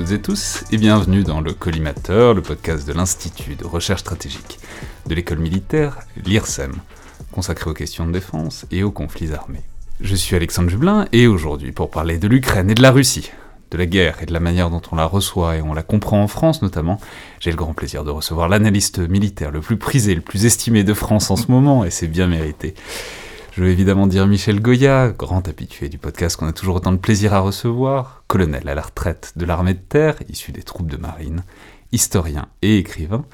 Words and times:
Toutes 0.00 0.12
et 0.12 0.22
tous 0.22 0.64
et 0.72 0.78
bienvenue 0.78 1.24
dans 1.24 1.42
le 1.42 1.52
Collimateur, 1.52 2.32
le 2.32 2.40
podcast 2.40 2.88
de 2.88 2.94
l'Institut 2.94 3.54
de 3.54 3.66
recherche 3.66 4.00
stratégique 4.00 4.58
de 5.06 5.14
l'école 5.14 5.40
militaire, 5.40 5.98
l'IRSEM, 6.24 6.72
consacré 7.32 7.68
aux 7.68 7.74
questions 7.74 8.06
de 8.06 8.12
défense 8.12 8.64
et 8.70 8.82
aux 8.82 8.92
conflits 8.92 9.34
armés. 9.34 9.60
Je 10.00 10.14
suis 10.14 10.34
Alexandre 10.34 10.70
Jublin 10.70 11.06
et 11.12 11.26
aujourd'hui 11.26 11.72
pour 11.72 11.90
parler 11.90 12.16
de 12.16 12.28
l'Ukraine 12.28 12.70
et 12.70 12.74
de 12.74 12.80
la 12.80 12.92
Russie, 12.92 13.30
de 13.72 13.76
la 13.76 13.84
guerre 13.84 14.22
et 14.22 14.26
de 14.26 14.32
la 14.32 14.40
manière 14.40 14.70
dont 14.70 14.80
on 14.90 14.96
la 14.96 15.04
reçoit 15.04 15.56
et 15.56 15.60
on 15.60 15.74
la 15.74 15.82
comprend 15.82 16.22
en 16.22 16.28
France 16.28 16.62
notamment, 16.62 16.98
j'ai 17.38 17.50
le 17.50 17.58
grand 17.58 17.74
plaisir 17.74 18.02
de 18.02 18.10
recevoir 18.10 18.48
l'analyste 18.48 19.00
militaire 19.00 19.50
le 19.50 19.60
plus 19.60 19.76
prisé, 19.76 20.14
le 20.14 20.22
plus 20.22 20.46
estimé 20.46 20.82
de 20.82 20.94
France 20.94 21.30
en 21.30 21.36
ce 21.36 21.52
moment 21.52 21.84
et 21.84 21.90
c'est 21.90 22.08
bien 22.08 22.26
mérité. 22.26 22.74
Je 23.52 23.64
veux 23.64 23.70
évidemment 23.70 24.06
dire 24.06 24.28
Michel 24.28 24.60
Goya, 24.60 25.08
grand 25.08 25.48
habitué 25.48 25.88
du 25.88 25.98
podcast 25.98 26.36
qu'on 26.36 26.46
a 26.46 26.52
toujours 26.52 26.76
autant 26.76 26.92
de 26.92 26.98
plaisir 26.98 27.34
à 27.34 27.40
recevoir, 27.40 28.22
colonel 28.28 28.68
à 28.68 28.76
la 28.76 28.82
retraite 28.82 29.32
de 29.34 29.44
l'armée 29.44 29.74
de 29.74 29.80
terre, 29.80 30.14
issu 30.28 30.52
des 30.52 30.62
troupes 30.62 30.88
de 30.88 30.96
marine, 30.96 31.42
historien 31.90 32.46
et 32.62 32.78
écrivain, 32.78 33.24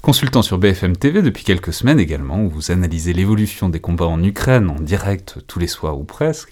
consultant 0.00 0.40
sur 0.40 0.56
BFM 0.56 0.96
TV 0.96 1.20
depuis 1.20 1.44
quelques 1.44 1.74
semaines 1.74 2.00
également, 2.00 2.42
où 2.42 2.48
vous 2.48 2.70
analysez 2.70 3.12
l'évolution 3.12 3.68
des 3.68 3.78
combats 3.78 4.06
en 4.06 4.22
Ukraine 4.22 4.70
en 4.70 4.80
direct 4.80 5.40
tous 5.46 5.58
les 5.58 5.66
soirs 5.66 5.98
ou 5.98 6.04
presque, 6.04 6.50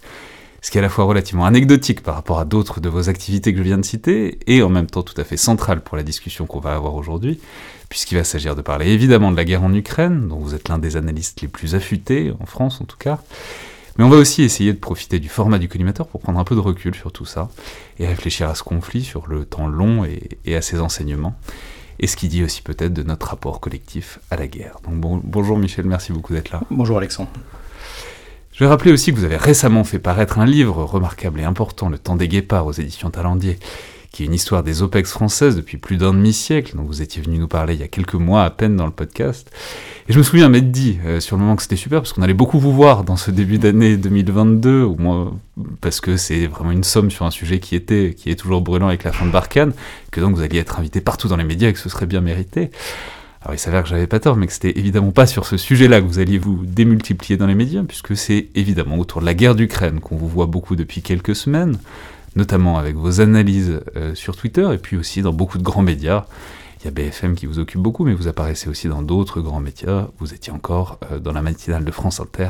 ce 0.62 0.70
qui 0.70 0.78
est 0.78 0.80
à 0.80 0.82
la 0.82 0.88
fois 0.88 1.04
relativement 1.04 1.46
anecdotique 1.46 2.02
par 2.02 2.14
rapport 2.14 2.38
à 2.38 2.44
d'autres 2.44 2.80
de 2.80 2.88
vos 2.88 3.08
activités 3.08 3.52
que 3.52 3.58
je 3.58 3.62
viens 3.62 3.78
de 3.78 3.84
citer, 3.84 4.38
et 4.46 4.62
en 4.62 4.68
même 4.68 4.86
temps 4.86 5.02
tout 5.02 5.18
à 5.20 5.24
fait 5.24 5.36
central 5.36 5.80
pour 5.82 5.96
la 5.96 6.02
discussion 6.02 6.46
qu'on 6.46 6.60
va 6.60 6.74
avoir 6.74 6.94
aujourd'hui, 6.94 7.40
puisqu'il 7.88 8.16
va 8.16 8.24
s'agir 8.24 8.56
de 8.56 8.62
parler 8.62 8.88
évidemment 8.88 9.30
de 9.30 9.36
la 9.36 9.44
guerre 9.44 9.62
en 9.62 9.72
Ukraine, 9.72 10.28
dont 10.28 10.38
vous 10.38 10.54
êtes 10.54 10.68
l'un 10.68 10.78
des 10.78 10.96
analystes 10.96 11.40
les 11.40 11.48
plus 11.48 11.74
affûtés, 11.74 12.32
en 12.40 12.46
France 12.46 12.80
en 12.80 12.84
tout 12.84 12.96
cas, 12.96 13.20
mais 13.98 14.04
on 14.04 14.08
va 14.08 14.16
aussi 14.16 14.42
essayer 14.42 14.72
de 14.72 14.78
profiter 14.78 15.18
du 15.18 15.28
format 15.28 15.58
du 15.58 15.68
collimateur 15.68 16.06
pour 16.06 16.20
prendre 16.20 16.38
un 16.38 16.44
peu 16.44 16.54
de 16.54 16.60
recul 16.60 16.94
sur 16.94 17.12
tout 17.12 17.24
ça, 17.24 17.48
et 17.98 18.06
réfléchir 18.06 18.48
à 18.48 18.54
ce 18.54 18.62
conflit 18.62 19.02
sur 19.02 19.26
le 19.26 19.44
temps 19.44 19.68
long 19.68 20.04
et, 20.04 20.56
à 20.56 20.62
ses 20.62 20.80
enseignements, 20.80 21.34
et 21.98 22.06
ce 22.06 22.16
qui 22.16 22.28
dit 22.28 22.42
aussi 22.42 22.62
peut-être 22.62 22.92
de 22.92 23.02
notre 23.02 23.28
rapport 23.28 23.60
collectif 23.60 24.18
à 24.30 24.36
la 24.36 24.46
guerre. 24.48 24.78
Donc 24.84 25.22
bonjour 25.24 25.56
Michel, 25.56 25.86
merci 25.86 26.12
beaucoup 26.12 26.34
d'être 26.34 26.50
là. 26.50 26.60
Bonjour 26.70 26.98
Alexandre. 26.98 27.30
Je 28.56 28.64
vais 28.64 28.70
rappeler 28.70 28.90
aussi 28.90 29.12
que 29.12 29.18
vous 29.18 29.24
avez 29.24 29.36
récemment 29.36 29.84
fait 29.84 29.98
paraître 29.98 30.38
un 30.38 30.46
livre 30.46 30.82
remarquable 30.82 31.40
et 31.40 31.44
important, 31.44 31.90
Le 31.90 31.98
temps 31.98 32.16
des 32.16 32.26
guépards 32.26 32.64
aux 32.64 32.72
éditions 32.72 33.10
Talendier, 33.10 33.58
qui 34.10 34.22
est 34.22 34.26
une 34.26 34.32
histoire 34.32 34.62
des 34.62 34.80
OPEX 34.80 35.12
françaises 35.12 35.56
depuis 35.56 35.76
plus 35.76 35.98
d'un 35.98 36.14
demi-siècle, 36.14 36.74
dont 36.74 36.84
vous 36.84 37.02
étiez 37.02 37.20
venu 37.20 37.36
nous 37.36 37.48
parler 37.48 37.74
il 37.74 37.80
y 37.80 37.82
a 37.82 37.88
quelques 37.88 38.14
mois 38.14 38.44
à 38.44 38.48
peine 38.48 38.74
dans 38.74 38.86
le 38.86 38.92
podcast. 38.92 39.50
Et 40.08 40.14
je 40.14 40.16
me 40.16 40.22
souviens 40.22 40.48
m'être 40.48 40.70
dit 40.70 40.96
euh, 41.04 41.20
sur 41.20 41.36
le 41.36 41.42
moment 41.42 41.54
que 41.54 41.60
c'était 41.64 41.76
super, 41.76 42.00
parce 42.00 42.14
qu'on 42.14 42.22
allait 42.22 42.32
beaucoup 42.32 42.58
vous 42.58 42.72
voir 42.72 43.04
dans 43.04 43.16
ce 43.16 43.30
début 43.30 43.58
d'année 43.58 43.98
2022, 43.98 44.84
au 44.84 44.96
moins 44.96 45.34
parce 45.82 46.00
que 46.00 46.16
c'est 46.16 46.46
vraiment 46.46 46.70
une 46.70 46.84
somme 46.84 47.10
sur 47.10 47.26
un 47.26 47.30
sujet 47.30 47.60
qui 47.60 47.76
était, 47.76 48.14
qui 48.16 48.30
est 48.30 48.36
toujours 48.36 48.62
brûlant 48.62 48.88
avec 48.88 49.04
la 49.04 49.12
fin 49.12 49.26
de 49.26 49.32
Barkhane, 49.32 49.74
que 50.10 50.22
donc 50.22 50.34
vous 50.34 50.40
alliez 50.40 50.60
être 50.60 50.78
invité 50.78 51.02
partout 51.02 51.28
dans 51.28 51.36
les 51.36 51.44
médias 51.44 51.68
et 51.68 51.74
que 51.74 51.78
ce 51.78 51.90
serait 51.90 52.06
bien 52.06 52.22
mérité. 52.22 52.70
Alors 53.46 53.54
il 53.54 53.60
s'avère 53.60 53.84
que 53.84 53.88
j'avais 53.88 54.08
pas 54.08 54.18
tort, 54.18 54.34
mais 54.34 54.48
que 54.48 54.52
c'était 54.52 54.76
évidemment 54.76 55.12
pas 55.12 55.24
sur 55.24 55.46
ce 55.46 55.56
sujet-là 55.56 56.00
que 56.00 56.06
vous 56.06 56.18
alliez 56.18 56.36
vous 56.36 56.66
démultiplier 56.66 57.36
dans 57.36 57.46
les 57.46 57.54
médias, 57.54 57.84
puisque 57.84 58.16
c'est 58.16 58.48
évidemment 58.56 58.98
autour 58.98 59.20
de 59.20 59.26
la 59.26 59.34
guerre 59.34 59.54
d'Ukraine 59.54 60.00
qu'on 60.00 60.16
vous 60.16 60.26
voit 60.26 60.46
beaucoup 60.46 60.74
depuis 60.74 61.00
quelques 61.00 61.36
semaines, 61.36 61.78
notamment 62.34 62.76
avec 62.76 62.96
vos 62.96 63.20
analyses 63.20 63.82
euh, 63.94 64.16
sur 64.16 64.34
Twitter, 64.34 64.68
et 64.74 64.78
puis 64.78 64.96
aussi 64.96 65.22
dans 65.22 65.32
beaucoup 65.32 65.58
de 65.58 65.62
grands 65.62 65.82
médias. 65.82 66.24
Il 66.80 66.86
y 66.86 66.88
a 66.88 66.90
BFM 66.90 67.36
qui 67.36 67.46
vous 67.46 67.60
occupe 67.60 67.80
beaucoup, 67.80 68.04
mais 68.04 68.14
vous 68.14 68.26
apparaissez 68.26 68.68
aussi 68.68 68.88
dans 68.88 69.02
d'autres 69.02 69.40
grands 69.40 69.60
médias. 69.60 70.08
Vous 70.18 70.34
étiez 70.34 70.52
encore 70.52 70.98
euh, 71.12 71.20
dans 71.20 71.32
la 71.32 71.40
matinale 71.40 71.84
de 71.84 71.92
France 71.92 72.18
Inter 72.18 72.48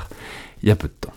il 0.63 0.71
y 0.71 0.73
a 0.73 0.77
peu 0.77 0.89
de 0.89 0.95
temps. 0.99 1.13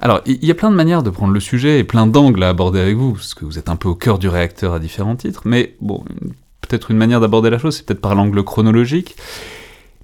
Alors, 0.00 0.22
il 0.24 0.42
y 0.42 0.50
a 0.50 0.54
plein 0.54 0.70
de 0.70 0.76
manières 0.76 1.02
de 1.02 1.10
prendre 1.10 1.34
le 1.34 1.40
sujet 1.40 1.80
et 1.80 1.84
plein 1.84 2.06
d'angles 2.06 2.42
à 2.42 2.48
aborder 2.48 2.80
avec 2.80 2.96
vous, 2.96 3.12
parce 3.12 3.34
que 3.34 3.44
vous 3.44 3.58
êtes 3.58 3.68
un 3.68 3.76
peu 3.76 3.90
au 3.90 3.94
cœur 3.94 4.18
du 4.18 4.28
réacteur 4.28 4.72
à 4.72 4.78
différents 4.78 5.16
titres, 5.16 5.42
mais 5.44 5.76
bon, 5.82 6.02
peut-être 6.72 6.90
une 6.90 6.96
manière 6.96 7.20
d'aborder 7.20 7.50
la 7.50 7.58
chose, 7.58 7.76
c'est 7.76 7.84
peut-être 7.84 8.00
par 8.00 8.14
l'angle 8.14 8.42
chronologique. 8.42 9.14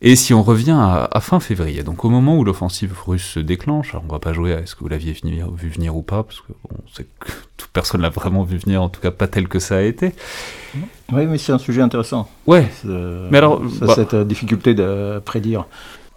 Et 0.02 0.16
si 0.16 0.34
on 0.34 0.42
revient 0.42 0.76
à, 0.78 1.20
fin 1.20 1.40
février, 1.40 1.82
donc 1.82 2.04
au 2.04 2.10
moment 2.10 2.36
où 2.36 2.44
l'offensive 2.44 2.94
russe 3.06 3.24
se 3.24 3.40
déclenche, 3.40 3.90
alors 3.90 4.04
on 4.06 4.12
va 4.12 4.20
pas 4.20 4.34
jouer 4.34 4.52
à 4.52 4.60
est-ce 4.60 4.76
que 4.76 4.80
vous 4.80 4.88
l'aviez 4.88 5.12
vu 5.12 5.68
venir 5.70 5.96
ou 5.96 6.02
pas, 6.02 6.22
parce 6.22 6.40
que 6.40 6.52
bon, 6.62 6.76
c'est 6.94 7.04
que 7.18 7.32
toute 7.56 7.70
personne 7.70 8.02
l'a 8.02 8.10
vraiment 8.10 8.44
vu 8.44 8.58
venir, 8.58 8.82
en 8.82 8.90
tout 8.90 9.00
cas 9.00 9.10
pas 9.10 9.26
tel 9.26 9.48
que 9.48 9.58
ça 9.58 9.78
a 9.78 9.80
été. 9.80 10.12
Oui, 11.10 11.26
mais 11.26 11.38
c'est 11.38 11.52
un 11.52 11.58
sujet 11.58 11.80
intéressant. 11.80 12.28
Ouais. 12.46 12.68
mais 12.84 13.38
alors, 13.38 13.60
bah 13.80 13.94
cette 13.94 14.14
euh, 14.14 14.24
difficulté 14.24 14.74
de 14.74 15.20
prédire. 15.24 15.66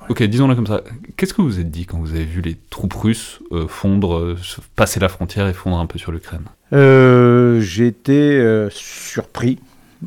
Ok, 0.09 0.21
disons-le 0.21 0.55
comme 0.55 0.67
ça. 0.67 0.81
Qu'est-ce 1.15 1.33
que 1.33 1.41
vous 1.41 1.59
êtes 1.59 1.71
dit 1.71 1.85
quand 1.85 1.97
vous 1.97 2.11
avez 2.11 2.25
vu 2.25 2.41
les 2.41 2.57
troupes 2.69 2.93
russes 2.93 3.39
euh, 3.53 3.67
fondre, 3.67 4.17
euh, 4.17 4.37
passer 4.75 4.99
la 4.99 5.07
frontière 5.07 5.47
et 5.47 5.53
fondre 5.53 5.79
un 5.79 5.85
peu 5.85 5.97
sur 5.97 6.11
l'Ukraine? 6.11 6.43
J'ai 6.71 7.87
été 7.87 8.67
surpris 8.69 9.59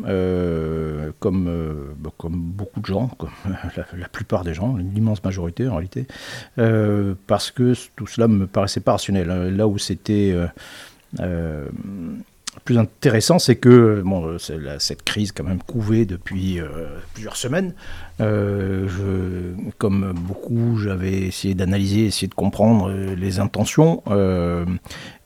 euh, 0.06 1.12
comme, 1.21 1.47
euh, 1.49 1.94
bah, 1.99 2.10
comme 2.19 2.34
beaucoup 2.34 2.81
de 2.81 2.87
gens, 2.87 3.09
comme 3.16 3.31
la, 3.97 4.09
plupart 4.09 4.43
des 4.43 4.53
gens, 4.53 4.77
l'immense 4.77 5.22
majorité 5.22 5.69
en 5.69 5.77
réalité, 5.77 6.06
euh, 6.59 7.15
parce 7.27 7.50
que 7.50 7.75
tout 7.94 8.06
cela 8.06 8.27
me 8.27 8.47
paraissait 8.47 8.81
pas 8.81 8.93
rationnel. 8.93 9.28
Là 9.28 9.69
où 9.69 9.78
c'était 9.78 10.34
plus 12.65 12.78
intéressant, 12.78 13.38
c'est 13.38 13.56
que 13.56 14.03
bon, 14.05 14.37
cette 14.38 15.03
crise 15.03 15.32
quand 15.32 15.44
même 15.44 15.62
couvée 15.62 16.06
depuis 16.06 16.59
plusieurs 17.12 17.37
semaines. 17.37 17.72
comme 18.19 20.12
beaucoup, 20.16 20.76
j'avais 20.78 21.22
essayé 21.22 21.55
d'analyser, 21.55 22.06
essayé 22.06 22.26
de 22.26 22.34
comprendre 22.34 22.91
les 22.91 23.38
intentions, 23.38 24.03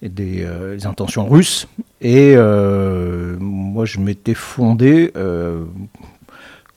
des, 0.03 0.47
les 0.75 0.87
intentions 0.87 1.27
russes 1.27 1.69
et 2.01 2.35
euh, 2.37 3.37
moi, 3.41 3.85
je 3.85 3.99
m'étais 3.99 4.35
fondé, 4.35 5.13
euh, 5.17 5.65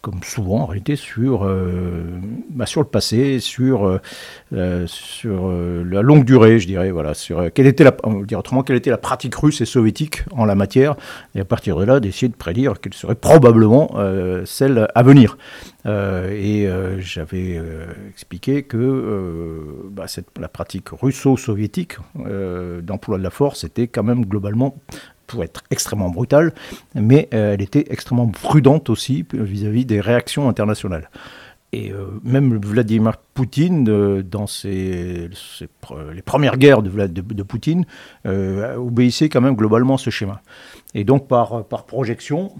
comme 0.01 0.23
souvent 0.23 0.61
en 0.61 0.65
réalité, 0.65 0.95
sur, 0.95 1.45
euh, 1.45 2.03
bah, 2.49 2.65
sur 2.65 2.81
le 2.81 2.87
passé, 2.87 3.39
sur, 3.39 3.99
sur 4.87 5.51
la 5.51 6.01
longue 6.01 6.25
durée, 6.25 6.59
je 6.59 6.67
dirais, 6.67 6.91
voilà, 6.91 7.13
sur 7.13 7.51
quelle 7.53 7.67
était 7.67 7.83
la, 7.83 7.95
dire 8.25 8.39
autrement, 8.39 8.63
quelle 8.63 8.77
était 8.77 8.89
la 8.89 8.97
pratique 8.97 9.35
russe 9.35 9.61
et 9.61 9.65
soviétique 9.65 10.23
en 10.31 10.45
la 10.45 10.55
matière, 10.55 10.95
et 11.35 11.41
à 11.41 11.45
partir 11.45 11.77
de 11.77 11.85
là, 11.85 11.99
d'essayer 11.99 12.29
de 12.29 12.35
prédire 12.35 12.79
quelle 12.81 12.93
serait 12.93 13.15
probablement 13.15 13.95
celle 14.45 14.87
à 14.93 15.03
venir. 15.03 15.37
et 15.85 16.67
j'avais 16.99 17.61
expliqué 18.09 18.63
que 18.63 19.87
bah, 19.91 20.07
cette, 20.07 20.27
la 20.39 20.47
pratique 20.47 20.89
russo-soviétique 20.89 21.97
d'emploi 22.81 23.17
de 23.17 23.23
la 23.23 23.29
force 23.29 23.63
était 23.63 23.87
quand 23.87 24.03
même 24.03 24.25
globalement 24.25 24.75
être 25.39 25.63
extrêmement 25.71 26.09
brutale, 26.09 26.53
mais 26.95 27.29
euh, 27.33 27.53
elle 27.53 27.61
était 27.61 27.85
extrêmement 27.89 28.27
prudente 28.27 28.89
aussi 28.89 29.25
vis-à-vis 29.33 29.85
des 29.85 30.01
réactions 30.01 30.49
internationales. 30.49 31.09
Et 31.73 31.91
euh, 31.91 32.19
même 32.23 32.57
Vladimir 32.57 33.15
Poutine, 33.33 33.87
euh, 33.89 34.21
dans 34.21 34.45
ses, 34.45 35.29
les 36.13 36.21
premières 36.21 36.57
guerres 36.57 36.81
de, 36.81 37.07
de, 37.07 37.43
Poutine, 37.43 37.85
obéissait 38.25 39.29
quand 39.29 39.41
même 39.41 39.55
globalement 39.55 39.95
à 39.95 39.97
ce 39.97 40.09
schéma. 40.09 40.41
Et 40.93 41.03
donc 41.03 41.27
par, 41.27 41.63
par 41.65 41.85
projection, 41.85 42.51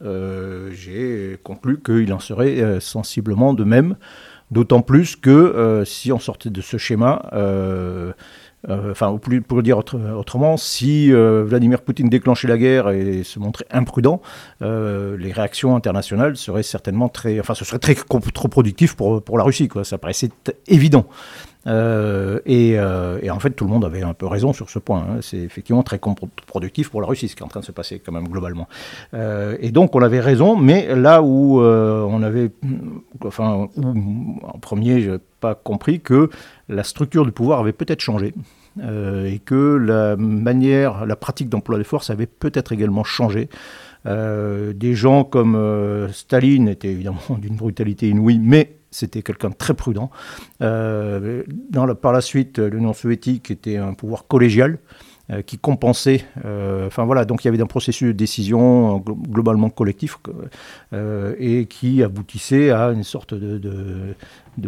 j'ai 0.00 1.38
conclu 1.42 1.80
qu'il 1.80 2.12
en 2.12 2.20
serait 2.20 2.80
sensiblement 2.80 3.52
de 3.52 3.64
même, 3.64 3.96
d'autant 4.50 4.80
plus 4.80 5.16
que 5.16 5.82
si 5.84 6.12
on 6.12 6.18
sortait 6.18 6.50
de 6.50 6.60
ce 6.60 6.78
schéma, 6.78 7.28
euh, 8.68 8.92
enfin, 8.92 9.18
pour 9.46 9.56
le 9.56 9.62
dire 9.62 9.78
autrement, 9.78 10.56
si 10.56 11.12
euh, 11.12 11.44
Vladimir 11.44 11.82
Poutine 11.82 12.08
déclenchait 12.08 12.48
la 12.48 12.58
guerre 12.58 12.90
et 12.90 13.24
se 13.24 13.38
montrait 13.38 13.66
imprudent, 13.70 14.22
euh, 14.62 15.16
les 15.16 15.32
réactions 15.32 15.74
internationales 15.74 16.36
seraient 16.36 16.62
certainement 16.62 17.08
très, 17.08 17.40
enfin, 17.40 17.54
ce 17.54 17.64
serait 17.64 17.80
très 17.80 17.94
trop 17.94 18.48
productif 18.48 18.94
pour, 18.94 19.22
pour 19.22 19.38
la 19.38 19.44
Russie, 19.44 19.68
quoi. 19.68 19.84
Ça 19.84 19.98
paraissait 19.98 20.30
évident. 20.68 21.06
Et, 21.66 22.70
et, 22.72 23.30
en 23.30 23.38
fait, 23.38 23.50
tout 23.50 23.64
le 23.64 23.70
monde 23.70 23.84
avait 23.84 24.02
un 24.02 24.14
peu 24.14 24.26
raison 24.26 24.52
sur 24.52 24.70
ce 24.70 24.78
point. 24.78 25.00
Hein. 25.00 25.18
C'est 25.20 25.38
effectivement 25.38 25.82
très 25.82 26.00
productif 26.46 26.90
pour 26.90 27.00
la 27.00 27.06
Russie, 27.06 27.28
ce 27.28 27.36
qui 27.36 27.42
est 27.42 27.44
en 27.44 27.48
train 27.48 27.60
de 27.60 27.64
se 27.64 27.72
passer 27.72 28.00
quand 28.00 28.12
même 28.12 28.28
globalement. 28.28 28.68
et 29.12 29.70
donc, 29.70 29.94
on 29.94 30.02
avait 30.02 30.20
raison, 30.20 30.56
mais 30.56 30.94
là 30.94 31.22
où 31.22 31.60
on 31.60 32.22
avait, 32.22 32.50
enfin, 33.24 33.68
en 33.76 34.58
premier, 34.60 35.00
je 35.00 35.10
n'ai 35.12 35.18
pas 35.40 35.54
compris 35.54 36.00
que 36.00 36.30
la 36.68 36.84
structure 36.84 37.24
du 37.24 37.32
pouvoir 37.32 37.60
avait 37.60 37.72
peut-être 37.72 38.00
changé. 38.00 38.34
Euh, 38.80 39.26
et 39.26 39.38
que 39.38 39.76
la 39.76 40.16
manière, 40.16 41.04
la 41.04 41.16
pratique 41.16 41.48
d'emploi 41.48 41.76
des 41.76 41.84
forces 41.84 42.08
avait 42.10 42.26
peut-être 42.26 42.72
également 42.72 43.04
changé. 43.04 43.48
Euh, 44.06 44.72
des 44.72 44.94
gens 44.94 45.24
comme 45.24 45.54
euh, 45.54 46.08
Staline 46.08 46.68
étaient 46.68 46.88
évidemment 46.88 47.20
d'une 47.38 47.56
brutalité 47.56 48.08
inouïe, 48.08 48.38
mais 48.38 48.76
c'était 48.92 49.22
quelqu'un 49.22 49.50
de 49.50 49.54
très 49.54 49.74
prudent. 49.74 50.10
dans 50.60 51.94
par 51.96 52.12
la 52.12 52.20
suite, 52.20 52.58
l'Union 52.58 52.92
soviétique 52.92 53.50
était 53.50 53.76
un 53.78 53.94
pouvoir 53.94 54.26
collégial. 54.28 54.78
Qui 55.46 55.58
compensait. 55.58 56.24
Enfin 56.86 57.04
voilà, 57.04 57.24
donc 57.24 57.44
il 57.44 57.46
y 57.46 57.48
avait 57.48 57.60
un 57.62 57.66
processus 57.66 58.08
de 58.08 58.12
décision 58.12 58.98
globalement 58.98 59.70
collectif 59.70 60.18
et 60.92 61.66
qui 61.66 62.02
aboutissait 62.02 62.70
à 62.70 62.90
une 62.90 63.04
sorte 63.04 63.34
de, 63.34 64.14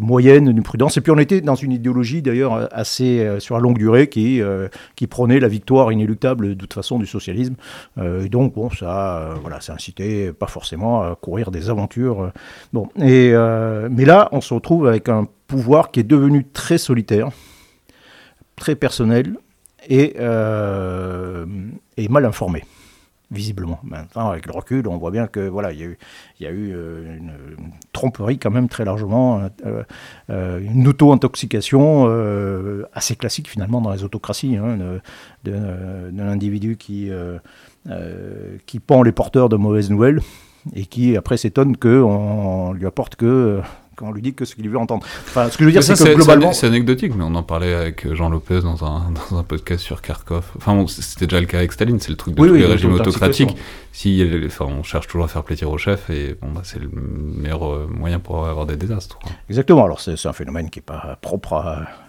moyenne, 0.00 0.52
d'une 0.52 0.62
prudence. 0.62 0.96
Et 0.96 1.00
puis 1.00 1.12
on 1.12 1.18
était 1.18 1.40
dans 1.40 1.54
une 1.54 1.72
idéologie 1.72 2.22
d'ailleurs 2.22 2.68
assez 2.72 3.38
sur 3.40 3.56
la 3.56 3.60
longue 3.60 3.78
durée 3.78 4.08
qui, 4.08 4.40
qui 4.96 5.06
prônait 5.06 5.40
la 5.40 5.48
victoire 5.48 5.92
inéluctable 5.92 6.50
de 6.50 6.54
toute 6.54 6.72
façon 6.72 6.98
du 6.98 7.06
socialisme. 7.06 7.54
et 8.00 8.28
donc 8.28 8.54
bon, 8.54 8.70
ça, 8.70 9.34
voilà, 9.42 9.60
ça 9.60 9.74
incitait 9.74 10.32
pas 10.32 10.46
forcément 10.46 11.02
à 11.02 11.16
courir 11.20 11.50
des 11.50 11.70
aventures. 11.70 12.32
bon, 12.72 12.88
mais 12.96 13.32
là, 14.04 14.28
on 14.32 14.40
se 14.40 14.54
retrouve 14.54 14.86
avec 14.86 15.08
un 15.08 15.26
pouvoir 15.46 15.90
qui 15.90 16.00
est 16.00 16.04
devenu 16.04 16.44
très 16.52 16.78
solitaire, 16.78 17.28
très 18.56 18.74
personnel 18.74 19.36
et, 19.88 20.14
euh, 20.18 21.46
et 21.96 22.08
mal 22.08 22.24
informé 22.24 22.64
visiblement. 23.30 23.80
Maintenant, 23.82 24.30
avec 24.30 24.46
le 24.46 24.52
recul, 24.52 24.86
on 24.86 24.96
voit 24.96 25.10
bien 25.10 25.26
que 25.26 25.40
voilà, 25.40 25.72
il 25.72 25.96
y 26.38 26.46
a 26.46 26.50
eu, 26.50 26.72
euh, 26.72 27.16
une, 27.16 27.32
tromperie 27.92 28.38
quand 28.38 28.50
même 28.50 28.68
très 28.68 28.84
largement, 28.84 29.48
euh, 30.30 30.60
une 30.60 30.86
auto-intoxication 30.86 32.06
assez 32.92 33.16
classique 33.16 33.48
finalement 33.48 33.80
dans 33.80 33.92
les 33.92 34.04
autocraties, 34.04 34.56
hein, 34.56 35.00
d'un 35.42 36.28
individu 36.28 36.76
qui, 36.76 37.10
qui 38.66 38.78
pend 38.78 39.02
les 39.02 39.12
porteurs 39.12 39.48
de 39.48 39.56
mauvaises 39.56 39.90
nouvelles 39.90 40.20
et 40.74 40.86
qui 40.86 41.16
après 41.16 41.36
s'étonne 41.36 41.76
qu'on 41.76 42.72
lui 42.72 42.86
apporte 42.86 43.16
que 43.16 43.60
quand 43.96 44.06
on 44.08 44.12
lui 44.12 44.22
dit 44.22 44.34
que 44.34 44.44
ce 44.44 44.54
qu'il 44.54 44.68
veut 44.68 44.78
entendre. 44.78 45.04
Enfin, 45.26 45.48
ce 45.50 45.56
que 45.56 45.64
je 45.64 45.66
veux 45.66 45.72
dire, 45.72 45.82
c'est 45.82 45.94
que 45.94 46.14
globalement. 46.14 46.52
C'est 46.52 46.66
anecdotique, 46.66 47.12
mais 47.16 47.24
on 47.24 47.34
en 47.34 47.42
parlait 47.42 47.74
avec 47.74 48.12
Jean 48.14 48.28
Lopez 48.28 48.60
dans 48.60 48.84
un, 48.84 49.12
dans 49.30 49.38
un 49.38 49.42
podcast 49.42 49.82
sur 49.82 50.02
Kharkov. 50.02 50.44
Enfin, 50.56 50.74
bon, 50.74 50.86
c'était 50.86 51.26
déjà 51.26 51.40
le 51.40 51.46
cas 51.46 51.58
avec 51.58 51.72
Staline, 51.72 52.00
c'est 52.00 52.10
le 52.10 52.16
truc 52.16 52.34
de 52.34 52.46
tous 52.46 52.54
les 52.54 52.66
régimes 52.66 52.92
autocratiques. 52.92 53.56
Si, 53.92 54.28
enfin, 54.46 54.64
on 54.64 54.82
cherche 54.82 55.06
toujours 55.06 55.24
à 55.24 55.28
faire 55.28 55.44
plaisir 55.44 55.70
au 55.70 55.78
chef, 55.78 56.10
et 56.10 56.34
bon, 56.42 56.48
bah, 56.52 56.62
c'est 56.64 56.80
le 56.80 56.90
meilleur 56.92 57.64
euh, 57.64 57.86
moyen 57.88 58.18
pour 58.18 58.44
avoir 58.44 58.66
des 58.66 58.74
désastres. 58.74 59.20
Exactement. 59.48 59.84
Alors, 59.84 60.00
c'est 60.00 60.26
un 60.26 60.32
phénomène 60.32 60.68
qui 60.68 60.80
n'est 60.80 60.84
pas 60.84 61.16
propre 61.20 61.52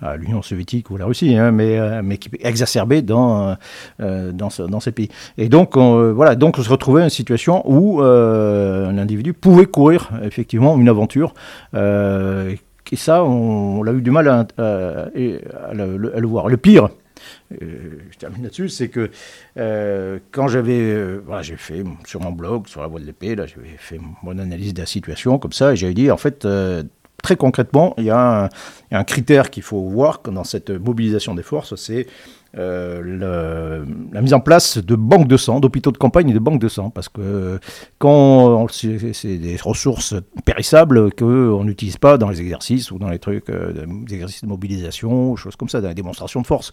à, 0.02 0.18
l'Union 0.18 0.42
soviétique 0.42 0.90
ou 0.90 0.96
à 0.96 1.00
la 1.00 1.06
Russie, 1.06 1.36
hein, 1.36 1.52
mais, 1.52 1.78
euh, 1.78 2.02
mais 2.04 2.18
qui 2.18 2.30
est 2.34 2.44
exacerbé 2.44 3.04
dans, 3.04 3.56
euh, 4.00 4.32
dans, 4.32 4.50
dans, 4.68 4.80
ces 4.80 4.92
pays. 4.92 5.10
Et 5.38 5.48
donc, 5.48 5.78
on, 5.78 6.12
voilà, 6.12 6.34
donc 6.34 6.58
on 6.58 6.64
se 6.64 6.70
retrouvait 6.70 7.02
dans 7.02 7.06
une 7.06 7.12
situation 7.12 7.62
où 7.70 8.02
un 8.02 8.98
individu 8.98 9.34
pouvait 9.34 9.68
courir 9.68 10.10
effectivement 10.24 10.78
une 10.78 10.90
aventure 10.90 11.34
euh, 11.74 11.75
et 11.76 12.96
ça, 12.96 13.24
on, 13.24 13.86
a 13.86 13.92
eu 13.92 14.02
du 14.02 14.12
mal 14.12 14.28
à, 14.28 14.48
le, 15.74 16.28
voir. 16.28 16.48
Le 16.48 16.58
pire, 16.58 16.90
euh, 17.52 18.00
je 18.12 18.18
termine 18.18 18.44
là-dessus, 18.44 18.70
c'est 18.70 18.88
que 18.90 19.10
euh, 19.58 20.20
quand 20.32 20.48
j'avais, 20.48 21.18
voilà, 21.18 21.42
j'ai 21.42 21.58
fait 21.58 21.84
sur 22.06 22.22
mon 22.22 22.32
blog, 22.32 22.68
sur 22.68 22.82
la 22.82 22.88
voie 22.88 23.00
de 23.00 23.06
l'épée, 23.06 23.36
là, 23.36 23.46
j'avais 23.48 23.76
fait 23.78 24.00
mon 24.24 24.38
analyse 24.38 24.74
de 24.74 24.80
la 24.80 24.86
situation 24.86 25.40
comme 25.40 25.52
ça, 25.52 25.74
et 25.74 25.76
j'avais 25.76 25.94
dit, 25.94 26.10
en 26.10 26.18
fait, 26.18 26.48
très 27.22 27.36
concrètement, 27.36 27.94
il 27.98 28.06
y, 28.06 28.12
a 28.12 28.50
un 28.92 29.04
critère 29.04 29.50
qu'il 29.50 29.64
faut 29.64 29.82
voir 29.82 30.22
dans 30.24 30.44
cette 30.44 30.70
mobilisation 30.70 31.36
des 31.36 31.44
forces, 31.44 31.76
c'est 31.76 32.08
euh, 32.58 33.86
la 34.12 34.22
mise 34.22 34.34
en 34.34 34.40
place 34.40 34.78
de 34.78 34.96
banques 34.96 35.28
de 35.28 35.38
sang, 35.38 35.60
d'hôpitaux 35.60 35.92
de 35.92 35.98
campagne 35.98 36.30
et 36.30 36.34
de 36.34 36.40
banques 36.40 36.62
de 36.62 36.68
sang, 36.68 36.90
parce 36.90 37.10
que 37.10 37.60
quand 37.98 38.68
c'est 38.72 39.38
des 39.38 39.58
ressources 39.62 40.16
périssables 40.46 41.14
qu'on 41.14 41.64
n'utilise 41.64 41.98
pas 41.98 42.18
dans 42.18 42.30
les 42.30 42.42
exercices 42.42 42.92
ou 42.92 42.98
dans 42.98 43.10
les 43.10 43.20
trucs, 43.20 43.50
euh, 43.50 43.86
des 44.06 44.16
exercices 44.16 44.44
de 44.44 44.48
mobilisation, 44.48 45.36
choses 45.36 45.56
comme 45.56 45.70
ça, 45.70 45.82
dans 45.82 45.90
les 45.90 45.94
démonstrations 45.94 46.42
de 46.42 46.48
force. 46.48 46.72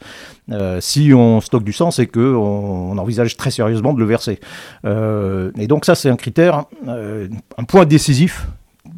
Euh, 0.51 0.81
si 0.81 1.13
on 1.15 1.41
stocke 1.41 1.65
du 1.65 1.73
sang, 1.73 1.91
c'est 1.91 2.07
qu'on 2.07 2.31
on 2.31 2.99
envisage 2.99 3.37
très 3.37 3.51
sérieusement 3.51 3.93
de 3.93 3.99
le 3.99 4.07
verser. 4.07 4.39
et 4.85 5.67
donc 5.67 5.85
ça, 5.85 5.95
c'est 5.95 6.11
un 6.11 6.17
critère, 6.17 6.65
un 6.87 7.65
point 7.65 7.85
décisif 7.87 8.47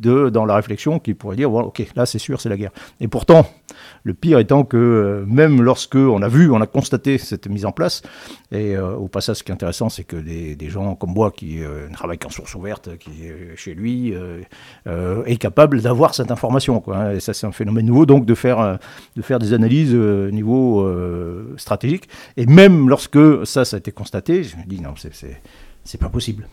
dans 0.04 0.44
la 0.44 0.56
réflexion 0.56 0.98
qui 0.98 1.14
pourrait 1.14 1.36
dire, 1.36 1.50
voilà, 1.50 1.68
ok, 1.68 1.84
là 1.96 2.06
c'est 2.06 2.18
sûr, 2.18 2.40
c'est 2.40 2.48
la 2.48 2.56
guerre. 2.56 2.72
Et 3.00 3.08
pourtant, 3.08 3.46
le 4.02 4.14
pire 4.14 4.38
étant 4.38 4.64
que 4.64 4.76
euh, 4.76 5.24
même 5.26 5.62
lorsque 5.62 5.96
on 5.96 6.22
a 6.22 6.28
vu, 6.28 6.50
on 6.50 6.60
a 6.60 6.66
constaté 6.66 7.18
cette 7.18 7.48
mise 7.48 7.64
en 7.64 7.72
place, 7.72 8.02
et 8.52 8.76
euh, 8.76 8.94
au 8.94 9.08
passage, 9.08 9.36
ce 9.36 9.42
qui 9.42 9.50
est 9.50 9.54
intéressant, 9.54 9.88
c'est 9.88 10.04
que 10.04 10.16
des, 10.16 10.56
des, 10.56 10.68
gens 10.68 10.94
comme 10.94 11.12
moi 11.12 11.30
qui 11.30 11.62
euh, 11.62 11.88
travaillent 11.92 12.18
en 12.24 12.30
source 12.30 12.54
ouverte, 12.54 12.96
qui 12.98 13.10
chez 13.56 13.74
lui, 13.74 14.14
est 14.86 15.36
capable 15.36 15.80
d'avoir 15.80 16.14
cette 16.14 16.30
information. 16.30 16.80
Quoi, 16.80 16.96
hein. 16.96 17.12
et 17.12 17.20
ça, 17.20 17.32
c'est 17.34 17.46
un 17.46 17.52
phénomène 17.52 17.86
nouveau, 17.86 18.06
donc 18.06 18.26
de 18.26 18.34
faire, 18.34 18.78
de 19.16 19.22
faire 19.22 19.38
des 19.38 19.52
analyses 19.52 19.94
au 19.94 20.30
niveau 20.30 20.86
stratégique. 21.56 22.08
Et 22.36 22.46
même 22.46 22.88
lorsque 22.88 23.46
ça, 23.46 23.64
ça 23.64 23.76
a 23.76 23.78
été 23.78 23.92
constaté, 23.92 24.44
je 24.44 24.56
me 24.56 24.64
dis, 24.64 24.80
non, 24.80 24.94
c'est 24.96 25.40
c'est 25.84 26.00
pas 26.00 26.08
possible. 26.08 26.48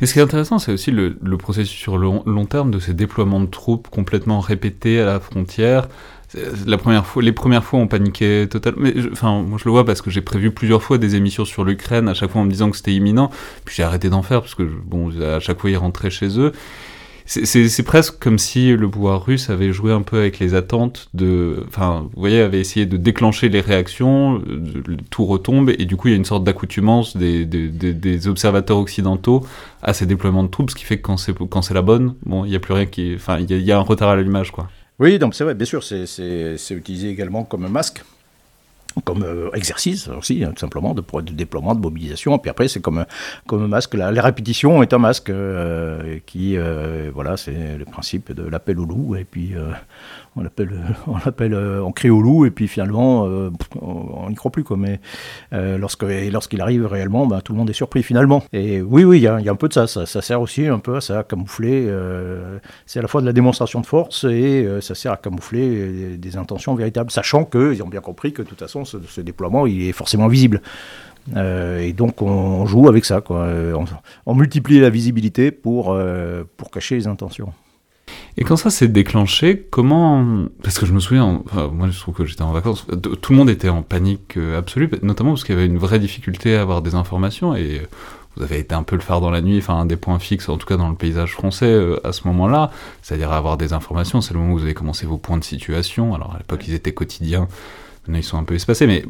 Mais 0.00 0.06
ce 0.06 0.14
qui 0.14 0.18
est 0.18 0.22
intéressant, 0.22 0.58
c'est 0.58 0.72
aussi 0.72 0.90
le, 0.90 1.14
processus 1.36 1.78
sur 1.78 1.98
le 1.98 2.08
long, 2.24 2.46
terme 2.46 2.70
de 2.70 2.78
ces 2.78 2.94
déploiements 2.94 3.40
de 3.40 3.46
troupes 3.46 3.88
complètement 3.88 4.40
répétés 4.40 5.00
à 5.00 5.04
la 5.04 5.20
frontière. 5.20 5.88
La 6.64 6.78
première 6.78 7.06
fois, 7.06 7.22
les 7.22 7.32
premières 7.32 7.64
fois, 7.64 7.80
on 7.80 7.88
paniquait 7.88 8.46
totalement. 8.46 8.80
Mais 8.82 8.94
enfin, 9.12 9.42
moi, 9.42 9.58
je 9.58 9.64
le 9.64 9.72
vois 9.72 9.84
parce 9.84 10.00
que 10.00 10.10
j'ai 10.10 10.22
prévu 10.22 10.52
plusieurs 10.52 10.82
fois 10.82 10.96
des 10.96 11.16
émissions 11.16 11.44
sur 11.44 11.64
l'Ukraine, 11.64 12.08
à 12.08 12.14
chaque 12.14 12.30
fois 12.30 12.40
en 12.40 12.44
me 12.44 12.50
disant 12.50 12.70
que 12.70 12.76
c'était 12.76 12.94
imminent. 12.94 13.30
Puis 13.64 13.74
j'ai 13.76 13.82
arrêté 13.82 14.08
d'en 14.08 14.22
faire 14.22 14.40
parce 14.40 14.54
que, 14.54 14.62
bon, 14.62 15.10
à 15.20 15.40
chaque 15.40 15.58
fois, 15.58 15.70
ils 15.70 15.76
rentraient 15.76 16.10
chez 16.10 16.38
eux. 16.38 16.52
C'est 17.32 17.84
presque 17.84 18.18
comme 18.18 18.40
si 18.40 18.74
le 18.74 18.90
pouvoir 18.90 19.24
russe 19.24 19.50
avait 19.50 19.72
joué 19.72 19.92
un 19.92 20.02
peu 20.02 20.18
avec 20.18 20.40
les 20.40 20.54
attentes 20.54 21.08
de. 21.14 21.62
Enfin, 21.68 22.08
vous 22.12 22.20
voyez, 22.20 22.40
avait 22.40 22.58
essayé 22.58 22.86
de 22.86 22.96
déclencher 22.96 23.48
les 23.48 23.60
réactions, 23.60 24.42
tout 25.10 25.24
retombe, 25.26 25.70
et 25.70 25.84
du 25.84 25.96
coup, 25.96 26.08
il 26.08 26.10
y 26.10 26.14
a 26.14 26.16
une 26.16 26.24
sorte 26.24 26.42
d'accoutumance 26.42 27.16
des, 27.16 28.26
observateurs 28.26 28.78
occidentaux 28.78 29.46
à 29.80 29.94
ces 29.94 30.06
déploiements 30.06 30.42
de 30.42 30.48
troupes, 30.48 30.70
ce 30.70 30.74
qui 30.74 30.84
fait 30.84 30.98
que 30.98 31.02
quand 31.02 31.62
c'est 31.62 31.74
la 31.74 31.82
bonne, 31.82 32.14
bon, 32.26 32.44
il 32.44 32.50
n'y 32.50 32.56
a 32.56 32.60
plus 32.60 32.74
rien 32.74 32.86
qui. 32.86 33.12
Enfin, 33.14 33.38
il 33.38 33.48
y, 33.48 33.62
y, 33.62 33.70
a 33.70 33.78
un 33.78 33.82
retard 33.82 34.08
à 34.08 34.16
l'allumage, 34.16 34.50
quoi. 34.50 34.68
Oui, 34.98 35.20
donc 35.20 35.36
c'est 35.36 35.44
vrai, 35.44 35.54
bien 35.54 35.66
sûr, 35.66 35.84
c'est 35.84 36.70
utilisé 36.70 37.10
également 37.10 37.44
comme 37.44 37.68
masque 37.68 38.02
comme 39.04 39.22
euh, 39.22 39.50
exercice 39.54 40.08
aussi, 40.08 40.44
hein, 40.44 40.52
tout 40.54 40.60
simplement, 40.60 40.94
de, 40.94 41.02
de, 41.02 41.32
déploiement, 41.32 41.74
de 41.74 41.80
mobilisation. 41.80 42.36
Et 42.36 42.38
puis 42.38 42.50
après, 42.50 42.68
c'est 42.68 42.80
comme, 42.80 43.04
comme 43.46 43.62
un 43.62 43.68
masque. 43.68 43.94
La, 43.94 44.10
la, 44.10 44.22
répétition 44.22 44.82
est 44.82 44.92
un 44.92 44.98
masque 44.98 45.30
euh, 45.30 46.18
qui, 46.26 46.56
euh, 46.56 47.10
voilà, 47.14 47.36
c'est 47.36 47.76
le 47.78 47.84
principe 47.84 48.32
de 48.32 48.42
l'appel 48.42 48.78
au 48.80 48.84
loup. 48.84 49.16
Et 49.16 49.24
puis, 49.24 49.54
on 50.36 50.44
appelle, 50.44 50.72
on 51.06 51.16
appelle, 51.24 51.54
on 51.54 51.92
crie 51.92 52.10
au 52.10 52.20
loup. 52.20 52.46
Et 52.46 52.50
puis 52.50 52.68
finalement, 52.68 53.24
on 53.80 54.28
n'y 54.28 54.34
croit 54.34 54.50
plus. 54.50 54.64
Quoi. 54.64 54.76
Mais 54.76 55.00
lorsque, 55.52 56.04
lorsqu'il 56.32 56.60
arrive 56.60 56.86
réellement, 56.86 57.26
ben, 57.26 57.40
tout 57.40 57.52
le 57.52 57.58
monde 57.58 57.70
est 57.70 57.74
surpris 57.74 58.02
finalement. 58.02 58.42
Et 58.52 58.80
oui, 58.80 59.04
oui, 59.04 59.18
il 59.18 59.22
y, 59.22 59.26
a, 59.26 59.34
un 59.34 59.56
peu 59.56 59.68
de 59.68 59.72
ça, 59.72 59.86
ça, 59.86 60.06
sert 60.06 60.40
aussi 60.40 60.66
un 60.66 60.78
peu 60.78 60.96
à 60.96 61.00
ça, 61.00 61.20
à 61.20 61.22
camoufler. 61.24 61.90
c'est 62.86 62.98
à 62.98 63.02
la 63.02 63.08
fois 63.08 63.20
de 63.20 63.26
la 63.26 63.32
démonstration 63.32 63.80
de 63.80 63.86
force 63.86 64.24
et 64.24 64.66
ça 64.80 64.94
sert 64.94 65.12
à 65.12 65.16
camoufler 65.16 66.16
des, 66.16 66.36
intentions 66.36 66.74
véritables, 66.74 67.10
sachant 67.10 67.44
qu'ils 67.44 67.82
ont 67.82 67.88
bien 67.88 68.00
compris 68.00 68.32
que 68.32 68.42
de 68.42 68.48
toute 68.48 68.60
façon, 68.60 68.84
ce, 68.84 69.20
déploiement, 69.20 69.66
il 69.66 69.88
est 69.88 69.92
forcément 69.92 70.28
visible. 70.28 70.62
Euh, 71.36 71.80
et 71.80 71.92
donc 71.92 72.22
on 72.22 72.66
joue 72.66 72.88
avec 72.88 73.04
ça. 73.04 73.22
On, 74.26 74.34
multiplie 74.34 74.80
la 74.80 74.90
visibilité 74.90 75.50
pour, 75.50 75.92
euh, 75.92 76.44
pour 76.56 76.70
cacher 76.70 76.96
les 76.96 77.06
intentions. 77.06 77.52
Et 78.36 78.44
quand 78.44 78.56
ça 78.56 78.70
s'est 78.70 78.88
déclenché, 78.88 79.66
comment... 79.70 80.46
Parce 80.62 80.78
que 80.78 80.86
je 80.86 80.92
me 80.92 81.00
souviens, 81.00 81.42
moi 81.72 81.88
je 81.90 81.98
trouve 81.98 82.14
que 82.14 82.24
j'étais 82.24 82.42
en 82.42 82.52
vacances, 82.52 82.86
tout 83.20 83.32
le 83.32 83.38
monde 83.38 83.50
était 83.50 83.68
en 83.68 83.82
panique 83.82 84.36
euh, 84.36 84.58
absolue, 84.58 84.90
notamment 85.02 85.30
parce 85.30 85.44
qu'il 85.44 85.54
y 85.54 85.58
avait 85.58 85.66
une 85.66 85.78
vraie 85.78 85.98
difficulté 85.98 86.56
à 86.56 86.62
avoir 86.62 86.82
des 86.82 86.94
informations, 86.94 87.54
et 87.54 87.82
vous 88.36 88.42
avez 88.42 88.58
été 88.58 88.74
un 88.74 88.82
peu 88.82 88.96
le 88.96 89.02
phare 89.02 89.20
dans 89.20 89.30
la 89.30 89.40
nuit, 89.40 89.58
enfin 89.58 89.74
un 89.74 89.86
des 89.86 89.96
points 89.96 90.18
fixes, 90.18 90.48
en 90.48 90.56
tout 90.56 90.66
cas 90.66 90.76
dans 90.76 90.88
le 90.88 90.94
paysage 90.94 91.32
français 91.32 91.78
à 92.04 92.12
ce 92.12 92.26
moment-là, 92.28 92.70
c'est-à-dire 93.02 93.32
avoir 93.32 93.56
des 93.56 93.72
informations, 93.72 94.20
c'est 94.20 94.32
le 94.32 94.40
moment 94.40 94.54
où 94.54 94.58
vous 94.58 94.64
avez 94.64 94.74
commencé 94.74 95.06
vos 95.06 95.18
points 95.18 95.38
de 95.38 95.44
situation, 95.44 96.14
alors 96.14 96.34
à 96.34 96.38
l'époque 96.38 96.66
ils 96.68 96.74
étaient 96.74 96.94
quotidiens, 96.94 97.48
ils 98.08 98.22
sont 98.22 98.38
un 98.38 98.44
peu 98.44 98.54
espacés, 98.54 98.86
mais 98.86 99.04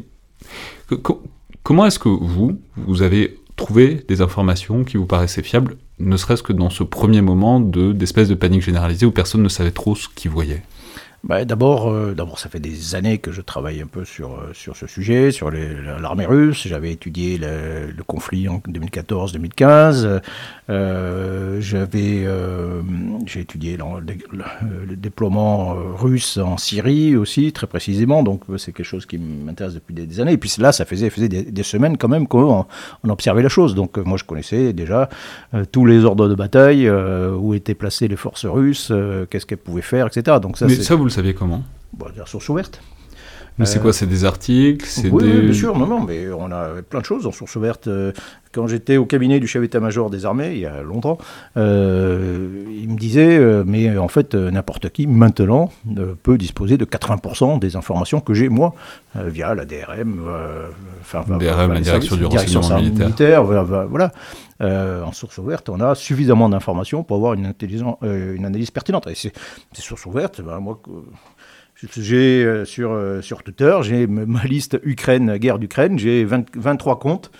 comment 1.63 1.85
est-ce 1.85 1.99
que 1.99 2.09
vous, 2.09 2.59
vous 2.75 3.03
avez 3.03 3.37
trouvé 3.55 4.03
des 4.07 4.21
informations 4.21 4.83
qui 4.83 4.97
vous 4.97 5.05
paraissaient 5.05 5.43
fiables, 5.43 5.77
ne 6.01 6.17
serait-ce 6.17 6.43
que 6.43 6.53
dans 6.53 6.69
ce 6.69 6.83
premier 6.83 7.21
moment 7.21 7.59
d'espèce 7.59 8.27
de 8.27 8.35
panique 8.35 8.61
généralisée 8.61 9.05
où 9.05 9.11
personne 9.11 9.43
ne 9.43 9.49
savait 9.49 9.71
trop 9.71 9.95
ce 9.95 10.07
qu'il 10.13 10.31
voyait 10.31 10.63
bah, 11.23 11.45
d'abord, 11.45 11.87
euh, 11.87 12.15
d'abord, 12.15 12.39
ça 12.39 12.49
fait 12.49 12.59
des 12.59 12.95
années 12.95 13.19
que 13.19 13.31
je 13.31 13.41
travaille 13.41 13.79
un 13.79 13.85
peu 13.85 14.05
sur, 14.05 14.31
euh, 14.31 14.53
sur 14.53 14.75
ce 14.75 14.87
sujet, 14.87 15.29
sur 15.29 15.51
l'armée 15.51 16.25
russe. 16.25 16.67
J'avais 16.67 16.91
étudié 16.91 17.37
le, 17.37 18.03
conflit 18.07 18.49
en 18.49 18.57
2014-2015. 18.67 20.21
Euh, 20.69 21.61
j'avais, 21.61 22.27
j'ai 23.27 23.41
étudié 23.41 23.77
le, 23.77 24.95
déploiement 24.95 25.75
russe 25.95 26.37
en 26.37 26.57
Syrie 26.57 27.15
aussi, 27.15 27.53
très 27.53 27.67
précisément. 27.67 28.23
Donc, 28.23 28.41
c'est 28.57 28.71
quelque 28.71 28.85
chose 28.85 29.05
qui 29.05 29.19
m'intéresse 29.19 29.75
depuis 29.75 29.93
des, 29.93 30.19
années. 30.19 30.33
Et 30.33 30.37
puis 30.37 30.51
là, 30.57 30.71
ça 30.71 30.85
faisait, 30.85 31.11
faisait 31.11 31.29
des, 31.29 31.63
semaines 31.63 31.97
quand 31.97 32.09
même 32.09 32.27
qu'on 32.27 32.65
on 33.03 33.09
observait 33.09 33.43
la 33.43 33.49
chose. 33.49 33.75
Donc, 33.75 33.97
moi, 33.97 34.17
je 34.17 34.23
connaissais 34.23 34.73
déjà 34.73 35.07
tous 35.71 35.85
les 35.85 36.03
ordres 36.03 36.27
de 36.27 36.35
bataille, 36.35 36.89
où 36.89 37.53
étaient 37.53 37.75
placées 37.75 38.07
les 38.07 38.15
forces 38.15 38.45
russes, 38.47 38.91
qu'est-ce 39.29 39.45
qu'elles 39.45 39.59
pouvaient 39.59 39.83
faire, 39.83 40.07
etc. 40.07 40.37
Donc 40.41 40.57
ça, 40.57 40.65
Mais 40.65 40.75
ça, 40.75 40.95
vous 40.95 41.10
le 41.11 41.15
saviez 41.15 41.33
comment 41.33 41.63
La 42.15 42.25
source 42.25 42.47
ouverte. 42.49 42.81
Mais 43.57 43.65
c'est 43.65 43.79
quoi 43.79 43.93
C'est 43.93 44.07
des 44.07 44.25
articles 44.25 44.87
oui, 45.03 45.09
oui, 45.11 45.41
bien 45.41 45.53
sûr, 45.53 45.77
non, 45.77 45.85
non, 45.85 46.03
mais 46.03 46.31
on 46.31 46.51
a 46.51 46.81
plein 46.89 47.01
de 47.01 47.05
choses 47.05 47.27
en 47.27 47.31
source 47.31 47.55
ouverte. 47.55 47.89
Quand 48.53 48.67
j'étais 48.67 48.97
au 48.97 49.05
cabinet 49.05 49.39
du 49.39 49.47
chef 49.47 49.61
d'état-major 49.61 50.09
des 50.09 50.25
armées, 50.25 50.51
il 50.53 50.59
y 50.59 50.65
a 50.65 50.81
longtemps, 50.81 51.17
euh, 51.55 52.65
il 52.69 52.89
me 52.89 52.97
disait, 52.97 53.37
euh, 53.37 53.63
mais 53.65 53.97
en 53.97 54.09
fait, 54.09 54.35
euh, 54.35 54.51
n'importe 54.51 54.89
qui, 54.89 55.07
maintenant, 55.07 55.71
peut 56.23 56.37
disposer 56.37 56.77
de 56.77 56.83
80% 56.83 57.59
des 57.59 57.77
informations 57.77 58.19
que 58.19 58.33
j'ai, 58.33 58.49
moi, 58.49 58.73
via 59.15 59.55
la 59.55 59.65
DRM, 59.65 60.21
enfin, 61.01 61.23
DRM, 61.37 61.73
la 61.73 61.79
direction 61.79 62.15
du 62.17 62.25
renseignement 62.25 62.77
militaire. 62.77 63.43
voilà. 63.43 64.11
En 64.61 65.11
source 65.11 65.37
ouverte, 65.37 65.69
on 65.69 65.79
a 65.79 65.95
suffisamment 65.95 66.49
d'informations 66.49 67.03
pour 67.03 67.17
avoir 67.17 67.33
une, 67.33 67.53
une 68.01 68.45
analyse 68.45 68.71
pertinente. 68.71 69.07
Et 69.07 69.15
ces 69.15 69.31
sources 69.73 70.05
ouvertes, 70.05 70.39
moi, 70.39 70.79
j'ai 71.75 72.65
sur, 72.65 73.19
sur 73.21 73.43
Twitter, 73.43 73.77
j'ai 73.81 74.07
ma 74.07 74.43
liste 74.43 74.79
Ukraine, 74.83 75.37
guerre 75.37 75.59
d'Ukraine, 75.59 75.97
j'ai 75.97 76.25
23 76.25 76.99
comptes 76.99 77.31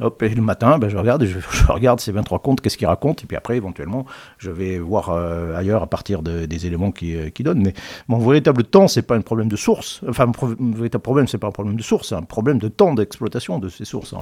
Hop, 0.00 0.22
et 0.22 0.30
le 0.30 0.42
matin, 0.42 0.78
ben, 0.78 0.88
je, 0.88 0.96
regarde, 0.96 1.24
je, 1.24 1.38
regarde 1.68 2.00
ces 2.00 2.12
23 2.12 2.38
comptes, 2.38 2.60
qu'est-ce 2.60 2.78
qu'ils 2.78 2.86
racontent, 2.86 3.22
et 3.22 3.26
puis 3.26 3.36
après, 3.36 3.56
éventuellement, 3.56 4.06
je 4.38 4.50
vais 4.50 4.78
voir 4.78 5.10
euh, 5.10 5.54
ailleurs 5.56 5.82
à 5.82 5.86
partir 5.86 6.22
des 6.22 6.66
éléments 6.66 6.90
qui, 6.90 7.16
euh, 7.16 7.30
qui, 7.30 7.42
donnent. 7.42 7.62
Mais 7.62 7.74
mon 8.08 8.18
véritable 8.18 8.64
temps, 8.64 8.88
c'est 8.88 9.02
pas 9.02 9.16
un 9.16 9.20
problème 9.20 9.48
de 9.48 9.56
source. 9.56 10.00
Enfin, 10.08 10.30
mon 10.58 10.72
véritable 10.72 11.02
problème, 11.02 11.28
c'est 11.28 11.38
pas 11.38 11.48
un 11.48 11.52
problème 11.52 11.76
de 11.76 11.82
source, 11.82 12.08
c'est 12.08 12.14
un 12.14 12.22
problème 12.22 12.58
de 12.58 12.68
temps 12.68 12.94
d'exploitation 12.94 13.58
de 13.58 13.68
ces 13.68 13.84
sources, 13.84 14.12
en. 14.12 14.20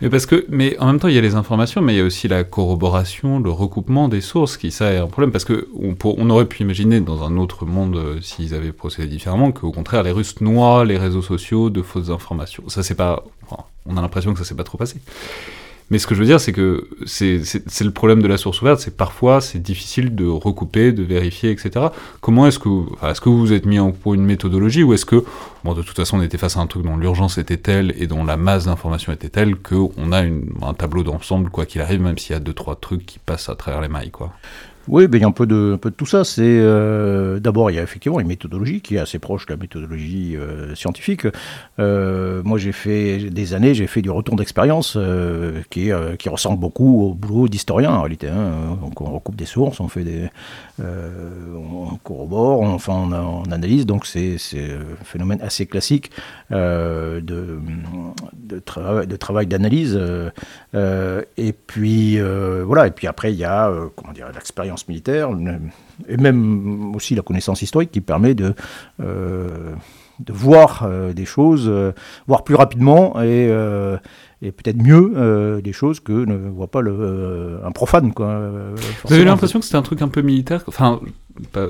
Mais 0.00 0.10
parce 0.10 0.26
que, 0.26 0.46
mais 0.48 0.78
en 0.78 0.86
même 0.86 1.00
temps, 1.00 1.08
il 1.08 1.14
y 1.14 1.18
a 1.18 1.22
les 1.22 1.34
informations, 1.34 1.80
mais 1.80 1.94
il 1.94 1.98
y 1.98 2.00
a 2.00 2.04
aussi 2.04 2.28
la 2.28 2.44
corroboration, 2.44 3.40
le 3.40 3.50
recoupement 3.50 4.08
des 4.08 4.20
sources, 4.20 4.56
qui 4.56 4.70
ça 4.70 4.92
est 4.92 4.98
un 4.98 5.08
problème, 5.08 5.32
parce 5.32 5.44
que 5.44 5.68
on, 5.78 5.96
on 6.04 6.30
aurait 6.30 6.46
pu 6.46 6.62
imaginer 6.62 7.00
dans 7.00 7.24
un 7.24 7.36
autre 7.36 7.66
monde, 7.66 7.96
euh, 7.96 8.20
s'ils 8.20 8.54
avaient 8.54 8.72
procédé 8.72 9.08
différemment, 9.08 9.50
qu'au 9.50 9.72
contraire, 9.72 10.02
les 10.02 10.12
Russes 10.12 10.40
noient 10.40 10.84
les 10.84 10.98
réseaux 10.98 11.22
sociaux 11.22 11.70
de 11.70 11.82
fausses 11.82 12.10
informations. 12.10 12.68
Ça, 12.68 12.82
c'est 12.82 12.94
pas 12.94 13.24
on 13.88 13.96
a 13.96 14.02
l'impression 14.02 14.32
que 14.32 14.38
ça 14.38 14.44
s'est 14.44 14.54
pas 14.54 14.64
trop 14.64 14.78
passé. 14.78 15.00
Mais 15.90 15.98
ce 15.98 16.06
que 16.06 16.14
je 16.14 16.20
veux 16.20 16.26
dire, 16.26 16.38
c'est 16.38 16.52
que 16.52 16.86
c'est 17.06 17.40
le 17.84 17.90
problème 17.90 18.20
de 18.20 18.28
la 18.28 18.36
source 18.36 18.60
ouverte, 18.60 18.80
c'est 18.80 18.94
parfois 18.94 19.40
c'est 19.40 19.58
difficile 19.58 20.14
de 20.14 20.26
recouper, 20.26 20.92
de 20.92 21.02
vérifier, 21.02 21.50
etc. 21.50 21.86
Comment 22.20 22.46
est-ce 22.46 22.58
que, 22.58 22.68
est-ce 23.06 23.22
que 23.22 23.30
vous 23.30 23.38
vous 23.38 23.52
êtes 23.54 23.64
mis 23.64 23.78
en 23.78 23.92
pour 23.92 24.12
une 24.12 24.24
méthodologie 24.24 24.82
ou 24.82 24.92
est-ce 24.92 25.06
que, 25.06 25.24
bon, 25.64 25.72
de 25.72 25.82
toute 25.82 25.96
façon, 25.96 26.18
on 26.18 26.22
était 26.22 26.36
face 26.36 26.58
à 26.58 26.60
un 26.60 26.66
truc 26.66 26.82
dont 26.82 26.98
l'urgence 26.98 27.38
était 27.38 27.56
telle 27.56 27.94
et 27.96 28.06
dont 28.06 28.22
la 28.22 28.36
masse 28.36 28.66
d'informations 28.66 29.12
était 29.14 29.30
telle 29.30 29.56
qu'on 29.56 30.12
a 30.12 30.20
un 30.20 30.74
tableau 30.74 31.04
d'ensemble, 31.04 31.48
quoi 31.48 31.64
qu'il 31.64 31.80
arrive, 31.80 32.02
même 32.02 32.18
s'il 32.18 32.34
y 32.34 32.36
a 32.36 32.40
deux 32.40 32.52
trois 32.52 32.76
trucs 32.76 33.06
qui 33.06 33.18
passent 33.18 33.48
à 33.48 33.54
travers 33.54 33.80
les 33.80 33.88
mailles, 33.88 34.10
quoi. 34.10 34.34
Oui, 34.88 35.06
ben, 35.06 35.18
il 35.18 35.20
y 35.20 35.24
a 35.24 35.28
un 35.28 35.32
peu 35.32 35.46
de, 35.46 35.78
tout 35.96 36.06
ça. 36.06 36.22
Euh, 36.38 37.38
d'abord 37.40 37.70
il 37.70 37.74
y 37.74 37.78
a 37.78 37.82
effectivement 37.82 38.20
une 38.20 38.26
méthodologie 38.26 38.80
qui 38.80 38.96
est 38.96 38.98
assez 38.98 39.18
proche 39.18 39.44
de 39.46 39.52
la 39.52 39.58
méthodologie 39.58 40.34
euh, 40.36 40.74
scientifique. 40.74 41.26
Euh, 41.78 42.42
moi, 42.44 42.56
j'ai 42.56 42.72
fait 42.72 43.30
des 43.30 43.52
années, 43.52 43.74
j'ai 43.74 43.86
fait 43.86 44.00
du 44.00 44.10
retour 44.10 44.36
d'expérience 44.36 44.98
qui, 45.70 45.92
ressemble 46.28 46.60
beaucoup 46.60 47.02
au 47.02 47.14
boulot 47.14 47.48
d'historien 47.48 47.90
en 47.92 48.00
réalité. 48.02 48.28
Hein. 48.28 48.78
Donc, 48.82 49.00
on 49.00 49.06
recoupe 49.06 49.36
des 49.36 49.46
sources, 49.46 49.80
on 49.80 49.88
fait 49.88 50.04
des, 50.04 50.28
on 50.78 51.96
corrobore, 52.02 52.60
on, 52.60 52.74
enfin, 52.74 53.08
on, 53.10 53.50
analyse. 53.50 53.86
Donc, 53.86 54.06
c'est 54.06 54.36
un 54.54 55.04
phénomène 55.04 55.40
assez 55.40 55.66
classique 55.66 56.10
de, 56.50 57.20
de, 57.20 57.60
de 58.42 59.16
travail 59.16 59.46
d'analyse. 59.46 59.98
et 60.74 61.52
puis 61.66 62.18
voilà. 62.20 62.86
Et 62.86 62.90
puis 62.90 63.06
après, 63.06 63.32
il 63.32 63.38
y 63.38 63.44
a 63.44 63.72
comment 63.96 64.12
dire 64.12 64.28
l'expérience 64.34 64.77
militaire, 64.86 65.30
et 66.06 66.16
même 66.16 66.94
aussi 66.94 67.14
la 67.14 67.22
connaissance 67.22 67.62
historique 67.62 67.90
qui 67.90 68.00
permet 68.00 68.34
de, 68.34 68.54
euh, 69.00 69.72
de 70.20 70.32
voir 70.32 70.84
euh, 70.84 71.12
des 71.12 71.24
choses, 71.24 71.66
euh, 71.68 71.92
voir 72.26 72.44
plus 72.44 72.54
rapidement 72.54 73.20
et, 73.22 73.46
et 74.42 74.52
peut-être 74.52 74.80
mieux 74.80 75.60
des 75.62 75.72
choses 75.72 76.00
que 76.00 76.12
ne 76.12 76.36
voit 76.48 76.70
pas 76.70 76.80
le, 76.80 77.60
un 77.64 77.72
profane. 77.72 78.12
Quoi, 78.12 78.40
vous 79.04 79.12
avez 79.12 79.24
l'impression 79.24 79.58
que 79.58 79.64
c'était 79.64 79.78
un 79.78 79.82
truc 79.82 80.02
un 80.02 80.08
peu 80.08 80.22
militaire 80.22 80.62
Enfin, 80.68 81.00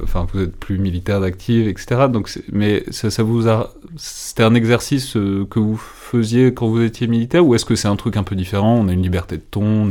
enfin 0.02 0.26
vous 0.32 0.42
êtes 0.42 0.56
plus 0.56 0.78
militaire 0.78 1.20
d'active, 1.20 1.68
etc. 1.68 2.06
Donc 2.10 2.30
mais 2.52 2.84
ça, 2.90 3.10
ça 3.10 3.22
vous 3.22 3.48
a... 3.48 3.72
C'était 3.96 4.42
un 4.42 4.54
exercice 4.54 5.14
que 5.14 5.58
vous 5.58 5.76
faisiez 5.76 6.52
quand 6.52 6.68
vous 6.68 6.82
étiez 6.82 7.06
militaire 7.06 7.46
ou 7.46 7.54
est-ce 7.54 7.64
que 7.64 7.74
c'est 7.74 7.88
un 7.88 7.96
truc 7.96 8.16
un 8.16 8.22
peu 8.22 8.36
différent? 8.36 8.74
On 8.74 8.88
a 8.88 8.92
une 8.92 9.02
liberté 9.02 9.36
de 9.36 9.42
ton, 9.50 9.90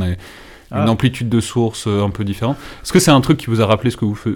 une 0.70 0.78
ah. 0.78 0.90
amplitude 0.90 1.28
de 1.28 1.40
source 1.40 1.86
euh, 1.86 2.02
un 2.02 2.10
peu 2.10 2.24
différente. 2.24 2.56
Est-ce 2.82 2.92
que 2.92 2.98
c'est 2.98 3.10
un 3.10 3.20
truc 3.20 3.38
qui 3.38 3.46
vous 3.46 3.60
a 3.60 3.66
rappelé 3.66 3.90
ce 3.90 3.96
que 3.96 4.04
vous 4.04 4.14
faites 4.14 4.34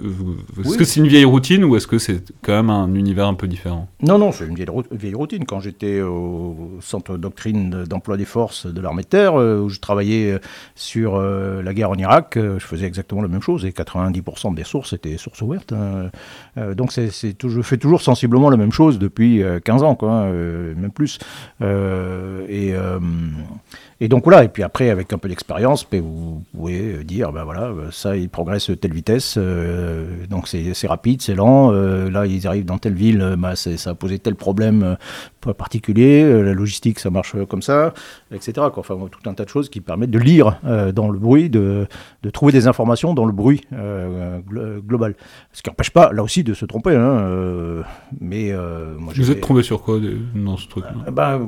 Est-ce 0.65 0.77
que 0.77 0.83
c'est 0.83 0.99
une 0.99 1.07
vieille 1.07 1.25
routine 1.25 1.63
ou 1.63 1.75
est-ce 1.75 1.85
que 1.85 1.99
c'est 1.99 2.23
quand 2.41 2.53
même 2.53 2.69
un 2.69 2.93
univers 2.95 3.27
un 3.27 3.35
peu 3.35 3.47
différent? 3.47 3.87
Non, 4.01 4.17
non, 4.17 4.31
c'est 4.31 4.45
une 4.45 4.55
vieille, 4.55 5.13
routine. 5.13 5.45
Quand 5.45 5.59
j'étais 5.59 6.01
au 6.01 6.77
centre 6.81 7.17
doctrine 7.17 7.83
d'emploi 7.83 8.17
des 8.17 8.25
forces 8.25 8.65
de 8.65 8.81
l'armée 8.81 9.03
de 9.03 9.07
terre, 9.07 9.39
euh, 9.39 9.59
où 9.59 9.69
je 9.69 9.79
travaillais 9.79 10.39
sur 10.75 11.15
euh, 11.15 11.61
la 11.61 11.73
guerre 11.73 11.91
en 11.91 11.95
Irak, 11.95 12.33
je 12.35 12.65
faisais 12.65 12.85
exactement 12.85 13.21
la 13.21 13.27
même 13.27 13.41
chose 13.41 13.65
et 13.65 13.69
90% 13.69 14.55
des 14.55 14.63
sources 14.63 14.93
étaient 14.93 15.17
sources 15.17 15.41
ouvertes. 15.41 15.73
Hein. 15.73 16.09
donc 16.73 16.91
c'est, 16.91 17.09
je 17.09 17.61
fais 17.61 17.77
toujours 17.77 18.01
sensiblement 18.01 18.49
la 18.49 18.57
même 18.57 18.71
chose 18.71 18.97
depuis 18.97 19.43
15 19.63 19.83
ans, 19.83 19.95
quoi, 19.95 20.25
même 20.25 20.91
plus. 20.91 21.19
et 21.61 22.73
et 24.03 24.09
donc 24.09 24.25
voilà, 24.25 24.43
et 24.43 24.49
puis 24.49 24.63
après, 24.63 24.89
avec 24.89 25.13
un 25.13 25.17
peu 25.17 25.29
d'expérience, 25.29 25.87
ben, 25.89 26.03
vous 26.23 26.43
pouvez 26.53 27.03
dire, 27.03 27.31
ben 27.31 27.43
voilà, 27.43 27.73
ça, 27.91 28.15
il 28.15 28.29
progresse 28.29 28.71
telle 28.79 28.93
vitesse, 28.93 29.35
euh, 29.37 30.25
donc 30.29 30.47
c'est 30.47 30.87
rapide, 30.87 31.21
c'est 31.21 31.35
lent, 31.35 31.71
euh, 31.71 32.09
là, 32.09 32.25
ils 32.25 32.47
arrivent 32.47 32.65
dans 32.65 32.77
telle 32.77 32.93
ville, 32.93 33.35
ben, 33.37 33.55
ça 33.55 33.89
a 33.89 33.95
posé 33.95 34.19
tel 34.19 34.35
problème 34.35 34.97
euh, 35.45 35.53
particulier, 35.53 36.23
la 36.41 36.53
logistique, 36.53 36.99
ça 36.99 37.09
marche 37.09 37.35
comme 37.49 37.61
ça, 37.61 37.93
etc. 38.31 38.53
Quoi. 38.53 38.73
Enfin, 38.77 38.95
tout 39.11 39.29
un 39.29 39.33
tas 39.33 39.43
de 39.43 39.49
choses 39.49 39.69
qui 39.69 39.81
permettent 39.81 40.11
de 40.11 40.19
lire 40.19 40.59
dans 40.93 41.09
le 41.09 41.19
bruit, 41.19 41.49
de, 41.49 41.85
de, 42.23 42.29
trouver 42.29 42.53
des 42.53 42.67
informations 42.67 43.13
dans 43.13 43.25
le 43.25 43.33
bruit 43.33 43.61
global. 44.47 45.15
Ce 45.51 45.61
qui 45.61 45.69
n'empêche 45.69 45.91
pas, 45.91 46.13
là 46.13 46.23
aussi, 46.23 46.45
de 46.45 46.53
se 46.53 46.65
tromper. 46.65 46.95
Hein, 46.95 47.83
mais, 48.21 48.53
moi, 48.97 49.11
Vous 49.13 49.31
êtes 49.31 49.41
trompé 49.41 49.63
sur 49.63 49.81
quoi 49.81 49.99
dans 50.33 50.55
ce 50.55 50.69
truc 50.69 50.85
ben, 51.11 51.45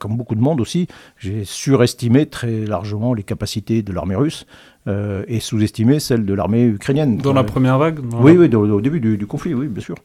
Comme 0.00 0.16
beaucoup 0.16 0.34
de 0.34 0.40
monde 0.40 0.60
aussi, 0.60 0.88
j'ai 1.16 1.44
surestimé 1.44 2.26
très 2.26 2.66
largement 2.66 3.14
les 3.14 3.22
capacités 3.22 3.75
de 3.82 3.92
l'armée 3.92 4.16
russe 4.16 4.46
euh, 4.88 5.24
et 5.26 5.40
sous-estimé 5.40 5.98
celles 5.98 6.24
de 6.24 6.32
l'armée 6.32 6.62
ukrainienne. 6.62 7.16
Dans 7.16 7.32
la 7.32 7.42
première 7.42 7.76
vague 7.76 7.98
Oui, 8.20 8.36
oui, 8.38 8.54
au, 8.54 8.80
début 8.80 9.00
du, 9.00 9.26
conflit, 9.26 9.52
oui, 9.52 9.66
bien 9.66 9.82
sûr. 9.82 9.96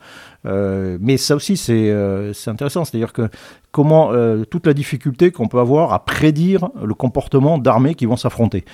Euh, 0.47 0.97
mais 0.99 1.17
ça 1.17 1.35
aussi, 1.35 1.61
euh, 1.69 2.33
c'est 2.33 2.49
intéressant. 2.49 2.83
C'est-à-dire 2.83 3.13
que 3.13 3.29
comment 3.71 4.11
toute 4.49 4.65
la 4.65 4.73
difficulté 4.73 5.29
qu'on 5.29 5.47
peut 5.47 5.59
avoir 5.59 5.93
à 5.93 6.03
prédire 6.03 6.69
le 6.83 6.95
comportement 6.95 7.59
d'armées 7.59 7.93
qui 7.93 8.07
vont 8.07 8.17
s'affronter. 8.17 8.65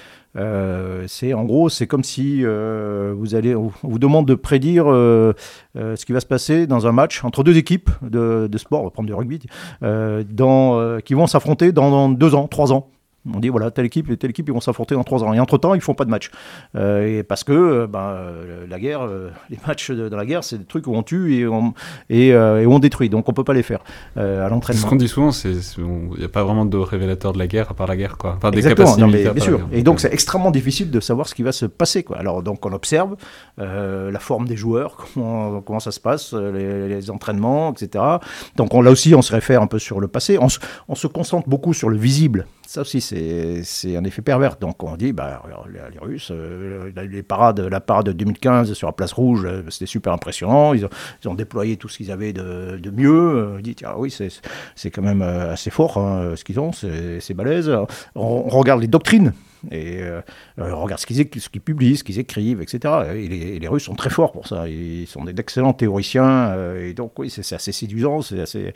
c'est 1.08 1.34
en 1.34 1.44
gros, 1.44 1.68
c'est 1.68 1.88
comme 1.88 2.04
si 2.04 2.44
vous 2.44 3.36
allez, 3.36 3.54
on 3.54 3.72
vous 3.84 4.00
demande 4.00 4.26
de 4.26 4.34
prédire 4.34 4.86
ce 4.86 6.06
qui 6.06 6.14
va 6.14 6.22
se 6.22 6.26
passer 6.26 6.68
dans 6.68 6.88
un 6.88 6.94
match 6.94 7.24
entre 7.26 7.44
deux 7.44 7.58
équipes 7.58 7.92
de, 8.02 8.50
sport, 8.58 8.82
on 8.82 8.86
va 8.86 8.90
prendre 8.92 9.08
du 9.08 9.14
rugby, 9.14 9.40
dans, 9.82 11.00
qui 11.02 11.14
vont 11.14 11.28
s'affronter 11.28 11.74
dans 11.74 12.10
deux 12.10 12.34
ans, 12.34 12.48
trois 12.48 12.72
ans. 12.72 12.90
On 13.34 13.40
dit 13.40 13.50
voilà, 13.50 13.72
telle 13.72 13.86
équipe 13.86 14.10
et 14.10 14.18
telle 14.18 14.30
équipe, 14.30 14.48
ils 14.48 14.54
vont 14.54 14.62
s'affronter 14.62 14.96
dans 14.96 15.04
trois 15.04 15.24
ans. 15.24 15.34
Et 15.34 15.40
entre-temps, 15.40 15.74
ils 15.74 15.82
font 15.82 15.94
pas 15.94 16.06
de 16.06 16.10
match. 16.10 16.30
Euh, 16.76 17.20
et 17.20 17.24
parce 17.24 17.44
que 17.44 17.52
euh, 17.52 17.88
ben, 17.88 18.00
euh, 18.00 18.66
la 18.70 18.80
guerre, 18.80 19.08
les 19.50 19.60
matchs 19.68 19.92
de, 19.92 20.16
la 20.16 20.26
guerre, 20.26 20.44
c'est 20.44 20.58
des 20.58 20.66
trucs 20.66 20.88
où 20.88 20.96
on 20.96 21.04
tue 21.04 21.36
et 21.36 21.48
on, 21.48 21.74
et, 22.10 22.36
on 22.36 22.80
détruit. 22.80 23.10
Donc 23.10 23.30
on 23.30 23.34
peut 23.34 23.44
pas 23.44 23.54
les 23.54 23.64
faire 23.64 23.80
à 24.16 24.50
l'entraînement. 24.50 24.82
Ce 24.82 24.88
qu'on 24.88 24.96
dit 24.96 25.08
souvent, 25.08 25.32
c'est 25.32 25.54
il 25.78 26.20
n'y 26.20 26.26
a 26.26 26.30
pas 26.30 26.44
vraiment 26.44 26.66
de 26.66 26.78
révélateur 26.78 27.34
de 27.34 27.40
la 27.40 27.48
guerre 27.48 27.72
à 27.72 27.74
part 27.74 27.88
la 27.88 27.98
guerre. 27.98 28.18
Quoi. 28.18 28.36
Enfin, 28.38 28.52
des 28.52 28.62
capacités 28.62 29.06
bien 29.06 29.44
sûr. 29.44 29.68
Et 29.72 29.84
donc 29.84 30.00
c'est 30.00 30.14
extrêmement 30.14 30.52
difficile 30.52 30.92
de 30.92 31.00
savoir 31.00 31.28
ce 31.28 31.36
qui 31.36 31.44
va 31.44 31.52
se 31.52 31.66
passer. 31.66 32.04
Quoi. 32.04 32.18
Alors 32.18 32.44
donc 32.44 32.66
on 32.66 32.74
observe 32.74 33.16
la 33.58 34.20
forme 34.20 34.48
des 34.48 34.58
joueurs, 34.58 34.98
comment, 35.14 35.62
comment 35.62 35.80
ça 35.80 35.92
se 35.92 36.00
passe, 36.00 36.34
les, 36.34 37.10
entraînements, 37.10 37.72
etc. 37.72 38.04
Donc 38.56 38.74
on, 38.74 38.82
là 38.82 38.92
aussi, 38.92 39.16
on 39.16 39.22
se 39.22 39.32
réfère 39.32 39.62
un 39.62 39.68
peu 39.68 39.80
sur 39.80 40.00
le 40.00 40.08
passé. 40.08 40.38
On, 40.40 40.48
on 40.88 40.96
se 40.96 41.08
concentre 41.08 41.48
beaucoup 41.48 41.74
sur 41.74 41.90
le 41.90 41.98
visible 41.98 42.46
ça 42.68 42.82
aussi, 42.82 43.00
c'est 43.00 43.96
un 43.96 44.04
effet 44.04 44.22
pervers. 44.22 44.58
Donc 44.58 44.84
on 44.84 44.98
dit, 44.98 45.14
bah, 45.14 45.42
les, 45.72 46.00
Russes, 46.00 46.32
euh, 46.32 46.92
les 46.96 47.24
parades, 47.24 47.62
la 47.62 47.80
parade 47.80 48.08
de 48.08 48.12
2015 48.12 48.74
sur 48.74 48.88
la 48.88 48.94
place 48.94 49.14
rouge, 49.14 49.46
euh, 49.46 49.64
c'était 49.70 49.86
super 49.86 50.12
impressionnant. 50.12 50.74
Ils 50.74 50.86
ont, 51.28 51.34
déployé 51.34 51.78
tout 51.78 51.88
ce 51.88 51.98
qu'ils 51.98 52.12
avaient 52.12 52.34
de, 52.34 52.92
mieux. 52.92 53.38
Euh, 53.38 53.56
on 53.58 53.62
dit, 53.62 53.74
tiens, 53.74 53.94
oui, 53.98 54.14
c'est 54.76 54.92
quand 54.92 55.02
même 55.02 55.22
assez 55.22 55.70
fort 55.70 55.98
hein, 55.98 56.34
ce 56.36 56.44
qu'ils 56.44 56.60
ont, 56.60 56.72
c'est 56.74 57.34
balèze. 57.34 57.72
On, 58.16 58.50
regarde 58.50 58.82
les 58.82 58.88
doctrines 58.88 59.34
Et 59.72 60.02
regarde 60.58 61.00
ce 61.00 61.06
qu'ils 61.06 61.18
ce 61.18 61.50
qu'ils 61.50 61.62
publient, 61.62 61.98
ce 61.98 62.04
qu'ils 62.04 62.20
écrivent, 62.20 62.62
etc. 62.62 62.94
Et 63.16 63.60
les, 63.60 63.68
Russes 63.68 63.84
sont 63.84 63.96
très 63.96 64.10
forts 64.10 64.32
pour 64.32 64.48
ça. 64.48 64.68
Ils 64.68 65.08
sont 65.08 65.24
d'excellents 65.26 65.74
théoriciens. 65.74 66.56
et 66.80 66.94
donc, 66.94 67.18
oui, 67.20 67.30
c'est 67.30 67.56
assez 67.56 67.72
séduisant. 67.72 68.22
C'est 68.22 68.40
assez. 68.40 68.74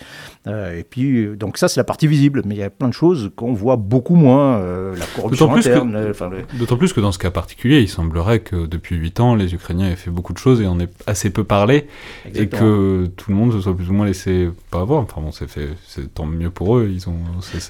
et 0.47 0.83
puis, 0.89 1.27
donc 1.37 1.57
ça, 1.57 1.67
c'est 1.67 1.79
la 1.79 1.83
partie 1.83 2.07
visible. 2.07 2.41
Mais 2.45 2.55
il 2.55 2.59
y 2.59 2.63
a 2.63 2.69
plein 2.69 2.89
de 2.89 2.93
choses 2.93 3.31
qu'on 3.35 3.53
voit 3.53 3.77
beaucoup 3.77 4.15
moins. 4.15 4.59
la 4.59 5.05
corruption 5.15 5.53
interne. 5.53 6.13
D'autant 6.53 6.77
plus, 6.77 6.93
que 6.93 6.99
dans 6.99 7.11
ce 7.11 7.19
cas 7.19 7.31
particulier, 7.31 7.79
il 7.79 7.89
semblerait 7.89 8.39
que 8.39 8.65
depuis 8.65 8.95
8 8.95 9.19
ans, 9.19 9.35
les 9.35 9.53
Ukrainiens 9.53 9.89
aient 9.89 9.95
fait 9.95 10.11
beaucoup 10.11 10.33
de 10.33 10.37
choses 10.37 10.61
et 10.61 10.67
on 10.67 10.79
ait 10.79 10.89
assez 11.07 11.29
peu 11.29 11.43
parlé. 11.43 11.87
Et 12.33 12.47
que 12.47 13.07
tout 13.15 13.31
le 13.31 13.37
monde 13.37 13.53
se 13.53 13.61
soit 13.61 13.75
plus 13.75 13.89
ou 13.89 13.93
moins 13.93 14.05
laissé 14.05 14.49
pas 14.69 14.81
avoir. 14.81 15.01
Enfin 15.01 15.21
bon, 15.21 15.31
c'est 15.31 15.49
fait, 15.49 15.69
c'est 15.87 16.13
tant 16.13 16.25
mieux 16.25 16.49
pour 16.49 16.77
eux. 16.77 16.89
Ils 16.91 17.09
ont. 17.09 17.17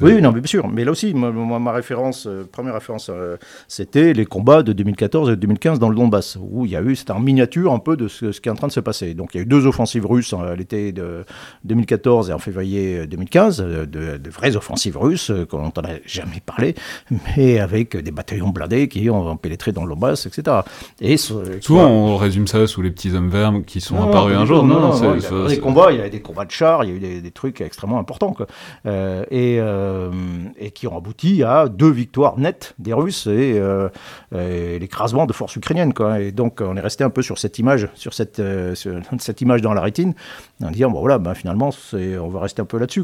Oui, 0.02 0.22
non, 0.22 0.32
mais 0.32 0.42
bien 0.42 0.48
sûr. 0.48 0.68
Mais 0.68 0.84
là 0.84 0.92
aussi, 0.92 1.14
moi, 1.14 1.32
ma 1.32 1.72
référence, 1.72 2.28
euh, 2.28 2.48
première 2.52 2.74
référence, 2.74 3.10
euh, 3.10 3.38
c'était 4.02 4.14
les 4.14 4.26
combats 4.26 4.64
de 4.64 4.74
2014 4.74 5.32
et 5.32 5.36
2015 5.36 5.80
dans 5.80 5.90
le 5.90 5.96
Donbass, 5.96 6.38
où 6.40 6.66
il 6.66 6.72
y 6.72 6.76
a 6.76 6.82
eu, 6.82 6.96
c'était 6.96 7.12
en 7.12 7.20
miniature 7.20 7.72
un 7.72 7.80
peu 7.80 7.98
de 7.98 8.08
ce, 8.08 8.28
qui 8.40 8.50
est 8.50 8.52
en 8.52 8.56
train 8.56 8.68
de 8.68 8.72
se 8.72 8.80
passer. 8.80 9.14
Donc 9.14 9.34
il 9.34 9.38
y 9.38 9.40
a 9.40 9.44
eu 9.44 9.46
deux 9.46 9.66
offensives 9.66 10.06
russes 10.06 10.34
à 10.34 10.56
l'été 10.56 10.92
de 10.92 11.24
2014 11.66 12.30
et 12.30 12.34
en 12.34 12.40
février 12.40 13.06
2015, 13.08 13.58
de, 13.58 13.86
de 13.86 14.30
vraies 14.30 14.56
offensives 14.56 14.98
russes, 14.98 15.32
qu'on 15.50 15.60
n'en 15.60 15.70
a 15.70 15.96
jamais 16.06 16.42
parlé, 16.46 16.76
mais 17.38 17.60
avec 17.60 17.96
des 17.96 18.12
bataillons 18.12 18.50
blindés 18.50 18.88
qui 18.88 19.10
ont 19.10 19.36
pénétré 19.38 19.72
dans 19.72 19.86
le 19.86 19.92
Donbass, 19.92 20.26
etc. 20.26 20.58
Et 21.00 21.18
souvent, 21.18 21.88
on 21.88 22.18
résume 22.18 22.48
ça 22.48 22.66
sous 22.68 22.82
les 22.82 22.92
petits 22.92 23.14
hommes 23.14 23.30
verts 23.30 23.54
qui 23.68 23.82
sont 23.82 24.02
apparus 24.02 24.36
un 24.36 24.46
jour. 24.46 24.64
Non, 24.64 24.80
non, 24.80 25.00
non, 25.00 25.16
il 25.16 25.22
y 25.22 25.26
a 25.26 25.48
des 25.48 25.60
combats, 25.60 25.92
il 25.92 26.00
y 26.00 26.02
a 26.02 26.10
des 26.10 26.22
combats 26.22 26.46
de 26.46 26.52
chars, 26.52 26.84
il 26.86 26.90
y 26.90 26.94
a 26.94 26.96
eu 26.96 27.22
des, 27.22 27.32
trucs 27.32 27.62
extrêmement 27.62 28.00
importants, 28.00 28.34
quoi. 28.34 28.48
Euh, 28.86 29.24
et, 29.32 29.58
euh, 29.60 30.10
et, 30.58 30.72
qui 30.72 30.86
ont 30.86 30.98
abouti 30.98 31.44
à 31.44 31.68
deux 31.68 31.90
victoires 31.90 32.38
nettes 32.38 32.76
des 32.78 32.94
Russes 32.94 33.28
et, 33.28 33.54
euh, 33.58 33.90
l'écrasement 34.32 35.26
de 35.26 35.34
forces 35.34 35.56
ukrainiennes, 35.56 35.94
quoi. 35.94 36.20
Et 36.20 36.32
donc, 36.32 36.62
on 36.62 36.76
est 36.78 36.82
resté 36.82 37.04
un 37.04 37.10
peu 37.10 37.22
sur 37.22 37.38
cette 37.38 37.60
image, 37.60 37.88
sur 37.96 38.14
cette, 38.14 38.42
cette 39.20 39.42
image 39.42 39.62
dans 39.62 39.74
la 39.74 39.82
rétine, 39.82 40.14
en 40.64 40.72
disant, 40.72 40.90
bon 40.90 41.00
voilà, 41.00 41.18
ben, 41.20 41.34
finalement, 41.34 41.72
on 41.94 42.28
va 42.30 42.40
rester 42.40 42.62
un 42.62 42.66
peu 42.66 42.78
là-dessus, 42.78 43.04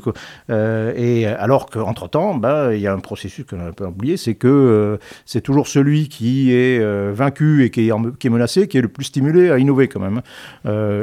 et 0.49 1.25
alors 1.25 1.69
qu'entre-temps, 1.69 2.35
ben, 2.35 2.71
il 2.71 2.79
y 2.79 2.87
a 2.87 2.93
un 2.93 2.99
processus 2.99 3.45
qu'on 3.45 3.59
a 3.59 3.65
un 3.65 3.71
peu 3.71 3.85
oublié, 3.85 4.17
c'est 4.17 4.35
que 4.35 4.99
c'est 5.25 5.41
toujours 5.41 5.67
celui 5.67 6.09
qui 6.09 6.53
est 6.53 6.79
vaincu 7.11 7.65
et 7.65 7.69
qui 7.69 7.89
est, 7.89 7.93
qui 8.19 8.27
est 8.27 8.29
menacé 8.29 8.67
qui 8.67 8.77
est 8.77 8.81
le 8.81 8.87
plus 8.87 9.05
stimulé 9.05 9.49
à 9.51 9.57
innover, 9.57 9.87
quand 9.87 9.99
même. 9.99 10.21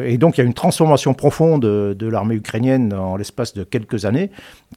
et 0.05 0.19
donc, 0.19 0.37
il 0.37 0.41
y 0.41 0.45
a 0.45 0.47
une 0.47 0.55
transformation 0.55 1.15
profonde 1.15 1.63
de 1.63 2.07
l'armée 2.07 2.37
ukrainienne 2.37 2.93
en 2.93 3.17
l'espace 3.17 3.55
de 3.55 3.65
quelques 3.65 4.05
années 4.05 4.31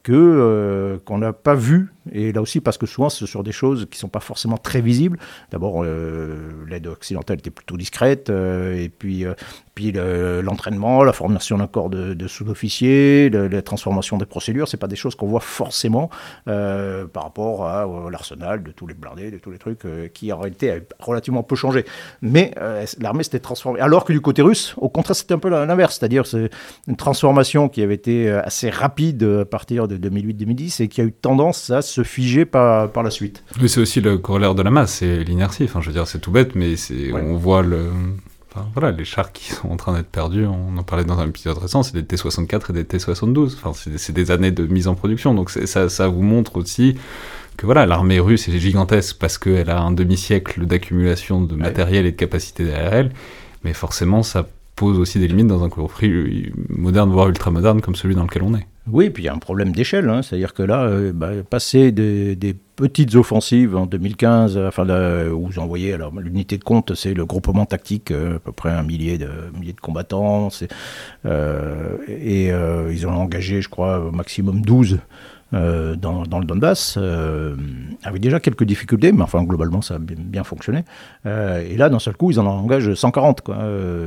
euh, 0.09 0.97
qu'on 1.05 1.17
n'a 1.17 1.33
pas 1.33 1.55
vu 1.55 1.91
et 2.11 2.31
là 2.31 2.41
aussi 2.41 2.61
parce 2.61 2.77
que 2.77 2.85
souvent 2.85 3.09
ce 3.09 3.25
sont 3.25 3.43
des 3.43 3.51
choses 3.51 3.87
qui 3.89 3.97
sont 3.97 4.09
pas 4.09 4.19
forcément 4.19 4.57
très 4.57 4.81
visibles. 4.81 5.19
D'abord 5.51 5.83
euh, 5.83 6.65
l'aide 6.67 6.87
occidentale 6.87 7.39
était 7.39 7.49
plutôt 7.49 7.77
discrète 7.77 8.29
euh, 8.29 8.75
et 8.75 8.89
puis 8.89 9.25
puis 9.77 9.91
l'entraînement, 9.91 11.03
la 11.03 11.13
formation 11.13 11.59
d'un 11.59 11.67
corps 11.67 11.91
de, 11.91 12.27
sous-officiers, 12.27 13.29
la 13.29 13.61
transformation 13.61 14.17
des 14.17 14.25
procédures, 14.25 14.67
c'est 14.67 14.77
pas 14.77 14.87
des 14.87 14.95
choses 14.95 15.13
qu'on 15.13 15.27
voit 15.27 15.39
forcément 15.39 16.09
par 16.45 17.23
rapport 17.23 17.67
à, 17.67 17.87
l'arsenal 18.11 18.63
de 18.63 18.71
tous 18.71 18.87
les 18.87 18.95
blindés, 18.95 19.29
de 19.29 19.37
tous 19.37 19.51
les 19.51 19.59
trucs 19.59 19.83
qui 20.15 20.33
en 20.33 20.39
réalité 20.39 20.81
relativement 20.97 21.43
peu 21.43 21.55
changé. 21.55 21.85
Mais 22.23 22.55
l'armée 22.99 23.21
s'était 23.21 23.37
transformée. 23.37 23.79
Alors 23.79 24.03
que 24.03 24.13
du 24.13 24.19
côté 24.19 24.41
russe, 24.41 24.73
au 24.77 24.89
contraire, 24.89 25.15
c'était 25.15 25.35
un 25.35 25.39
peu 25.39 25.49
l'inverse, 25.49 25.99
c'est-à-dire 25.99 26.25
c'est 26.25 26.49
une 26.87 26.95
transformation 26.95 27.69
qui 27.69 27.83
avait 27.83 27.93
été 27.93 28.31
assez 28.31 28.71
rapide 28.71 29.21
à 29.41 29.45
partir 29.45 29.87
de 29.87 29.95
2008-2010 30.09 30.81
et 30.81 30.87
qui 30.87 31.01
a 31.01 31.03
eu 31.03 31.11
tendance 31.11 31.69
à 31.69 31.83
se 31.83 32.01
figer 32.01 32.45
par, 32.45 32.91
par 32.91 33.03
la 33.03 33.11
suite. 33.11 33.43
Oui, 33.61 33.69
c'est 33.69 33.79
aussi 33.79 34.01
le 34.01 34.17
corollaire 34.17 34.55
de 34.55 34.63
la 34.63 34.71
masse, 34.71 34.93
c'est 34.93 35.23
l'inertie. 35.23 35.65
Enfin, 35.65 35.81
je 35.81 35.87
veux 35.87 35.93
dire, 35.93 36.07
c'est 36.07 36.17
tout 36.17 36.31
bête, 36.31 36.55
mais 36.55 36.77
c'est 36.77 37.13
on 37.13 37.35
voit 37.35 37.61
le. 37.61 37.91
Enfin, 38.57 38.69
voilà, 38.73 38.91
les 38.91 39.05
chars 39.05 39.31
qui 39.31 39.51
sont 39.51 39.69
en 39.69 39.77
train 39.77 39.93
d'être 39.93 40.09
perdus, 40.09 40.45
on 40.45 40.77
en 40.77 40.83
parlait 40.83 41.05
dans 41.05 41.19
un 41.19 41.27
épisode 41.27 41.57
récent, 41.57 41.83
c'est 41.83 41.93
des 41.93 42.03
T-64 42.05 42.71
et 42.71 42.73
des 42.73 42.85
T-72. 42.85 43.55
Enfin, 43.55 43.71
c'est 43.73 44.13
des 44.13 44.31
années 44.31 44.51
de 44.51 44.65
mise 44.65 44.87
en 44.87 44.95
production, 44.95 45.33
donc 45.33 45.49
ça, 45.49 45.89
ça 45.89 46.07
vous 46.07 46.23
montre 46.23 46.57
aussi 46.57 46.95
que 47.57 47.65
voilà, 47.65 47.85
l'armée 47.85 48.19
russe 48.19 48.47
est 48.47 48.59
gigantesque 48.59 49.17
parce 49.19 49.37
qu'elle 49.37 49.69
a 49.69 49.81
un 49.81 49.91
demi-siècle 49.91 50.65
d'accumulation 50.65 51.41
de 51.41 51.55
matériel 51.55 52.05
et 52.05 52.11
de 52.11 52.15
capacité 52.15 52.65
derrière 52.65 52.93
elle, 52.93 53.11
mais 53.63 53.73
forcément 53.73 54.23
ça 54.23 54.47
pose 54.75 54.99
aussi 54.99 55.19
des 55.19 55.27
limites 55.27 55.47
dans 55.47 55.63
un 55.63 55.69
conflit 55.69 56.51
moderne, 56.69 57.09
voire 57.11 57.29
ultra-moderne 57.29 57.81
comme 57.81 57.95
celui 57.95 58.13
dans 58.15 58.23
lequel 58.23 58.43
on 58.43 58.53
est. 58.55 58.67
Oui, 58.89 59.09
puis 59.09 59.23
il 59.23 59.25
y 59.25 59.29
a 59.29 59.33
un 59.33 59.39
problème 59.39 59.73
d'échelle, 59.73 60.09
hein. 60.09 60.21
c'est-à-dire 60.21 60.53
que 60.53 60.63
là, 60.63 60.83
euh, 60.83 61.11
bah, 61.13 61.31
passer 61.49 61.91
des, 61.91 62.55
petites 62.77 63.15
offensives 63.15 63.75
en 63.75 63.87
2015, 63.87 64.57
enfin 64.57 64.85
là, 64.85 65.25
où 65.29 65.47
vous 65.47 65.59
envoyez, 65.59 65.93
alors 65.93 66.13
l'unité 66.19 66.59
de 66.59 66.63
compte, 66.63 66.93
c'est 66.93 67.15
le 67.15 67.25
groupement 67.25 67.65
tactique, 67.65 68.11
euh, 68.11 68.35
à 68.35 68.39
peu 68.39 68.51
près 68.51 68.69
un 68.69 68.83
millier 68.83 69.17
de, 69.17 69.25
de 69.25 69.81
combattants, 69.81 70.49
euh, 71.25 71.97
et 72.07 72.51
ils 72.91 73.07
ont 73.07 73.11
engagé, 73.11 73.61
je 73.61 73.69
crois, 73.69 73.99
au 73.99 74.11
maximum 74.11 74.61
12 74.61 74.99
euh, 75.53 75.95
dans, 75.95 76.23
le 76.23 76.45
Donbass, 76.45 76.97
euh, 76.97 77.55
avec 78.03 78.21
déjà 78.21 78.41
quelques 78.41 78.65
difficultés, 78.65 79.13
mais 79.13 79.21
enfin 79.21 79.41
globalement 79.43 79.81
ça 79.81 79.95
a 79.95 79.97
bien, 79.97 80.43
fonctionné. 80.43 80.83
Euh, 81.25 81.65
et 81.65 81.77
là, 81.77 81.87
d'un 81.87 81.99
seul 81.99 82.17
coup, 82.17 82.31
ils 82.31 82.39
en 82.39 82.45
engagent 82.45 82.93
140, 82.93 83.41
quoi, 83.41 83.55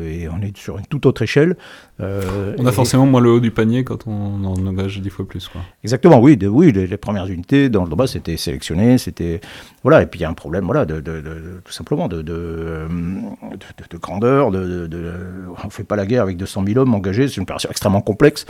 et 0.05 0.29
on 0.29 0.43
est 0.43 0.55
sur 0.59 0.77
une 0.77 0.85
toute 0.85 1.07
autre 1.07 1.23
échelle. 1.23 1.57
On 2.01 2.67
a 2.67 2.73
forcément 2.73 3.07
moins 3.07 3.21
le 3.21 3.31
haut 3.31 3.41
du 3.41 3.51
panier 3.51 3.85
quand 3.85 4.07
on 4.07 4.45
en 4.45 4.67
engage 4.67 5.01
10 5.01 5.11
fois 5.11 5.27
plus. 5.27 5.49
Quoi. 5.49 5.61
Exactement, 5.85 6.21
oui, 6.21 6.37
de, 6.37 6.49
oui 6.49 6.73
les, 6.73 6.97
premières 6.97 7.27
unités 7.27 7.69
dans 7.69 7.85
le 7.85 7.91
Donbass 7.91 8.17
étaient 8.17 8.37
sélectionnées, 8.37 8.99
c'était 8.99 9.41
voilà, 9.83 10.03
et 10.03 10.07
puis 10.07 10.21
il 10.21 10.23
y 10.23 10.27
a 10.27 10.31
un 10.31 10.35
problème, 10.35 10.65
voilà, 10.65 10.85
de, 10.85 11.01
tout 11.65 11.73
simplement 11.73 12.09
de, 12.09 12.23
de, 12.23 12.87
grandeur, 14.01 14.51
de, 14.51 14.89
on 15.65 15.71
fait 15.71 15.85
pas 15.85 15.97
la 15.97 16.07
guerre 16.07 16.23
avec 16.23 16.37
200 16.37 16.65
000 16.67 16.79
hommes 16.79 16.95
engagés, 16.95 17.29
c'est 17.29 17.37
une 17.37 17.43
opération 17.45 17.71
extrêmement 17.71 18.03
complexe, 18.03 18.47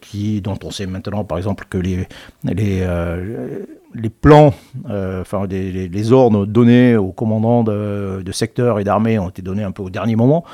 qui 0.00 0.40
dont 0.40 0.58
on 0.62 0.70
sait 0.70 0.86
maintenant, 0.86 1.24
par 1.24 1.38
exemple 1.38 1.64
que 1.68 1.78
les, 1.78 2.06
les, 2.44 2.80
euh, 2.82 3.64
les 3.94 4.10
plans, 4.10 4.54
euh, 4.88 5.20
enfin 5.20 5.46
les, 5.48 5.88
les, 5.88 6.12
ordres 6.12 6.46
donnés 6.46 6.96
aux 6.96 7.12
commandants 7.12 7.64
de, 7.64 8.22
de 8.24 8.32
secteurs 8.32 8.78
et 8.80 8.84
d'armées 8.84 9.18
ont 9.18 9.28
été 9.28 9.42
donnés 9.42 9.62
un 9.62 9.72
peu 9.72 9.82
au 9.82 9.90
dernier 9.90 10.16
moment 10.16 10.44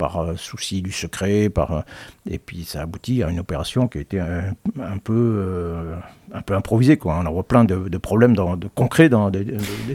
par 0.00 0.16
euh, 0.16 0.34
souci 0.36 0.80
du 0.80 0.92
secret, 0.92 1.50
par, 1.50 1.72
euh, 1.72 1.80
et 2.28 2.38
puis 2.38 2.64
ça 2.64 2.80
aboutit 2.80 3.22
à 3.22 3.28
une 3.28 3.38
opération 3.38 3.86
qui 3.86 3.98
a 3.98 4.00
été 4.00 4.18
un, 4.18 4.96
peu, 5.04 5.12
euh, 5.12 5.94
un 6.32 6.40
peu 6.40 6.54
improvisée. 6.54 6.96
Quoi. 6.96 7.22
On 7.22 7.38
a 7.38 7.42
plein 7.42 7.64
de, 7.64 7.98
problèmes 7.98 8.34
dans, 8.34 8.56
de 8.56 8.66
concrets 8.74 9.10
dans 9.10 9.28
des, 9.28 9.44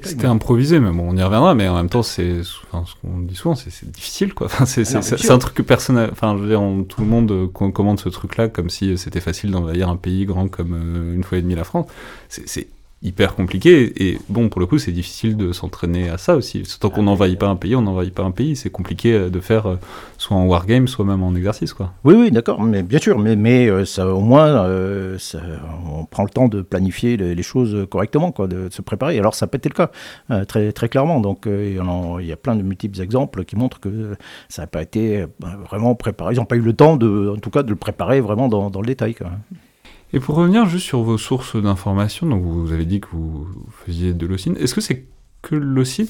C'était 0.03 0.27
improvisé, 0.27 0.79
mais 0.79 0.91
bon, 0.91 1.09
on 1.09 1.17
y 1.17 1.23
reviendra, 1.23 1.55
mais 1.55 1.67
en 1.67 1.75
même 1.75 1.89
temps, 1.89 2.03
c'est, 2.03 2.41
enfin, 2.71 2.85
ce 2.85 2.93
qu'on 3.01 3.17
dit 3.17 3.33
souvent, 3.33 3.55
c'est, 3.55 3.91
difficile. 3.91 4.35
Quoi. 4.35 4.45
Enfin, 4.45 4.65
c'est, 4.67 5.31
un 5.31 5.37
truc 5.39 5.55
que 5.55 5.63
personne, 5.63 5.97
enfin, 6.11 6.37
je 6.37 6.43
veux 6.43 6.49
dire, 6.49 6.61
tout 6.87 7.01
le 7.01 7.07
monde 7.07 7.51
commande 7.51 7.99
ce 7.99 8.09
truc-là 8.09 8.47
comme 8.47 8.69
si 8.69 8.95
c'était 8.99 9.21
facile 9.21 9.49
d'envahir 9.49 9.89
un 9.89 9.97
pays 9.97 10.25
grand 10.25 10.47
comme 10.49 11.13
une 11.15 11.23
fois 11.23 11.39
et 11.39 11.41
demi 11.41 11.55
la 11.55 11.63
France. 11.63 11.87
C'est 12.29 12.67
hyper 13.05 13.35
compliqué. 13.35 14.03
Et 14.03 14.19
bon, 14.29 14.49
pour 14.49 14.59
le 14.59 14.67
coup, 14.67 14.79
c'est 14.79 14.91
difficile 14.91 15.37
de 15.37 15.53
s'entraîner 15.53 16.09
à 16.09 16.17
ça 16.17 16.35
aussi. 16.35 16.63
Tant 16.79 16.89
qu'on 16.89 17.03
n'envahit 17.03 17.37
pas 17.37 17.47
un 17.47 17.55
pays, 17.55 17.75
on 17.75 17.81
n'envahit 17.81 18.13
pas 18.13 18.23
un 18.23 18.31
pays. 18.31 18.55
C'est 18.55 18.71
compliqué 18.71 19.13
euh, 19.13 19.29
de 19.29 19.39
faire 19.39 19.67
euh, 19.67 19.75
soit 20.17 20.35
en 20.35 20.45
wargame, 20.45 20.87
soit 20.87 21.05
même 21.05 21.23
en 21.23 21.35
exercice. 21.35 21.73
Quoi. 21.73 21.93
Oui, 22.03 22.15
oui, 22.15 22.31
d'accord, 22.31 22.61
mais 22.61 22.83
bien 22.83 22.99
sûr. 22.99 23.19
Mais, 23.19 23.35
mais 23.35 23.67
euh, 23.67 23.85
ça, 23.85 24.07
au 24.07 24.19
moins, 24.19 24.65
ça, 25.19 25.39
on 25.87 26.05
prend 26.05 26.23
le 26.23 26.29
temps 26.29 26.47
de 26.47 26.61
planifier 26.61 27.15
les, 27.17 27.43
choses 27.43 27.87
correctement, 27.89 28.31
quoi, 28.31 28.47
de, 28.47 28.67
se 28.71 28.81
préparer. 28.81 29.19
Alors, 29.19 29.35
ça 29.35 29.45
peut 29.45 29.57
être 29.57 29.69
le 29.69 29.85
cas, 29.85 30.45
très, 30.45 30.71
très 30.71 30.89
clairement. 30.89 31.19
Donc, 31.19 31.45
il 31.45 31.75
y, 32.25 32.31
a 32.31 32.35
plein 32.35 32.55
de 32.55 32.63
multiples 32.63 32.99
exemples 33.01 33.45
qui 33.45 33.55
montrent 33.55 33.79
que 33.79 34.15
ça 34.49 34.63
n'a 34.63 34.67
pas 34.67 34.81
été 34.81 35.25
vraiment 35.69 35.93
préparé. 35.93 36.33
Ils 36.33 36.37
n'ont 36.37 36.45
pas 36.45 36.55
eu 36.55 36.61
le 36.61 36.73
temps, 36.73 36.97
de, 36.97 37.33
en 37.35 37.39
tout 37.39 37.51
cas, 37.51 37.61
de 37.61 37.69
le 37.69 37.75
préparer 37.75 38.19
vraiment 38.19 38.47
dans, 38.47 38.71
dans 38.71 38.81
le 38.81 38.87
détail. 38.87 39.13
Quoi. 39.13 39.29
Et 40.15 40.19
pour 40.21 40.35
revenir 40.35 40.65
juste 40.65 40.85
sur 40.85 41.01
vos 41.01 41.17
sources 41.17 41.57
d'informations, 41.61 42.25
donc 42.25 42.41
vous 42.41 42.71
avez 42.71 42.85
dit 42.85 43.01
que 43.01 43.07
vous 43.11 43.45
faisiez 43.85 44.13
de 44.13 44.25
l'ocine. 44.25 44.55
Est-ce 44.57 44.73
que 44.73 44.79
c'est 44.79 45.07
que 45.41 45.55
l'ocine 45.55 46.07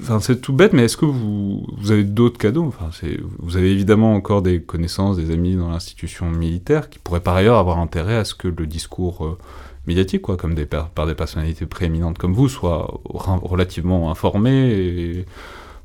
Enfin, 0.00 0.20
c'est 0.20 0.40
tout 0.40 0.52
bête, 0.52 0.72
mais 0.72 0.84
est-ce 0.84 0.96
que 0.96 1.04
vous, 1.04 1.66
avez 1.90 2.04
d'autres 2.04 2.38
cadeaux? 2.38 2.64
Enfin, 2.64 2.90
Vous 3.40 3.56
avez 3.56 3.72
évidemment 3.72 4.14
encore 4.14 4.40
des 4.40 4.62
connaissances, 4.62 5.16
des 5.16 5.32
amis 5.32 5.56
dans 5.56 5.68
l'institution 5.68 6.30
militaire 6.30 6.88
qui 6.88 7.00
pourraient 7.00 7.18
par 7.18 7.34
ailleurs 7.34 7.58
avoir 7.58 7.80
intérêt 7.80 8.14
à 8.14 8.24
ce 8.24 8.36
que 8.36 8.46
le 8.46 8.68
discours 8.68 9.26
euh, 9.26 9.36
médiatique, 9.88 10.22
quoi, 10.22 10.36
comme 10.36 10.54
des, 10.54 10.64
par 10.64 11.04
des 11.04 11.16
personnalités 11.16 11.66
prééminentes 11.66 12.18
comme 12.18 12.34
vous, 12.34 12.48
soit 12.48 13.00
relativement 13.04 14.12
informé 14.12 14.70
et 14.70 15.26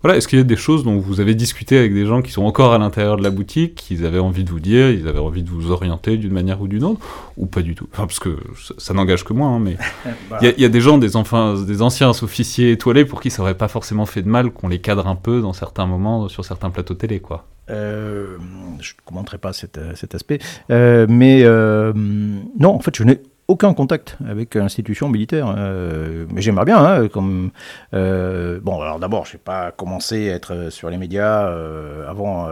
voilà, 0.02 0.18
est-ce 0.18 0.28
qu'il 0.28 0.40
y 0.40 0.42
a 0.42 0.46
des 0.46 0.56
choses 0.56 0.84
dont 0.86 0.98
vous 0.98 1.20
avez 1.20 1.36
discuté 1.36 1.78
avec 1.78 1.94
des 1.94 2.06
gens 2.06 2.22
qui 2.22 2.32
sont 2.32 2.44
encore 2.44 2.74
à 2.74 2.78
l'intérieur 2.78 3.18
de 3.18 3.24
la 3.24 3.32
boutique, 3.32 3.76
qu'ils 3.76 4.06
avaient 4.06 4.20
envie 4.20 4.46
de 4.46 4.50
vous 4.50 4.62
dire, 4.62 4.90
ils 4.92 5.08
avaient 5.10 5.20
envie 5.20 5.44
de 5.44 5.50
vous 5.50 5.72
orienter 5.72 6.16
d'une 6.16 6.32
manière 6.32 6.62
ou 6.62 6.68
d'une 6.70 6.86
autre, 6.86 7.02
ou 7.36 7.46
pas 7.48 7.62
du 7.62 7.76
tout? 7.76 7.88
Enfin, 7.92 8.08
parce 8.08 8.20
que 8.20 8.38
ça, 8.78 8.94
n'engage 8.94 9.26
que 9.26 9.34
moi, 9.34 9.50
hein, 9.50 9.60
mais 9.60 9.76
bah. 10.30 10.40
il 10.42 10.60
y, 10.60 10.66
a 10.66 10.70
des 10.70 10.82
gens, 10.82 10.98
des, 10.98 11.18
enfin, 11.18 11.62
des 11.62 11.82
anciens 11.82 12.10
officiers 12.10 12.72
étoilés 12.72 13.04
pour 13.04 13.20
qui 13.20 13.30
ça 13.30 13.42
aurait 13.42 13.58
pas 13.58 13.68
forcément 13.68 14.06
fait 14.06 14.22
de 14.22 14.30
mal 14.30 14.52
qu'on 14.52 14.70
les 14.70 14.80
cadre 14.80 15.08
un 15.08 15.16
peu 15.16 15.42
dans 15.42 15.54
certains 15.54 15.86
moments 15.86 16.30
sur 16.30 16.46
certains 16.46 16.70
plateaux 16.70 16.94
télé, 16.94 17.20
quoi. 17.20 17.46
Euh, 17.70 18.38
je 18.80 18.94
ne 18.94 19.06
commenterai 19.06 19.38
pas 19.38 19.54
cet, 19.54 19.80
cet 19.96 20.16
aspect, 20.16 20.40
euh, 20.72 21.06
mais 21.10 21.42
euh, 21.44 21.94
non, 21.94 22.70
en 22.70 22.80
fait, 22.80 22.96
je 22.96 23.04
n'ai 23.04 23.20
aucun 23.50 23.74
contact 23.74 24.16
avec 24.26 24.54
l'institution 24.54 25.10
militaire. 25.10 25.54
Euh, 25.58 26.28
mais 26.32 26.40
j'aimerais 26.40 26.66
bien, 26.66 26.78
hein, 26.78 27.08
comme 27.08 27.50
euh, 27.96 28.60
bon. 28.62 28.80
Alors 28.80 29.00
d'abord, 29.00 29.26
je 29.26 29.34
n'ai 29.34 29.40
pas 29.40 29.72
commencé 29.72 30.30
à 30.30 30.36
être 30.36 30.70
sur 30.70 30.90
les 30.92 30.98
médias 30.98 31.48
euh, 31.48 32.08
avant 32.08 32.48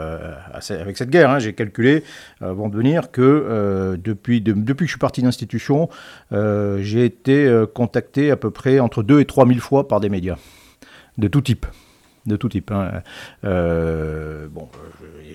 avec 0.69 0.97
cette 0.97 1.11
guerre. 1.11 1.29
Hein. 1.29 1.39
J'ai 1.39 1.53
calculé 1.53 2.03
avant 2.41 2.67
de 2.67 2.75
venir 2.75 3.11
que 3.11 3.95
depuis 4.03 4.41
depuis 4.41 4.85
que 4.85 4.87
je 4.87 4.93
suis 4.93 4.99
parti 4.99 5.21
d'institution, 5.21 5.87
j'ai 6.31 7.05
été 7.05 7.63
contacté 7.73 8.31
à 8.31 8.35
peu 8.35 8.49
près 8.49 8.79
entre 8.79 9.03
2 9.03 9.19
et 9.19 9.25
3 9.25 9.47
000 9.47 9.59
fois 9.59 9.87
par 9.87 9.99
des 9.99 10.09
médias 10.09 10.37
de 11.17 11.27
tout 11.27 11.41
type 11.41 11.65
de 12.25 12.35
tout 12.35 12.49
type. 12.49 12.71
Hein. 12.71 13.01
Bon, 13.43 14.67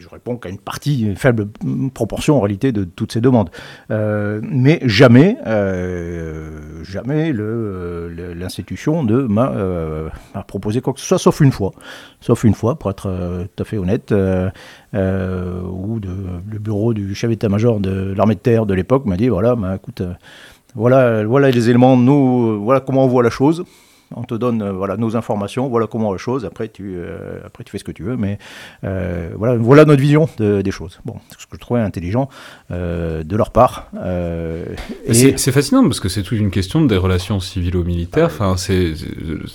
je, 0.03 0.09
réponds 0.09 0.37
qu'à 0.37 0.49
une 0.49 0.59
partie, 0.59 1.03
une 1.03 1.17
faible 1.17 1.49
proportion 1.95 2.37
en 2.37 2.41
réalité 2.41 2.73
de 2.73 2.85
toutes 2.85 3.13
ces 3.13 3.21
demandes. 3.21 3.51
Euh, 3.91 4.41
mais 4.43 4.81
jamais, 4.85 5.37
euh, 5.47 6.83
jamais 6.85 7.33
l'institution 7.33 9.03
ne 9.03 9.23
m'a 9.23 9.53
proposé 10.47 10.81
quoi 10.81 10.93
que 10.93 11.01
ce 11.01 11.07
soit, 11.07 11.19
sauf 11.19 11.41
une 11.41 11.53
fois. 11.53 11.73
Sauf 12.21 12.45
une 12.45 12.55
fois, 12.55 12.79
pour 12.79 12.91
être 12.91 13.47
tout 13.55 13.63
à 13.63 13.67
fait 13.67 13.79
honnête, 13.79 14.13
où 14.13 16.01
le 16.01 16.59
bureau 16.59 16.95
du 16.95 17.15
chef 17.15 17.31
d'état-major 17.31 17.81
de 17.81 18.13
l'armée 18.17 18.35
de 18.35 18.41
terre 18.41 18.67
de 18.67 18.75
l'époque 18.75 19.07
m'a 19.07 19.17
dit 19.17 19.29
voilà, 19.29 19.55
bah, 19.55 19.77
écoute, 19.77 20.03
voilà, 20.75 21.25
voilà 21.25 21.51
les 21.51 21.69
éléments, 21.69 21.97
nous, 21.97 22.63
voilà 22.63 22.81
comment 22.81 23.05
on 23.05 23.09
voit 23.09 23.23
la 23.23 23.31
chose 23.31 23.65
on 24.17 24.25
te 24.25 24.35
donne 24.35 24.63
euh, 24.63 24.73
voilà, 24.73 24.97
nos 24.97 25.17
informations, 25.17 25.69
voilà 25.69 25.87
comment 25.87 26.13
la 26.13 26.19
chose, 26.19 26.45
après 26.45 26.69
tu, 26.69 26.95
euh, 26.97 27.41
après 27.45 27.65
tu 27.65 27.71
fais 27.71 27.79
ce 27.79 27.85
que 27.85 27.93
tu 27.93 28.03
veux, 28.03 28.17
mais 28.17 28.39
euh, 28.85 29.31
voilà, 29.37 29.57
voilà 29.57 29.85
notre 29.85 30.01
vision 30.01 30.29
des 30.39 30.71
choses. 30.71 31.01
Bon, 31.05 31.17
ce 31.31 31.47
que 31.47 31.55
je 31.55 31.59
trouvais 31.59 31.81
intelligent 31.81 32.29
de 32.71 33.37
leur 33.37 33.51
part. 33.51 33.89
c'est 35.11 35.53
fascinant 35.53 35.83
parce 35.85 36.01
que 36.01 36.09
c'est 36.09 36.23
toute 36.23 36.39
une 36.39 36.51
question 36.51 36.85
des 36.85 36.97
relations 36.97 37.41
civilo-militaires. 37.41 38.27
Enfin, 38.27 38.57
c'est 38.57 38.95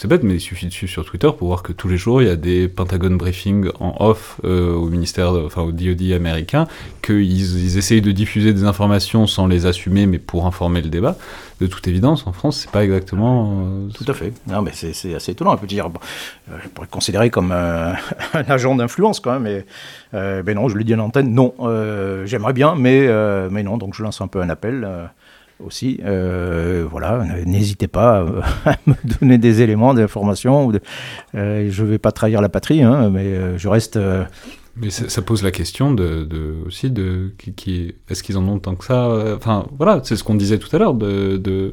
bête, 0.07 0.23
mais 0.23 0.35
il 0.35 0.39
suffit 0.39 0.67
de 0.67 0.71
suivre 0.71 0.91
sur 0.91 1.05
Twitter 1.05 1.29
pour 1.37 1.47
voir 1.47 1.63
que 1.63 1.73
tous 1.73 1.87
les 1.87 1.97
jours 1.97 2.21
il 2.21 2.27
y 2.27 2.31
a 2.31 2.35
des 2.35 2.67
Pentagon 2.67 3.15
briefings 3.15 3.69
en 3.79 3.95
off 3.99 4.39
au 4.43 4.89
ministère, 4.89 5.31
enfin 5.33 5.61
au 5.63 5.71
DoD 5.71 6.11
américain, 6.13 6.67
qu'ils 7.01 7.27
ils 7.31 7.77
essayent 7.77 8.01
de 8.01 8.11
diffuser 8.11 8.53
des 8.53 8.63
informations 8.63 9.27
sans 9.27 9.47
les 9.47 9.65
assumer, 9.65 10.05
mais 10.05 10.19
pour 10.19 10.45
informer 10.45 10.81
le 10.81 10.89
débat 10.89 11.17
de 11.59 11.67
toute 11.67 11.87
évidence, 11.87 12.27
en 12.27 12.33
France, 12.33 12.61
c'est 12.61 12.71
pas 12.71 12.83
exactement. 12.83 13.63
Euh, 13.65 13.89
Tout 13.93 14.05
à 14.07 14.13
fait. 14.13 14.31
Non, 14.47 14.61
mais 14.61 14.71
c'est 14.73 15.15
assez 15.15 15.31
étonnant. 15.31 15.53
On 15.53 15.57
peut 15.57 15.65
dire, 15.67 15.87
euh, 15.87 16.57
je 16.63 16.67
pourrais 16.69 16.87
considérer 16.87 17.29
comme 17.29 17.51
un 17.51 17.95
agent 18.33 18.75
d'influence 18.75 19.19
quand 19.19 19.33
même, 19.33 19.43
mais, 19.43 19.65
euh, 20.13 20.43
ben 20.43 20.55
non, 20.55 20.69
je 20.69 20.77
le 20.77 20.83
dis 20.83 20.93
à 20.93 20.97
l'antenne, 20.97 21.33
non. 21.33 21.53
J'aimerais 22.25 22.53
bien, 22.53 22.75
mais, 22.75 23.07
mais 23.49 23.63
non. 23.63 23.77
Donc 23.77 23.95
je 23.95 24.03
lance 24.03 24.21
un 24.21 24.27
peu 24.27 24.41
un 24.41 24.49
appel 24.49 24.87
aussi. 25.63 25.99
voilà, 26.03 27.25
n'hésitez 27.45 27.87
pas 27.87 28.25
à 28.65 28.75
me 28.85 28.95
donner 29.19 29.37
des 29.39 29.61
éléments, 29.61 29.93
d'informations. 29.95 30.71
je 31.33 31.39
ne 31.83 31.87
vais 31.87 31.97
pas 31.97 32.11
trahir 32.11 32.41
la 32.41 32.49
patrie, 32.49 32.83
hein, 32.83 33.09
mais 33.09 33.57
je 33.57 33.67
reste 33.67 33.97
mais 34.79 34.89
ça, 34.89 35.21
pose 35.21 35.43
la 35.43 35.51
question 35.51 35.91
de, 35.93 36.27
aussi 36.65 36.89
de 36.89 37.31
est-ce 38.09 38.23
qu'ils 38.23 38.37
en 38.37 38.47
ont 38.47 38.59
tant 38.59 38.75
que 38.75 38.85
ça 38.85 39.35
Enfin 39.35 39.65
voilà, 39.77 40.01
c'est 40.03 40.15
ce 40.15 40.23
qu'on 40.23 40.35
disait 40.35 40.59
tout 40.59 40.73
à 40.75 40.79
l'heure 40.79 40.93
de, 40.93 41.71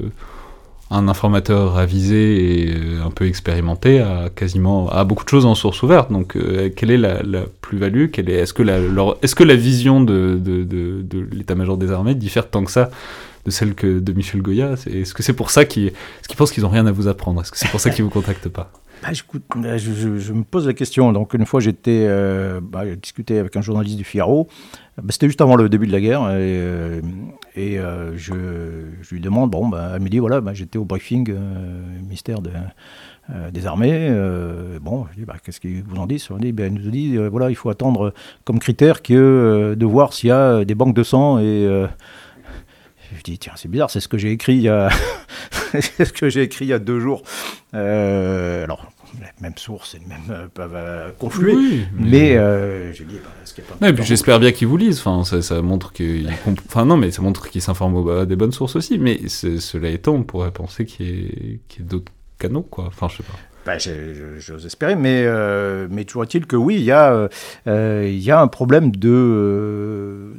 un 0.91 1.09
informateur 1.09 1.77
avisé 1.79 2.63
et 2.63 2.75
euh, 2.75 3.05
un 3.05 3.11
peu 3.11 3.27
expérimenté 3.27 4.01
a 4.01 4.29
quasiment 4.29 4.89
a 4.91 5.05
beaucoup 5.05 5.25
de 5.25 5.29
choses 5.29 5.47
en 5.47 5.55
source 5.55 5.83
ouverte. 5.83 6.13
Donc 6.13 6.37
euh, 6.37 6.71
quelle 6.75 6.91
est 6.91 6.99
la, 6.99 7.21
plus-value 7.61 8.11
est, 8.17 8.29
Est-ce 8.29 8.53
que 8.53 8.63
la 8.63 8.79
est-ce 9.23 9.35
que 9.35 9.45
la 9.45 9.57
vision 9.57 10.01
de, 10.01 10.41
l'état-major 11.33 11.77
des 11.77 11.91
armées 11.91 12.15
diffère 12.15 12.49
tant 12.49 12.65
que 12.65 12.71
ça 12.71 12.91
de 13.45 13.51
celle 13.51 13.75
de 13.75 14.13
Michel 14.13 14.43
Goya? 14.43 14.75
Est-ce 14.87 15.15
que 15.15 15.23
c'est 15.23 15.33
pour 15.33 15.51
ça 15.51 15.65
qu'ils 15.65 15.93
qu 16.29 16.37
pensent 16.37 16.53
qu'ils 16.53 16.63
n'ont 16.63 16.71
rien 16.71 16.87
à 16.87 16.93
vous 16.93 17.09
apprendre? 17.09 17.41
Est-ce 17.41 17.51
que 17.51 17.59
c'est 17.59 17.71
pour 17.71 17.81
ça 17.81 17.91
qu'ils 17.91 18.05
vous 18.05 18.11
contactent 18.11 18.49
pas? 18.49 18.71
Bah, 19.57 19.77
je, 19.77 20.33
me 20.33 20.45
pose 20.45 20.67
la 20.67 20.73
question. 20.73 21.13
Donc, 21.13 21.35
une 21.35 21.45
fois, 21.45 21.61
j'étais 21.61 22.07
euh, 22.09 22.61
bah, 22.63 22.85
discuté 22.97 23.39
avec 23.39 23.57
un 23.57 23.61
journaliste 23.61 23.97
du 23.97 24.05
Figaro. 24.05 24.49
Bah, 24.97 25.05
c'était 25.11 25.27
juste 25.27 25.41
avant 25.41 25.57
le 25.57 25.69
début 25.69 25.87
de 25.87 25.93
la 25.93 26.01
guerre. 26.01 26.23
Et, 26.31 26.59
euh, 26.59 27.01
euh, 27.57 28.13
je, 28.17 29.13
lui 29.13 29.21
demande 29.21 29.51
bon, 29.51 29.71
elle 29.73 30.01
me 30.01 30.09
dit 30.09 30.19
voilà, 30.19 30.41
j'étais 30.55 30.79
au 30.79 30.85
briefing 30.85 31.25
de, 31.25 32.51
des 33.53 33.67
armées. 33.67 34.11
bon, 34.81 35.07
je 35.13 35.21
dis 35.21 35.27
qu'est-ce 35.45 35.61
qu'ils 35.61 35.83
vous 35.83 35.97
en 35.97 36.07
disent 36.07 36.29
dit, 36.39 36.55
Elle 36.59 36.73
nous 36.73 36.91
dit 36.91 37.17
voilà, 37.17 37.51
il 37.51 37.57
faut 37.57 37.71
attendre 37.71 38.15
comme 38.45 38.59
critère 38.59 39.03
que 39.03 39.75
de 39.77 39.87
voir 39.87 40.13
s'il 40.13 40.29
y 40.29 40.33
a 40.33 40.65
des 40.65 40.75
banques 40.75 40.95
de 40.95 41.03
sang 41.03 41.39
et. 41.39 41.87
Je 43.17 43.23
dis, 43.23 43.39
tiens, 43.39 43.53
c'est 43.55 43.71
bizarre, 43.71 43.91
c'est 43.91 44.01
ce 44.01 44.09
que 44.09 44.19
j'ai 44.19 44.33
écrit 44.33 44.57
il 44.57 44.63
y 44.63 44.69
a, 44.69 44.89
ce 45.73 46.13
que 46.13 46.29
j'ai 46.29 46.43
écrit 46.43 46.65
il 46.65 46.69
y 46.69 46.73
a 46.73 46.81
deux 46.81 46.99
jours. 46.99 47.23
Alors, 47.73 48.91
les 49.21 49.43
mêmes 49.43 49.57
sources 49.57 49.95
et 49.95 50.01
euh, 50.31 50.47
peuvent 50.53 51.15
confluer. 51.19 51.87
mais, 51.99 52.33
j'ai 52.93 53.05
dit, 53.05 53.17
bah, 53.23 53.31
ce 53.45 53.55
qu'il 53.55 53.65
pas. 53.65 54.03
j'espère 54.03 54.41
bien 54.41 54.53
qu'ils 54.53 54.69
vous 54.69 54.77
lisent. 54.77 54.99
Enfin, 54.99 55.25
ça, 55.25 55.43
ça 55.43 55.63
montre 55.63 55.93
qu'ils, 55.93 56.31
enfin 56.67 56.85
non, 56.85 56.97
mais 56.97 57.11
ça 57.11 57.23
montre 57.23 57.49
qu'ils 57.49 57.63
s'informent 57.63 58.09
à 58.21 58.27
des 58.27 58.37
bonnes 58.37 58.53
sources 58.53 58.77
aussi. 58.77 58.99
Mais 58.99 59.29
cela 59.29 59.91
étant, 59.91 60.15
on 60.15 60.23
pourrait 60.23 60.53
penser 60.53 60.85
qu'il 60.85 61.07
y 61.07 61.11
ait, 61.11 61.61
y 61.79 61.81
ait 61.81 61.85
d'autres 61.85 62.13
canaux, 62.39 62.63
quoi. 62.63 62.87
Enfin, 62.87 63.09
je 63.09 63.19
sais 63.19 63.23
pas. 63.23 63.39
Ben, 63.65 63.79
J'ose 63.79 64.67
espérer, 64.67 64.95
mais, 64.95 65.23
euh, 65.25 65.89
mais 65.91 66.05
toujours 66.05 66.25
est-il 66.25 66.47
que 66.47 66.57
oui, 66.57 66.75
il 66.75 66.83
y, 66.83 66.93
a, 66.93 67.29
euh, 67.67 68.07
il 68.07 68.23
y 68.23 68.31
a 68.31 68.39
un 68.39 68.47
problème 68.47 68.91
de, 68.91 69.09
euh, 69.11 70.33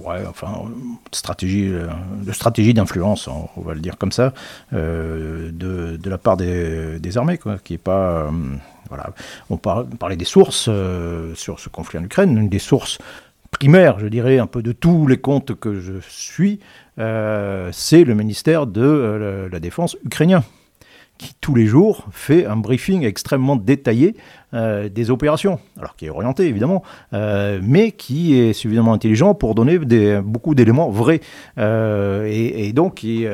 ouais, 0.00 0.24
enfin, 0.26 0.64
stratégie, 1.12 1.70
de 1.70 2.32
stratégie 2.32 2.72
d'influence, 2.72 3.28
on, 3.28 3.60
va 3.60 3.74
le 3.74 3.80
dire 3.80 3.98
comme 3.98 4.12
ça, 4.12 4.32
de, 4.72 5.50
de, 5.52 6.10
la 6.10 6.16
part 6.16 6.38
des, 6.38 6.98
des 6.98 7.18
armées, 7.18 7.36
quoi, 7.36 7.58
qui 7.62 7.74
est 7.74 7.78
pas. 7.78 8.30
voilà. 8.88 9.10
On 9.50 9.58
parlait 9.58 10.16
des 10.16 10.24
sources 10.24 10.70
sur 11.34 11.60
ce 11.60 11.68
conflit 11.68 11.98
en 11.98 12.04
Ukraine, 12.04 12.36
une 12.38 12.48
des 12.48 12.58
sources 12.58 12.98
primaires, 13.50 13.98
je 13.98 14.06
dirais, 14.06 14.38
un 14.38 14.46
peu 14.46 14.62
de 14.62 14.72
tous 14.72 15.06
les 15.06 15.18
comptes 15.18 15.54
que 15.56 15.78
je 15.78 16.00
suis, 16.08 16.58
c'est 16.96 18.04
le 18.04 18.14
ministère 18.14 18.66
de 18.66 19.48
la 19.52 19.60
Défense 19.60 19.98
ukrainien 20.06 20.42
qui 21.20 21.34
tous 21.38 21.54
les 21.54 21.66
jours 21.66 22.06
fait 22.12 22.46
un 22.46 22.56
briefing 22.56 23.04
extrêmement 23.04 23.56
détaillé 23.56 24.16
des 24.52 25.10
opérations, 25.10 25.58
alors 25.78 25.94
qui 25.96 26.06
est 26.06 26.10
orienté 26.10 26.46
évidemment, 26.46 26.82
euh, 27.12 27.60
mais 27.62 27.92
qui 27.92 28.38
est 28.38 28.52
suffisamment 28.52 28.92
intelligent 28.92 29.34
pour 29.34 29.54
donner 29.54 29.78
des, 29.78 30.20
beaucoup 30.22 30.54
d'éléments 30.54 30.90
vrais. 30.90 31.20
Euh, 31.58 32.28
et, 32.28 32.72
donc, 32.72 33.04
et, 33.04 33.28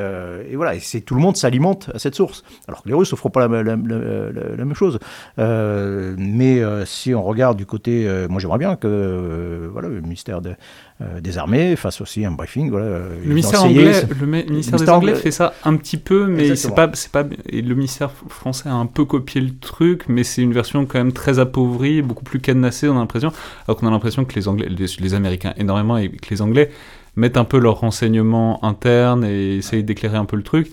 voilà, 0.54 0.74
et 0.74 1.00
tout 1.00 1.14
le 1.14 1.20
monde 1.20 1.36
s'alimente 1.36 1.90
à 1.94 1.98
cette 1.98 2.14
source. 2.14 2.44
Alors 2.68 2.82
que 2.82 2.88
les 2.88 2.94
Russes 2.94 3.12
ne 3.12 3.16
feront 3.16 3.30
pas 3.30 3.48
la, 3.48 3.62
la, 3.62 3.76
même 3.76 4.74
chose. 4.74 4.98
mais 5.38 6.62
si 6.84 7.14
on 7.14 7.22
regarde 7.22 7.56
du 7.56 7.66
côté, 7.66 8.08
moi 8.28 8.40
j'aimerais 8.40 8.58
bien 8.58 8.76
que 8.76 9.68
voilà, 9.72 9.88
le 9.88 10.00
ministère 10.00 10.40
des 10.40 11.38
Armées 11.38 11.76
fasse 11.76 12.00
aussi 12.00 12.24
un 12.24 12.32
briefing. 12.32 12.70
Voilà, 12.70 12.98
le 13.24 13.28
ministère, 13.28 13.64
anglais, 13.64 14.02
le, 14.20 14.26
ministère, 14.26 14.78
des 14.78 14.88
Anglais 14.88 15.14
fait 15.14 15.30
ça 15.30 15.54
un 15.64 15.76
petit 15.76 15.96
peu, 15.96 16.26
mais 16.26 16.56
c'est 16.56 16.74
pas, 16.74 16.88
pas, 16.88 17.24
et 17.48 17.62
le 17.62 17.74
ministère 17.74 18.10
français 18.28 18.68
a 18.68 18.74
un 18.74 18.86
peu 18.86 19.04
copié 19.04 19.40
le 19.40 19.56
truc, 19.58 20.04
mais 20.08 20.24
c'est 20.24 20.42
une 20.42 20.52
version 20.52 20.86
quand 20.86 20.98
même 20.98 21.05
très 21.12 21.38
appauvri, 21.38 22.02
beaucoup 22.02 22.24
plus 22.24 22.40
cadenassé, 22.40 22.88
on 22.88 22.96
a 22.96 23.00
l'impression, 23.00 23.32
alors 23.66 23.78
qu'on 23.78 23.86
a 23.86 23.90
l'impression 23.90 24.24
que 24.24 24.34
les 24.34 24.48
Anglais, 24.48 24.68
les, 24.68 25.14
Américains 25.14 25.54
énormément, 25.56 25.96
et 25.98 26.08
que 26.08 26.30
les 26.30 26.42
Anglais 26.42 26.70
mettent 27.16 27.36
un 27.36 27.44
peu 27.44 27.58
leurs 27.58 27.80
renseignements 27.80 28.64
internes 28.64 29.24
et 29.24 29.56
essayent 29.56 29.84
d'éclairer 29.84 30.16
un 30.16 30.24
peu 30.24 30.36
le 30.36 30.42
truc. 30.42 30.70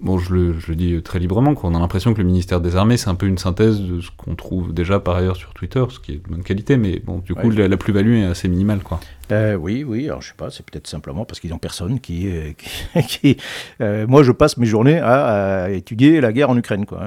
Bon, 0.00 0.16
je 0.16 0.32
le, 0.32 0.58
je 0.60 0.68
le 0.68 0.76
dis 0.76 1.02
très 1.02 1.18
librement, 1.18 1.54
qu'on 1.54 1.74
a 1.74 1.78
l'impression 1.78 2.14
que 2.14 2.18
le 2.18 2.24
ministère 2.24 2.60
des 2.60 2.76
Armées, 2.76 2.96
c'est 2.96 3.08
un 3.08 3.16
peu 3.16 3.26
une 3.26 3.38
synthèse 3.38 3.80
de 3.80 4.00
ce 4.00 4.10
qu'on 4.16 4.36
trouve 4.36 4.72
déjà 4.72 5.00
par 5.00 5.16
ailleurs 5.16 5.36
sur 5.36 5.52
Twitter, 5.54 5.84
ce 5.90 5.98
qui 5.98 6.12
est 6.12 6.24
de 6.24 6.28
bonne 6.28 6.44
qualité, 6.44 6.76
mais 6.76 7.02
bon, 7.04 7.18
du 7.18 7.34
coup, 7.34 7.50
la, 7.50 7.66
la 7.66 7.76
plus-value 7.76 8.18
est 8.18 8.24
assez 8.24 8.48
minimale, 8.48 8.80
quoi. 8.80 9.00
Euh, 9.30 9.54
oui, 9.54 9.84
oui, 9.84 10.06
alors 10.06 10.22
je 10.22 10.28
sais 10.28 10.34
pas, 10.36 10.50
c'est 10.50 10.64
peut-être 10.64 10.86
simplement 10.86 11.24
parce 11.24 11.40
qu'ils 11.40 11.50
n'ont 11.50 11.58
personne 11.58 12.00
qui. 12.00 12.28
Euh, 12.28 12.52
qui, 13.08 13.36
euh, 13.80 14.06
moi, 14.06 14.22
je 14.22 14.32
passe 14.32 14.56
mes 14.56 14.66
journées 14.66 14.98
à, 14.98 15.70
étudier 15.70 16.20
la 16.20 16.32
guerre 16.32 16.50
en 16.50 16.56
Ukraine. 16.56 16.86
Quoi. 16.86 17.00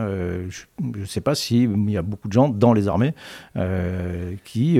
je 0.49 0.63
ne 0.79 1.05
sais 1.05 1.21
pas 1.21 1.35
s'il 1.35 1.89
y 1.89 1.97
a 1.97 2.01
beaucoup 2.01 2.27
de 2.27 2.33
gens 2.33 2.49
dans 2.49 2.73
les 2.73 2.87
armées 2.87 3.13
qui, 4.43 4.79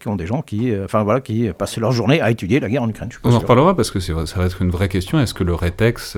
qui 0.00 0.08
ont 0.08 0.16
des 0.16 0.26
gens 0.26 0.42
qui, 0.42 0.72
enfin, 0.84 1.02
voilà, 1.02 1.20
qui 1.20 1.48
passent 1.56 1.78
leur 1.78 1.92
journée 1.92 2.20
à 2.20 2.30
étudier 2.30 2.60
la 2.60 2.68
guerre 2.68 2.82
en 2.82 2.88
Ukraine. 2.88 3.10
On 3.24 3.34
en 3.34 3.38
reparlera 3.38 3.76
parce 3.76 3.90
que 3.90 4.00
ça 4.00 4.14
va 4.14 4.44
être 4.44 4.62
une 4.62 4.70
vraie 4.70 4.88
question. 4.88 5.20
Est-ce 5.20 5.34
que 5.34 5.44
le 5.44 5.54
rétex, 5.54 6.16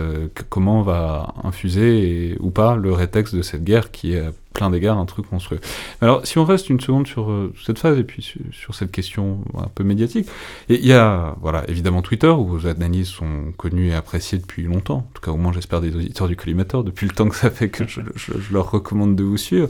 comment 0.48 0.82
va 0.82 1.34
infuser 1.44 2.36
ou 2.40 2.50
pas 2.50 2.76
le 2.76 2.92
rétex 2.92 3.34
de 3.34 3.42
cette 3.42 3.64
guerre 3.64 3.90
qui 3.90 4.14
est 4.14 4.24
plein 4.58 4.70
d'égards 4.70 4.98
un 4.98 5.06
truc 5.06 5.30
monstrueux. 5.30 5.60
Alors, 6.00 6.26
si 6.26 6.36
on 6.38 6.44
reste 6.44 6.68
une 6.68 6.80
seconde 6.80 7.06
sur 7.06 7.30
euh, 7.30 7.54
cette 7.64 7.78
phase 7.78 7.96
et 7.96 8.02
puis 8.02 8.26
sur, 8.50 8.74
cette 8.74 8.90
question 8.90 9.38
un 9.56 9.68
peu 9.72 9.84
médiatique, 9.84 10.26
il 10.68 10.84
y 10.84 10.92
a, 10.92 11.36
voilà, 11.40 11.62
évidemment 11.68 12.02
Twitter, 12.02 12.26
où 12.26 12.44
vos 12.44 12.66
analyses 12.66 13.06
sont 13.06 13.52
connues 13.56 13.90
et 13.90 13.94
appréciées 13.94 14.38
depuis 14.38 14.64
longtemps. 14.64 14.98
En 15.08 15.10
tout 15.14 15.22
cas, 15.22 15.30
au 15.30 15.36
moins, 15.36 15.52
j'espère 15.52 15.80
des 15.80 15.94
auditeurs 15.94 16.26
du 16.26 16.34
collimateur, 16.34 16.82
depuis 16.82 17.06
le 17.06 17.12
temps 17.14 17.28
que 17.28 17.36
ça 17.36 17.50
fait 17.50 17.68
que 17.68 17.86
je, 17.86 18.00
leur 18.52 18.72
recommande 18.72 19.14
de 19.14 19.22
vous 19.22 19.36
suivre. 19.36 19.68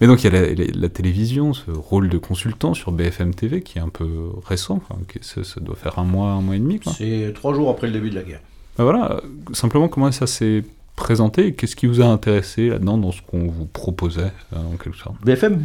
Mais 0.00 0.08
donc, 0.08 0.24
il 0.24 0.32
y 0.32 0.36
a 0.36 0.54
la, 0.74 0.88
télévision, 0.88 1.52
ce 1.52 1.70
rôle 1.70 2.08
de 2.08 2.18
consultant 2.18 2.74
sur 2.74 2.90
BFM 2.90 3.34
TV, 3.34 3.62
qui 3.62 3.78
est 3.78 3.82
un 3.82 3.88
peu 3.88 4.08
récent, 4.44 4.82
ça, 5.20 5.60
doit 5.60 5.76
faire 5.76 6.00
un 6.00 6.04
mois, 6.04 6.30
un 6.30 6.40
mois 6.40 6.56
et 6.56 6.60
demi. 6.60 6.80
C'est 6.96 7.32
trois 7.36 7.54
jours 7.54 7.70
après 7.70 7.86
le 7.86 7.92
début 7.92 8.10
de 8.10 8.16
la 8.16 8.22
guerre. 8.22 8.40
Ben 8.76 8.82
voilà, 8.82 9.20
simplement 9.52 9.86
comment 9.86 10.10
ça 10.10 10.26
s'est 10.26 10.64
présenté 10.96 11.54
Qu'est-ce 11.54 11.76
qui 11.76 11.86
vous 11.86 12.00
a 12.00 12.06
intéressé 12.06 12.68
là-dedans 12.68 12.98
dans 12.98 13.12
ce 13.12 13.22
qu'on 13.22 13.48
vous 13.48 13.66
proposait 13.66 14.32
en 14.54 14.76
quelque 14.76 14.96
sorte? 14.96 15.16
BFM 15.24 15.62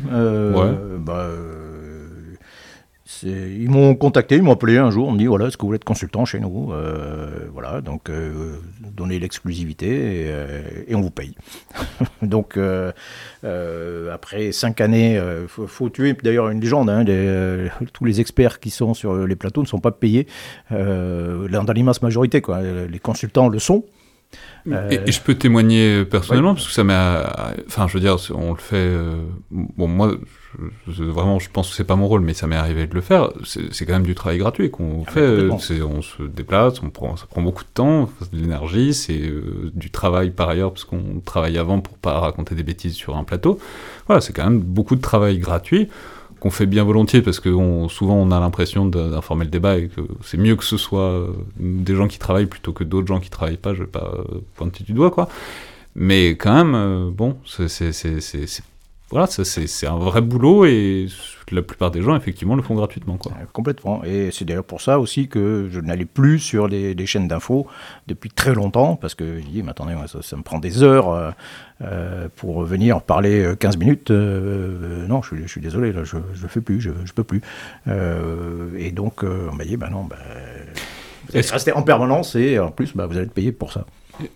Ouais. 0.55 0.97
Bah, 0.99 1.27
ils 3.23 3.69
m'ont 3.69 3.95
contacté, 3.95 4.35
ils 4.35 4.43
m'ont 4.43 4.53
appelé 4.53 4.77
un 4.77 4.91
jour, 4.91 5.07
on 5.07 5.11
me 5.11 5.17
dit 5.17 5.25
voilà, 5.25 5.47
est-ce 5.47 5.57
que 5.57 5.61
vous 5.61 5.67
voulez 5.67 5.77
être 5.77 5.83
consultant 5.83 6.25
chez 6.25 6.39
nous? 6.39 6.71
Euh, 6.71 7.47
Voilà, 7.51 7.81
donc 7.81 8.09
euh, 8.09 8.57
donner 8.81 9.19
l'exclusivité 9.19 10.31
et, 10.87 10.95
on 10.95 11.01
vous 11.01 11.09
paye. 11.09 11.35
donc 12.21 12.57
euh, 12.57 12.91
après 14.13 14.51
cinq 14.51 14.81
années, 14.81 15.15
il 15.15 15.47
faut, 15.47 15.89
tuer 15.89 16.13
d'ailleurs 16.13 16.49
une 16.49 16.61
légende. 16.61 16.89
Hein, 16.89 17.03
tous 17.93 18.05
les 18.05 18.21
experts 18.21 18.59
qui 18.59 18.69
sont 18.69 18.93
sur 18.93 19.15
les 19.25 19.35
plateaux 19.35 19.61
ne 19.61 19.67
sont 19.67 19.79
pas 19.79 19.91
payés 19.91 20.27
dans 20.69 21.73
l'immense 21.73 22.01
majorité. 22.01 22.41
Quoi. 22.41 22.61
Les 22.61 22.99
consultants 22.99 23.49
le 23.49 23.59
sont. 23.59 23.83
Et, 24.91 25.11
je 25.11 25.21
peux 25.21 25.35
témoigner 25.35 26.05
personnellement, 26.05 26.53
parce 26.53 26.67
que 26.67 26.73
ça 26.73 26.83
m'a. 26.83 27.53
Enfin, 27.67 27.87
je 27.87 27.93
veux 27.93 27.99
dire, 27.99 28.17
on 28.33 28.51
le 28.51 28.59
fait. 28.59 28.91
bon, 29.51 29.87
moi, 29.87 30.15
vraiment, 30.87 31.39
je 31.39 31.49
pense 31.49 31.69
que 31.69 31.75
c'est 31.75 31.83
pas 31.83 31.95
mon 31.95 32.07
rôle, 32.07 32.21
mais 32.21 32.33
ça 32.33 32.47
m'est 32.47 32.55
arrivé 32.55 32.87
de 32.87 32.95
le 32.95 33.01
faire. 33.01 33.31
C'est 33.43 33.85
quand 33.85 33.93
même 33.93 34.03
du 34.03 34.15
travail 34.15 34.37
gratuit 34.37 34.71
qu'on 34.71 35.03
ah, 35.07 35.11
fait. 35.11 35.49
On 35.49 36.01
se 36.01 36.23
déplace, 36.23 36.81
on 36.81 36.89
prend, 36.89 37.15
ça 37.15 37.25
prend 37.27 37.41
beaucoup 37.41 37.63
de 37.63 37.69
temps, 37.73 38.09
de 38.31 38.37
l'énergie, 38.37 38.93
c'est 38.93 39.19
euh, 39.19 39.71
du 39.73 39.91
travail 39.91 40.31
par 40.31 40.49
ailleurs, 40.49 40.71
parce 40.71 40.85
qu'on 40.85 41.21
travaille 41.23 41.57
avant 41.57 41.79
pour 41.81 41.97
pas 41.97 42.19
raconter 42.19 42.55
des 42.55 42.63
bêtises 42.63 42.95
sur 42.95 43.17
un 43.17 43.23
plateau. 43.23 43.59
Voilà, 44.07 44.21
c'est 44.21 44.33
quand 44.33 44.43
même 44.43 44.59
beaucoup 44.59 44.95
de 44.95 45.01
travail 45.01 45.37
gratuit 45.37 45.89
qu'on 46.39 46.49
fait 46.49 46.65
bien 46.65 46.83
volontiers 46.83 47.21
parce 47.21 47.39
que 47.39 47.49
souvent 47.89 48.15
on 48.15 48.31
a 48.31 48.39
l'impression 48.39 48.85
d'informer 48.85 49.45
le 49.45 49.51
débat 49.51 49.77
et 49.77 49.87
que 49.87 50.01
c'est 50.23 50.37
mieux 50.37 50.55
que 50.55 50.63
ce 50.63 50.77
soit 50.77 51.09
euh, 51.09 51.27
des 51.59 51.95
gens 51.95 52.07
qui 52.07 52.19
travaillent 52.19 52.45
plutôt 52.45 52.73
que 52.73 52.83
d'autres 52.83 53.07
gens 53.07 53.19
qui 53.19 53.29
travaillent 53.29 53.57
pas, 53.57 53.73
je 53.73 53.81
vais 53.83 53.89
pas 53.89 54.13
euh, 54.15 54.39
pointer 54.55 54.83
du 54.83 54.93
doigt 54.93 55.11
quoi. 55.11 55.29
Mais 55.95 56.29
quand 56.31 56.63
même, 56.63 57.11
bon, 57.11 57.37
c'est 57.45 57.91
voilà, 59.11 59.27
c'est 59.27 59.87
un 59.87 59.97
vrai 59.97 60.21
boulot 60.21 60.65
et 60.65 61.07
la 61.51 61.61
plupart 61.61 61.91
des 61.91 62.01
gens, 62.01 62.15
effectivement, 62.15 62.55
le 62.55 62.61
font 62.61 62.75
gratuitement. 62.75 63.17
Quoi. 63.17 63.31
Euh, 63.33 63.45
complètement. 63.51 64.03
Et 64.03 64.29
c'est 64.31 64.45
d'ailleurs 64.45 64.63
pour 64.63 64.81
ça 64.81 64.99
aussi 64.99 65.27
que 65.27 65.67
je 65.71 65.79
n'allais 65.79 66.05
plus 66.05 66.39
sur 66.39 66.67
les, 66.67 66.95
chaînes 67.05 67.27
d'infos 67.27 67.65
depuis 68.07 68.29
très 68.29 68.53
longtemps, 68.53 68.95
parce 68.95 69.15
que 69.15 69.39
je 69.39 69.45
dis, 69.45 69.63
mais 69.63 69.71
attendez, 69.71 69.95
ça, 70.21 70.35
me 70.35 70.43
prend 70.43 70.59
des 70.59 70.83
heures 70.83 71.09
euh, 71.09 71.31
euh, 71.81 72.27
pour 72.35 72.63
venir 72.63 73.01
parler 73.01 73.53
15 73.59 73.77
minutes. 73.77 74.11
non, 74.11 75.21
je, 75.21 75.47
suis 75.47 75.61
désolé, 75.61 75.91
là, 75.91 76.03
je 76.03 76.17
ne 76.17 76.47
fais 76.47 76.61
plus, 76.61 76.81
je 76.81 76.89
ne 76.89 77.11
peux 77.13 77.23
plus. 77.23 77.41
et 78.77 78.91
donc, 78.91 79.23
on 79.23 79.55
m'a 79.55 79.65
dit, 79.65 79.77
ben 79.77 79.89
non, 79.89 80.03
ben, 80.03 80.17
vous 81.29 81.51
rester 81.51 81.71
en 81.71 81.81
permanence 81.81 82.35
et 82.35 82.59
en 82.59 82.71
plus, 82.71 82.95
bah, 82.95 83.05
vous 83.05 83.15
allez 83.15 83.25
être 83.25 83.33
payé 83.33 83.51
pour 83.51 83.71
ça. 83.71 83.85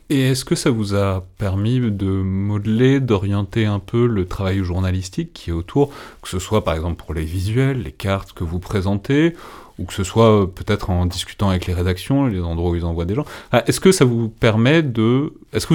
Et 0.10 0.30
est-ce 0.30 0.46
que 0.46 0.56
ça 0.56 0.69
vous 0.69 0.96
a 0.96 1.26
permis 1.38 1.80
de 1.80 2.06
modeler, 2.06 3.00
d'orienter 3.00 3.65
un 3.65 3.80
peu 3.80 4.06
le 4.08 4.26
travail 4.28 4.63
journalistique 4.63 5.34
qui 5.34 5.50
est 5.50 5.54
autour, 5.54 5.91
que 6.22 6.30
ce 6.30 6.39
soit 6.39 6.63
par 6.63 6.74
exemple 6.74 7.04
pour 7.04 7.13
les 7.13 7.26
visuels, 7.26 7.82
les 7.84 7.91
cartes 7.91 8.34
que 8.34 8.43
vous 8.43 8.60
présentez, 8.60 9.36
ou 9.80 9.86
que 9.86 9.93
ce 9.93 10.04
soit 10.04 10.43
euh, 10.43 10.46
peut-être 10.46 10.89
en 10.89 11.06
discutant 11.06 11.50
avec 11.50 11.65
les 11.65 11.74
rédactions, 11.74 12.28
les 12.28 12.41
endroits 12.41 12.72
où 12.72 12.76
ils 12.76 12.86
envoient 12.86 13.06
des 13.06 13.15
gens? 13.15 13.26
Ah, 13.52 13.63
est-ce 13.67 13.80
que 13.80 13.91
ça 13.91 14.06
vous 14.06 14.30
permet 14.30 14.84
de... 14.84 15.34
Est-ce 15.54 15.68
que 15.68 15.74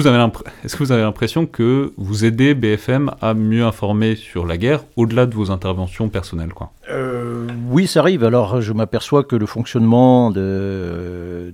vous 0.83 0.91
avez 0.91 1.01
l'impression 1.01 1.45
que 1.45 1.93
vous 1.95 2.25
aidez 2.25 2.53
BFM 2.53 3.11
à 3.21 3.33
mieux 3.33 3.63
informer 3.63 4.15
sur 4.15 4.45
la 4.45 4.57
guerre 4.57 4.83
au-delà 4.97 5.25
de 5.25 5.33
vos 5.33 5.51
interventions 5.51 6.09
personnelles 6.09 6.51
euh, 6.89 7.47
Oui, 7.69 7.87
ça 7.87 8.01
arrive. 8.01 8.25
Alors 8.25 8.59
je 8.59 8.73
m'aperçois 8.73 9.23
que 9.23 9.37
le 9.37 9.45
fonctionnement 9.45 10.31
de, 10.31 11.53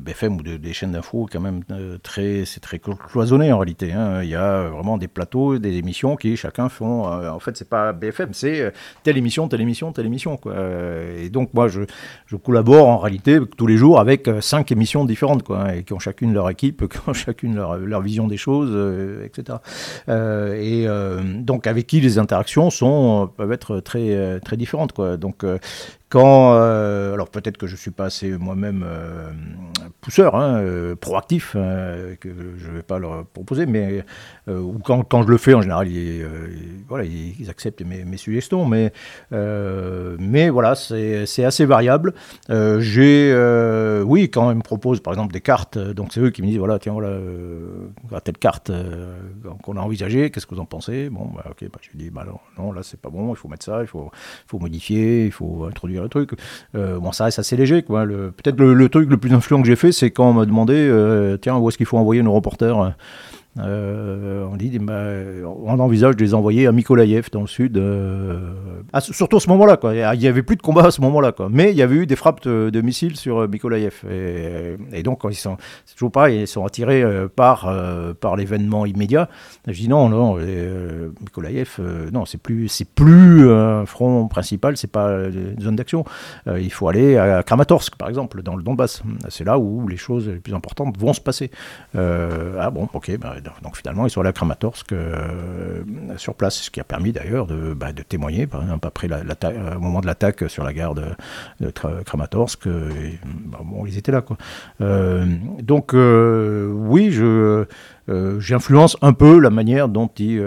BFM 0.00 0.36
ou 0.36 0.42
des 0.42 0.72
chaînes 0.72 0.92
d'infos 0.92 1.28
quand 1.30 1.40
même 1.40 1.62
euh, 1.72 1.98
très, 2.00 2.44
c'est 2.44 2.60
très 2.60 2.78
cloisonné 2.78 3.50
en 3.50 3.58
réalité. 3.58 3.92
Hein. 3.92 4.22
Il 4.22 4.28
y 4.28 4.36
a 4.36 4.68
vraiment 4.68 4.96
des 4.96 5.08
plateaux, 5.08 5.58
des 5.58 5.74
émissions 5.76 6.14
qui 6.14 6.36
chacun 6.36 6.68
font... 6.68 7.06
en 7.06 7.40
fait, 7.40 7.56
c'est 7.56 7.68
pas 7.68 7.92
BFM, 7.92 8.28
c'est 8.32 8.72
telle 9.02 9.16
émission, 9.16 9.48
telle 9.48 9.60
émission, 9.60 9.90
telle 9.90 10.06
émission. 10.06 10.38
Et 11.18 11.30
donc 11.30 11.52
moi, 11.52 11.66
je 11.66 12.36
collabore 12.36 12.86
en 12.86 12.98
réalité 12.98 13.40
tous 13.56 13.66
les 13.66 13.76
jours 13.76 13.98
avec 13.98 14.28
euh, 14.28 14.40
cinq 14.40 14.72
émissions 14.72 15.04
différentes, 15.04 15.42
quoi, 15.42 15.74
et 15.74 15.82
qui 15.82 15.92
ont 15.92 15.98
chacune 15.98 16.32
leur 16.32 16.48
équipe, 16.50 16.88
qui 16.92 16.98
ont 17.06 17.12
chacune 17.12 17.55
leur, 17.56 18.00
vision 18.00 18.28
des 18.28 18.36
choses, 18.36 18.70
euh, 18.72 19.24
etc. 19.24 19.58
et 20.08 20.86
euh, 20.86 21.20
donc 21.40 21.66
avec 21.66 21.86
qui 21.86 22.00
les 22.00 22.18
interactions 22.18 22.70
sont 22.70 23.30
peuvent 23.36 23.52
être 23.52 23.80
très 23.80 24.40
très 24.40 24.56
différentes, 24.56 24.92
quoi. 24.92 25.16
Donc 25.16 25.44
quand, 26.08 26.54
euh, 26.54 27.14
alors 27.14 27.28
peut-être 27.28 27.58
que 27.58 27.66
je 27.66 27.74
suis 27.74 27.90
pas 27.90 28.04
assez 28.04 28.30
moi-même 28.38 28.84
euh, 28.86 29.30
pousseur, 30.00 30.36
hein, 30.36 30.58
euh, 30.58 30.94
proactif, 30.94 31.54
que 31.54 32.28
je 32.58 32.70
vais 32.70 32.84
pas 32.84 33.00
leur 33.00 33.26
proposer, 33.26 33.66
mais 33.66 34.04
ou 34.48 34.78
quand, 34.84 35.02
quand, 35.02 35.22
je 35.22 35.28
le 35.28 35.38
fais 35.38 35.54
en 35.54 35.62
général, 35.62 35.88
ils, 35.88 36.24
voilà, 36.88 37.04
ils, 37.04 37.50
acceptent 37.50 37.82
mes, 37.82 38.16
suggestions, 38.16 38.64
mais 38.64 38.92
mais 39.30 40.50
voilà, 40.50 40.74
c'est 40.74 41.44
assez 41.44 41.64
variable. 41.64 42.14
J'ai, 42.48 43.34
oui, 44.04 44.30
quand 44.30 44.50
ils 44.50 44.56
me 44.56 44.62
proposent 44.62 45.00
par 45.00 45.12
exemple 45.12 45.32
des 45.32 45.40
cartes, 45.40 45.78
donc 45.78 46.12
c'est 46.12 46.20
eux 46.20 46.30
qui 46.30 46.42
me 46.42 46.46
disent 46.48 46.58
voilà, 46.58 46.78
tiens 46.78 46.92
voilà, 46.92 48.20
telle 48.22 48.38
carte 48.38 48.70
qu'on 49.62 49.76
a 49.76 49.80
envisagée, 49.80 50.30
qu'est-ce 50.30 50.46
que 50.46 50.54
vous 50.54 50.60
en 50.60 50.66
pensez? 50.66 51.08
Bon, 51.10 51.30
bah, 51.34 51.44
ok, 51.50 51.68
bah, 51.72 51.78
je 51.80 51.96
dis 51.96 52.10
bah 52.10 52.24
non, 52.26 52.38
non 52.62 52.72
là 52.72 52.82
c'est 52.82 53.00
pas 53.00 53.10
bon, 53.10 53.32
il 53.32 53.36
faut 53.36 53.48
mettre 53.48 53.64
ça, 53.64 53.80
il 53.80 53.86
faut, 53.86 54.10
faut 54.46 54.58
modifier, 54.58 55.26
il 55.26 55.32
faut 55.32 55.64
introduire 55.64 56.02
le 56.02 56.08
truc. 56.08 56.30
Euh, 56.74 56.98
bon, 56.98 57.12
ça 57.12 57.24
reste 57.24 57.38
assez 57.38 57.56
léger. 57.56 57.82
Quoi. 57.82 58.06
peut-être 58.06 58.60
le, 58.60 58.88
truc 58.88 59.10
le 59.10 59.16
plus 59.16 59.32
influent 59.32 59.60
que 59.60 59.66
j'ai 59.66 59.76
fait, 59.76 59.92
c'est 59.92 60.10
quand 60.10 60.30
on 60.30 60.34
m'a 60.34 60.46
demandé 60.46 60.74
euh, 60.74 61.36
tiens, 61.36 61.56
où 61.56 61.68
est-ce 61.68 61.76
qu'il 61.76 61.86
faut 61.86 61.98
envoyer 61.98 62.22
nos 62.22 62.32
reporters? 62.32 62.94
Euh, 63.58 64.46
on 64.50 64.56
dit, 64.56 64.78
bah, 64.78 65.02
on 65.44 65.78
envisage 65.78 66.16
de 66.16 66.22
les 66.22 66.34
envoyer 66.34 66.66
à 66.66 66.72
Mykolaïev 66.72 67.28
dans 67.32 67.40
le 67.40 67.46
sud. 67.46 67.78
Euh, 67.78 68.50
surtout 69.00 69.36
à 69.36 69.40
ce 69.40 69.48
moment-là, 69.48 69.76
quoi. 69.76 69.94
Il 69.94 70.18
n'y 70.18 70.26
avait 70.26 70.42
plus 70.42 70.56
de 70.56 70.62
combat 70.62 70.86
à 70.86 70.90
ce 70.90 71.00
moment-là, 71.00 71.32
quoi. 71.32 71.48
Mais 71.50 71.70
il 71.70 71.76
y 71.76 71.82
avait 71.82 71.96
eu 71.96 72.06
des 72.06 72.16
frappes 72.16 72.46
de, 72.46 72.80
missiles 72.80 73.16
sur 73.16 73.42
euh, 73.42 73.48
Mykolaïev. 73.48 74.02
Et, 74.92 75.02
donc, 75.02 75.20
ils 75.28 75.34
sont, 75.34 75.56
c'est 75.84 75.94
toujours 75.94 76.12
pareil, 76.12 76.40
ils 76.42 76.46
sont 76.46 76.64
attirés 76.64 77.04
par, 77.34 77.72
par 78.20 78.36
l'événement 78.36 78.86
immédiat. 78.86 79.28
Je 79.66 79.72
dis 79.72 79.88
non, 79.88 80.08
non, 80.08 80.36
Mykolaïev, 81.20 81.80
non, 82.12 82.24
c'est 82.24 82.40
plus, 82.40 82.68
c'est 82.68 82.88
plus 82.88 83.50
un 83.50 83.86
front 83.86 84.28
principal, 84.28 84.76
c'est 84.76 84.90
pas 84.90 85.10
une 85.28 85.60
zone 85.60 85.76
d'action. 85.76 86.04
il 86.46 86.72
faut 86.72 86.88
aller 86.88 87.16
à 87.16 87.42
Kramatorsk, 87.42 87.96
par 87.96 88.08
exemple, 88.08 88.42
dans 88.42 88.56
le 88.56 88.62
Donbass. 88.62 89.02
C'est 89.28 89.44
là 89.44 89.58
où 89.58 89.86
les 89.88 89.96
choses 89.96 90.28
les 90.28 90.40
plus 90.40 90.54
importantes 90.54 90.98
vont 90.98 91.12
se 91.12 91.20
passer. 91.20 91.50
ah 91.94 92.70
bon, 92.70 92.88
ok, 92.92 93.16
bah, 93.18 93.36
donc 93.62 93.76
finalement, 93.76 94.06
ils 94.06 94.10
sont 94.10 94.20
allés 94.20 94.30
à 94.30 94.32
Kramatorsk 94.32 94.92
euh, 94.92 95.82
sur 96.16 96.34
place, 96.34 96.62
ce 96.62 96.70
qui 96.70 96.80
a 96.80 96.84
permis 96.84 97.12
d'ailleurs 97.12 97.46
de, 97.46 97.74
bah, 97.74 97.92
témoigner, 97.92 98.46
par 98.46 98.62
exemple, 98.62 98.86
après 98.86 99.08
la, 99.08 99.22
au 99.76 99.80
moment 99.80 100.00
de 100.00 100.06
l'attaque 100.06 100.48
sur 100.48 100.64
la 100.64 100.72
gare 100.72 100.94
de, 100.94 101.04
Kramatorsk, 102.04 102.66
euh, 102.66 102.90
bah, 103.44 103.60
bon, 103.64 103.86
ils 103.86 103.98
étaient 103.98 104.12
là. 104.12 104.24
Euh, 104.80 105.26
donc 105.62 105.92
oui, 105.94 107.10
je 107.10 107.64
j'influence 108.38 108.96
un 109.02 109.12
peu 109.12 109.40
la 109.40 109.50
manière 109.50 109.88
dont 109.88 110.10
ils, 110.18 110.42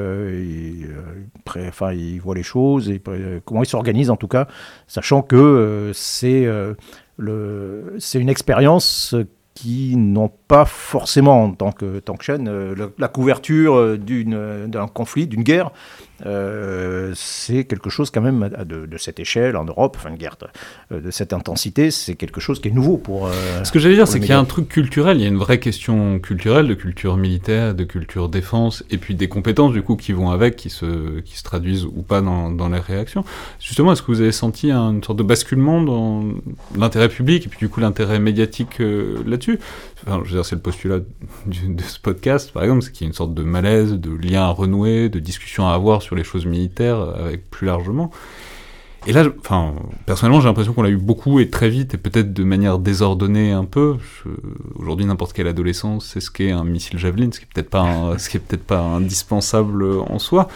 enfin, 1.68 1.92
ils 1.92 2.20
voient 2.20 2.36
les 2.36 2.44
choses 2.44 2.90
et 2.90 3.02
comment 3.46 3.64
ils 3.64 3.70
s'organisent 3.70 4.10
en 4.10 4.16
tout 4.16 4.30
cas, 4.30 4.48
sachant 4.88 5.22
que 5.22 5.92
c'est 5.94 6.46
une 7.18 8.30
expérience 8.30 9.16
qui 9.62 9.98
n'ont 9.98 10.32
pas 10.48 10.63
forcément 10.63 11.43
en 11.43 11.52
tant 11.52 11.74
que, 11.74 12.00
tant 12.00 12.15
que 12.15 12.24
chaîne 12.24 12.48
euh, 12.48 12.74
la 12.98 13.08
couverture 13.10 13.76
euh, 13.76 13.98
d'un 14.67 14.88
conflit, 14.88 15.28
d'une 15.28 15.43
guerre, 15.43 15.72
euh, 16.26 17.12
c'est 17.16 17.64
quelque 17.66 17.90
chose 17.90 18.12
quand 18.12 18.22
même 18.22 18.50
de, 18.66 18.98
cette 18.98 19.20
échelle 19.20 19.56
en 19.56 19.66
Europe, 19.66 19.96
enfin 19.98 20.10
une 20.10 20.18
guerre 20.18 20.38
de, 20.92 21.12
cette 21.12 21.34
intensité, 21.34 21.92
c'est 21.92 22.16
quelque 22.16 22.40
chose 22.40 22.60
qui 22.60 22.68
est 22.68 22.72
nouveau 22.72 22.98
pour... 22.98 23.30
Ce 23.64 23.72
que 23.72 23.80
j'allais 23.80 23.96
dire, 23.96 24.08
c'est 24.08 24.20
qu'il 24.20 24.30
y 24.30 24.34
a 24.34 24.40
un 24.40 24.46
truc 24.46 24.68
culturel, 24.68 25.18
il 25.18 25.24
y 25.24 25.26
a 25.26 25.30
une 25.30 25.38
vraie 25.38 25.60
question 25.60 26.20
culturelle, 26.20 26.68
de 26.68 26.74
culture 26.74 27.18
militaire, 27.18 27.74
de 27.74 27.84
culture 27.84 28.30
défense, 28.30 28.84
et 28.90 28.98
puis 28.98 29.16
des 29.16 29.30
compétences 29.30 29.74
du 29.74 29.82
coup 29.82 29.96
qui 29.96 30.12
vont 30.12 30.32
avec, 30.32 30.56
qui 30.56 30.70
se, 30.70 31.20
qui 31.22 31.38
se 31.38 31.44
traduisent 31.44 31.86
ou 31.86 32.02
pas 32.02 32.22
dans, 32.22 32.50
dans 32.50 32.70
les 32.70 32.80
réactions. 32.80 33.24
Justement, 33.60 33.94
est-ce 33.94 34.02
que 34.02 34.12
vous 34.12 34.22
avez 34.22 34.32
senti 34.32 34.72
une 34.72 35.04
sorte 35.04 35.20
de 35.20 35.24
basculement 35.24 35.82
dans 35.82 36.24
l'intérêt 36.78 37.10
public 37.10 37.46
et 37.46 37.50
puis 37.50 37.60
du 37.60 37.70
coup 37.70 37.80
l'intérêt 37.80 38.20
médiatique 38.20 38.80
là-dessus? 38.80 39.60
Enfin, 40.06 40.22
je 40.24 40.30
veux 40.30 40.36
dire, 40.36 40.46
c'est 40.46 40.56
le 40.56 40.62
postulat 40.62 41.00
de 41.46 41.84
ce 41.84 42.00
podcast, 42.00 42.52
par 42.52 42.64
exemple, 42.64 42.84
c'est 42.84 42.92
qu'il 42.92 43.06
y 43.06 43.08
a 43.08 43.10
une 43.10 43.16
sorte 43.16 43.34
de 43.34 43.44
malaise, 43.44 43.94
de 43.94 44.12
lien 44.12 44.44
à 44.44 44.50
renouer, 44.50 45.10
de 45.10 45.20
discussion 45.20 45.68
à 45.68 45.74
avoir 45.74 46.02
sur 46.02 46.09
les 46.15 46.24
choses 46.24 46.45
militaires 46.45 47.00
euh, 47.00 47.28
avec 47.28 47.50
plus 47.50 47.67
largement. 47.67 48.12
Et 49.08 49.13
là, 49.13 49.24
enfin, 49.39 49.76
personnellement, 50.06 50.41
j'ai 50.41 50.48
l'impression 50.48 50.74
qu'on 50.74 50.82
l'a 50.82 50.89
eu 50.89 50.98
beaucoup 50.98 51.39
et 51.39 51.50
très 51.50 51.69
vite, 51.69 51.93
et 51.93 51.98
peut-être 51.98 52.34
de 52.34 52.43
manière 52.43 52.80
désordonnée 52.80 53.54
un 53.54 53.63
peu. 53.63 53.95
Aujourd'hui, 54.76 55.06
n'importe 55.06 55.32
quel 55.32 55.48
adolescent 55.48 56.02
sait 56.02 56.19
ce 56.19 56.30
qu'est 56.30 56.52
un 56.52 56.65
missile 56.65 57.00
Javelin, 57.00 57.30
ce 57.32 57.39
qui 57.39 57.45
est 57.45 57.54
peut-être 57.54 58.15
ce 58.19 58.30
qui 58.30 58.36
est 58.36 58.41
peut-être 58.41 58.65
pas 58.65 58.82
indispensable 58.82 59.86
en 59.86 60.19
soi. 60.19 60.50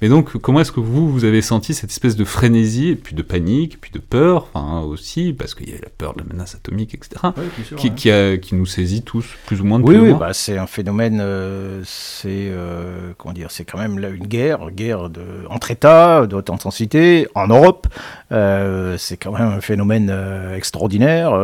Mais 0.00 0.08
donc, 0.08 0.38
comment 0.38 0.60
est-ce 0.60 0.72
que 0.72 0.80
vous, 0.80 1.10
vous 1.10 1.24
avez 1.24 1.42
senti 1.42 1.74
cette 1.74 1.90
espèce 1.90 2.16
de 2.16 2.24
frénésie, 2.24 2.88
et 2.88 2.96
puis 2.96 3.14
de 3.14 3.22
panique, 3.22 3.74
et 3.74 3.76
puis 3.76 3.90
de 3.90 3.98
peur, 3.98 4.48
enfin 4.54 4.80
aussi, 4.80 5.34
parce 5.34 5.54
qu'il 5.54 5.68
y 5.68 5.74
a 5.74 5.80
la 5.80 5.90
peur 5.90 6.14
de 6.14 6.20
la 6.20 6.24
menace 6.24 6.54
atomique, 6.54 6.94
etc., 6.94 7.28
qui, 7.76 7.92
qui, 7.94 8.10
a, 8.10 8.38
qui, 8.38 8.54
nous 8.54 8.64
saisit 8.64 9.02
tous, 9.02 9.26
plus 9.46 9.60
ou 9.60 9.64
moins 9.64 9.80
Oui, 9.80 9.96
oui, 9.96 10.14
bah, 10.14 10.32
c'est 10.32 10.56
un 10.56 10.66
phénomène, 10.66 11.18
euh, 11.20 11.82
c'est 11.84 12.48
euh, 12.50 13.12
comment 13.18 13.34
dire, 13.34 13.50
c'est 13.50 13.64
quand 13.64 13.78
même 13.78 13.98
là 13.98 14.08
une 14.08 14.26
guerre, 14.26 14.70
guerre 14.70 15.10
de, 15.10 15.22
entre 15.50 15.70
États, 15.70 16.26
de 16.26 16.34
haute 16.34 16.48
intensité, 16.48 17.28
en 17.34 17.48
Europe. 17.48 17.86
Euh, 18.32 18.96
c'est 18.98 19.16
quand 19.16 19.32
même 19.32 19.48
un 19.48 19.60
phénomène 19.60 20.14
extraordinaire 20.54 21.38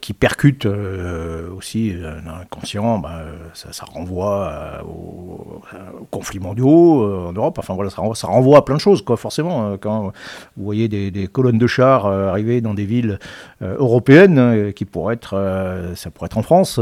qui 0.00 0.12
percute 0.12 0.66
aussi 0.66 1.94
l'inconscient. 2.24 2.98
Bah, 2.98 3.22
ça, 3.54 3.72
ça, 3.72 3.84
renvoie 3.84 4.82
aux, 4.84 5.62
aux 6.00 6.04
conflits 6.10 6.40
mondiaux 6.40 7.28
en 7.28 7.32
Europe. 7.32 7.58
Enfin 7.58 7.74
voilà, 7.74 7.90
ça 7.90 8.00
renvoie, 8.00 8.16
ça 8.16 8.26
renvoie 8.26 8.58
à 8.58 8.62
plein 8.62 8.76
de 8.76 8.80
choses, 8.80 9.02
quoi, 9.02 9.16
forcément. 9.16 9.72
Euh, 9.72 9.76
quand 9.80 10.12
vous 10.56 10.64
voyez 10.64 10.88
des, 10.88 11.28
colonnes 11.28 11.58
de 11.58 11.66
chars 11.66 12.06
euh, 12.06 12.28
arriver 12.28 12.60
dans 12.60 12.74
des 12.74 12.84
villes 12.84 13.18
euh, 13.62 13.76
européennes, 13.78 14.72
qui 14.74 14.84
pourraient 14.84 15.14
être, 15.14 15.92
ça 15.94 16.10
pourrait 16.10 16.26
être 16.26 16.38
en 16.38 16.42
France, 16.42 16.80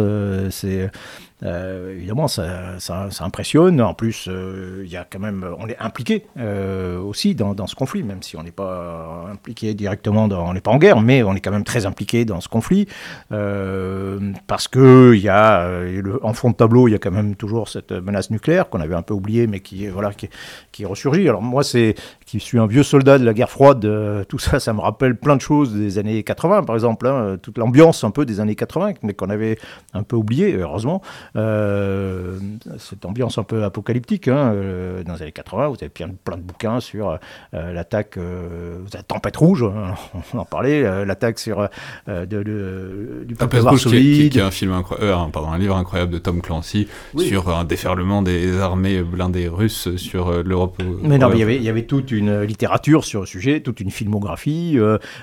c'est 0.51 0.83
euh, 0.83 0.88
évidemment, 1.42 2.29
ça, 2.29 2.79
ça, 2.79 3.09
impressionne. 3.20 3.81
En 3.81 3.94
plus, 3.94 4.27
euh, 4.29 4.83
il 4.85 4.90
y 4.90 4.96
a 4.96 5.07
quand 5.09 5.18
même, 5.18 5.46
on 5.59 5.68
est 5.68 5.79
impliqué 5.79 6.25
euh, 6.38 6.99
aussi 6.99 7.35
dans, 7.35 7.55
dans, 7.55 7.66
ce 7.66 7.75
conflit, 7.75 8.03
même 8.03 8.22
si 8.22 8.37
on 8.37 8.42
n'est 8.42 8.51
pas 8.51 9.27
impliqué 9.31 9.75
directement, 9.75 10.29
dans, 10.29 10.49
on 10.49 10.55
n'est 10.55 10.61
pas 10.61 10.70
en 10.70 10.79
guerre, 10.79 11.01
mais 11.01 11.22
on 11.22 11.35
est 11.35 11.40
quand 11.40 11.51
même 11.51 11.64
très 11.64 11.85
impliqué 11.85 12.25
dans 12.25 12.40
ce 12.40 12.49
conflit 12.49 12.88
parce 13.29 14.68
que 14.68 15.12
il 15.14 15.20
y 15.20 15.29
a, 15.29 15.68
en 16.22 16.33
fond 16.33 16.51
de 16.51 16.57
tableau, 16.57 16.88
il 16.88 16.92
y 16.92 16.94
a 16.94 16.99
quand 16.99 17.11
même 17.11 17.37
toujours 17.37 17.68
cette 17.68 17.92
menace 17.92 18.31
nucléaire 18.31 18.68
qu'on 18.68 18.81
avait 18.81 18.94
un 18.94 19.03
peu 19.03 19.14
oubliée, 19.14 19.46
mais 19.46 19.61
qui 19.61 19.87
voilà 19.88 20.12
qui, 20.12 20.29
qui 20.72 20.85
ressurgit. 20.85 21.29
Alors 21.29 21.42
moi, 21.42 21.62
c'est 21.62 21.94
qui 22.27 22.41
suis 22.41 22.59
un 22.59 22.67
vieux 22.67 22.83
soldat 22.83 23.19
de 23.19 23.25
la 23.25 23.33
guerre 23.33 23.51
froide, 23.51 23.89
tout 24.29 24.39
ça, 24.39 24.61
ça 24.61 24.73
me 24.73 24.81
rappelle 24.81 25.17
plein 25.17 25.37
de 25.37 25.41
choses 25.41 25.73
des 25.73 25.99
années 25.99 26.23
80, 26.23 26.65
par 26.65 26.75
exemple, 26.75 27.07
hein, 27.07 27.37
toute 27.41 27.57
l'ambiance 27.57 28.05
un 28.05 28.11
peu 28.11 28.27
des 28.27 28.41
années 28.41 28.57
80, 28.57 28.95
mais 29.03 29.15
qu'on 29.15 29.31
avait 29.31 29.59
un 29.95 30.03
peu 30.03 30.17
oublié, 30.17 30.55
heureusement. 30.55 31.03
Euh, 31.37 32.39
cette 32.79 33.05
ambiance 33.05 33.39
un 33.39 33.43
peu 33.43 33.65
apocalyptique. 33.65 34.29
Hein, 34.29 34.53
euh, 34.55 35.03
dans 35.05 35.15
les 35.15 35.23
années 35.23 35.33
80, 35.33 35.69
vous 35.69 35.77
avez 35.81 35.89
plein, 35.89 36.37
de 36.37 36.43
bouquins 36.43 36.81
sur 36.81 37.19
euh, 37.55 37.73
l'attaque, 37.73 38.17
la 38.17 39.03
tempête 39.03 39.37
rouge, 39.37 39.65
hein, 39.65 39.95
on 40.35 40.39
en 40.39 40.45
parlait, 40.45 41.05
l'attaque 41.05 41.39
sur 41.39 41.69
de, 42.09 43.25
du 43.25 43.35
peuple 43.35 43.59
rouge, 43.59 43.87
qui, 43.87 44.27
est 44.27 44.41
un 44.41 44.51
film 44.51 44.73
incroyable, 44.73 45.31
pardon, 45.33 45.51
un 45.51 45.59
livre 45.59 45.77
incroyable 45.77 46.12
de 46.12 46.19
Tom 46.19 46.41
Clancy 46.41 46.89
sur 47.17 47.49
un 47.51 47.65
déferlement 47.65 48.23
des 48.23 48.59
armées 48.59 49.03
blindées 49.03 49.49
russes 49.49 49.95
sur 49.97 50.43
l'Europe. 50.43 50.83
Mais 51.03 51.19
non, 51.19 51.31
il 51.33 51.39
y 51.39 51.43
avait, 51.43 51.57
il 51.57 51.62
y 51.62 51.69
avait 51.69 51.87
toute 51.87 52.11
une 52.11 52.15
littérature 52.20 53.05
sur 53.05 53.20
le 53.20 53.26
sujet, 53.26 53.61
toute 53.61 53.81
une 53.81 53.90
filmographie. 53.90 54.79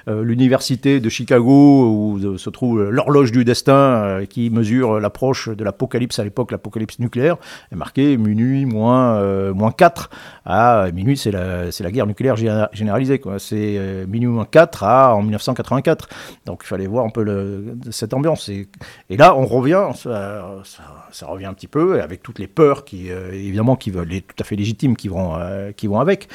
L'université 0.07 0.99
de 0.99 1.09
Chicago 1.09 1.89
où 1.89 2.37
se 2.37 2.49
trouve 2.49 2.89
l'horloge 2.89 3.31
du 3.31 3.43
destin 3.43 4.21
qui 4.29 4.49
mesure 4.49 4.99
l'approche 4.99 5.49
de 5.49 5.63
l'apocalypse 5.63 6.19
à 6.19 6.23
l'époque, 6.23 6.51
l'apocalypse 6.51 6.99
nucléaire, 6.99 7.37
est 7.71 7.75
marqué 7.75 8.17
minuit 8.17 8.65
moins, 8.65 9.15
euh, 9.15 9.53
moins 9.53 9.71
4. 9.71 10.09
À 10.45 10.87
minuit, 10.93 11.17
c'est 11.17 11.31
la, 11.31 11.91
guerre 11.91 12.07
nucléaire 12.07 12.35
généralisée. 12.35 13.21
C'est 13.37 13.75
euh, 13.77 14.05
minuit 14.07 14.27
moins 14.27 14.45
4 14.45 14.83
à, 14.83 15.15
en 15.15 15.21
1984. 15.21 16.09
Donc 16.45 16.61
il 16.63 16.67
fallait 16.67 16.87
voir 16.87 17.05
un 17.05 17.09
peu 17.09 17.75
cette 17.91 18.13
ambiance. 18.13 18.49
Et, 18.49 18.67
là, 19.09 19.35
on 19.35 19.45
revient, 19.45 19.89
ça, 19.95 21.25
revient 21.25 21.45
un 21.45 21.53
petit 21.53 21.67
peu, 21.67 22.01
avec 22.01 22.23
toutes 22.23 22.39
les 22.39 22.47
peurs 22.47 22.85
qui, 22.85 23.11
euh, 23.11 23.31
évidemment, 23.31 23.75
qui 23.75 23.91
veulent, 23.91 24.21
tout 24.21 24.35
à 24.39 24.43
fait 24.43 24.55
légitimes 24.55 24.95
qui 24.95 25.07
vont 25.07 25.99
avec. 25.99 26.27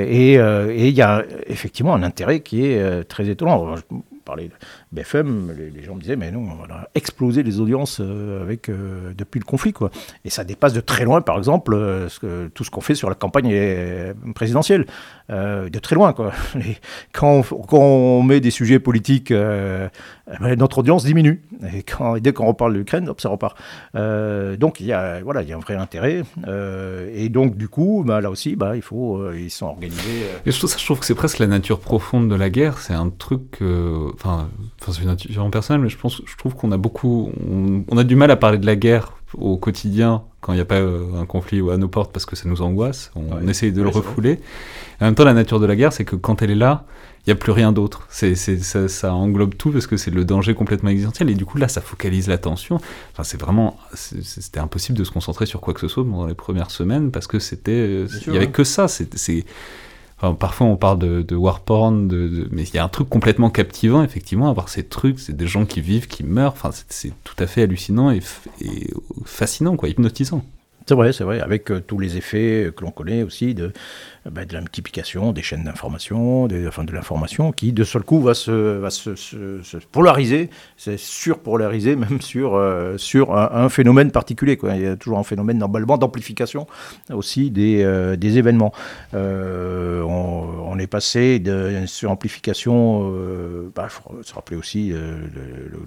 Et 0.00 0.34
il 0.34 0.94
y 0.94 1.02
a 1.02 1.24
effectivement 1.46 1.94
un 1.94 2.02
intérêt 2.02 2.40
qui 2.40 2.66
est 2.66 3.04
très 3.04 3.28
étonnant 3.28 3.74
parlais 4.30 4.48
de 4.48 4.54
BFM, 4.92 5.56
les, 5.74 5.82
gens 5.82 5.96
me 5.96 6.00
disaient, 6.00 6.14
mais 6.14 6.30
non, 6.30 6.46
on 6.48 6.72
a 6.72 6.88
explosé 6.94 7.42
les 7.42 7.58
audiences 7.58 7.98
euh, 8.00 8.42
avec, 8.42 8.68
euh, 8.68 9.12
depuis 9.18 9.40
le 9.40 9.44
conflit. 9.44 9.72
Quoi. 9.72 9.90
Et 10.24 10.30
ça 10.30 10.44
dépasse 10.44 10.72
de 10.72 10.80
très 10.80 11.04
loin, 11.04 11.20
par 11.20 11.36
exemple, 11.36 11.72
euh, 11.74 12.08
tout 12.54 12.62
ce 12.62 12.70
qu'on 12.70 12.80
fait 12.80 12.94
sur 12.94 13.08
la 13.08 13.16
campagne 13.16 13.52
présidentielle. 14.34 14.86
de 15.28 15.78
très 15.78 15.96
loin. 15.96 16.12
Quoi. 16.12 16.32
quand, 17.12 17.42
on, 17.72 18.22
met 18.22 18.40
des 18.40 18.52
sujets 18.52 18.78
politiques, 18.78 19.32
ben, 19.32 19.90
notre 20.56 20.78
audience 20.78 21.04
diminue. 21.04 21.42
Et, 21.74 21.84
dès 22.20 22.32
qu'on 22.32 22.46
reparle 22.46 22.74
de 22.74 22.78
l'Ukraine, 22.78 23.10
ça 23.18 23.28
repart. 23.28 23.56
donc 23.94 24.80
il 24.80 24.86
y, 24.86 24.92
a, 24.92 25.20
voilà, 25.22 25.42
il 25.42 25.48
y 25.48 25.52
a 25.52 25.56
un 25.56 25.60
vrai 25.60 25.74
intérêt. 25.74 26.22
et 27.12 27.28
donc, 27.28 27.56
du 27.56 27.68
coup, 27.68 28.04
bah, 28.06 28.20
là 28.20 28.30
aussi, 28.30 28.54
bah, 28.54 28.76
il 28.76 28.82
faut, 28.82 29.32
ils 29.32 29.50
sont 29.50 29.66
organisés. 29.66 30.26
Et 30.46 30.52
je 30.52 30.58
trouve, 30.58 30.70
ça, 30.70 30.78
je 30.78 30.84
trouve 30.84 31.00
que 31.00 31.06
c'est 31.06 31.14
presque 31.16 31.40
la 31.40 31.48
nature 31.48 31.80
profonde 31.80 32.28
de 32.28 32.36
la 32.36 32.50
guerre. 32.50 32.78
C'est 32.78 32.94
un 32.94 33.10
truc 33.10 33.58
enfin, 34.20 34.48
enfin 34.80 34.92
c'est 34.92 35.00
une 35.02 35.08
nature 35.08 35.50
personnelle, 35.50 35.82
mais 35.82 35.88
je 35.88 35.98
pense, 35.98 36.20
je 36.24 36.36
trouve 36.36 36.54
qu'on 36.54 36.72
a 36.72 36.76
beaucoup, 36.76 37.32
on, 37.48 37.96
a 37.96 38.04
du 38.04 38.16
mal 38.16 38.30
à 38.30 38.36
parler 38.36 38.58
de 38.58 38.66
la 38.66 38.76
guerre 38.76 39.14
au 39.34 39.56
quotidien 39.56 40.22
quand 40.40 40.52
il 40.52 40.56
n'y 40.56 40.62
a 40.62 40.66
pas 40.66 40.76
euh, 40.76 41.20
un 41.20 41.26
conflit 41.26 41.60
à 41.70 41.76
nos 41.76 41.88
portes 41.88 42.12
parce 42.12 42.26
que 42.26 42.36
ça 42.36 42.48
nous 42.48 42.62
angoisse. 42.62 43.12
On, 43.14 43.46
essaye 43.46 43.72
de 43.72 43.82
le 43.82 43.88
refouler. 43.88 44.40
En 45.00 45.06
même 45.06 45.14
temps, 45.14 45.24
la 45.24 45.34
nature 45.34 45.60
de 45.60 45.66
la 45.66 45.76
guerre, 45.76 45.92
c'est 45.92 46.04
que 46.04 46.16
quand 46.16 46.42
elle 46.42 46.50
est 46.50 46.56
là, 46.56 46.84
il 47.26 47.30
n'y 47.30 47.32
a 47.32 47.36
plus 47.36 47.52
rien 47.52 47.72
d'autre. 47.72 48.06
C'est, 48.08 48.34
ça, 48.34 48.88
ça, 48.88 49.14
englobe 49.14 49.54
tout 49.54 49.70
parce 49.70 49.86
que 49.86 49.96
c'est 49.96 50.10
le 50.10 50.24
danger 50.24 50.54
complètement 50.54 50.88
existentiel. 50.88 51.28
Et 51.30 51.34
du 51.34 51.44
coup, 51.44 51.58
là, 51.58 51.68
ça 51.68 51.80
focalise 51.80 52.28
l'attention. 52.28 52.76
Enfin, 53.12 53.22
c'est 53.22 53.40
vraiment. 53.40 53.76
c'était 53.94 54.60
impossible 54.60 54.96
de 54.98 55.04
se 55.04 55.10
concentrer 55.10 55.46
sur 55.46 55.60
quoi 55.60 55.74
que 55.74 55.80
ce 55.80 55.88
soit 55.88 56.04
dans 56.04 56.26
les 56.26 56.34
premières 56.34 56.70
semaines 56.70 57.10
parce 57.10 57.26
que 57.26 57.38
c'était. 57.38 58.06
Il 58.26 58.30
n'y 58.32 58.36
avait 58.36 58.50
que 58.50 58.64
ça. 58.64 58.88
c'est 58.88 59.44
parfois 60.38 60.66
on 60.66 60.76
parle 60.76 60.98
de, 60.98 61.36
war 61.36 61.60
porn, 61.60 62.06
de, 62.06 62.48
mais 62.50 62.62
il 62.62 62.74
y 62.74 62.78
a 62.78 62.84
un 62.84 62.88
truc 62.88 63.08
complètement 63.08 63.50
captivant, 63.50 64.02
effectivement, 64.02 64.50
avoir 64.50 64.68
ces 64.68 64.84
trucs, 64.84 65.18
c'est 65.18 65.36
des 65.36 65.46
gens 65.46 65.64
qui 65.64 65.80
vivent, 65.80 66.08
qui 66.08 66.24
meurent, 66.24 66.52
enfin, 66.52 66.70
c'est 66.88 67.12
tout 67.24 67.36
à 67.38 67.46
fait 67.46 67.62
hallucinant 67.62 68.10
et 68.10 68.20
fascinant, 69.24 69.76
quoi, 69.76 69.88
hypnotisant. 69.88 70.44
C'est 70.90 70.96
vrai, 70.96 71.12
c'est 71.12 71.22
vrai, 71.22 71.38
avec 71.38 71.70
euh, 71.70 71.78
tous 71.78 72.00
les 72.00 72.16
effets 72.16 72.72
que 72.76 72.82
l'on 72.82 72.90
connaît 72.90 73.22
aussi 73.22 73.54
de, 73.54 73.66
euh, 73.66 74.30
bah, 74.32 74.40
la 74.50 74.60
multiplication 74.60 75.30
des 75.30 75.40
chaînes 75.40 75.62
d'information, 75.62 76.48
enfin 76.66 76.82
de 76.82 76.90
l'information 76.90 77.52
qui 77.52 77.72
de 77.72 77.84
seul 77.84 78.02
coup 78.02 78.20
va 78.20 78.34
se, 78.34 78.50
va 78.50 78.90
se, 78.90 79.14
se, 79.14 79.76
polariser, 79.92 80.50
c'est 80.76 80.98
surpolariser 80.98 81.94
même 81.94 82.20
sur, 82.20 82.56
euh, 82.56 82.98
sur 82.98 83.36
un, 83.36 83.68
phénomène 83.68 84.10
particulier. 84.10 84.58
Il 84.64 84.82
y 84.82 84.86
a 84.88 84.96
toujours 84.96 85.20
un 85.20 85.22
phénomène 85.22 85.58
normalement 85.58 85.96
d'amplification 85.96 86.66
aussi 87.12 87.52
des, 87.52 87.86
événements. 88.20 88.72
on, 89.12 90.76
est 90.80 90.88
passé 90.88 91.38
de 91.38 91.84
suramplification, 91.86 93.14
il 93.66 93.70
bah, 93.76 93.88
faut 93.88 94.24
se 94.24 94.34
rappeler 94.34 94.56
aussi 94.56 94.88
le 94.88 95.78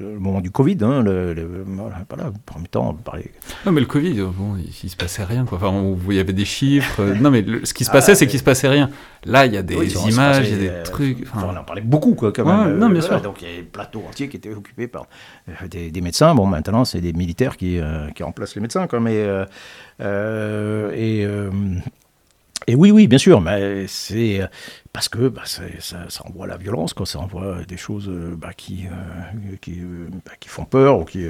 moment 0.00 0.40
du 0.40 0.50
Covid, 0.50 0.78
hein, 0.82 1.02
le, 1.02 1.34
le, 1.34 1.64
voilà, 1.66 2.32
premier 2.46 2.68
temps, 2.68 2.90
on 2.90 2.94
parlait. 2.94 3.30
Non, 3.66 3.72
mais 3.72 3.80
le 3.80 3.86
Covid, 3.86 4.20
bon, 4.20 4.56
il, 4.56 4.70
il 4.82 4.90
se 4.90 4.96
passait 4.96 5.24
rien, 5.24 5.44
quoi. 5.44 5.58
Enfin, 5.58 5.96
il 6.08 6.14
y 6.14 6.20
avait 6.20 6.32
des 6.32 6.44
chiffres. 6.44 7.00
Euh, 7.00 7.14
non, 7.14 7.30
mais 7.30 7.44
ce 7.64 7.74
qui 7.74 7.84
se 7.84 7.90
passait, 7.90 8.12
ah, 8.12 8.14
c'est 8.14 8.26
qu'il 8.26 8.38
se 8.38 8.44
passait 8.44 8.68
rien. 8.68 8.90
Là, 9.24 9.46
il 9.46 9.52
y 9.52 9.56
a 9.56 9.62
des 9.62 9.94
images, 10.08 10.48
il 10.48 10.64
y 10.64 10.68
a 10.68 10.72
des 10.78 10.82
trucs. 10.82 11.18
Enfin... 11.22 11.48
on 11.52 11.56
en 11.56 11.64
parlait 11.64 11.82
beaucoup, 11.82 12.14
quoi, 12.14 12.32
quand 12.32 12.44
même. 12.44 12.78
non, 12.78 12.88
bien 12.88 13.00
sûr. 13.00 13.20
Donc, 13.20 13.42
il 13.42 13.48
y 13.48 13.52
a 13.52 13.56
des 13.56 13.62
plateaux 13.62 14.02
entiers 14.08 14.28
qui 14.28 14.36
étaient 14.36 14.52
occupés 14.52 14.88
par 14.88 15.06
euh, 15.48 15.68
des, 15.68 16.00
médecins. 16.00 16.34
Bon, 16.34 16.46
maintenant, 16.46 16.84
c'est 16.84 17.00
des 17.00 17.12
militaires 17.12 17.56
qui, 17.56 17.78
euh, 17.78 18.10
qui 18.10 18.22
remplacent 18.22 18.54
les 18.54 18.62
médecins, 18.62 18.86
quoi. 18.86 19.00
Mais. 19.00 19.26
et. 20.00 21.26
Et 22.66 22.74
oui, 22.74 22.90
oui, 22.90 23.06
bien 23.06 23.18
sûr, 23.18 23.40
mais 23.40 23.86
c'est 23.88 24.40
parce 24.92 25.08
que 25.08 25.28
bah, 25.28 25.42
ça, 25.44 25.62
ça, 25.78 26.24
envoie 26.26 26.46
la 26.46 26.56
violence, 26.56 26.94
quoi, 26.94 27.06
ça 27.06 27.20
envoie 27.20 27.58
des 27.66 27.76
choses 27.76 28.08
euh, 28.08 28.34
bah, 28.36 28.50
qui, 28.56 28.86
euh, 28.86 29.68
euh, 29.68 30.08
bah, 30.24 30.32
qui, 30.38 30.48
font 30.48 30.64
peur. 30.64 31.04
Qui, 31.06 31.26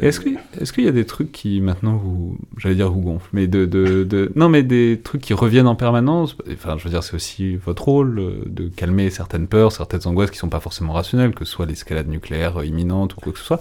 est-ce, 0.00 0.20
qu'il 0.20 0.84
y 0.84 0.88
a 0.88 0.92
des 0.92 1.04
trucs 1.04 1.32
qui 1.32 1.60
maintenant 1.60 1.96
vous, 1.96 2.38
j'allais 2.56 2.76
dire 2.76 2.90
vous 2.90 3.00
gonflent, 3.00 3.28
mais 3.32 3.48
de, 3.48 3.66
de, 3.66 4.32
non, 4.36 4.48
mais 4.48 4.62
des 4.62 5.00
trucs 5.02 5.20
qui 5.20 5.34
reviennent 5.34 5.66
en 5.66 5.74
permanence? 5.74 6.36
Enfin, 6.52 6.76
je 6.78 6.84
veux 6.84 6.90
dire, 6.90 7.02
c'est 7.02 7.14
aussi 7.14 7.56
votre 7.56 7.84
rôle 7.84 8.44
de 8.46 8.68
calmer 8.68 9.10
certaines 9.10 9.48
peurs, 9.48 9.72
certaines 9.72 10.06
angoisses 10.06 10.30
qui 10.30 10.38
sont 10.38 10.48
pas 10.48 10.60
forcément 10.60 10.92
rationnelles, 10.92 11.34
que 11.34 11.44
ce 11.44 11.52
soit 11.52 11.66
l'escalade 11.66 12.08
nucléaire 12.08 12.64
imminente 12.64 13.14
ou 13.16 13.20
quoi 13.20 13.32
que 13.32 13.38
ce 13.38 13.44
soit. 13.44 13.60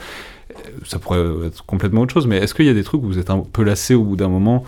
Ça 0.86 0.99
pourrait 0.99 1.47
être 1.47 1.65
complètement 1.65 2.01
autre 2.01 2.13
chose, 2.13 2.27
mais 2.27 2.38
est-ce 2.38 2.53
qu'il 2.53 2.65
y 2.65 2.69
a 2.69 2.73
des 2.73 2.84
trucs 2.84 3.01
où 3.03 3.08
vous 3.08 3.19
êtes 3.19 3.31
un 3.31 3.39
peu 3.39 3.63
lassé 3.63 3.95
au 3.95 4.03
bout 4.03 4.15
d'un 4.15 4.29
moment? 4.29 4.63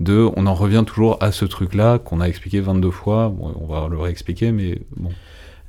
De 0.00 0.28
on 0.36 0.46
en 0.46 0.54
revient 0.54 0.84
toujours 0.86 1.18
à 1.20 1.30
ce 1.30 1.44
truc-là 1.44 1.98
qu'on 1.98 2.20
a 2.20 2.26
expliqué 2.26 2.60
22 2.60 2.90
fois. 2.90 3.32
on 3.38 3.66
va 3.66 3.88
le 3.88 3.98
réexpliquer, 3.98 4.50
mais 4.52 4.80
bon. 4.96 5.10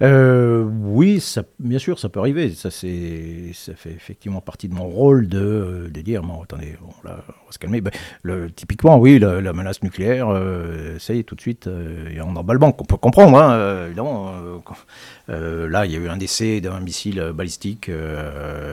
Euh, 0.02 0.64
oui, 0.64 1.24
bien 1.60 1.80
sûr, 1.80 2.00
ça 2.00 2.10
peut 2.10 2.20
arriver. 2.20 2.52
Ça, 2.56 2.72
fait 2.72 3.52
effectivement 3.86 4.42
partie 4.42 4.68
de 4.68 4.74
mon 4.74 4.88
rôle 4.88 5.28
de, 5.28 5.90
dire, 6.04 6.24
bon, 6.24 6.42
attendez, 6.42 6.76
on 6.84 7.08
va 7.08 7.24
se 7.52 7.60
calmer. 7.60 7.82
Ben, 7.82 7.92
le, 8.24 8.50
typiquement, 8.52 8.98
oui, 8.98 9.20
la, 9.20 9.54
menace 9.54 9.84
nucléaire, 9.84 10.30
euh, 10.30 10.98
ça 11.00 11.14
y 11.14 11.20
est, 11.20 11.24
tout 11.24 11.36
de 11.36 11.42
suite, 11.42 11.68
euh, 11.68 12.20
a 12.20 12.24
un 12.24 12.36
emballement 12.36 12.72
qu'on 12.72 12.86
peut 12.86 12.98
comprendre, 12.98 13.38
hein, 13.38 13.54
euh, 13.54 13.88
évidemment. 13.88 14.34
Là, 15.28 15.86
il 15.86 15.92
y 15.92 15.96
a 15.96 16.00
eu 16.00 16.10
un 16.10 16.18
décès 16.18 16.60
d'un 16.60 16.80
missile 16.82 17.32
balistique 17.34 17.90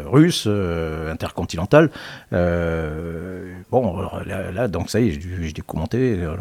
russe, 0.07 0.49
intercontinental. 0.49 1.91
bon, 3.71 4.01
là, 4.27 4.69
donc 4.69 4.91
ça 4.91 5.01
y 5.01 5.09
est, 5.09 5.13
j'ai 5.13 5.53
dû. 5.53 5.53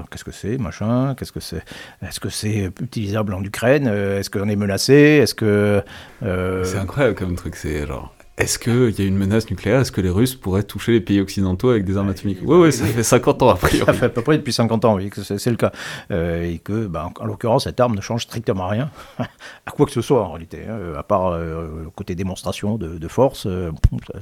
Qu'est-ce 0.09 0.23
que 0.23 0.31
c'est, 0.31 0.57
machin 0.57 1.13
Qu'est-ce 1.15 1.31
que 1.31 1.39
c'est 1.39 1.63
Est-ce 2.01 2.19
que 2.19 2.29
c'est 2.29 2.71
utilisable 2.81 3.33
en 3.33 3.43
Ukraine 3.43 3.87
Est-ce 3.87 4.29
qu'on 4.29 4.49
est 4.49 4.55
menacé 4.55 4.76
Est-ce 4.77 5.35
que 5.35 5.83
c'est 6.21 6.77
incroyable 6.77 7.15
comme 7.15 7.35
truc, 7.35 7.55
c'est 7.55 7.85
genre 7.85 8.13
est-ce 8.37 8.59
qu'il 8.59 8.91
y 8.99 9.01
a 9.01 9.05
une 9.05 9.17
menace 9.17 9.49
nucléaire? 9.49 9.79
Est-ce 9.79 9.91
que 9.91 9.99
les 9.99 10.11
Russes 10.11 10.35
pourraient 10.35 10.61
toucher 10.61 10.91
les 10.91 11.01
pays 11.01 11.19
occidentaux 11.19 11.71
avec 11.71 11.85
des 11.85 11.97
armes 11.97 12.09
atomiques? 12.09 12.37
Oui, 12.43 12.57
oui, 12.57 12.71
ça 12.71 12.85
fait 12.85 13.01
50 13.01 13.41
ans 13.41 13.49
après. 13.49 13.75
Ça 13.77 13.93
fait 13.93 14.05
à 14.05 14.09
peu 14.09 14.21
près 14.21 14.37
depuis 14.37 14.53
50 14.53 14.85
ans, 14.85 14.95
oui, 14.95 15.09
que 15.09 15.23
c'est 15.23 15.49
le 15.49 15.55
cas. 15.55 15.71
Euh, 16.11 16.43
et 16.43 16.59
que, 16.59 16.85
ben, 16.85 17.11
en, 17.19 17.25
l'occurrence, 17.25 17.63
cette 17.63 17.79
arme 17.79 17.95
ne 17.95 18.01
change 18.01 18.23
strictement 18.23 18.67
rien 18.67 18.91
à 19.65 19.71
quoi 19.71 19.87
que 19.87 19.91
ce 19.91 20.01
soit, 20.01 20.23
en 20.23 20.33
réalité. 20.33 20.59
Hein. 20.69 20.93
à 20.95 21.01
part 21.01 21.29
euh, 21.29 21.85
le 21.85 21.89
côté 21.89 22.13
démonstration 22.13 22.77
de, 22.77 23.07
force, 23.07 23.47
euh, 23.47 23.71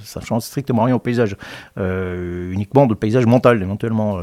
ça, 0.01 0.21
ne 0.21 0.25
change 0.25 0.43
strictement 0.43 0.83
rien 0.83 0.95
au 0.95 0.99
paysage. 0.99 1.35
uniquement 1.75 2.85
de 2.85 2.93
paysage 2.93 3.25
mental, 3.25 3.61
éventuellement. 3.61 4.21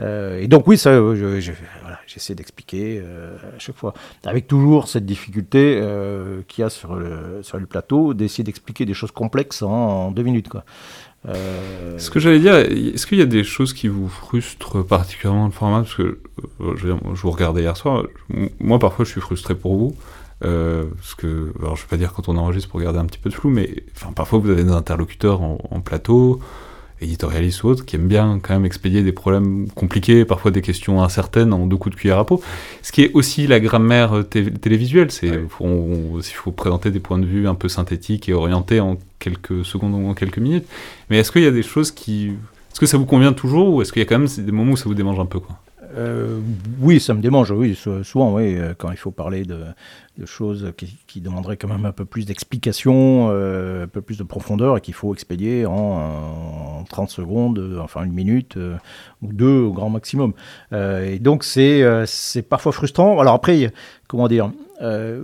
et 0.00 0.48
donc, 0.48 0.66
oui, 0.66 0.78
ça, 0.78 0.98
j'essaie 2.06 2.34
d'expliquer 2.34 3.00
à 3.02 3.58
chaque 3.58 3.76
fois. 3.76 3.92
Avec 4.24 4.46
toujours 4.46 4.88
cette 4.88 5.04
difficulté 5.04 5.78
qu'il 6.48 6.62
y 6.62 6.64
a 6.64 6.70
sur 6.70 6.94
le, 6.94 7.42
sur 7.42 7.58
le 7.58 7.66
plateau, 7.66 8.14
d'essayer 8.14 8.44
d'expliquer 8.44 8.61
expliquer 8.62 8.86
des 8.86 8.94
choses 8.94 9.10
complexes 9.10 9.62
en, 9.62 10.12
deux 10.12 10.22
minutes. 10.22 10.48
Quoi. 10.48 10.64
Euh... 11.28 11.98
Ce 11.98 12.10
que 12.10 12.20
j'allais 12.20 12.38
dire, 12.38 12.54
est-ce 12.54 13.06
qu'il 13.06 13.18
y 13.18 13.22
a 13.22 13.26
des 13.26 13.44
choses 13.44 13.72
qui 13.72 13.88
vous 13.88 14.08
frustrent 14.08 14.82
particulièrement 14.82 15.46
le 15.46 15.52
format? 15.52 15.80
Parce 15.82 15.94
que 15.94 16.20
euh, 16.60 16.74
je, 16.76 16.88
vous 16.88 17.30
regardais 17.30 17.62
hier 17.62 17.76
soir, 17.76 18.04
moi 18.60 18.78
parfois 18.78 19.04
je 19.04 19.10
suis 19.10 19.20
frustré 19.20 19.54
pour 19.54 19.76
vous. 19.76 19.96
Euh, 20.44 20.86
parce 20.96 21.14
que, 21.14 21.52
alors 21.60 21.76
je 21.76 21.82
vais 21.82 21.88
pas 21.88 21.96
dire 21.96 22.12
quand 22.12 22.28
on 22.28 22.36
enregistre 22.36 22.68
pour 22.68 22.80
garder 22.80 22.98
un 22.98 23.06
petit 23.06 23.18
peu 23.18 23.30
de 23.30 23.34
flou, 23.34 23.50
mais 23.50 23.84
enfin, 23.94 24.12
parfois 24.12 24.40
vous 24.40 24.50
avez 24.50 24.64
des 24.64 24.72
interlocuteurs 24.72 25.40
en 25.40 25.80
plateau, 25.80 26.40
éditorialistes 27.02 27.62
ou 27.64 27.68
autres, 27.68 27.84
qui 27.84 27.96
aiment 27.96 28.08
bien 28.08 28.38
quand 28.42 28.54
même 28.54 28.64
expédier 28.64 29.02
des 29.02 29.12
problèmes 29.12 29.68
compliqués, 29.74 30.24
parfois 30.24 30.50
des 30.50 30.62
questions 30.62 31.02
incertaines 31.02 31.52
en 31.52 31.66
deux 31.66 31.76
coups 31.76 31.94
de 31.94 32.00
cuillère 32.00 32.18
à 32.18 32.26
peau. 32.26 32.42
Ce 32.82 32.92
qui 32.92 33.02
est 33.02 33.10
aussi 33.14 33.46
la 33.46 33.60
grammaire 33.60 34.18
euh, 34.18 34.22
télévisuelle, 34.22 35.10
c'est 35.10 35.28
s'il 35.28 36.36
faut 36.36 36.52
présenter 36.52 36.90
des 36.90 37.00
points 37.00 37.18
de 37.18 37.26
vue 37.26 37.48
un 37.48 37.54
peu 37.54 37.68
synthétiques 37.68 38.28
et 38.28 38.32
orientés 38.32 38.80
en 38.80 38.96
quelques 39.18 39.64
secondes 39.64 39.94
ou 39.94 40.08
en 40.08 40.14
quelques 40.14 40.38
minutes. 40.38 40.66
Mais 41.10 41.18
est-ce 41.18 41.32
qu'il 41.32 41.42
y 41.42 41.46
a 41.46 41.50
des 41.50 41.62
choses 41.62 41.90
qui... 41.90 42.28
Est-ce 42.72 42.80
que 42.80 42.86
ça 42.86 42.96
vous 42.96 43.06
convient 43.06 43.32
toujours 43.32 43.74
ou 43.74 43.82
est-ce 43.82 43.92
qu'il 43.92 44.00
y 44.00 44.04
a 44.04 44.08
quand 44.08 44.18
même 44.18 44.28
des 44.28 44.52
moments 44.52 44.72
où 44.72 44.76
ça 44.76 44.84
vous 44.84 44.94
démange 44.94 45.20
un 45.20 45.26
peu 45.26 45.40
quoi? 45.40 45.58
Euh, 45.96 46.40
oui, 46.80 47.00
ça 47.00 47.14
me 47.14 47.20
démange, 47.20 47.50
oui, 47.50 47.78
souvent, 48.02 48.34
oui, 48.34 48.56
euh, 48.56 48.74
quand 48.76 48.90
il 48.90 48.96
faut 48.96 49.10
parler 49.10 49.44
de, 49.44 49.58
choses 50.24 50.72
qui, 51.06 51.20
demanderaient 51.20 51.56
quand 51.56 51.68
même 51.68 51.84
un 51.84 51.92
peu 51.92 52.04
plus 52.04 52.26
d'explication, 52.26 53.28
euh, 53.30 53.84
un 53.84 53.88
peu 53.88 54.02
plus 54.02 54.18
de 54.18 54.22
profondeur, 54.22 54.76
et 54.76 54.80
qu'il 54.80 54.94
faut 54.94 55.12
expédier 55.12 55.66
en, 55.66 56.84
30 56.88 57.10
secondes, 57.10 57.78
enfin 57.80 58.04
une 58.04 58.12
minute 58.12 58.58
ou 59.22 59.32
deux 59.32 59.60
au 59.60 59.72
grand 59.72 59.90
maximum. 59.90 60.34
et 60.72 61.18
donc, 61.18 61.44
c'est 61.44 62.42
parfois 62.48 62.72
frustrant. 62.72 63.18
Alors 63.20 63.34
après, 63.34 63.72
comment 64.08 64.28
dire 64.28 64.50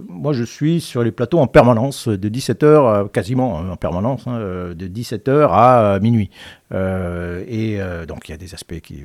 moi, 0.09 0.33
je 0.33 0.45
suis 0.45 0.81
sur 0.81 1.03
les 1.03 1.11
plateaux 1.11 1.41
en 1.41 1.49
permanence, 1.49 2.07
de 2.07 2.29
17h, 2.29 3.11
quasiment 3.11 3.59
hein, 3.59 3.71
en 3.71 3.77
permanence, 3.77 4.27
hein, 4.29 4.39
de 4.75 4.87
17h 4.87 5.49
à 5.51 5.99
minuit. 6.01 6.31
Euh, 6.73 7.45
et 7.49 7.79
donc, 8.07 8.29
il 8.29 8.33
y 8.33 8.35
a 8.35 8.39
des 8.39 8.55
aspects 8.55 8.81
qui, 8.81 9.05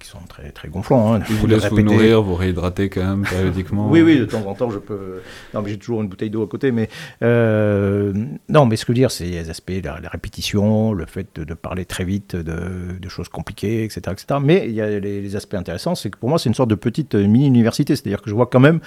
qui 0.00 0.08
sont 0.08 0.18
très, 0.28 0.50
très 0.50 0.68
gonflants. 0.68 1.14
Hein, 1.14 1.20
vous 1.28 1.46
laissez 1.46 1.68
vous 1.68 1.82
nourrir, 1.82 2.22
vous 2.22 2.34
réhydrater 2.34 2.88
quand 2.88 3.04
même 3.04 3.22
périodiquement 3.22 3.88
Oui, 3.88 4.02
oui, 4.02 4.18
de 4.18 4.24
temps 4.24 4.46
en 4.46 4.54
temps, 4.54 4.70
je 4.70 4.78
peux. 4.78 5.22
Non, 5.54 5.62
mais 5.62 5.70
j'ai 5.70 5.78
toujours 5.78 6.02
une 6.02 6.08
bouteille 6.08 6.30
d'eau 6.30 6.42
à 6.42 6.48
côté. 6.48 6.72
Mais 6.72 6.88
non, 7.22 8.66
mais 8.66 8.76
ce 8.76 8.84
que 8.84 8.92
je 8.92 8.92
veux 8.92 9.02
dire, 9.02 9.10
c'est 9.10 9.24
les 9.24 9.50
aspects, 9.50 9.72
la, 9.82 10.00
la, 10.00 10.08
répétition, 10.08 10.92
le 10.92 11.06
fait 11.06 11.40
de, 11.40 11.54
parler 11.54 11.84
très 11.84 12.04
vite 12.04 12.36
de, 12.36 12.98
de, 12.98 13.08
choses 13.08 13.28
compliquées, 13.28 13.84
etc., 13.84 14.00
etc. 14.12 14.40
Mais 14.42 14.66
il 14.66 14.74
y 14.74 14.80
a 14.80 14.98
les, 14.98 15.20
les 15.20 15.36
aspects 15.36 15.54
intéressants, 15.54 15.94
c'est 15.94 16.10
que 16.10 16.18
pour 16.18 16.28
moi, 16.28 16.38
c'est 16.38 16.48
une 16.48 16.54
sorte 16.54 16.70
de 16.70 16.74
petite 16.74 17.14
mini-université. 17.14 17.96
C'est-à-dire 17.96 18.22
que 18.22 18.30
je 18.30 18.34
vois 18.34 18.46
quand 18.46 18.60
même 18.60 18.80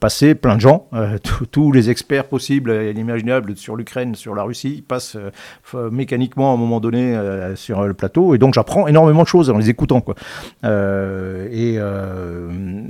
passer 0.00 0.34
plein 0.34 0.56
de 0.56 0.60
gens, 0.60 0.88
euh, 0.92 1.18
tous 1.50 1.72
les 1.72 1.90
experts 1.90 2.24
possibles 2.24 2.70
et 2.70 2.90
inimaginables 2.90 3.56
sur 3.56 3.76
l'Ukraine, 3.76 4.14
sur 4.14 4.34
la 4.34 4.42
Russie, 4.42 4.84
passent 4.86 5.16
euh, 5.16 5.90
mécaniquement 5.90 6.50
à 6.50 6.54
un 6.54 6.56
moment 6.56 6.80
donné 6.80 7.14
euh, 7.28 7.56
sur 7.56 7.86
le 7.86 7.94
plateau, 7.94 8.34
et 8.34 8.38
donc 8.38 8.54
j'apprends 8.54 8.86
énormément 8.86 9.22
de 9.22 9.28
choses 9.28 9.50
en 9.50 9.58
les 9.58 9.70
écoutant. 9.70 10.00
Quoi. 10.00 10.14
et, 10.64 11.78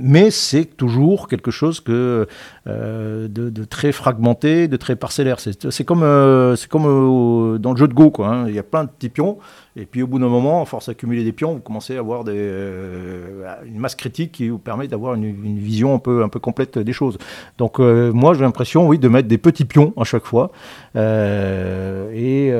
mais 0.01 0.31
c'est 0.31 0.65
toujours 0.65 1.27
quelque 1.27 1.51
chose 1.51 1.79
que, 1.79 2.27
de, 2.65 3.63
très 3.65 3.91
fragmenté, 3.91 4.67
de 4.67 4.77
très 4.77 4.95
parcellaire. 4.95 5.39
C'est 5.39 5.83
comme, 5.83 6.55
c'est 6.55 6.69
comme 6.69 7.57
dans 7.59 7.71
le 7.71 7.77
jeu 7.77 7.87
de 7.87 7.93
Go, 7.93 8.11
quoi, 8.11 8.27
hein. 8.29 8.45
il 8.47 8.55
y 8.55 8.59
a 8.59 8.63
plein 8.63 8.83
de 8.83 8.89
petits 8.89 9.09
pions. 9.09 9.37
Et 9.79 9.85
puis 9.85 10.01
au 10.01 10.07
bout 10.07 10.19
d'un 10.19 10.27
moment, 10.27 10.61
à 10.61 10.65
force 10.65 10.87
d'accumuler 10.87 11.23
des 11.23 11.31
pions, 11.31 11.53
vous 11.53 11.61
commencez 11.61 11.95
à 11.95 11.99
avoir 11.99 12.23
euh, 12.27 13.55
une 13.65 13.79
masse 13.79 13.95
critique 13.95 14.33
qui 14.33 14.49
vous 14.49 14.57
permet 14.57 14.89
d'avoir 14.89 15.13
une, 15.13 15.57
vision 15.57 15.95
un 15.95 15.99
peu, 15.99 16.21
un 16.21 16.27
peu 16.27 16.39
complète 16.39 16.77
des 16.77 16.91
choses. 16.91 17.17
Donc 17.57 17.79
euh, 17.79 18.11
moi 18.11 18.33
j'ai 18.33 18.41
l'impression, 18.41 18.87
oui, 18.87 18.99
de 18.99 19.07
mettre 19.07 19.29
des 19.29 19.37
petits 19.37 19.63
pions 19.63 19.93
à 19.95 20.03
chaque 20.03 20.25
fois. 20.25 20.51
Euh, 20.95 22.11
et 22.13 22.51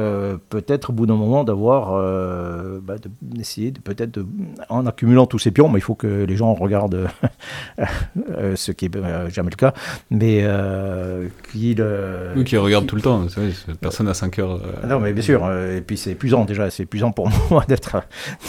peut-être 0.49 0.91
au 0.91 0.93
bout 0.93 1.05
d'un 1.05 1.15
moment 1.15 1.43
d'avoir, 1.43 1.93
bah, 2.81 2.95
d'essayer 3.21 3.71
de, 3.71 3.79
peut-être 3.79 4.19
en 4.69 4.85
accumulant 4.85 5.25
tous 5.25 5.39
ces 5.39 5.51
pions, 5.51 5.69
mais 5.69 5.79
il 5.79 5.83
faut 5.83 5.95
que 5.95 6.25
les 6.25 6.35
gens 6.35 6.53
regardent 6.53 7.07
ce 8.55 8.71
qui 8.71 8.85
est 8.85 9.29
jamais 9.29 9.49
le 9.49 9.55
cas, 9.55 9.73
mais 10.11 10.45
qu'ils... 11.51 11.85
oui, 12.35 12.43
qui 12.43 12.57
regardent 12.57 12.87
tout 12.87 12.95
le 12.95 13.01
temps, 13.01 13.25
personne 13.81 14.07
à 14.07 14.13
5 14.13 14.39
heures. 14.39 14.61
Non 14.87 14.99
mais 14.99 15.13
bien 15.13 15.23
sûr, 15.23 15.51
et 15.51 15.81
puis 15.81 15.97
c'est 15.97 16.11
épuisant 16.11 16.45
déjà, 16.45 16.69
c'est 16.69 16.83
épuisant 16.83 17.11
pour 17.11 17.29
moi 17.51 17.63
d'être 17.67 18.03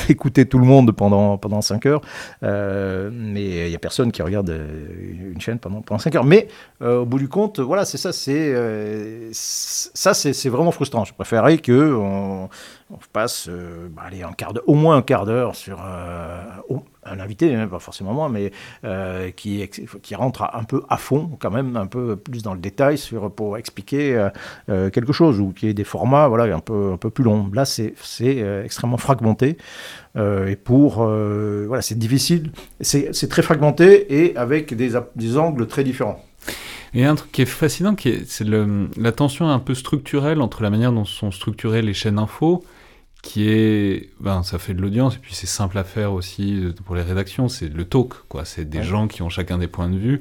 d'écouter 0.07 0.47
tout 0.47 0.59
le 0.59 0.67
monde 0.67 0.93
pendant 0.93 1.39
pendant 1.39 1.61
5 1.61 1.87
heures. 1.87 2.03
Euh, 2.43 3.11
mais 3.13 3.67
il 3.67 3.69
n'y 3.69 3.75
a 3.75 3.79
personne 3.79 4.13
qui 4.13 4.23
regarde 4.23 4.51
euh, 4.51 5.33
une 5.33 5.41
chaîne 5.41 5.59
pendant 5.59 5.83
pendant 5.83 5.99
5 5.99 6.15
heures. 6.17 6.25
Mais 6.25 6.49
euh, 6.83 7.01
au 7.01 7.07
bout 7.07 7.19
du 7.19 7.29
compte, 7.29 7.61
voilà, 7.61 7.85
c'est 7.85 7.99
ça, 7.99 8.13
c'est 8.13 8.55
ça, 9.71 10.15
c'est 10.15 10.49
vraiment 10.49 10.71
frustrant. 10.71 11.05
Je 11.05 11.15
préférerais 11.15 11.59
que 11.59 11.95
on, 11.95 12.49
on 12.91 12.99
passe 13.13 13.49
bah, 13.49 14.03
allez, 14.07 14.23
un 14.23 14.33
quart 14.33 14.53
au 14.67 14.75
moins 14.75 14.97
un 14.97 15.03
quart 15.03 15.27
d'heure 15.27 15.55
sur 15.55 15.81
un 17.05 17.21
invité, 17.21 17.55
hein, 17.55 17.67
pas 17.67 17.79
forcément 17.79 18.13
moi, 18.13 18.29
mais 18.29 18.53
euh, 18.85 19.31
qui, 19.31 19.69
rentre 20.15 20.49
un 20.53 20.65
peu 20.65 20.83
à 20.89 20.97
fond, 20.97 21.31
quand 21.39 21.51
même, 21.51 21.77
un 21.77 21.87
peu 21.87 22.17
plus 22.17 22.43
dans 22.43 22.55
le 22.55 22.61
détail 22.61 22.97
pour 23.37 23.57
expliquer 23.57 24.17
euh, 24.17 24.29
euh, 24.69 24.91
quelque 24.91 25.13
chose, 25.13 25.41
ou 25.41 25.53
qui 25.53 25.69
est 25.69 25.75
des 25.75 25.85
formats 25.85 26.29
voilà, 26.29 26.55
un, 26.55 26.61
peu, 26.61 26.93
un 26.93 26.97
peu 26.97 27.11
plus 27.11 27.25
longs. 27.25 27.51
Là, 27.53 27.65
c'est 27.65 27.95
extrêmement 28.65 28.99
fragmenté, 28.99 29.57
et 30.17 30.57
pour... 30.57 31.05
voilà, 31.05 31.83
c'est 31.83 31.99
difficile, 31.99 32.53
c'est 32.81 33.29
très 33.29 33.43
fragmenté, 33.43 34.23
et 34.23 34.37
avec 34.37 34.75
des 34.75 35.39
angles 35.39 35.67
très 35.67 35.85
différents. 35.85 36.23
Et 36.95 37.05
un 37.05 37.15
truc 37.15 37.31
qui 37.33 37.43
est 37.43 37.47
fascinant, 37.47 37.95
c'est 38.27 38.47
la 38.47 39.13
tension 39.13 39.49
un 39.49 39.59
peu 39.59 39.75
structurelle 39.75 40.41
entre 40.41 40.63
la 40.63 40.71
manière 40.71 40.93
dont 40.93 41.05
sont 41.05 41.31
structurées 41.31 41.83
les 41.83 41.95
chaînes 41.95 42.19
info 42.19 42.65
qui 43.23 43.51
est, 43.51 44.11
ben, 44.21 44.43
ça 44.43 44.59
fait 44.59 44.75
de 44.75 44.81
l'audience, 44.81 45.17
et 45.17 45.19
puis 45.19 45.35
c'est 45.35 45.47
simple 45.47 45.77
à 45.79 45.85
faire 45.85 46.13
aussi 46.13 46.59
euh, 46.59 46.73
pour 46.85 46.95
les 46.95 47.03
rédactions, 47.03 47.49
c'est 47.49 47.69
le 47.69 47.85
talk, 47.85 48.15
quoi. 48.29 48.45
C'est 48.45 48.65
des 48.65 48.83
gens 48.83 49.09
qui 49.09 49.23
ont 49.23 49.29
chacun 49.29 49.59
des 49.59 49.69
points 49.69 49.89
de 49.89 49.99
vue, 49.99 50.21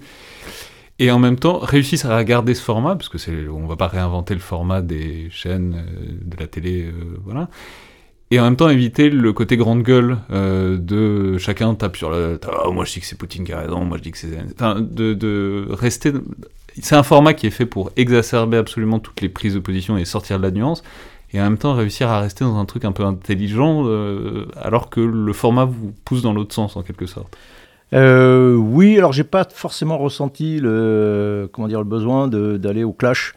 et 0.99 1.11
en 1.11 1.19
même 1.19 1.37
temps 1.37 1.59
réussissent 1.59 2.05
à 2.05 2.21
garder 2.23 2.53
ce 2.53 2.61
format, 2.61 2.95
parce 2.95 3.09
que 3.09 3.17
c'est, 3.17 3.47
on 3.47 3.67
va 3.67 3.77
pas 3.77 3.87
réinventer 3.87 4.33
le 4.33 4.41
format 4.41 4.81
des 4.81 5.29
chaînes 5.31 5.75
euh, 5.75 6.17
de 6.23 6.37
la 6.37 6.47
télé, 6.47 6.85
euh, 6.85 7.17
voilà. 7.23 7.49
Et 8.31 8.39
en 8.39 8.43
même 8.43 8.57
temps 8.57 8.69
éviter 8.69 9.09
le 9.09 9.33
côté 9.33 9.57
grande 9.57 9.81
gueule 9.81 10.19
de 10.29 11.39
chacun 11.39 11.73
tape 11.73 11.97
sur 11.97 12.11
le, 12.11 12.39
oh, 12.63 12.71
moi 12.71 12.85
je 12.85 12.93
dis 12.93 12.99
que 12.99 13.07
c'est 13.07 13.17
Poutine 13.17 13.43
qui 13.43 13.53
a 13.53 13.61
raison, 13.61 13.83
moi 13.85 13.97
je 13.97 14.03
dis 14.03 14.11
que 14.11 14.19
c'est, 14.19 14.37
enfin, 14.53 14.79
de, 14.79 15.15
de 15.15 15.65
rester, 15.71 16.13
c'est 16.81 16.95
un 16.95 17.03
format 17.03 17.33
qui 17.33 17.47
est 17.47 17.51
fait 17.51 17.65
pour 17.65 17.91
exacerber 17.95 18.57
absolument 18.57 18.99
toutes 18.99 19.21
les 19.21 19.29
prises 19.29 19.53
de 19.53 19.59
position 19.59 19.97
et 19.97 20.05
sortir 20.05 20.37
de 20.37 20.43
la 20.43 20.51
nuance, 20.51 20.83
et 21.33 21.39
en 21.39 21.43
même 21.43 21.57
temps 21.57 21.73
réussir 21.73 22.09
à 22.09 22.19
rester 22.19 22.43
dans 22.43 22.57
un 22.57 22.65
truc 22.65 22.85
un 22.85 22.91
peu 22.91 23.03
intelligent 23.03 23.83
euh, 23.85 24.47
alors 24.55 24.89
que 24.89 24.99
le 24.99 25.33
format 25.33 25.65
vous 25.65 25.93
pousse 26.05 26.21
dans 26.21 26.33
l'autre 26.33 26.53
sens 26.53 26.75
en 26.75 26.81
quelque 26.81 27.05
sorte. 27.05 27.37
Euh, 27.93 28.55
oui, 28.55 28.97
alors 28.97 29.13
j'ai 29.13 29.23
pas 29.23 29.47
forcément 29.51 29.97
ressenti 29.97 30.59
le 30.59 31.49
comment 31.51 31.67
dire 31.67 31.79
le 31.79 31.85
besoin 31.85 32.27
d'aller 32.27 32.83
au 32.83 32.93
clash 32.93 33.33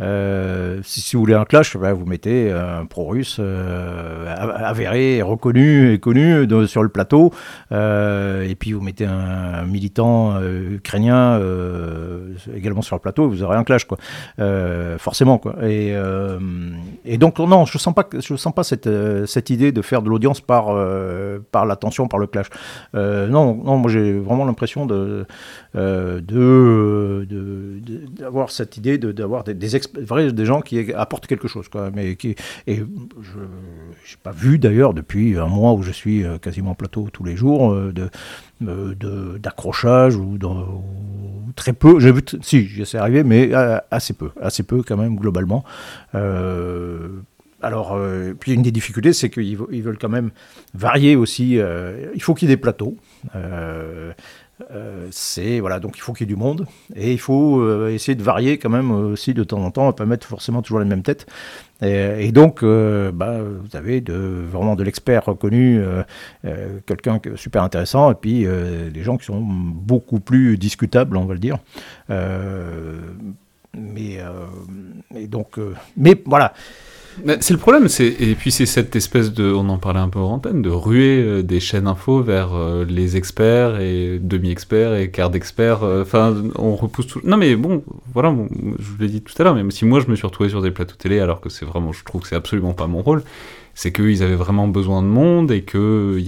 Euh, 0.00 0.80
si, 0.82 1.16
vous 1.16 1.22
voulez 1.22 1.34
un 1.34 1.44
clash, 1.44 1.76
ben, 1.76 1.92
vous 1.92 2.04
mettez 2.04 2.52
un 2.52 2.84
pro-russe 2.84 3.38
euh, 3.40 4.34
avéré, 4.36 5.22
reconnu 5.22 5.92
et 5.92 5.98
connu 5.98 6.46
sur 6.66 6.82
le 6.82 6.88
plateau, 6.88 7.32
euh, 7.72 8.46
et 8.46 8.54
puis 8.54 8.72
vous 8.72 8.82
mettez 8.82 9.06
un, 9.06 9.64
militant 9.66 10.40
ukrainien 10.42 11.40
également 12.54 12.82
sur 12.82 12.96
le 12.96 13.00
plateau, 13.00 13.28
vous 13.28 13.42
aurez 13.42 13.56
un 13.56 13.64
clash, 13.64 13.84
quoi. 13.84 13.98
forcément, 14.98 15.38
quoi. 15.38 15.56
Et, 15.66 15.96
donc 17.18 17.38
non, 17.38 17.64
je 17.64 17.78
sens 17.78 17.94
pas, 17.94 18.06
je 18.12 18.36
sens 18.36 18.52
pas 18.54 18.64
cette, 18.64 19.50
idée 19.50 19.72
de 19.72 19.82
faire 19.82 20.02
de 20.02 20.10
l'audience 20.10 20.40
par 20.40 20.66
par 21.50 21.66
la 21.66 21.76
tension, 21.76 22.08
par 22.08 22.20
le 22.20 22.26
clash. 22.26 22.48
non, 22.94 23.54
non, 23.54 23.78
moi 23.78 23.90
j'ai 23.90 24.18
vraiment 24.18 24.44
l'impression 24.44 24.86
de 24.86 25.26
de 25.76 27.26
d'avoir 28.18 28.50
cette 28.50 28.76
idée 28.76 28.98
d'avoir 28.98 29.44
des, 29.44 29.54
des, 29.54 30.32
des 30.32 30.44
gens 30.44 30.60
qui 30.60 30.92
apportent 30.92 31.26
quelque 31.26 31.48
chose. 31.48 31.68
Quoi, 31.68 31.90
mais 31.94 32.16
qui, 32.16 32.34
et 32.66 32.76
je 32.76 33.38
n'ai 33.38 34.16
pas 34.22 34.32
vu 34.32 34.58
d'ailleurs 34.58 34.94
depuis 34.94 35.38
un 35.38 35.46
mois 35.46 35.72
où 35.74 35.82
je 35.82 35.92
suis 35.92 36.24
euh, 36.24 36.38
quasiment 36.38 36.74
plateau 36.74 37.08
tous 37.12 37.24
les 37.24 37.36
jours 37.36 37.72
euh, 37.72 37.92
euh, 38.66 38.94
de, 38.94 39.38
d'accrochage 39.38 40.16
ou, 40.16 40.38
très 41.54 41.72
peu. 41.72 42.00
J'ai 42.00 42.12
vu, 42.12 42.22
si, 42.42 42.68
c'est 42.84 42.98
arrivé, 42.98 43.24
mais 43.24 43.52
assez 43.90 44.12
peu, 44.12 44.30
assez 44.40 44.62
peu 44.62 44.82
quand 44.82 44.96
même 44.96 45.16
globalement. 45.16 45.64
alors, 47.62 47.98
puis 48.38 48.52
une 48.52 48.62
des 48.62 48.72
difficultés, 48.72 49.12
c'est 49.12 49.30
qu'ils 49.30 49.56
veulent 49.56 49.98
quand 49.98 50.08
même 50.10 50.30
varier 50.74 51.16
aussi. 51.16 51.58
il 52.14 52.22
faut 52.22 52.34
qu'il 52.34 52.48
y 52.48 52.52
ait 52.52 52.56
des 52.56 52.60
plateaux. 52.60 52.96
Euh, 53.34 54.12
c'est 55.10 55.60
voilà, 55.60 55.80
donc 55.80 55.98
il 55.98 56.00
faut 56.00 56.12
qu'il 56.14 56.26
y 56.26 56.30
ait 56.30 56.34
du 56.34 56.40
monde 56.40 56.66
et 56.94 57.12
il 57.12 57.20
faut 57.20 57.60
euh, 57.60 57.90
essayer 57.90 58.14
de 58.14 58.22
varier 58.22 58.56
quand 58.58 58.70
même 58.70 58.90
aussi 58.90 59.34
de 59.34 59.44
temps 59.44 59.62
en 59.62 59.70
temps, 59.70 59.92
pas 59.92 60.06
mettre 60.06 60.26
forcément 60.26 60.62
toujours 60.62 60.78
les 60.78 60.86
mêmes 60.86 61.02
têtes. 61.02 61.26
Et, 61.82 62.32
donc, 62.32 62.62
euh, 62.62 63.12
bah, 63.12 63.36
vous 63.42 63.76
avez 63.76 64.00
vraiment 64.00 64.76
de 64.76 64.82
l'expert 64.82 65.26
reconnu, 65.26 65.82
quelqu'un 66.86 67.20
super 67.34 67.62
intéressant, 67.62 68.10
et 68.10 68.14
puis 68.14 68.46
des 68.46 69.02
gens 69.02 69.18
qui 69.18 69.26
sont 69.26 69.42
beaucoup 69.42 70.20
plus 70.20 70.56
discutables, 70.56 71.18
on 71.18 71.26
va 71.26 71.34
le 71.34 71.40
dire. 71.40 71.58
mais, 73.74 74.18
donc, 75.28 75.60
mais 75.98 76.14
voilà 76.24 76.54
c'est 77.40 77.54
le 77.54 77.58
problème, 77.58 77.88
et 78.00 78.34
puis 78.34 78.50
c'est 78.50 78.66
cette 78.66 78.94
espèce 78.96 79.32
de, 79.32 79.52
on 79.52 79.68
en 79.68 79.78
parlait 79.78 80.00
un 80.00 80.08
peu 80.08 80.18
en 80.18 80.34
antenne, 80.34 80.62
de 80.62 80.70
ruer 80.70 81.22
euh, 81.22 81.42
des 81.42 81.60
chaînes 81.60 81.86
info 81.86 82.22
vers 82.22 82.54
euh, 82.54 82.84
les 82.84 83.16
experts 83.16 83.80
et 83.80 84.18
demi-experts 84.20 84.94
et 84.94 85.10
quart 85.10 85.30
d'experts. 85.30 85.82
Euh, 85.82 86.02
enfin, 86.02 86.34
on 86.56 86.76
repousse 86.76 87.06
tout. 87.06 87.20
Non 87.24 87.36
mais 87.36 87.56
bon, 87.56 87.82
voilà, 88.12 88.34
je 88.78 88.84
vous 88.84 88.98
l'ai 88.98 89.08
dit 89.08 89.22
tout 89.22 89.34
à 89.38 89.44
l'heure, 89.44 89.54
même 89.54 89.70
si 89.70 89.84
moi 89.84 90.00
je 90.00 90.10
me 90.10 90.16
suis 90.16 90.26
retrouvé 90.26 90.48
sur 90.48 90.62
des 90.62 90.70
plateaux 90.70 90.96
télé 90.96 91.20
alors 91.20 91.40
que 91.40 91.48
c'est 91.48 91.64
vraiment, 91.64 91.92
je 91.92 92.04
trouve 92.04 92.22
que 92.22 92.28
c'est 92.28 92.36
absolument 92.36 92.74
pas 92.74 92.86
mon 92.86 93.02
rôle, 93.02 93.22
c'est 93.74 93.92
qu'ils 93.92 94.22
avaient 94.22 94.34
vraiment 94.34 94.68
besoin 94.68 95.02
de 95.02 95.08
monde 95.08 95.50
et 95.52 95.62
que, 95.62 96.22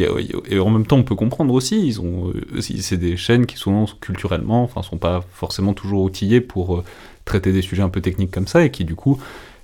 et 0.49 0.59
en 0.59 0.71
même 0.71 0.87
temps 0.87 0.97
on 0.97 1.05
peut 1.05 1.15
comprendre 1.15 1.53
aussi, 1.55 1.87
ils 1.87 2.01
ont, 2.01 2.33
c'est 2.61 2.97
des 2.97 3.17
chaînes 3.17 3.47
qui 3.47 3.57
souvent 3.57 3.87
culturellement, 4.01 4.63
enfin, 4.63 4.83
sont 4.83 4.99
pas 4.99 5.25
forcément 5.33 5.75
toujours 5.75 6.03
outillées 6.03 6.41
pour 6.41 6.83
traiter 7.25 7.53
des 7.53 7.63
sujets 7.63 7.83
un 7.83 7.89
peu 7.91 8.01
techniques 8.01 8.31
comme 8.31 8.47
ça 8.47 8.65
et 8.65 8.71
qui 8.71 8.85
du 8.85 8.95
coup 8.95 9.19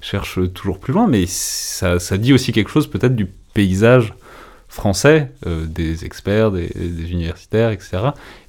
cherche 0.05 0.39
toujours 0.53 0.79
plus 0.79 0.93
loin, 0.93 1.07
mais 1.07 1.25
ça, 1.27 1.99
dit 2.19 2.33
aussi 2.33 2.53
quelque 2.53 2.71
chose 2.71 2.87
peut-être 2.87 3.17
du 3.17 3.27
paysage 3.55 4.13
français, 4.75 5.31
euh, 5.47 5.67
des 5.67 6.05
experts, 6.05 6.51
des, 6.51 6.67
universitaires, 7.13 7.71
etc. 7.71 7.99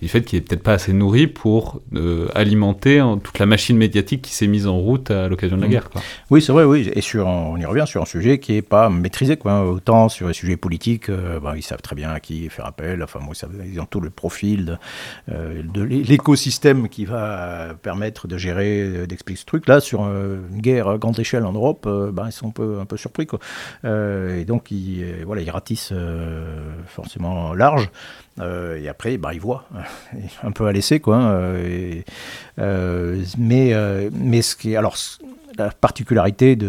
Et 0.02 0.06
le 0.06 0.08
fait 0.08 0.24
qu'il 0.24 0.40
n'est 0.40 0.44
peut-être 0.44 0.64
pas 0.64 0.74
assez 0.74 0.92
nourri 0.92 1.28
pour 1.28 1.82
euh, 1.94 2.28
alimenter 2.34 3.04
toute 3.24 3.38
la 3.38 3.46
machine 3.46 3.78
médiatique 3.78 4.24
qui 4.24 4.34
s'est 4.34 4.48
mise 4.48 4.66
en 4.66 4.78
route 4.78 5.12
à 5.12 5.28
l'occasion 5.28 5.56
de 5.56 5.62
la 5.62 5.68
mmh. 5.68 5.72
guerre. 5.72 5.90
Quoi. 5.92 6.02
Oui, 6.32 6.42
c'est 6.42 6.52
vrai, 6.52 6.64
oui. 6.64 6.90
Et 6.96 7.02
sur, 7.02 7.28
on 7.28 7.58
y 7.58 7.66
revient 7.66 7.86
sur 7.86 8.02
un 8.02 8.06
sujet 8.06 8.40
qui 8.40 8.54
n'est 8.54 8.64
pas 8.64 8.90
maîtrisé. 8.90 9.38
Quoi. 9.38 9.64
Autant 9.70 10.10
sur 10.10 10.28
les 10.28 10.34
sujets 10.34 10.58
politiques, 10.58 11.10
euh, 11.10 11.40
bah, 11.40 11.54
ils 11.56 11.62
savent 11.62 11.84
très 11.84 11.96
bien 11.96 12.10
à 12.10 12.20
qui 12.20 12.50
faire 12.50 12.66
appel. 12.66 13.04
Enfin, 13.04 13.20
moi, 13.20 13.36
ils 13.64 13.80
ont 13.80 13.86
tout 13.86 14.02
le 14.02 14.10
profil 14.10 14.80
de, 15.28 15.84
l'écosystème 15.84 16.90
qui 16.90 17.06
va 17.06 17.76
permettre 17.84 18.28
de 18.28 18.38
gérer, 18.38 19.06
d'expliquer 19.06 19.40
ce 19.40 19.46
truc. 19.46 19.68
Là, 19.68 19.80
sur 19.80 20.02
une 20.02 20.60
guerre 20.60 20.88
à 20.88 20.98
grande 20.98 21.20
échelle 21.20 21.46
en 21.46 21.54
Europe, 21.54 21.88
bah, 22.14 22.24
ils 22.26 22.32
sont 22.32 22.48
un 22.48 22.52
peu, 22.52 22.80
un 22.80 22.86
peu 22.86 22.98
surpris. 22.98 23.28
Quoi. 23.28 23.40
et 23.84 24.46
donc, 24.46 24.72
ils, 24.72 25.24
voilà, 25.24 25.44
ils 25.44 25.52
ratissent 25.52 25.94
euh, 26.14 26.14
forcément 26.88 27.53
large. 27.53 27.89
Euh, 28.41 28.78
et 28.82 28.89
après, 28.89 29.18
bah, 29.18 29.34
il 29.34 29.39
voit, 29.39 29.66
un 30.43 30.51
peu 30.51 30.66
à 30.68 30.72
laisser, 30.72 30.99
quoi. 30.99 31.18
Hein, 31.18 31.53
mais, 33.38 33.74
mais 34.11 34.41
ce 34.41 34.55
qui 34.55 34.76
alors, 34.76 34.97
la 35.57 35.70
particularité 35.70 36.55
de, 36.55 36.68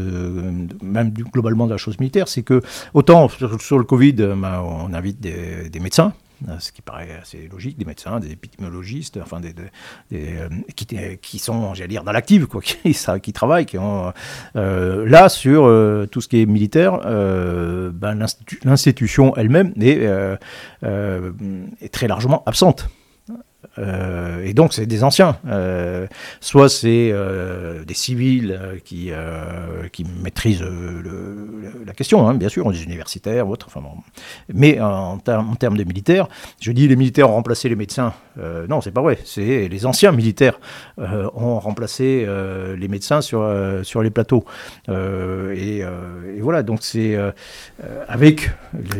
même 0.82 1.10
globalement 1.10 1.66
de 1.66 1.72
la 1.72 1.76
chose 1.76 1.98
militaire, 1.98 2.28
c'est 2.28 2.42
que 2.42 2.62
autant 2.94 3.28
sur, 3.28 3.78
le 3.78 3.84
Covid, 3.84 4.12
bah, 4.36 4.62
on 4.64 4.92
invite 4.94 5.20
des 5.20 5.80
médecins, 5.80 6.12
euh, 6.12 6.25
ce 6.58 6.72
qui 6.72 6.82
paraît 6.82 7.18
assez 7.20 7.48
logique, 7.50 7.78
des 7.78 7.84
médecins, 7.84 8.20
des 8.20 8.32
épidémiologistes, 8.32 9.18
enfin 9.22 9.40
des, 9.40 9.54
euh, 10.12 10.48
qui, 11.20 11.38
sont, 11.38 11.74
j'allais 11.74 11.88
dire, 11.88 12.04
dans 12.04 12.12
l'active, 12.12 12.46
quoi, 12.46 12.60
qui, 13.22 13.32
travaillent, 13.32 13.66
qui 13.66 13.78
ont 13.78 14.12
euh, 14.56 15.08
là 15.08 15.28
sur 15.28 15.64
tout 16.10 16.20
ce 16.20 16.28
qui 16.28 16.42
est 16.42 16.46
militaire, 16.46 16.98
ben, 16.98 18.26
l'institution 18.64 19.34
elle-même 19.36 19.72
est 19.80 20.28
très 21.92 22.08
largement 22.08 22.42
absente. 22.46 22.88
Euh, 23.78 24.44
et 24.44 24.54
donc, 24.54 24.72
c'est 24.72 24.86
des 24.86 25.04
anciens. 25.04 25.38
Euh, 25.46 26.06
soit 26.40 26.68
c'est 26.68 27.10
euh, 27.12 27.84
des 27.84 27.94
civils 27.94 28.58
qui, 28.84 29.10
qui 29.92 30.04
maîtrisent 30.22 30.64
la 31.86 31.92
question, 31.92 32.26
hein, 32.26 32.34
bien 32.34 32.48
sûr, 32.48 32.70
des 32.70 32.82
universitaires, 32.82 33.48
autres. 33.48 33.66
Enfin, 33.68 33.82
Mais 34.52 34.80
en, 34.80 35.18
en, 35.26 35.54
termes 35.56 35.76
de 35.76 35.84
militaires, 35.84 36.28
je 36.60 36.72
dis 36.72 36.88
les 36.88 36.96
militaires 36.96 37.30
ont 37.30 37.34
remplacé 37.34 37.68
les 37.68 37.76
médecins. 37.76 38.12
non, 38.68 38.80
c'est 38.80 38.90
pas 38.90 39.02
vrai. 39.02 39.18
C'est 39.24 39.68
les 39.68 39.86
anciens 39.86 40.12
militaires 40.12 40.58
ont 40.98 41.58
remplacé 41.58 42.26
les 42.76 42.88
médecins 42.88 43.20
sur, 43.20 43.48
sur 43.82 44.02
les 44.02 44.10
plateaux. 44.10 44.44
Et, 44.88 45.82
voilà, 46.40 46.62
donc 46.62 46.80
c'est 46.82 47.16
avec. 48.08 48.50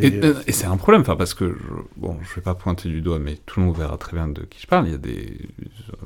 Et, 0.01 0.51
c'est 0.51 0.67
un 0.67 0.77
problème, 0.77 1.03
parce 1.03 1.33
que, 1.33 1.57
bon, 1.95 2.17
je 2.21 2.35
vais 2.35 2.41
pas 2.41 2.55
pointer 2.55 2.89
du 2.89 3.01
doigt, 3.01 3.19
mais 3.19 3.37
tout 3.45 3.59
le 3.59 3.67
monde 3.67 3.77
verra 3.77 3.97
très 3.97 4.15
bien 4.15 4.27
de 4.27 4.41
qui 4.41 4.56
je 4.57 4.67
parle. 4.67 4.87
Il 4.87 4.91
y 4.91 4.95
a 4.95 4.97
des 4.97 5.37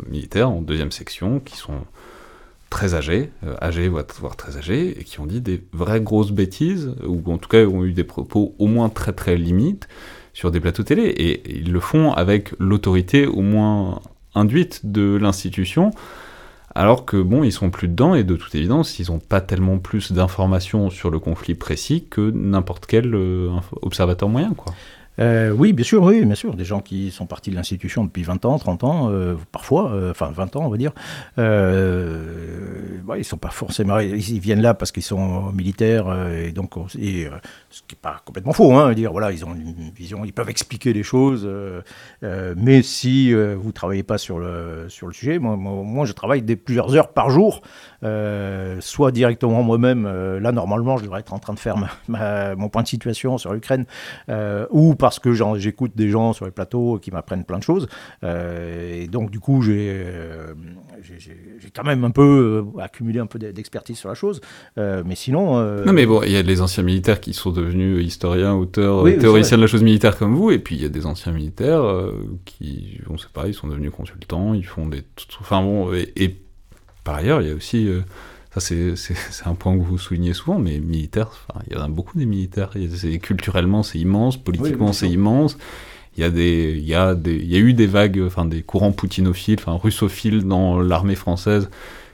militaires 0.09 0.49
en 0.49 0.61
deuxième 0.61 0.91
section 0.91 1.39
qui 1.39 1.57
sont 1.57 1.81
très 2.69 2.95
âgés, 2.95 3.31
euh, 3.45 3.55
âgés 3.61 3.89
voire 3.89 4.35
très 4.37 4.57
âgés, 4.57 4.99
et 4.99 5.03
qui 5.03 5.19
ont 5.19 5.25
dit 5.25 5.41
des 5.41 5.61
vraies 5.73 6.01
grosses 6.01 6.31
bêtises, 6.31 6.95
ou 7.05 7.21
en 7.31 7.37
tout 7.37 7.49
cas 7.49 7.65
ont 7.65 7.83
eu 7.83 7.91
des 7.91 8.05
propos 8.05 8.55
au 8.59 8.67
moins 8.67 8.89
très 8.89 9.13
très 9.13 9.35
limites 9.35 9.87
sur 10.33 10.51
des 10.51 10.59
plateaux 10.59 10.83
télé, 10.83 11.03
et 11.03 11.59
ils 11.59 11.71
le 11.71 11.79
font 11.81 12.13
avec 12.13 12.53
l'autorité 12.59 13.27
au 13.27 13.41
moins 13.41 14.01
induite 14.33 14.85
de 14.85 15.17
l'institution, 15.21 15.91
alors 16.73 17.03
que 17.03 17.21
bon, 17.21 17.43
ils 17.43 17.51
sont 17.51 17.69
plus 17.69 17.89
dedans, 17.89 18.15
et 18.15 18.23
de 18.23 18.37
toute 18.37 18.55
évidence, 18.55 18.99
ils 18.99 19.11
n'ont 19.11 19.19
pas 19.19 19.41
tellement 19.41 19.77
plus 19.77 20.13
d'informations 20.13 20.89
sur 20.89 21.09
le 21.09 21.19
conflit 21.19 21.55
précis 21.55 22.07
que 22.09 22.31
n'importe 22.31 22.85
quel 22.85 23.13
euh, 23.13 23.49
observateur 23.81 24.29
moyen, 24.29 24.53
quoi. 24.53 24.73
Euh, 25.19 25.51
oui, 25.51 25.73
bien 25.73 25.83
sûr, 25.83 26.03
oui, 26.03 26.23
bien 26.25 26.35
sûr. 26.35 26.55
Des 26.55 26.65
gens 26.65 26.79
qui 26.79 27.11
sont 27.11 27.25
partis 27.25 27.51
de 27.51 27.55
l'institution 27.55 28.03
depuis 28.05 28.23
20 28.23 28.45
ans, 28.45 28.57
30 28.57 28.83
ans, 28.83 29.09
euh, 29.11 29.35
parfois, 29.51 29.91
euh, 29.91 30.11
enfin 30.11 30.31
20 30.33 30.55
ans, 30.55 30.65
on 30.65 30.69
va 30.69 30.77
dire. 30.77 30.93
Bah, 31.37 33.17
ils 33.17 33.25
sont 33.25 33.37
pas 33.37 33.49
forcément. 33.49 33.99
Ils 33.99 34.39
viennent 34.39 34.61
là 34.61 34.73
parce 34.73 34.91
qu'ils 34.91 35.03
sont 35.03 35.51
militaires 35.51 36.07
et 36.31 36.51
donc 36.51 36.73
ce 36.87 36.97
qui 36.97 37.25
n'est 37.25 37.99
pas 38.01 38.21
complètement 38.25 38.53
faux. 38.53 38.73
Hein, 38.73 38.93
dire 38.93 39.11
voilà, 39.11 39.31
ils 39.31 39.43
ont 39.43 39.53
une 39.53 39.91
vision, 39.93 40.23
ils 40.23 40.33
peuvent 40.33 40.49
expliquer 40.49 40.93
les 40.93 41.03
choses. 41.03 41.49
mais 42.21 42.81
si 42.83 43.33
vous 43.33 43.71
travaillez 43.71 44.03
pas 44.03 44.17
sur 44.17 44.39
le 44.39 44.85
sur 44.87 45.07
le 45.07 45.13
sujet, 45.13 45.39
moi, 45.39 45.55
moi, 45.57 46.05
je 46.05 46.13
travaille 46.13 46.41
des 46.41 46.55
plusieurs 46.55 46.95
heures 46.95 47.09
par 47.09 47.29
jour, 47.29 47.61
soit 48.79 49.11
directement 49.11 49.63
moi-même. 49.63 50.07
là, 50.37 50.51
normalement, 50.51 50.97
je 50.97 51.03
devrais 51.03 51.19
être 51.19 51.33
en 51.33 51.39
train 51.39 51.53
de 51.53 51.59
faire 51.59 51.75
mon 52.07 52.69
point 52.69 52.83
de 52.83 52.87
situation 52.87 53.37
sur 53.37 53.53
l'Ukraine, 53.53 53.85
ou 54.69 54.95
parce 55.01 55.17
que 55.17 55.33
j'écoute 55.57 55.93
des 55.95 56.09
gens 56.09 56.31
sur 56.31 56.45
les 56.45 56.51
plateaux 56.51 56.99
qui 56.99 57.09
m'apprennent 57.09 57.43
plein 57.43 57.57
de 57.57 57.63
choses. 57.63 57.87
Euh, 58.23 59.01
et 59.01 59.07
donc, 59.07 59.31
du 59.31 59.39
coup, 59.39 59.63
euh, 59.67 60.53
j'ai 61.01 61.71
quand 61.75 61.83
même 61.83 62.03
un 62.03 62.11
peu 62.11 62.63
euh, 62.77 62.79
accumulé 62.79 63.19
un 63.19 63.25
peu 63.25 63.39
d'expertise 63.39 63.97
sur 63.97 64.09
la 64.09 64.15
chose. 64.15 64.41
mais 64.77 65.15
sinon. 65.15 65.59
Non, 65.83 65.91
mais 65.91 66.05
bon, 66.05 66.21
il 66.21 66.31
y 66.31 66.37
a 66.37 66.43
les 66.43 66.61
anciens 66.61 66.83
militaires 66.83 67.19
qui 67.19 67.33
sont 67.33 67.49
devenus 67.49 68.05
historiens, 68.05 68.53
auteurs, 68.53 69.03
théoriciens 69.17 69.57
de 69.57 69.63
la 69.63 69.67
chose 69.67 69.81
militaire 69.81 70.17
comme 70.17 70.35
vous, 70.35 70.51
et 70.51 70.59
puis 70.59 70.75
il 70.75 70.83
y 70.83 70.85
a 70.85 70.89
des 70.89 71.07
anciens 71.07 71.31
militaires 71.31 71.83
qui, 72.45 72.99
on 73.09 73.17
sait 73.17 73.27
pas, 73.33 73.47
ils 73.47 73.55
sont 73.55 73.67
devenus 73.67 73.91
consultants, 73.91 74.53
ils 74.53 74.65
font 74.65 74.85
des. 74.85 75.03
Enfin 75.39 75.63
bon, 75.63 75.91
et, 75.93 76.37
par 77.03 77.15
ailleurs, 77.15 77.41
il 77.41 77.47
y 77.47 77.51
a 77.51 77.55
aussi. 77.55 77.89
Ça, 78.53 78.59
c'est 78.95 79.47
un 79.47 79.55
point 79.55 79.77
que 79.77 79.83
vous 79.83 79.97
soulignez 79.97 80.33
souvent, 80.33 80.59
mais 80.59 80.79
militaires, 80.79 81.29
il 81.67 81.73
y 81.73 81.79
en 81.79 81.83
a 81.83 81.87
beaucoup 81.87 82.17
des 82.17 82.25
militaires. 82.25 82.71
culturellement, 83.21 83.83
c'est 83.83 83.99
immense, 83.99 84.37
politiquement, 84.37 84.93
c'est 84.93 85.09
immense. 85.09 85.57
Il 86.17 86.21
y, 86.21 86.25
a 86.25 86.29
des, 86.29 86.73
il, 86.77 86.83
y 86.83 86.93
a 86.93 87.15
des, 87.15 87.35
il 87.35 87.49
y 87.49 87.55
a 87.55 87.59
eu 87.59 87.73
des 87.73 87.87
vagues, 87.87 88.21
enfin 88.27 88.43
des 88.43 88.63
courants 88.63 88.91
poutinophiles, 88.91 89.59
enfin 89.59 89.79
russophiles 89.81 90.43
dans 90.43 90.81
l'armée 90.81 91.15
française 91.15 91.69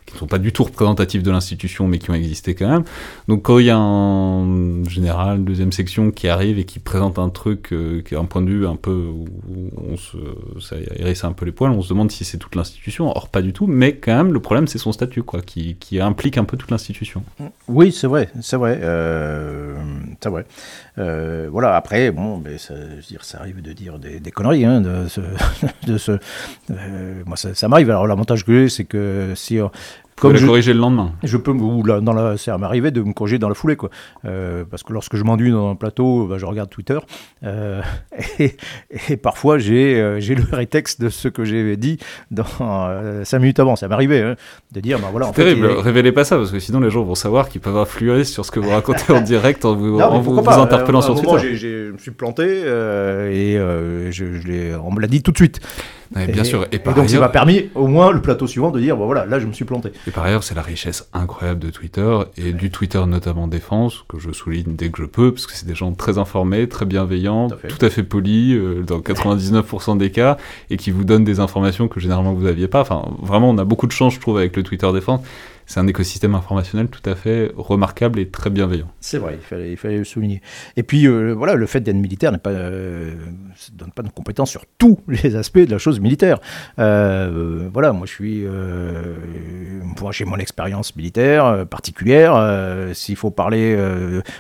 qui 0.08 0.14
ne 0.14 0.20
sont 0.20 0.28
pas 0.28 0.39
du 0.39 0.53
tout 0.53 0.64
représentatifs 0.64 1.22
de 1.22 1.30
l'institution, 1.30 1.86
mais 1.86 1.99
qui 1.99 2.10
ont 2.10 2.14
existé 2.14 2.55
quand 2.55 2.70
même. 2.70 2.84
Donc 3.28 3.43
quand 3.43 3.60
il 3.60 3.66
y 3.66 3.70
a 3.70 3.78
un 3.78 4.84
général, 4.86 5.43
deuxième 5.43 5.74
section 5.74 6.12
qui 6.12 6.30
arrive 6.30 6.58
et 6.58 6.64
qui 6.64 6.80
présente 6.80 7.20
un 7.20 7.28
truc 7.28 7.74
euh, 7.74 8.01
qui 8.01 8.16
a 8.16 8.20
un 8.20 8.24
point 8.24 8.41
de 8.41 8.49
vue 8.49 8.66
un 8.66 8.78
peu 8.78 9.08
où 9.12 9.28
on 9.76 9.97
se, 9.97 10.18
ça 10.62 10.78
hérisse 10.95 11.26
un 11.26 11.34
peu 11.34 11.45
les 11.45 11.51
poils, 11.51 11.72
on 11.72 11.82
se 11.82 11.89
demande 11.89 12.10
si 12.10 12.24
c'est 12.24 12.38
toute 12.38 12.55
l'institution. 12.55 13.10
Or 13.10 13.28
pas 13.28 13.41
du 13.41 13.51
tout, 13.51 13.68
mais 13.68 13.97
quand 13.97 14.16
même 14.16 14.32
le 14.32 14.39
problème 14.39 14.68
c'est 14.68 14.78
son 14.78 14.93
statut, 14.93 15.24
quoi, 15.24 15.41
qui, 15.41 15.76
implique 15.99 16.38
un 16.38 16.45
peu 16.45 16.55
toute 16.55 16.72
l'institution. 16.72 17.24
Oui, 17.68 17.91
c'est 17.91 18.08
vrai, 18.08 18.30
c'est 18.41 18.55
vrai, 18.55 18.80
euh, 18.82 19.76
c'est 20.22 20.30
vrai. 20.30 20.45
Euh, 20.99 21.49
voilà. 21.51 21.76
Après, 21.76 22.12
bon, 22.12 22.38
mais 22.38 22.58
ça, 22.58 22.76
je 22.76 22.95
veux 22.95 23.01
dire, 23.01 23.24
ça 23.24 23.39
arrive 23.39 23.62
de 23.62 23.74
dire 23.74 23.99
des, 23.99 24.32
conneries, 24.32 24.64
hein, 24.64 24.80
de 24.80 25.08
ce, 25.08 25.22
de 25.88 25.97
ce 25.97 26.20
moi 27.26 27.36
ça, 27.36 27.53
ça 27.53 27.68
m'arrive. 27.68 27.89
Alors 27.89 28.08
l'avantage 28.08 28.45
que 28.45 28.53
j'ai, 28.53 28.70
c'est 28.70 28.86
que 28.86 29.34
si 29.36 29.60
comme 30.20 30.36
je, 30.36 30.45
corriger 30.45 30.74
le 30.74 30.80
lendemain. 30.80 31.11
Je 31.24 31.38
peux, 31.38 31.51
ou 31.51 31.84
là, 31.84 32.01
dans 32.01 32.13
la, 32.13 32.38
ça 32.38 32.57
m'arrivait 32.57 32.91
de 32.91 33.01
me 33.01 33.13
corriger 33.13 33.38
dans 33.38 33.49
la 33.49 33.55
foulée, 33.55 33.76
quoi. 33.76 33.89
Euh, 34.26 34.63
parce 34.70 34.84
que 34.84 34.93
lorsque 34.93 35.15
je 35.15 35.24
m'ennuie 35.24 35.51
dans 35.51 35.70
un 35.70 35.76
plateau, 35.76 36.26
bah, 36.26 36.38
je 36.38 36.45
regarde 36.45 36.70
Twitter, 36.70 36.97
euh, 37.43 37.82
et, 38.39 38.57
et, 39.09 39.18
parfois 39.18 39.57
j'ai 39.57 39.95
euh, 39.95 40.20
j'ai 40.20 40.36
le 40.36 40.43
rétexte 40.51 41.01
de 41.01 41.09
ce 41.09 41.28
que 41.28 41.43
j'ai 41.43 41.78
dit 41.78 41.99
dans 42.32 42.45
5 43.24 43.39
minutes 43.39 43.59
avant. 43.59 43.76
Ça 43.76 43.88
m'arrivait 43.88 44.22
hein, 44.22 44.36
de 44.72 44.80
dire, 44.80 44.99
bah 44.99 45.09
voilà. 45.11 45.28
C'est 45.28 45.43
terrible, 45.43 45.68
révélez 45.68 46.11
pas 46.11 46.24
ça, 46.24 46.38
parce 46.38 46.51
que 46.51 46.59
sinon 46.59 46.80
les 46.80 46.89
gens 46.89 47.03
vont 47.03 47.15
savoir 47.15 47.49
qu'ils 47.49 47.61
peuvent 47.61 47.78
influer 47.78 48.24
sur 48.24 48.43
ce 48.45 48.51
que 48.51 48.59
vous 48.59 48.70
racontez 48.70 49.13
en 49.13 49.22
direct 49.22 49.65
en 49.65 49.76
vous, 49.76 49.99
en 49.99 50.20
vous, 50.20 50.36
vous 50.36 50.49
interpellant 50.49 51.01
sur 51.01 51.22
Twitter. 51.22 51.55
je 51.55 51.91
me 51.91 51.97
suis 51.97 52.11
planté, 52.11 52.43
et 52.43 53.57
je, 54.11 54.11
je 54.11 54.78
on 54.78 54.91
me 54.91 54.99
l'a 54.99 55.07
dit 55.07 55.22
tout 55.22 55.32
de 55.32 55.38
suite 55.38 55.59
bien 56.12 56.43
sûr. 56.43 56.66
Et, 56.72 56.80
donc, 56.80 57.10
ça 57.10 57.20
m'a 57.20 57.30
permis 57.30 57.70
au 57.76 57.88
moins 57.88 58.12
le 58.12 58.22
plateau 58.22 58.47
suivant 58.47 58.72
de 58.72 58.80
dire, 58.80 58.97
bon 58.97 59.05
voilà, 59.05 59.26
là 59.26 59.39
je 59.39 59.47
me 59.47 59.53
suis 59.53 59.66
planté. 59.66 59.91
Et 60.08 60.12
par 60.12 60.26
ailleurs, 60.26 60.43
c'est 60.43 60.55
la 60.55 60.62
richesse 60.62 61.10
incroyable 61.14 61.60
de 61.60 61.70
Twitter 61.70 62.18
et 62.38 62.53
du 62.53 62.72
Twitter 62.72 63.03
notamment 63.05 63.47
défense 63.47 64.03
que 64.08 64.20
je 64.20 64.32
souligne 64.32 64.76
dès 64.76 64.89
que 64.89 65.01
je 65.01 65.08
peux, 65.08 65.32
parce 65.32 65.47
que 65.47 65.53
c'est 65.53 65.68
des 65.68 65.76
gens 65.76 65.93
très 65.93 66.18
informés, 66.18 66.68
très 66.68 66.86
bienveillants, 66.86 67.47
tout 67.49 67.86
à 67.86 67.89
fait, 67.89 68.03
polis 68.03 68.55
euh, 68.55 68.84
dans 68.86 68.99
99% 68.99 69.97
des 69.97 70.12
cas, 70.12 70.38
et 70.70 70.78
qui 70.78 70.91
vous 70.91 71.03
donnent 71.03 71.24
des 71.24 71.39
informations 71.39 71.88
que 71.88 71.99
généralement 71.99 72.34
vous 72.34 72.43
n'aviez 72.43 72.68
pas. 72.68 72.82
Enfin, 72.82 73.03
vraiment, 73.22 73.49
on 73.49 73.58
a 73.58 73.66
beaucoup 73.66 73.88
de 73.88 73.91
chance, 73.91 74.14
je 74.14 74.20
trouve, 74.20 74.38
avec 74.38 74.55
le 74.55 74.64
Twitter 74.64 74.91
défense 74.93 75.22
c'est 75.68 75.82
un 75.82 75.88
écosystème 75.88 76.34
informationnel 76.34 76.88
tout 76.88 77.07
à 77.07 77.13
fait 77.13 77.51
remarquable 77.57 78.20
et 78.20 78.30
très 78.30 78.49
bienveillant. 78.49 78.88
C'est 79.01 79.18
vrai, 79.18 79.38
il 79.59 79.76
fallait, 79.76 79.97
le 79.97 80.05
souligner. 80.05 80.41
Et 80.78 80.84
puis, 80.84 81.05
euh, 81.07 81.34
voilà, 81.34 81.55
le 81.55 81.65
fait 81.65 81.82
d'être 81.82 81.97
militaire 81.97 82.32
ne 82.32 82.38
euh, 82.47 83.11
donne 83.74 83.91
pas 83.91 84.01
de 84.01 84.09
compétences 84.09 84.49
sur 84.49 84.63
tous 84.78 84.97
les 85.09 85.36
aspects 85.36 85.59
de 85.59 85.70
la 85.70 85.78
chose 85.78 85.99
militaire. 85.99 86.39
Euh, 86.80 87.68
voilà, 87.74 87.91
moi, 87.91 88.07
je 88.07 88.13
suis. 88.13 88.45
j'ai 90.11 90.26
mon 90.26 90.38
expérience 90.38 90.95
militaire 90.95 91.65
particulière. 91.68 92.89
S'il 92.93 93.18
faut 93.18 93.32
parler 93.32 93.78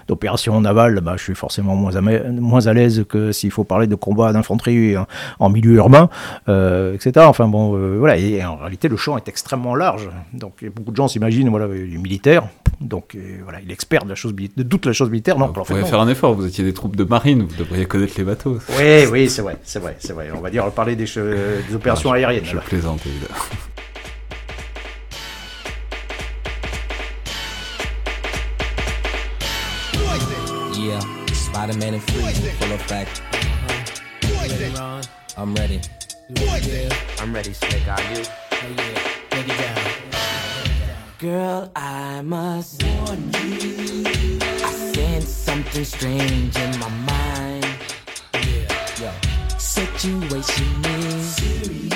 d'opération 0.07 0.59
navale, 0.61 1.01
bah, 1.01 1.15
je 1.17 1.23
suis 1.23 1.35
forcément 1.35 1.75
moins 1.75 1.97
à, 1.97 2.01
moins 2.01 2.67
à 2.67 2.73
l'aise 2.73 3.03
que 3.07 3.33
s'il 3.33 3.51
faut 3.51 3.65
parler 3.65 3.87
de 3.87 3.95
combat 3.95 4.31
d'infanterie 4.31 4.95
en, 5.39 5.49
milieu 5.49 5.73
urbain, 5.73 6.09
etc. 6.47 7.11
Enfin, 7.27 7.49
bon, 7.49 7.97
voilà. 7.97 8.15
Et 8.17 8.45
en 8.45 8.55
réalité, 8.55 8.87
le 8.87 8.95
champ 8.95 9.17
est 9.17 9.27
extrêmement 9.27 9.75
large. 9.75 10.09
Donc, 10.31 10.63
beaucoup 10.73 10.91
de 10.91 10.95
gens 10.95 11.16
s'imagine 11.17 11.49
voilà, 11.49 11.67
du 11.67 11.97
militaire. 11.97 12.47
Donc 12.79 13.15
euh, 13.15 13.39
voilà, 13.43 13.59
il 13.59 13.69
est 13.71 13.73
expert 13.73 14.03
de, 14.03 14.09
la 14.09 14.15
chose, 14.15 14.35
de 14.35 14.63
toute 14.63 14.85
la 14.85 14.93
chose 14.93 15.09
militaire. 15.09 15.39
Non, 15.39 15.47
vous 15.47 15.63
pourriez 15.63 15.83
faire 15.83 15.99
un 15.99 16.07
effort, 16.07 16.35
vous 16.35 16.45
étiez 16.45 16.63
des 16.63 16.73
troupes 16.73 16.95
de 16.95 17.03
marine, 17.03 17.43
vous 17.43 17.55
devriez 17.55 17.85
connaître 17.85 18.13
les 18.17 18.23
bateaux. 18.23 18.59
Oui, 18.77 19.05
oui, 19.11 19.29
c'est 19.29 19.41
vrai, 19.41 19.57
c'est 19.63 19.79
vrai, 19.79 19.95
c'est 19.99 20.13
vrai. 20.13 20.29
On 20.35 20.41
va 20.41 20.51
dire, 20.51 20.69
parler 20.71 20.95
des, 20.95 21.05
des 21.05 21.75
opérations 21.75 22.11
aériennes. 22.11 22.45
Je, 22.45 22.57
plaisante, 22.57 23.01
évidemment. 23.05 23.35
Yeah, 30.77 30.99
Spider-Man 31.33 31.95
and 31.95 32.03
free, 32.03 32.51
full 32.59 32.71
effect. 32.73 33.21
I'm 35.35 35.55
ready. 35.55 35.81
I'm 37.19 37.33
ready, 37.33 37.53
Slick, 37.53 37.87
are 37.87 37.99
you? 38.13 38.23
Oh 38.51 38.75
yeah, 38.77 38.99
take 39.29 39.47
it 39.47 39.57
down. 39.57 40.06
Girl, 41.19 41.71
I 41.75 42.21
must 42.21 42.83
warn 42.83 43.31
you. 43.41 44.03
I 44.63 44.71
sense 44.93 45.27
something 45.27 45.83
strange 45.83 46.55
in 46.55 46.79
my 46.79 46.89
mind. 46.89 47.65
Yeah, 48.35 49.01
yeah. 49.01 49.57
Situation 49.57 50.85
is 50.85 51.25
serious. 51.37 51.91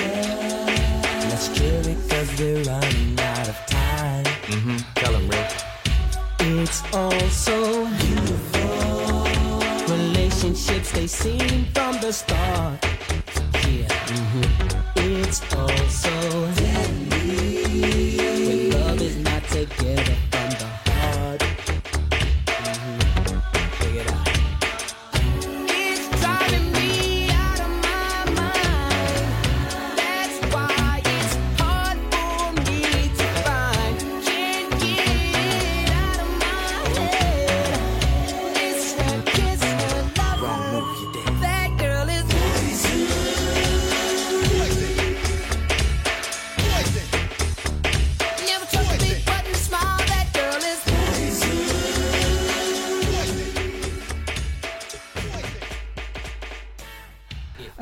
Let's 1.30 1.48
cure 1.56 1.82
it 1.92 1.98
cause 2.10 2.36
we're 2.40 2.64
running 2.64 3.20
out 3.20 3.48
of 3.48 3.66
time. 3.66 4.24
Mm-hmm. 4.24 4.76
Tell 4.96 5.14
him, 5.14 5.28
Rick. 5.28 5.52
It's 6.40 6.82
all 6.92 7.20
so 7.30 7.86
beautiful. 7.98 8.74
Relationships, 9.94 10.90
they 10.90 11.06
seem 11.06 11.66
from 11.66 12.00
the 12.00 12.12
start. 12.12 12.84
Yeah. 13.70 13.86
Mm-hmm. 13.86 15.22
It's 15.22 15.40
all 15.54 15.68
so 15.88 17.01
together. 19.66 20.31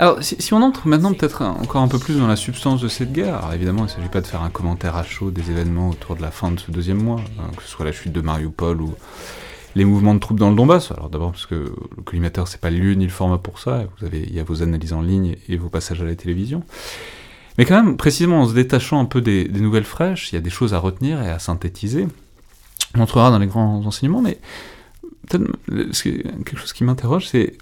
Alors, 0.01 0.17
si, 0.23 0.55
on 0.55 0.63
entre 0.63 0.89
maintenant 0.89 1.13
peut-être 1.13 1.43
encore 1.43 1.83
un 1.83 1.89
peu 1.89 1.99
plus 1.99 2.17
dans 2.17 2.27
la 2.27 2.35
substance 2.35 2.81
de 2.81 2.89
cette 2.89 3.13
guerre, 3.13 3.35
alors 3.35 3.53
évidemment, 3.53 3.81
il 3.81 3.85
ne 3.85 3.89
s'agit 3.89 4.09
pas 4.09 4.23
de 4.23 4.27
faire 4.27 4.41
un 4.41 4.49
commentaire 4.49 4.97
à 4.97 5.05
chaud 5.05 5.31
des 5.31 5.51
événements 5.51 5.91
autour 5.91 6.17
de 6.17 6.23
la 6.23 6.31
fin 6.31 6.51
de 6.51 6.59
ce 6.59 6.71
deuxième 6.71 7.03
mois, 7.03 7.21
hein, 7.39 7.51
que 7.55 7.63
ce 7.63 7.69
soit 7.69 7.85
la 7.85 7.93
chute 7.93 8.11
de 8.11 8.23
Mariupol 8.23 8.81
ou 8.81 8.95
les 9.75 9.85
mouvements 9.85 10.15
de 10.15 10.19
troupes 10.19 10.39
dans 10.39 10.49
le 10.49 10.57
Donbass. 10.57 10.91
Alors 10.91 11.11
d'abord 11.11 11.33
parce 11.33 11.45
que 11.45 11.55
le 11.55 12.03
collimateur, 12.03 12.49
c'est 12.49 12.63
pas 12.63 12.71
le 12.71 12.79
lieu 12.79 12.95
ni 12.95 13.05
le 13.05 13.11
format 13.11 13.37
pour 13.37 13.59
ça, 13.59 13.85
vous 13.99 14.07
avez, 14.07 14.21
il 14.23 14.33
y 14.35 14.41
a 14.41 14.43
vos 14.43 14.63
analyses 14.63 14.95
en 14.95 15.03
ligne 15.03 15.37
et 15.51 15.59
vos 15.59 15.69
passages 15.69 16.01
à 16.01 16.07
la 16.07 16.15
télévision. 16.15 16.65
Mais 17.59 17.67
quand 17.67 17.77
même, 17.77 17.99
précisément 17.99 18.41
en 18.41 18.49
se 18.49 18.55
détachant 18.55 19.01
un 19.01 19.05
peu 19.05 19.21
des, 19.21 19.49
des 19.49 19.61
nouvelles 19.61 19.85
fraîches, 19.85 20.33
il 20.33 20.37
y 20.37 20.39
a 20.39 20.41
des 20.41 20.49
choses 20.49 20.73
à 20.73 20.79
retenir 20.79 21.21
et 21.21 21.29
à 21.29 21.39
synthétiser. 21.39 22.09
On 22.95 23.01
entrera 23.03 23.31
dans 23.31 23.39
les 23.39 23.49
grands 23.49 23.85
enseignements, 23.85 24.23
mais 24.23 24.39
peut-être 25.29 25.45
quelque 26.43 26.57
chose 26.57 26.73
qui 26.73 26.85
m'interroge, 26.85 27.29
c'est 27.29 27.59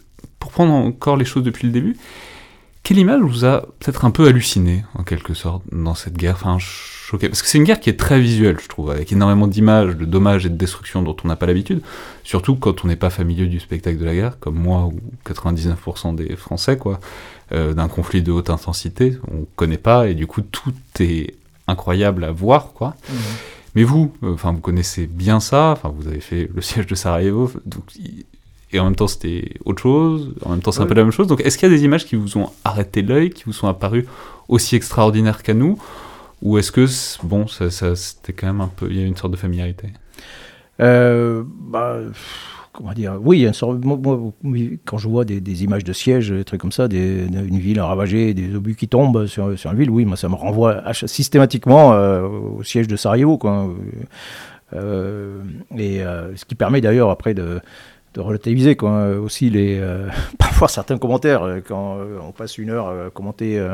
pour 0.49 0.65
prendre 0.65 0.73
encore 0.73 1.19
les 1.19 1.27
choses 1.27 1.43
depuis 1.43 1.67
le 1.67 1.73
début, 1.75 1.97
quelle 2.83 2.97
image 2.97 3.21
vous 3.21 3.45
a 3.45 3.67
peut-être 3.81 4.07
un 4.07 4.11
peu 4.11 4.27
halluciné, 4.27 4.83
en 4.95 5.03
quelque 5.03 5.35
sorte, 5.35 5.63
dans 5.71 5.95
cette 5.95 6.17
guerre 6.17 6.37
Enfin, 6.37 6.57
choqué? 6.59 7.29
Parce 7.29 7.43
que 7.43 7.49
c'est 7.49 7.59
une 7.59 7.65
guerre 7.65 7.81
qui 7.81 7.91
est 7.91 7.99
très 7.99 8.19
visuelle, 8.19 8.57
je 8.59 8.67
trouve, 8.67 8.91
avec 8.91 9.13
énormément 9.13 9.47
d'images, 9.47 9.95
de 9.95 10.07
dommages 10.07 10.47
et 10.47 10.49
de 10.49 10.57
destructions 10.57 11.03
dont 11.03 11.15
on 11.23 11.29
n'a 11.29 11.37
pas 11.37 11.45
l'habitude. 11.45 11.83
Surtout 12.25 12.57
quand 12.57 12.83
on 12.83 12.89
n'est 12.89 12.97
pas 12.97 13.11
familier 13.11 13.47
du 13.47 13.61
spectacle 13.61 13.99
de 13.99 14.07
la 14.07 14.15
guerre, 14.15 14.39
comme 14.39 14.55
moi 14.55 14.87
ou 14.87 14.99
99% 15.31 16.15
des 16.15 16.35
Français, 16.37 16.79
quoi. 16.79 16.99
Euh, 17.53 17.75
d'un 17.75 17.89
conflit 17.89 18.23
de 18.23 18.33
haute 18.33 18.49
intensité, 18.49 19.19
on 19.31 19.47
connaît 19.55 19.77
pas, 19.77 20.09
et 20.09 20.15
du 20.15 20.27
coup, 20.27 20.41
tout 20.41 20.73
est 21.01 21.35
incroyable 21.67 22.25
à 22.25 22.31
voir, 22.31 22.73
quoi. 22.73 22.95
Mmh. 23.11 23.15
Mais 23.75 23.85
vous, 23.85 24.15
euh, 24.23 24.33
enfin, 24.33 24.53
vous 24.53 24.61
connaissez 24.61 25.07
bien 25.07 25.41
ça, 25.41 25.73
enfin, 25.73 25.93
vous 25.95 26.09
avez 26.09 26.21
fait 26.21 26.49
le 26.55 26.63
siège 26.63 26.87
de 26.87 26.95
Sarajevo, 26.95 27.53
donc 27.67 27.85
et 28.73 28.81
en 28.81 28.85
même 28.85 28.97
temps 28.97 29.07
c'était 29.07 29.55
autre 29.65 29.83
chose, 29.83 30.35
en 30.45 30.51
même 30.51 30.61
temps 30.61 30.73
c'est 30.73 30.83
un 30.83 30.87
peu 30.87 30.95
la 30.95 31.05
même 31.05 31.13
chose. 31.13 31.27
Donc 31.27 31.41
est-ce 31.41 31.59
qu'il 31.59 31.69
y 31.69 31.73
a 31.73 31.75
des 31.75 31.85
images 31.85 32.07
qui 32.07 32.17
vous 32.17 32.37
ont 32.37 32.51
arrêté 32.65 33.03
l'œil, 33.03 33.31
qui 33.31 33.45
vous 33.45 33.53
sont 33.53 33.69
apparues 33.69 34.07
aussi 34.49 34.77
extraordinaires 34.77 35.43
qu'à 35.43 35.55
nous? 35.55 35.79
Ou 36.43 36.59
est-ce 36.59 36.71
que, 36.71 36.87
bon, 37.25 37.49
ça, 37.49 37.97
c'était 37.97 38.33
quand 38.33 38.47
même 38.47 38.61
un 38.61 38.69
peu, 38.69 38.87
il 38.91 38.99
y 38.99 39.03
a 39.03 39.07
une 39.07 39.17
sorte 39.17 39.33
de 39.33 39.37
familiarité? 39.37 39.89
Euh, 40.81 41.43
bah, 41.47 41.99
Comment 42.73 42.93
dire? 42.93 43.19
Oui, 43.21 43.39
il 43.39 43.41
y 43.41 43.45
a 43.45 43.49
une 43.49 43.55
sorte, 43.55 43.85
moi, 43.85 43.99
quand 44.85 44.99
je 44.99 45.09
vois 45.09 45.25
des, 45.25 45.65
images 45.65 45.83
de 45.83 45.93
sièges, 45.93 46.31
des 46.31 46.45
trucs 46.45 46.61
comme 46.61 46.71
ça, 46.71 46.87
des, 46.87 47.27
une 47.27 47.59
ville 47.59 47.81
ravagée, 47.81 48.35
des 48.35 48.55
obus 48.55 48.77
qui 48.77 48.87
tombent 48.87 49.27
sur, 49.27 49.59
sur, 49.59 49.73
une 49.73 49.79
ville, 49.79 49.91
oui, 49.91 50.05
moi 50.05 50.17
ça 50.17 50.29
me 50.29 50.37
renvoie 50.37 50.85
systématiquement 50.93 51.93
euh, 51.95 52.29
au 52.29 52.63
siège 52.63 52.87
de 52.87 52.95
Sarajevo. 52.95 53.37
Quoi. 53.37 53.69
Euh, 54.75 55.43
et 55.77 56.03
ce 56.37 56.45
qui 56.45 56.55
permet 56.55 56.81
d'ailleurs 56.81 57.11
après 57.11 57.35
de 57.35 57.61
de 58.19 58.23
relativiser 58.23 58.77
quoi, 58.77 59.17
aussi 59.17 59.49
les, 59.49 59.81
parfois 60.39 60.69
certains 60.69 60.99
commentaires. 60.99 61.61
Quand 61.67 61.99
on 62.27 62.33
passe 62.33 62.59
une 62.59 62.71
heure 62.71 62.89
à 62.89 63.11
commenter 63.11 63.65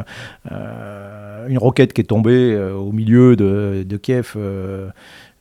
une 0.50 1.58
roquette 1.58 1.92
qui 1.92 2.02
est 2.02 2.04
tombée 2.04 2.56
au 2.56 2.92
milieu 2.92 3.36
de 3.36 3.96
Kiev 3.96 4.36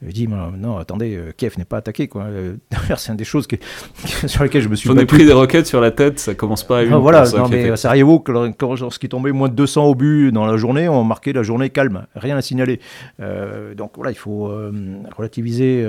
je 0.05 0.11
dis, 0.11 0.27
non, 0.27 0.77
attendez, 0.77 1.15
euh, 1.15 1.31
Kiev 1.35 1.53
n'est 1.57 1.65
pas 1.65 1.77
attaqué. 1.77 2.07
Quoi. 2.07 2.23
Euh, 2.23 2.55
d'ailleurs, 2.71 2.99
c'est 2.99 3.11
une 3.11 3.17
des 3.17 3.23
choses 3.23 3.47
sur 4.25 4.43
lesquelles 4.43 4.61
je 4.61 4.69
me 4.69 4.75
suis 4.75 4.89
J'en 4.89 4.97
ai 4.97 5.05
pris 5.05 5.25
des 5.25 5.33
roquettes 5.33 5.67
sur 5.67 5.79
la 5.81 5.91
tête, 5.91 6.19
ça 6.19 6.33
commence 6.35 6.63
pas 6.63 6.79
à 6.79 6.83
une. 6.83 6.93
Ah, 6.93 6.97
voilà, 6.97 7.23
non, 7.31 7.47
mais 7.47 7.69
à 7.69 7.77
Sarajevo, 7.77 8.23
lorsqu'il 8.59 9.09
tombait 9.09 9.31
moins 9.31 9.49
de 9.49 9.55
200 9.55 9.87
obus 9.87 10.31
dans 10.31 10.45
la 10.45 10.57
journée, 10.57 10.89
on 10.89 11.03
marquait 11.03 11.33
la 11.33 11.43
journée 11.43 11.69
calme, 11.69 12.05
rien 12.15 12.35
à 12.35 12.41
signaler. 12.41 12.79
Euh, 13.21 13.75
donc 13.75 13.93
voilà, 13.95 14.11
il 14.11 14.17
faut 14.17 14.51
relativiser 15.15 15.85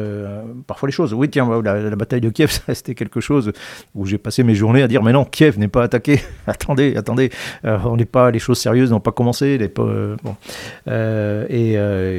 parfois 0.67 0.89
les 0.89 0.93
choses. 0.93 1.12
Oui, 1.15 1.29
tiens, 1.29 1.49
la, 1.62 1.97
bataille 1.97 2.21
de 2.21 2.31
Kiev, 2.31 2.61
c'était 2.73 2.95
quelque 2.95 3.21
chose 3.21 3.53
où 3.95 4.07
j'ai 4.07 4.19
passé 4.19 4.43
mes 4.43 4.55
journées 4.55 4.83
à 4.83 4.89
dire, 4.89 5.03
mais 5.03 5.12
non, 5.12 5.25
Kiev 5.25 5.59
n'est 5.59 5.69
pas 5.69 5.83
attaqué. 5.83 6.21
attendez, 6.47 6.97
attendez, 6.97 7.31
on 7.65 7.97
n'est 7.97 8.05
pas, 8.05 8.31
les 8.31 8.39
choses 8.39 8.59
sérieuses 8.59 8.91
n'ont 8.91 9.01
pas 9.01 9.12
commencé. 9.12 9.59
Les, 9.59 9.69
bon. 9.69 10.17
et, 10.87 11.75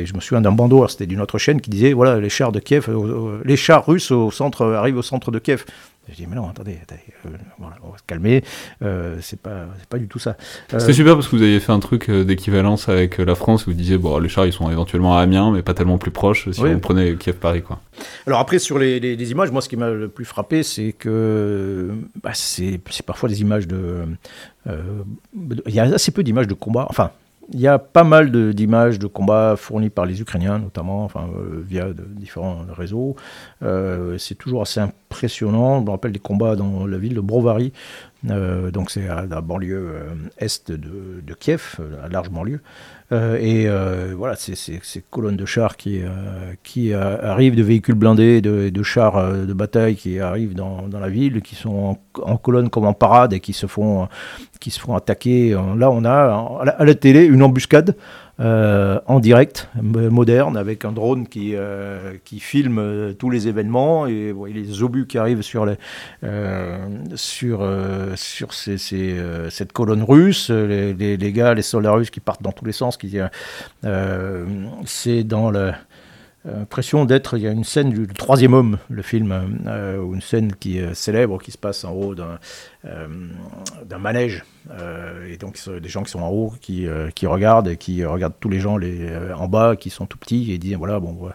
je 0.05 0.13
me 0.13 0.19
souviens 0.19 0.41
d'un 0.41 0.51
bandeau, 0.51 0.87
c'était 0.87 1.05
d'une 1.05 1.21
autre 1.21 1.37
chaîne 1.37 1.61
qui 1.61 1.69
disait 1.69 1.84
voilà, 1.93 2.19
les 2.19 2.29
chars 2.29 2.51
de 2.51 2.59
Kiev, 2.59 2.85
euh, 2.89 3.41
les 3.43 3.57
chars 3.57 3.85
russes 3.85 4.11
au 4.11 4.31
centre, 4.31 4.65
arrivent 4.65 4.97
au 4.97 5.01
centre 5.01 5.31
de 5.31 5.39
Kiev. 5.39 5.65
Je 6.07 6.13
dis, 6.13 6.27
mais 6.27 6.35
non, 6.35 6.47
attendez, 6.47 6.77
euh, 7.25 7.29
on 7.59 7.89
va 7.89 7.97
se 7.97 8.03
calmer, 8.05 8.43
euh, 8.83 9.17
c'est 9.21 9.39
pas, 9.39 9.65
pas 9.89 9.97
du 9.97 10.07
tout 10.07 10.19
ça. 10.19 10.37
C'était 10.69 10.93
super 10.93 11.15
parce 11.15 11.27
que 11.27 11.35
vous 11.35 11.41
aviez 11.41 11.59
fait 11.59 11.71
un 11.71 11.79
truc 11.79 12.11
d'équivalence 12.11 12.89
avec 12.89 13.17
la 13.17 13.33
France 13.33 13.65
où 13.65 13.71
vous 13.71 13.75
disiez, 13.75 13.97
bon, 13.97 14.19
les 14.19 14.29
chars 14.29 14.45
ils 14.45 14.53
sont 14.53 14.69
éventuellement 14.69 15.17
à 15.17 15.21
Amiens, 15.21 15.51
mais 15.51 15.63
pas 15.63 15.73
tellement 15.73 15.97
plus 15.97 16.11
proches 16.11 16.51
si 16.51 16.61
on 16.61 16.79
prenait 16.79 17.15
Kiev-Paris. 17.15 17.63
quoi. 17.63 17.79
Alors 18.27 18.39
après, 18.39 18.59
sur 18.59 18.77
les, 18.77 19.31
images, 19.31 19.49
moi 19.49 19.61
ce 19.61 19.69
qui 19.69 19.77
m'a 19.77 19.89
le 19.89 20.07
plus 20.07 20.25
frappé, 20.25 20.61
c'est 20.61 20.91
que 20.91 21.89
bah, 22.21 22.31
c'est 22.35 22.79
parfois 23.03 23.27
des 23.27 23.41
images 23.41 23.67
de. 23.67 24.05
Il 24.67 25.73
y 25.73 25.79
a 25.79 25.83
assez 25.85 26.11
peu 26.11 26.21
d'images 26.21 26.47
de 26.47 26.53
combat, 26.53 26.85
enfin, 26.87 27.09
il 27.53 27.59
y 27.59 27.67
a 27.67 27.77
pas 27.77 28.03
mal 28.03 28.31
d'images 28.53 28.99
de, 28.99 29.07
combats 29.07 29.55
fournis 29.55 29.89
par 29.89 30.05
les 30.05 30.21
Ukrainiens, 30.21 30.59
notamment 30.59 31.03
enfin, 31.03 31.27
euh, 31.37 31.63
via 31.65 31.87
différents 31.93 32.65
réseaux. 32.71 33.15
Euh, 33.63 34.17
c'est 34.17 34.35
toujours 34.35 34.61
assez 34.63 34.79
impressionnant. 34.79 35.79
Je 35.79 35.85
me 35.85 35.91
rappelle 35.91 36.11
des 36.11 36.19
combats 36.19 36.55
dans 36.55 36.87
la 36.87 36.97
ville 36.97 37.13
de 37.13 37.21
Brovary, 37.21 37.71
euh, 38.29 38.71
donc 38.71 38.89
c'est 38.89 39.07
à 39.07 39.25
la 39.25 39.41
banlieue 39.41 39.93
est 40.37 40.71
de, 40.71 41.21
de, 41.21 41.33
Kiev, 41.33 41.77
à 42.03 42.07
large 42.09 42.29
banlieue. 42.29 42.61
Euh, 43.11 43.37
et 43.39 43.67
euh, 43.67 44.13
voilà, 44.17 44.35
ces 44.35 45.03
colonnes 45.11 45.37
de 45.37 45.45
chars 45.45 45.77
qui, 45.77 46.01
euh, 46.01 46.09
qui 46.63 46.93
arrivent, 46.93 47.55
de 47.55 47.61
véhicules 47.63 47.95
blindés, 47.95 48.41
de, 48.41 48.69
de 48.69 48.83
chars 48.83 49.31
de 49.33 49.53
bataille 49.53 49.95
qui 49.95 50.19
arrivent 50.19 50.55
dans, 50.55 50.87
dans, 50.87 50.99
la 50.99 51.09
ville, 51.09 51.41
qui 51.41 51.55
sont 51.55 51.97
en, 52.21 52.37
colonne 52.37 52.69
comme 52.69 52.85
en 52.85 52.93
parade 52.93 53.33
et 53.33 53.39
qui 53.39 53.53
se 53.53 53.67
font, 53.67 54.07
qui 54.59 54.71
se 54.71 54.79
font 54.79 54.95
attaquer. 54.95 55.51
Là, 55.51 55.91
on 55.91 56.03
a 56.03 56.75
à 56.77 56.85
la 56.85 56.95
télé 56.95 57.25
une 57.25 57.43
embuscade 57.43 57.95
euh, 58.41 58.99
en 59.05 59.21
direct, 59.21 59.69
moderne, 59.81 60.57
avec 60.57 60.83
un 60.83 60.91
drone 60.91 61.25
qui, 61.25 61.55
euh, 61.55 62.15
qui 62.25 62.41
filme 62.41 62.79
euh, 62.79 63.13
tous 63.13 63.29
les 63.29 63.47
événements 63.47 64.07
et 64.07 64.33
les 64.53 64.83
obus 64.83 65.07
qui 65.07 65.17
arrivent 65.17 65.41
sur, 65.41 65.65
sur, 67.15 67.67
sur 68.15 68.53
cette 68.53 69.71
colonne 69.71 70.03
russe, 70.03 70.49
les, 70.49 71.31
gars, 71.31 71.53
les 71.53 71.61
soldats 71.61 71.93
russes 71.93 72.09
qui 72.09 72.19
partent 72.19 72.43
dans 72.43 72.51
tous 72.51 72.65
les 72.65 72.73
sens. 72.73 72.97
Qui, 72.97 73.17
c'est 74.85 75.23
dans 75.23 75.49
le 75.49 75.71
l'impression 76.45 77.05
d'être. 77.05 77.37
Il 77.37 77.43
y 77.43 77.47
a 77.47 77.51
une 77.51 77.63
scène 77.63 77.89
du 77.89 78.07
Troisième 78.07 78.53
Homme, 78.53 78.77
le 78.89 79.01
film, 79.01 79.59
euh, 79.67 80.01
une 80.13 80.21
scène 80.21 80.53
qui 80.53 80.77
est 80.77 80.93
célèbre, 80.93 81.41
qui 81.41 81.51
se 81.51 81.57
passe 81.57 81.83
en 81.83 81.91
haut 81.91 82.15
d'un 82.15 82.39
euh, 82.85 83.07
manège. 83.99 84.43
Euh, 84.71 85.31
et 85.31 85.37
donc, 85.37 85.59
des 85.69 85.89
gens 85.89 86.03
qui 86.03 86.11
sont 86.11 86.21
en 86.21 86.29
haut, 86.29 86.53
qui, 86.61 86.87
qui 87.15 87.27
regardent, 87.27 87.67
et 87.67 87.77
qui 87.77 88.03
regardent 88.05 88.35
tous 88.39 88.49
les 88.49 88.59
gens 88.59 88.77
les, 88.77 89.09
en 89.35 89.47
bas, 89.47 89.75
qui 89.75 89.89
sont 89.89 90.05
tout 90.05 90.17
petits, 90.17 90.51
et 90.51 90.57
disent 90.57 90.75
voilà, 90.75 90.99
bon, 90.99 91.29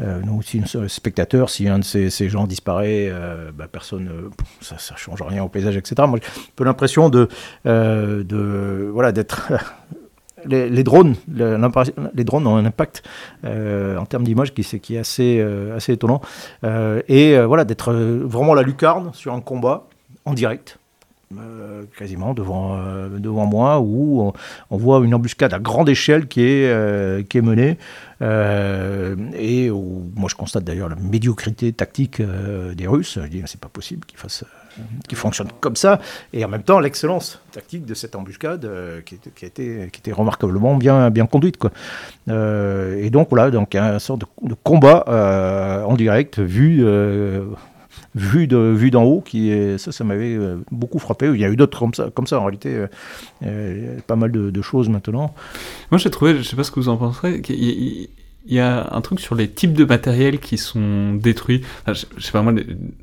nous, 0.00 0.42
si 0.42 0.60
un 0.74 0.88
spectateur, 0.88 1.50
si 1.50 1.68
un 1.68 1.78
de 1.80 1.84
ces, 1.84 2.10
ces 2.10 2.28
gens 2.28 2.46
disparaît, 2.46 3.12
bah, 3.54 3.66
personne, 3.70 4.30
ça 4.60 4.76
ne 4.76 4.98
change 4.98 5.22
rien 5.22 5.42
au 5.42 5.48
paysage, 5.48 5.76
etc. 5.76 5.94
Moi, 6.08 6.18
j'ai 6.22 6.40
un 6.40 6.44
peu 6.56 6.64
l'impression 6.64 7.10
de, 7.10 7.28
de, 7.64 8.90
voilà, 8.92 9.12
d'être 9.12 9.52
les, 10.46 10.84
drones, 10.84 11.14
les 11.28 12.24
drones 12.24 12.46
ont 12.46 12.56
un 12.56 12.64
impact 12.64 13.02
euh, 13.44 13.96
en 13.96 14.06
termes 14.06 14.24
d'image 14.24 14.54
qui, 14.54 14.62
est 14.62 14.98
assez, 14.98 15.38
euh, 15.40 15.76
assez 15.76 15.92
étonnant. 15.92 16.20
Euh, 16.64 17.02
et 17.08 17.38
voilà, 17.38 17.64
d'être 17.64 17.92
vraiment 17.92 18.54
la 18.54 18.62
lucarne 18.62 19.10
sur 19.12 19.34
un 19.34 19.40
combat 19.40 19.86
en 20.24 20.34
direct. 20.34 20.78
quasiment 21.98 22.34
devant, 22.34 22.78
devant 23.18 23.46
moi, 23.46 23.80
où 23.80 24.32
on, 24.70 24.76
voit 24.76 25.00
une 25.04 25.14
embuscade 25.14 25.52
à 25.52 25.58
grande 25.58 25.88
échelle 25.88 26.26
qui 26.28 26.42
est, 26.42 27.28
qui 27.28 27.38
est 27.38 27.42
menée, 27.42 27.78
et 28.20 29.70
où 29.70 30.10
moi 30.14 30.28
je 30.30 30.36
constate 30.36 30.64
d'ailleurs 30.64 30.88
la 30.88 30.96
médiocrité 30.96 31.72
tactique 31.72 32.22
des 32.22 32.86
Russes. 32.86 33.18
Je 33.20 33.28
dis, 33.28 33.42
c'est 33.46 33.60
pas 33.60 33.68
possible 33.68 34.06
qu'ils 34.06 34.18
fassent 34.18 34.44
qui 35.08 35.14
fonctionne 35.14 35.48
comme 35.60 35.76
ça, 35.76 36.00
et 36.32 36.44
en 36.44 36.48
même 36.48 36.62
temps 36.62 36.80
l'excellence 36.80 37.40
tactique 37.52 37.84
de 37.86 37.94
cette 37.94 38.16
embuscade 38.16 38.64
euh, 38.64 39.00
qui, 39.02 39.18
a 39.42 39.46
été, 39.46 39.88
qui 39.92 40.00
était 40.00 40.12
remarquablement 40.12 40.76
bien, 40.76 41.10
bien 41.10 41.26
conduite. 41.26 41.56
Quoi. 41.56 41.70
Euh, 42.28 43.02
et 43.02 43.10
donc 43.10 43.28
voilà, 43.30 43.50
donc 43.50 43.74
un 43.74 43.98
sorte 43.98 44.22
de, 44.42 44.54
combat 44.62 45.04
euh, 45.08 45.82
en 45.84 45.94
direct 45.94 46.38
vu 46.38 46.84
vu 48.16 48.46
de 48.46 48.56
vue 48.56 48.90
d'en 48.90 49.02
haut 49.02 49.20
qui 49.20 49.52
ça 49.78 49.90
ça 49.90 50.04
m'avait 50.04 50.38
beaucoup 50.70 51.00
frappé 51.00 51.26
il 51.26 51.40
y 51.40 51.44
a 51.44 51.48
eu 51.48 51.56
d'autres 51.56 51.78
comme 51.78 51.94
ça 51.94 52.10
comme 52.14 52.26
ça 52.28 52.38
en 52.38 52.44
réalité 52.44 52.86
pas 54.06 54.16
mal 54.16 54.30
de, 54.30 54.50
de, 54.50 54.62
choses 54.62 54.88
maintenant 54.88 55.34
moi 55.90 55.98
j'ai 55.98 56.10
trouvé 56.10 56.36
je 56.36 56.42
sais 56.42 56.54
pas 56.54 56.62
ce 56.62 56.70
que 56.70 56.78
vous 56.78 56.88
en 56.88 56.96
penserez 56.96 57.42
il 58.46 58.54
y 58.54 58.60
a 58.60 58.88
un 58.92 59.00
truc 59.00 59.20
sur 59.20 59.34
les 59.34 59.48
types 59.48 59.72
de 59.72 59.84
matériel 59.84 60.38
qui 60.38 60.58
sont 60.58 61.14
détruits. 61.14 61.62
je, 61.86 62.04
sais 62.18 62.32
pas 62.32 62.42
moi, 62.42 62.52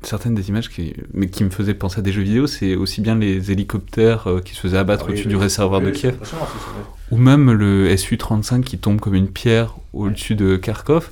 certaines 0.02 0.34
des 0.34 0.48
images 0.48 0.68
qui, 0.68 0.94
mais 1.12 1.28
qui 1.28 1.42
me 1.42 1.50
faisaient 1.50 1.74
penser 1.74 1.98
à 1.98 2.02
des 2.02 2.12
jeux 2.12 2.22
vidéo, 2.22 2.46
c'est 2.46 2.76
aussi 2.76 3.00
bien 3.00 3.16
les 3.16 3.50
hélicoptères 3.50 4.28
euh, 4.28 4.40
qui 4.40 4.54
se 4.54 4.60
faisaient 4.60 4.78
abattre 4.78 5.08
au-dessus 5.08 5.26
du 5.26 5.36
réservoir 5.36 5.80
de 5.80 5.90
Kiev, 5.90 6.14
ou 7.10 7.16
même 7.16 7.50
le 7.50 7.96
Su-35 7.96 8.62
qui 8.62 8.78
tombe 8.78 9.00
comme 9.00 9.14
une 9.14 9.28
pierre 9.28 9.76
au-dessus 9.92 10.36
de 10.36 10.56
Kharkov. 10.56 11.10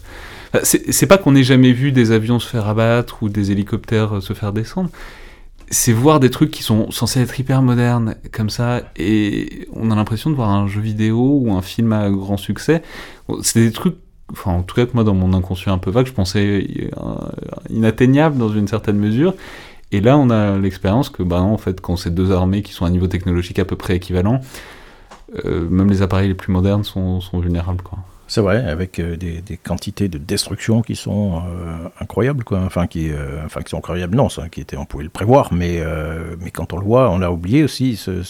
C'est 0.62 1.07
pas 1.07 1.18
qu'on 1.18 1.35
ait 1.35 1.45
jamais 1.45 1.72
vu 1.72 1.93
des 1.93 2.12
avions 2.12 2.39
se 2.41 2.49
faire 2.49 2.66
abattre 2.66 3.22
ou 3.22 3.28
des 3.28 3.51
hélicoptères 3.51 4.16
euh, 4.16 4.20
se 4.20 4.33
faire 4.33 4.53
descendre. 4.53 4.91
C'est 5.72 5.93
voir 5.93 6.18
des 6.18 6.31
trucs 6.31 6.51
qui 6.51 6.64
sont 6.64 6.91
censés 6.91 7.20
être 7.20 7.39
hyper 7.39 7.62
modernes 7.62 8.16
comme 8.33 8.51
ça, 8.51 8.83
et 8.97 9.68
on 9.72 9.91
a 9.91 9.97
l'impression 9.97 10.31
de 10.31 10.37
voir 10.37 10.51
un 10.51 10.68
jeu 10.68 10.81
vidéo 10.81 11.41
ou 11.43 11.53
un 11.53 11.62
film 11.62 11.93
à 11.93 12.11
grand 12.11 12.37
succès. 12.37 12.83
C'est 13.43 13.61
des 13.61 13.70
trucs 13.70 13.95
enfin 14.33 14.53
en 14.53 14.62
tout 14.62 14.74
cas 14.74 14.87
moi 14.95 15.05
dans 15.05 15.14
mon 15.14 15.33
inconscient 15.33 15.72
un 15.72 15.78
peu 15.78 15.91
vague, 15.91 16.07
je 16.07 16.12
pensais 16.12 16.66
euh, 16.97 17.14
inatteignable 17.68 18.37
dans 18.39 18.51
une 18.51 18.68
certaine 18.68 18.99
mesure. 18.99 19.35
Et 19.93 20.01
là, 20.01 20.16
on 20.16 20.31
a 20.31 20.57
l'expérience 20.57 21.11
que, 21.11 21.22
bah 21.24 21.41
en 21.41 21.59
fait, 21.59 21.81
quand 21.81 21.97
c'est 21.97 22.14
deux 22.14 22.31
armées 22.31 22.62
qui 22.62 22.72
sont 22.72 22.85
à 22.85 22.89
un 22.89 22.93
niveau 22.93 23.09
technologique 23.09 23.59
à 23.59 23.64
peu 23.64 23.74
près 23.74 23.97
équivalent, 23.97 24.41
euh, 25.45 25.68
même 25.68 25.91
les 25.91 26.03
appareils 26.03 26.28
les 26.28 26.35
plus 26.35 26.53
modernes 26.53 26.85
sont, 26.85 27.20
sont 27.20 27.41
vulnérables, 27.41 27.83
quoi. 27.83 27.99
C'est 28.31 28.43
vrai, 28.43 28.64
avec 28.64 29.01
euh, 29.01 29.16
des, 29.16 29.43
quantités 29.57 30.09
de 30.09 30.16
destruction 30.16 30.83
qui 30.83 30.95
sont 30.95 31.39
euh, 31.39 31.89
incroyables, 32.01 32.45
quoi. 32.45 32.61
Enfin, 32.61 32.87
qui, 32.87 33.11
euh, 33.11 33.45
enfin, 33.45 33.61
qui 33.62 33.70
sont 33.70 33.78
incroyables, 33.78 34.16
non, 34.16 34.28
ça, 34.28 34.49
qui 34.49 34.61
était, 34.61 34.76
on 34.76 34.85
pouvait 34.85 35.03
le 35.03 35.11
prévoir, 35.11 35.53
mais, 35.53 35.83
mais 36.39 36.53
quand 36.53 36.72
on 36.72 36.76
le 36.76 36.85
voit, 36.85 37.11
on 37.11 37.22
a 37.22 37.31
oublié 37.31 37.64
aussi 37.64 37.97
ce, 37.97 38.22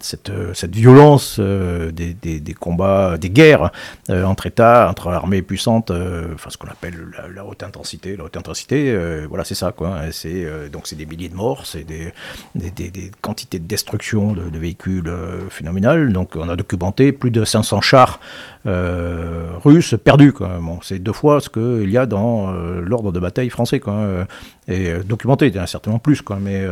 cette, 0.00 0.76
violence 0.76 1.40
des, 1.40 2.54
combats, 2.60 3.18
des 3.18 3.30
guerres 3.30 3.72
entre 4.08 4.46
États, 4.46 4.88
entre 4.88 5.08
armées 5.08 5.42
puissantes, 5.42 5.90
enfin, 5.90 6.50
ce 6.50 6.56
qu'on 6.56 6.68
appelle 6.68 7.06
la, 7.34 7.44
haute 7.44 7.64
intensité. 7.64 8.16
La 8.16 8.22
haute 8.22 8.36
intensité, 8.36 8.96
voilà, 9.28 9.42
c'est 9.42 9.56
ça, 9.56 9.72
quoi. 9.72 9.98
C'est, 10.12 10.70
donc, 10.70 10.86
c'est 10.86 10.96
des 10.96 11.06
milliers 11.06 11.28
de 11.28 11.34
morts, 11.34 11.66
c'est 11.66 11.82
des, 11.82 12.12
des, 12.54 13.10
quantités 13.20 13.58
de 13.58 13.66
destruction 13.66 14.32
de, 14.32 14.48
de 14.48 14.58
véhicules 14.60 15.12
phénoménales. 15.50 16.12
Donc, 16.12 16.36
on 16.36 16.48
a 16.48 16.54
documenté 16.54 17.10
plus 17.10 17.32
de 17.32 17.44
500 17.44 17.80
chars 17.80 18.20
euh, 18.66 19.50
russe. 19.62 19.94
Bon, 20.60 20.78
c'est 20.82 20.98
deux 20.98 21.12
fois 21.12 21.40
ce 21.40 21.48
qu'il 21.48 21.90
y 21.90 21.98
a 21.98 22.06
dans 22.06 22.52
euh, 22.52 22.80
l'ordre 22.80 23.12
de 23.12 23.20
bataille 23.20 23.50
français. 23.50 23.80
Quoi, 23.80 23.94
euh, 23.94 24.24
et 24.68 24.94
documenté, 25.04 25.48
il 25.48 25.54
y 25.54 25.60
en 25.60 25.62
a 25.62 25.66
certainement 25.66 25.98
plus. 25.98 26.22
Quoi, 26.22 26.38
mais, 26.40 26.66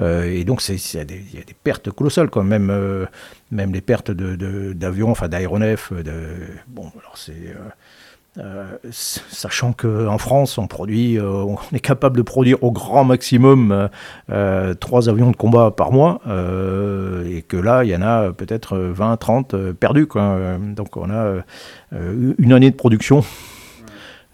et 0.00 0.44
donc, 0.44 0.66
il 0.68 0.74
y, 0.74 0.98
a 0.98 1.04
des 1.04 1.56
pertes 1.62 1.90
colossales. 1.90 2.30
Quoi, 2.30 2.44
même, 2.44 3.06
même 3.50 3.72
les 3.72 3.80
pertes 3.80 4.10
d'avions, 4.10 5.06
de, 5.06 5.12
enfin 5.12 5.28
d'aéronefs. 5.28 5.92
De, 5.92 6.12
bon, 6.68 6.90
alors 7.00 7.16
c'est 7.16 7.54
euh, 8.36 8.64
sachant 8.90 9.72
qu'en 9.72 10.18
France, 10.18 10.58
on 10.58 10.66
produit, 10.66 11.18
euh, 11.18 11.28
on 11.28 11.56
est 11.72 11.80
capable 11.80 12.16
de 12.16 12.22
produire 12.22 12.60
au 12.64 12.72
grand 12.72 13.04
maximum 13.04 13.88
euh, 14.28 14.74
trois 14.74 15.08
avions 15.08 15.30
de 15.30 15.36
combat 15.36 15.70
par 15.70 15.92
mois, 15.92 16.20
et 17.26 17.42
que 17.42 17.56
là, 17.56 17.84
il 17.84 17.90
y 17.90 17.96
en 17.96 18.02
a 18.02 18.32
peut-être 18.32 18.76
20, 18.76 19.16
30 19.16 19.72
perdus. 19.72 20.08
Donc 20.74 20.96
on 20.96 21.10
a 21.10 21.44
une 21.92 22.52
année 22.52 22.70
de 22.70 22.76
production 22.76 23.24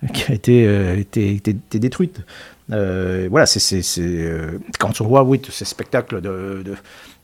qui 0.14 0.32
a 0.32 0.34
été, 0.34 1.52
détruite. 1.72 2.22
voilà, 2.68 3.44
c'est 3.44 3.82
quand 4.78 5.00
on 5.02 5.06
voit 5.06 5.24
oui, 5.24 5.42
ces 5.50 5.66
spectacles 5.66 6.22
de, 6.22 6.74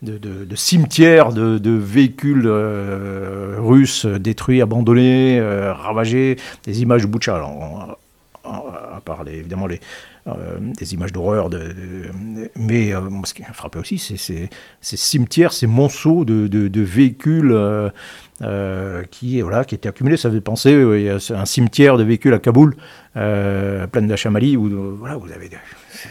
de, 0.03 0.57
cimetières 0.57 1.33
de, 1.33 1.71
véhicules 1.71 2.49
russes 3.59 4.07
détruits, 4.07 4.63
abandonnés, 4.63 5.41
ravagés, 5.41 6.37
des 6.65 6.83
images 6.83 7.03
de 7.03 7.09
à 8.47 9.01
part 9.05 9.25
évidemment 9.29 9.67
euh, 10.27 10.33
des 10.61 10.95
images 10.95 11.13
d'horreur. 11.13 11.51
Mais 12.57 12.95
euh, 12.95 13.01
ce 13.25 13.35
qui 13.35 13.43
m'a 13.43 13.53
frappé 13.53 13.79
aussi, 13.79 13.99
c'est 13.99 14.17
ces 14.81 14.97
cimetières, 14.97 15.53
ces 15.53 15.67
monceaux 15.67 16.25
de, 16.25 16.81
véhicules 16.81 17.53
euh, 17.53 19.03
qui, 19.11 19.41
voilà, 19.41 19.65
qui 19.65 19.75
étaient 19.75 19.89
accumulés. 19.89 20.17
Ça 20.17 20.31
fait 20.31 20.41
penser 20.41 20.75
à 21.31 21.41
un 21.41 21.47
cimetière 21.47 21.97
de 21.97 22.05
véhicules 22.05 22.35
à 22.35 22.39
Kaboul, 22.39 22.77
plein 23.15 24.03
de 24.03 24.17
Chamali, 24.17 24.57
où 24.57 24.97
voilà, 24.97 25.17
vous 25.17 25.31
avez 25.33 25.49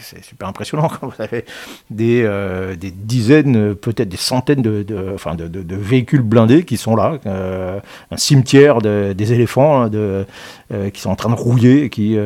c'est 0.02 0.24
super 0.24 0.48
impressionnant 0.48 0.90
quand 0.90 1.08
vous 1.08 1.22
avez 1.22 1.46
des, 1.90 2.24
euh, 2.24 2.76
des 2.76 2.92
dizaines, 2.92 3.76
peut-être 3.76 4.10
des 4.10 4.18
centaines 4.18 4.62
de, 4.62 4.86
enfin 5.14 5.36
de, 5.36 5.48
de, 5.48 5.76
véhicules 5.76 6.22
blindés 6.22 6.64
qui 6.64 6.78
sont 6.78 6.96
là, 6.96 7.20
euh, 7.26 7.80
un 8.12 8.18
cimetière 8.18 8.82
des 8.82 9.34
éléphants 9.34 9.82
hein, 9.82 9.90
de, 9.90 10.26
euh, 10.74 10.90
qui 10.90 11.02
sont 11.02 11.10
en 11.10 11.16
train 11.16 11.30
de 11.30 11.36
rouiller, 11.36 11.90
qui, 11.90 12.18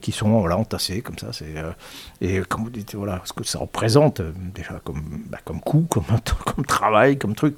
qui 0.00 0.12
sont 0.12 0.40
voilà, 0.40 0.56
entassés 0.58 1.00
comme 1.00 1.18
ça. 1.18 1.28
C'est, 1.32 1.46
et 2.20 2.40
comme 2.48 2.64
vous 2.64 2.70
dites, 2.70 2.94
voilà, 2.94 3.22
ce 3.24 3.32
que 3.32 3.44
ça 3.44 3.58
représente 3.58 4.20
déjà 4.54 4.80
comme, 4.84 5.02
bah, 5.28 5.38
comme 5.44 5.60
coût, 5.60 5.86
comme, 5.90 6.04
comme 6.44 6.64
travail, 6.64 7.18
comme 7.18 7.34
truc, 7.34 7.56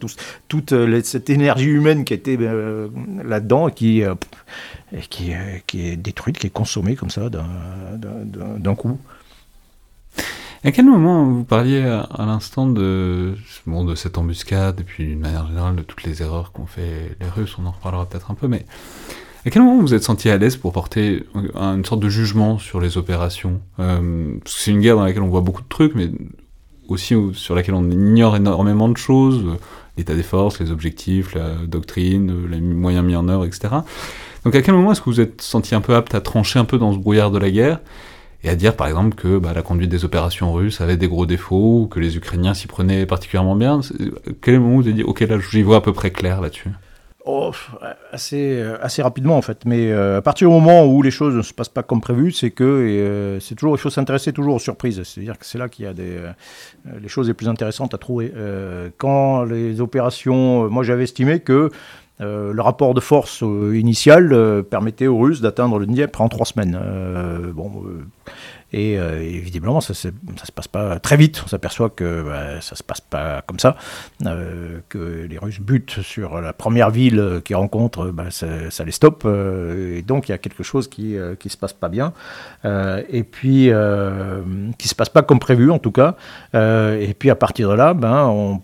toute 0.49 0.75
cette 1.05 1.31
énergie 1.31 1.71
humaine 1.71 2.05
qui 2.05 2.15
était 2.15 2.39
là-dedans 3.25 3.71
qui, 3.71 4.03
qui, 5.09 5.33
qui 5.67 5.89
est 5.89 5.97
détruite, 5.97 6.39
qui 6.39 6.47
est 6.47 6.51
consommée 6.51 6.97
comme 6.97 7.11
ça 7.11 7.29
d'un 7.31 8.75
coup. 8.75 8.99
À 10.63 10.73
quel 10.73 10.85
moment 10.85 11.25
vous 11.25 11.45
parliez 11.45 11.83
à, 11.83 12.27
l'instant 12.27 12.67
de, 12.67 13.35
bon, 13.67 13.85
de 13.85 13.95
cette 13.95 14.19
embuscade 14.19 14.81
et 14.81 14.85
puis 14.85 15.07
d'une 15.07 15.21
manière 15.21 15.47
générale 15.47 15.75
de 15.75 15.83
toutes 15.83 16.03
les 16.03 16.23
erreurs 16.23 16.53
qu'ont 16.53 16.67
fait 16.67 17.17
les 17.19 17.29
Russes, 17.29 17.57
on 17.59 17.65
en 17.65 17.71
reparlera 17.71 18.07
peut-être 18.07 18.31
un 18.31 18.35
peu, 18.35 18.47
mais 18.47 18.67
à 19.47 19.51
quel 19.51 19.63
moment 19.63 19.81
vous 19.81 19.95
êtes 19.95 20.03
senti 20.03 20.29
à 20.29 20.37
l'aise 20.37 20.57
pour 20.57 20.73
porter 20.73 21.25
une 21.35 21.85
sorte 21.85 22.01
de 22.01 22.11
jugement 22.11 22.59
sur 22.59 22.79
les 22.79 22.99
opérations? 22.99 23.63
Euh, 23.79 24.35
c'est 24.45 24.71
une 24.71 24.81
guerre 24.81 24.97
dans 24.97 25.05
laquelle 25.05 25.23
on 25.23 25.29
voit 25.29 25.41
beaucoup 25.41 25.63
de 25.63 25.69
trucs, 25.69 25.95
mais 25.95 26.11
aussi 26.89 27.15
sur 27.33 27.55
laquelle 27.55 27.75
on 27.75 27.91
ignore 27.91 28.37
énormément 28.37 28.91
de 28.91 28.99
choses, 28.99 29.43
l'état 29.97 30.15
des 30.15 30.23
forces, 30.23 30.61
les 30.61 30.71
objectifs, 30.71 31.35
la 31.35 31.55
doctrine, 31.67 32.47
les 32.51 32.61
moyens 32.61 33.03
mis 33.03 33.17
en 33.17 33.29
œuvre, 33.29 33.47
etc. 33.47 33.69
Donc 34.45 34.55
à 34.55 34.61
quel 34.61 34.75
moment 34.75 34.93
est-ce 34.93 35.01
que 35.01 35.09
vous 35.09 35.21
êtes 35.21 35.41
senti 35.41 35.75
un 35.75 35.81
peu 35.81 35.95
apte 35.95 36.15
à 36.15 36.21
trancher 36.21 36.59
un 36.59 36.67
peu 36.67 36.77
dans 36.77 36.93
ce 36.93 36.99
brouillard 36.99 37.31
de 37.31 37.39
la 37.39 37.51
guerre? 37.51 37.81
Et 38.43 38.49
à 38.49 38.57
dire 38.57 38.77
par 38.77 38.87
exemple 38.87 39.15
que 39.15 39.39
bah, 39.39 39.53
la 39.55 39.63
conduite 39.63 39.91
des 39.91 40.05
opérations 40.05 40.53
russes 40.53 40.81
avait 40.81 40.97
des 40.97 41.09
gros 41.09 41.27
défauts, 41.27 41.89
que 41.91 42.01
les 42.01 42.17
Ukrainiens 42.17 42.55
s'y 42.55 42.67
prenaient 42.67 43.07
particulièrement 43.07 43.57
bien. 43.57 43.81
Quel 44.41 44.55
est 44.55 44.57
le 44.57 44.63
moment 44.63 44.77
où 44.77 44.81
avez 44.81 44.93
dit, 44.93 45.03
ok, 45.03 45.21
là 45.21 45.37
j'y 45.51 45.63
vois 45.63 45.77
à 45.77 45.81
peu 45.81 45.93
près 45.93 46.11
clair 46.11 46.41
là-dessus? 46.41 46.71
Oh, 47.27 47.53
assez, 48.13 48.59
euh, 48.59 48.79
assez 48.81 49.03
rapidement 49.03 49.37
en 49.37 49.43
fait, 49.43 49.67
mais 49.67 49.93
euh, 49.93 50.19
à 50.19 50.23
partir 50.23 50.49
du 50.49 50.55
moment 50.55 50.87
où 50.87 51.03
les 51.03 51.11
choses 51.11 51.35
ne 51.35 51.43
se 51.43 51.53
passent 51.53 51.69
pas 51.69 51.83
comme 51.83 52.01
prévu, 52.01 52.33
c'est 52.33 52.51
que 52.51 52.65
euh, 52.65 53.39
c'est 53.41 53.55
toujours 53.55 53.77
il 53.77 53.79
faut 53.79 53.91
s'intéresser 53.91 54.33
toujours 54.33 54.55
aux 54.55 54.61
surprises. 54.61 55.03
C'est-à-dire 55.03 55.39
que 55.39 55.45
c'est 55.45 55.59
là 55.59 55.69
qu'il 55.69 55.85
y 55.85 55.89
a 55.89 55.93
des 55.93 56.17
les 56.99 57.09
choses 57.09 57.29
les 57.29 57.35
plus 57.35 57.49
intéressantes 57.49 57.93
à 57.93 57.99
trouver. 57.99 58.33
quand 58.97 59.45
les 59.45 59.83
opérations, 59.83 60.71
moi 60.71 60.83
j'avais 60.83 61.05
estimé 61.05 61.41
que 61.41 61.71
euh, 62.21 62.53
le 62.53 62.63
rapport 62.63 62.93
de 62.93 63.01
force 63.01 63.43
euh, 63.43 63.79
initial 63.79 64.33
euh, 64.33 64.63
permettait 64.63 65.07
aux 65.07 65.19
Russes 65.19 65.41
d'atteindre 65.41 65.79
le 65.79 65.87
Dniepr 65.87 66.21
en 66.21 66.29
trois 66.29 66.45
semaines. 66.45 66.79
bon, 67.55 67.85
et, 68.73 68.95
évidemment, 68.95 69.81
ça, 69.81 69.95
ça 69.95 70.11
se 70.45 70.53
passe 70.53 70.69
pas 70.69 71.01
très 71.01 71.17
vite. 71.17 71.43
On 71.45 71.49
s'aperçoit 71.49 71.91
que 71.91 72.23
bah, 72.23 72.61
ça 72.61 72.77
se 72.77 72.83
passe 72.83 73.01
pas 73.01 73.43
comme 73.43 73.59
ça, 73.59 73.77
que 74.89 75.27
les 75.29 75.39
Russes 75.39 75.61
butent 75.61 76.03
sur 76.03 76.41
la 76.41 76.53
première 76.53 76.91
ville 76.91 77.41
qu'ils 77.45 77.57
rencontrent, 77.57 78.11
bah, 78.11 78.31
ça, 78.31 78.85
les 78.85 78.93
stoppe. 78.93 79.25
et 79.25 80.03
donc 80.03 80.29
il 80.29 80.33
y 80.33 80.35
a 80.35 80.39
quelque 80.39 80.63
chose 80.63 80.89
qui 80.89 81.17
qui 81.39 81.49
se 81.49 81.57
passe 81.57 81.73
pas 81.73 81.89
bien, 81.89 82.13
et 82.65 83.25
puis 83.25 83.71
qui 84.79 84.89
se 84.89 84.95
passe 84.95 85.09
pas 85.09 85.23
comme 85.23 85.41
prévu 85.41 85.71
en 85.71 85.79
tout 85.79 85.93
cas. 85.93 86.17
et 86.55 87.15
puis 87.19 87.31
à 87.31 87.37
partir 87.37 87.71
de 87.71 87.75
là, 87.75 87.95
ben 87.95 88.27
on 88.27 88.61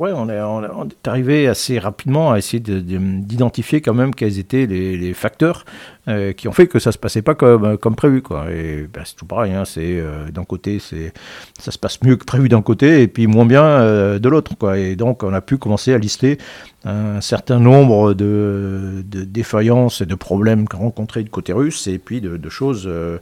Ouais, 0.00 0.12
on 0.14 0.30
est, 0.30 0.40
on 0.40 0.62
est, 0.88 1.06
arrivé 1.08 1.46
assez 1.46 1.78
rapidement 1.78 2.32
à 2.32 2.38
essayer 2.38 2.58
d'identifier 2.58 3.82
quand 3.82 3.92
même 3.92 4.14
quels 4.14 4.38
étaient 4.38 4.64
les, 4.64 5.12
facteurs 5.12 5.66
euh, 6.08 6.32
qui 6.32 6.48
ont 6.48 6.52
fait 6.52 6.66
que 6.66 6.78
ça 6.78 6.92
se 6.92 6.98
passait 6.98 7.20
pas 7.20 7.34
comme, 7.34 7.76
comme 7.76 7.94
prévu. 7.94 8.22
Quoi. 8.22 8.50
Et 8.50 8.88
ben, 8.92 9.02
c'est 9.04 9.16
tout 9.16 9.26
pareil, 9.26 9.52
hein, 9.52 9.64
c'est, 9.66 9.98
euh, 10.00 10.30
d'un 10.30 10.44
côté, 10.44 10.78
c'est, 10.78 11.12
ça 11.58 11.70
se 11.70 11.78
passe 11.78 12.02
mieux 12.02 12.16
que 12.16 12.24
prévu 12.24 12.48
d'un 12.48 12.62
côté 12.62 13.02
et 13.02 13.08
puis 13.08 13.26
moins 13.26 13.44
bien 13.44 13.64
euh, 13.64 14.18
de 14.18 14.28
l'autre. 14.30 14.56
Quoi. 14.56 14.78
Et 14.78 14.96
donc 14.96 15.22
on 15.22 15.34
a 15.34 15.42
pu 15.42 15.58
commencer 15.58 15.92
à 15.92 15.98
lister 15.98 16.38
un 16.84 17.20
certain 17.20 17.60
nombre 17.60 18.14
de, 18.14 19.04
défaillances 19.04 20.00
et 20.00 20.06
de 20.06 20.14
problèmes 20.14 20.64
rencontrés 20.72 21.22
du 21.22 21.28
côté 21.28 21.52
russe 21.52 21.86
et 21.86 21.98
puis 21.98 22.20
de, 22.22 22.48
choses 22.48 22.84
euh, 22.86 23.18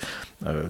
euh, 0.46 0.68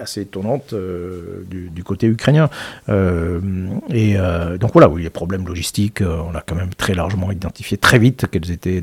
assez 0.00 0.20
étonnantes 0.20 0.72
euh, 0.72 1.42
du, 1.48 1.82
côté 1.82 2.06
ukrainien. 2.06 2.48
et 2.88 4.16
donc 4.60 4.72
voilà, 4.72 4.88
oui, 4.88 5.02
les 5.02 5.10
problèmes 5.10 5.46
logistiques, 5.46 6.02
on 6.02 6.34
a 6.34 6.40
quand 6.40 6.54
même 6.54 6.72
très 6.74 6.94
largement 6.94 7.32
identifié 7.32 7.76
très 7.76 7.98
vite 7.98 8.26
quelles 8.30 8.50
étaient 8.50 8.82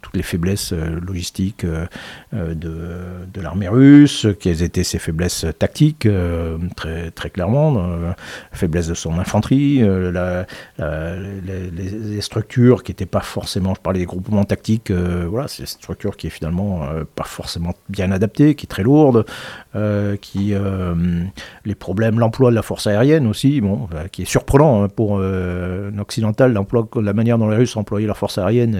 toutes 0.00 0.16
les 0.16 0.22
faiblesses 0.22 0.72
logistiques 0.72 1.66
de, 2.32 2.54
de 3.32 3.40
l'armée 3.40 3.68
russe, 3.68 4.26
quelles 4.40 4.62
étaient 4.62 4.84
ses 4.84 4.98
faiblesses 4.98 5.46
tactiques, 5.58 6.08
très, 6.76 7.10
très 7.10 7.30
clairement, 7.30 7.74
la 7.74 8.16
faiblesse 8.52 8.88
de 8.88 8.94
son 8.94 9.18
infanterie, 9.18 9.80
la, 9.80 10.46
les, 10.78 12.20
structures 12.20 12.82
qui 12.82 12.92
n'était 12.92 13.06
pas 13.06 13.20
forcément, 13.20 13.74
je 13.74 13.80
parlais 13.80 14.00
des 14.00 14.06
groupements 14.06 14.44
tactiques, 14.44 14.90
euh, 14.90 15.26
voilà, 15.28 15.48
c'est 15.48 15.62
une 15.62 15.66
structure 15.66 16.16
qui 16.16 16.26
est 16.26 16.30
finalement 16.30 16.84
euh, 16.84 17.04
pas 17.14 17.24
forcément 17.24 17.74
bien 17.88 18.10
adaptée, 18.10 18.54
qui 18.54 18.66
est 18.66 18.68
très 18.68 18.82
lourde, 18.82 19.24
euh, 19.74 20.16
qui 20.16 20.54
les 21.64 21.74
problèmes, 21.74 22.18
l'emploi 22.18 22.50
de 22.50 22.54
la 22.54 22.62
force 22.62 22.86
aérienne 22.86 23.26
aussi, 23.26 23.60
bon, 23.60 23.88
qui 24.12 24.22
est 24.22 24.26
surprenant 24.26 24.82
hein, 24.82 24.88
pour 24.88 25.20
un 25.20 25.98
occidental, 25.98 26.58
la 27.02 27.12
manière 27.12 27.38
dont 27.38 27.48
les 27.48 27.56
Russes 27.56 27.76
employaient 27.76 28.06
la 28.06 28.14
force 28.14 28.38
aérienne 28.38 28.74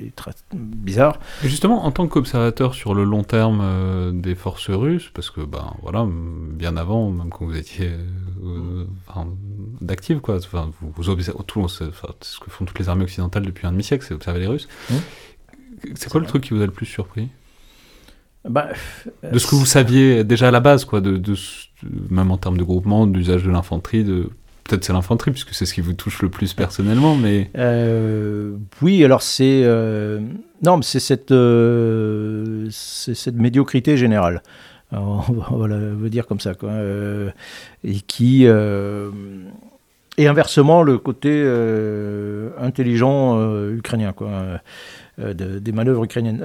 est, 0.00 0.14
très 0.14 0.32
bizarre. 0.54 1.18
Justement, 1.42 1.84
en 1.84 1.90
tant 1.90 2.06
qu'observateur 2.06 2.51
sur 2.72 2.94
le 2.94 3.04
long 3.04 3.24
terme 3.24 4.20
des 4.20 4.34
forces 4.34 4.70
russes, 4.70 5.10
parce 5.12 5.30
que 5.30 5.40
ben 5.40 5.74
voilà, 5.82 6.06
bien 6.08 6.76
avant, 6.76 7.10
même 7.10 7.30
quand 7.30 7.44
vous 7.44 7.56
étiez 7.56 7.90
d'active, 9.80 10.20
quoi. 10.20 10.36
Enfin, 10.36 10.70
vous, 10.80 10.92
vous 10.94 11.08
observez 11.08 11.38
tout, 11.46 11.68
ce 11.68 11.84
que 11.84 12.50
font 12.50 12.64
toutes 12.64 12.78
les 12.78 12.88
armées 12.88 13.04
occidentales 13.04 13.44
depuis 13.44 13.66
un 13.66 13.72
demi-siècle, 13.72 14.04
c'est 14.06 14.14
observer 14.14 14.40
les 14.40 14.46
Russes. 14.46 14.68
Mmh. 14.90 14.94
C'est 15.94 16.10
quoi 16.10 16.20
le 16.20 16.26
truc 16.26 16.44
qui 16.44 16.54
vous 16.54 16.62
a 16.62 16.66
le 16.66 16.72
plus 16.72 16.86
surpris? 16.86 17.28
Bah, 18.48 18.68
De 19.30 19.38
ce 19.38 19.46
que 19.46 19.54
vous 19.54 19.66
saviez 19.66 20.24
déjà 20.24 20.48
à 20.48 20.50
la 20.50 20.60
base, 20.60 20.84
quoi, 20.84 21.00
de, 21.00 21.20
même 22.10 22.30
en 22.30 22.38
termes 22.38 22.58
de 22.58 22.64
groupement, 22.64 23.06
d'usage 23.06 23.44
de 23.44 23.50
l'infanterie, 23.50 24.04
de 24.04 24.30
peut-être 24.64 24.84
c'est 24.84 24.92
l'infanterie 24.92 25.30
puisque 25.30 25.54
c'est 25.54 25.66
ce 25.66 25.74
qui 25.74 25.80
vous 25.80 25.92
touche 25.92 26.22
le 26.22 26.28
plus 26.28 26.54
personnellement, 26.54 27.16
mais 27.16 27.50
euh, 27.56 28.56
oui, 28.80 29.04
alors 29.04 29.22
c'est 29.22 29.62
euh, 29.64 30.20
non, 30.62 30.76
mais 30.76 30.82
c'est 30.82 31.00
cette 31.00 31.32
euh, 31.32 32.68
cette 32.70 33.36
médiocrité 33.36 33.96
générale. 33.96 34.42
on 34.92 35.20
va 35.56 36.08
dire 36.08 36.26
comme 36.26 36.40
ça, 36.40 36.54
quoi, 36.54 36.72
et 37.84 38.00
qui 38.00 38.46
et 40.18 40.26
inversement, 40.28 40.82
le 40.82 40.98
côté 40.98 41.42
intelligent 42.58 43.70
ukrainien, 43.70 44.12
quoi, 44.12 44.60
euh, 45.18 45.34
des 45.34 45.72
manœuvres 45.72 46.04
ukrainiennes. 46.04 46.42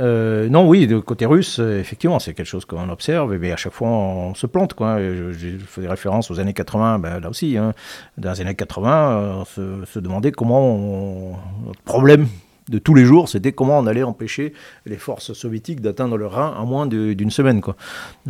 non, 0.50 0.68
oui, 0.68 0.88
du 0.88 1.02
côté 1.02 1.26
russe, 1.26 1.60
effectivement, 1.60 2.20
c'est 2.20 2.34
quelque 2.34 2.48
chose 2.48 2.66
qu'on 2.66 2.90
observe, 2.90 3.38
mais 3.38 3.52
à 3.52 3.58
chaque 3.58 3.74
fois, 3.74 3.90
on 3.90 4.36
se 4.36 4.48
plante. 4.48 4.74
Quoi. 4.74 5.00
Je, 5.00 5.32
je 5.32 5.58
faisais 5.58 5.88
référence 5.88 6.32
aux 6.32 6.40
années 6.40 6.54
80, 6.54 7.00
ben, 7.00 7.20
là 7.20 7.30
aussi. 7.30 7.58
Hein. 7.58 7.74
Dans 8.18 8.32
les 8.32 8.42
années 8.42 8.56
80, 8.56 9.38
on 9.42 9.46
se, 9.46 10.00
demandait 10.00 10.32
comment 10.32 10.76
on, 10.76 11.36
notre 11.66 11.82
problème 11.82 12.28
de 12.70 12.80
tous 12.80 12.94
les 12.94 13.06
jours, 13.06 13.30
c'était 13.30 13.52
comment 13.52 13.80
on 13.80 13.88
allait 13.88 14.04
empêcher 14.04 14.54
les 14.86 14.98
forces 14.98 15.34
soviétiques 15.34 15.82
d'atteindre 15.82 16.18
le 16.18 16.28
Rhin 16.28 16.54
en 16.58 16.66
moins 16.66 16.86
d'une 16.86 17.32
semaine. 17.32 17.62
Quoi. 17.62 17.76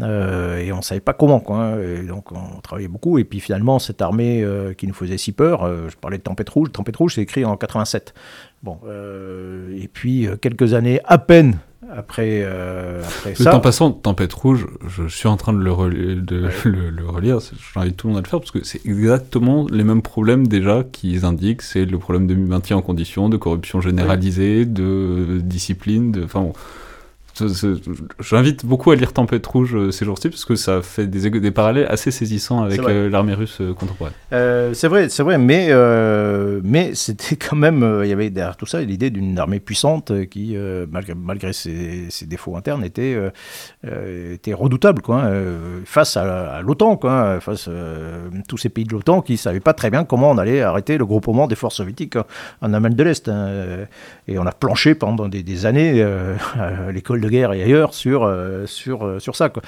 Euh, 0.02 0.58
et 0.58 0.72
on 0.72 0.78
ne 0.78 0.82
savait 0.82 1.02
pas 1.02 1.14
comment. 1.14 1.40
Quoi, 1.40 1.58
hein. 1.58 2.04
donc 2.08 2.32
on 2.32 2.60
travaillait 2.62 2.88
beaucoup. 2.88 3.18
Et 3.18 3.24
puis 3.24 3.40
finalement, 3.40 3.80
cette 3.80 4.02
armée 4.02 4.44
euh, 4.44 4.74
qui 4.74 4.88
nous 4.88 4.94
faisait 4.94 5.18
si 5.18 5.32
peur, 5.32 5.64
euh, 5.64 5.90
je 5.90 5.98
parlais 5.98 6.18
de 6.18 6.24
Tempête 6.24 6.50
Rouge. 6.50 6.72
Tempête 6.72 6.96
Rouge, 6.96 7.16
c'est 7.16 7.22
écrit 7.22 7.46
en 7.46 7.58
87. 7.58 8.14
Bon, 8.64 8.80
et 9.74 9.88
puis 9.88 10.28
quelques 10.42 10.74
années 10.74 11.00
à 11.06 11.18
peine 11.18 11.60
après, 11.96 12.42
euh, 12.44 13.02
après 13.04 13.36
ça. 13.36 13.56
En 13.56 13.60
passant, 13.60 13.92
Tempête 13.92 14.34
Rouge, 14.34 14.68
je 14.88 15.08
suis 15.08 15.28
en 15.28 15.38
train 15.38 15.54
de 15.54 15.60
le, 15.60 15.72
relire, 15.72 16.22
de 16.22 16.50
le, 16.66 17.06
relire. 17.08 17.40
J'invite 17.74 17.98
tout 17.98 18.08
le 18.08 18.14
monde 18.14 18.20
à 18.20 18.24
le 18.24 18.30
faire 18.30 18.40
parce 18.40 18.52
que 18.52 18.64
c'est 18.64 18.86
exactement 18.86 19.68
les 19.72 19.84
mêmes 19.84 20.02
problèmes 20.02 20.48
déjà 20.48 20.84
qu'ils 20.84 21.24
indiquent. 21.24 21.62
C'est 21.62 21.86
le 21.86 21.98
problème 21.98 22.28
de 22.28 22.36
maintien 22.36 22.78
en 22.78 22.82
condition, 22.82 23.30
de 23.30 23.38
corruption 23.38 23.80
généralisée, 23.80 24.66
de 24.66 25.40
discipline, 25.42 26.12
de. 26.12 26.24
Enfin 26.24 26.52
J'invite 28.20 28.66
beaucoup 28.66 28.92
à 28.92 28.96
lire 28.96 29.14
Tempête 29.14 29.46
Rouge 29.46 29.76
euh, 29.76 29.92
ces 29.92 30.06
jours-ci 30.06 30.30
parce 30.30 30.46
que 30.46 30.56
ça 30.56 30.82
fait 30.82 31.08
des, 31.08 31.30
des 31.30 31.52
parallèles 31.52 31.88
assez 31.90 32.12
saisissants 32.12 32.64
avec 32.64 32.80
euh, 32.80 33.10
l'armée 33.10 33.34
russe 33.34 33.60
euh, 33.62 33.74
contemporaine. 33.74 34.14
c'est 34.74 34.88
vrai, 34.88 35.10
c'est 35.10 35.24
vrai, 35.24 35.38
mais, 35.38 35.70
mais 36.64 36.96
c'était 36.96 37.36
quand 37.50 37.56
même, 37.56 38.02
il 38.04 38.10
y 38.10 38.14
avait 38.14 38.30
derrière 38.30 38.58
tout 38.58 38.66
ça 38.66 38.82
l'idée 38.82 39.10
d'une 39.10 39.38
armée 39.38 39.60
puissante 39.60 40.28
qui, 40.30 40.56
malgré, 40.92 41.14
malgré 41.16 41.54
ses, 41.54 42.08
défauts 42.24 42.56
internes, 42.56 42.84
était, 42.84 43.18
était 43.84 44.54
redoutable 44.54 45.02
quoi, 45.02 45.24
hein, 45.24 45.44
face 45.86 46.18
à, 46.18 46.62
l'OTAN, 46.62 46.98
quoi, 46.98 47.40
face 47.40 47.68
à 47.68 47.72
tous 48.48 48.58
ces 48.58 48.70
pays 48.70 48.86
de 48.86 48.94
l'OTAN 48.94 49.22
qui 49.22 49.34
ne 49.34 49.38
savaient 49.38 49.60
pas 49.60 49.74
très 49.74 49.90
bien 49.90 50.04
comment 50.04 50.32
on 50.32 50.38
allait 50.38 50.62
arrêter 50.62 50.98
le 50.98 51.06
groupement 51.06 51.48
des 51.48 51.56
forces 51.56 51.76
soviétiques 51.76 52.18
en 52.62 52.74
Allemagne 52.74 52.96
de 52.96 53.04
l'Est. 53.04 53.30
Hein, 53.30 53.86
et 54.28 54.40
on 54.40 54.46
a 54.46 54.52
planché 54.52 54.96
pendant 54.96 55.28
des, 55.28 55.44
des 55.44 55.66
années 55.66 56.02
à 56.60 56.92
l'école 56.92 57.22
de 57.22 57.27
guerre 57.30 57.54
et 57.54 57.64
ailleurs 57.64 57.94
sur, 57.94 58.24
euh, 58.24 58.66
sur, 58.66 59.06
euh, 59.06 59.20
sur 59.20 59.36
ça. 59.36 59.50
Quoi. 59.50 59.62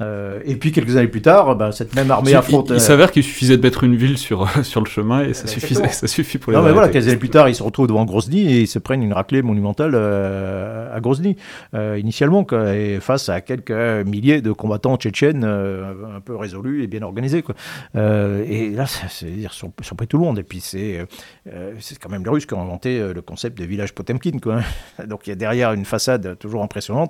Euh, 0.00 0.40
et 0.44 0.56
puis 0.56 0.72
quelques 0.72 0.96
années 0.96 1.08
plus 1.08 1.22
tard, 1.22 1.56
bah, 1.56 1.72
cette 1.72 1.94
même 1.94 2.10
armée 2.10 2.34
affronte. 2.34 2.70
Il, 2.70 2.80
s'avère 2.80 3.10
qu'il 3.10 3.22
suffisait 3.22 3.56
de 3.56 3.62
mettre 3.62 3.84
une 3.84 3.96
ville 3.96 4.18
sur, 4.18 4.48
sur 4.64 4.80
le 4.80 4.86
chemin 4.86 5.22
et 5.22 5.34
ça, 5.34 5.46
suffisait, 5.46 5.88
ça 5.88 6.06
suffit 6.06 6.38
pour 6.38 6.52
les 6.52 6.58
Non, 6.58 6.64
mais 6.64 6.72
voilà, 6.72 6.88
quelques 6.88 7.08
années 7.08 7.16
plus 7.16 7.30
tard, 7.30 7.48
ils 7.48 7.54
se 7.54 7.62
retrouvent 7.62 7.86
devant 7.86 8.04
Grozny 8.04 8.48
et 8.52 8.60
ils 8.62 8.68
se 8.68 8.78
prennent 8.78 9.02
une 9.02 9.12
raclée 9.12 9.42
monumentale 9.42 9.94
à 9.94 11.00
Grozny, 11.00 11.36
initialement, 11.74 12.44
quoi, 12.44 12.74
et 12.74 12.98
face 13.00 13.28
à 13.28 13.40
quelques 13.40 13.70
milliers 14.06 14.40
de 14.40 14.52
combattants 14.52 14.96
tchétchènes 14.96 15.44
un 15.44 16.20
peu 16.20 16.36
résolus 16.36 16.82
et 16.82 16.86
bien 16.86 17.02
organisés. 17.02 17.42
Quoi. 17.42 17.54
et 17.94 18.70
là, 18.70 18.86
c'est 18.86 19.26
surpris 19.82 20.06
tout 20.06 20.18
le 20.18 20.24
monde. 20.24 20.38
Et 20.38 20.42
puis 20.42 20.60
c'est 20.60 21.06
c'est 21.80 21.98
quand 21.98 22.10
même 22.10 22.24
les 22.24 22.30
Russes 22.30 22.46
qui 22.46 22.54
ont 22.54 22.62
inventé 22.62 22.98
le 23.12 23.22
concept 23.22 23.58
de 23.58 23.64
village 23.64 23.94
Potemkin. 23.94 24.38
Quoi. 24.42 24.60
Donc 25.06 25.26
il 25.26 25.30
y 25.30 25.32
a 25.32 25.36
derrière 25.36 25.72
une 25.72 25.84
façade 25.84 26.38
toujours 26.38 26.62
impressionnante 26.62 27.05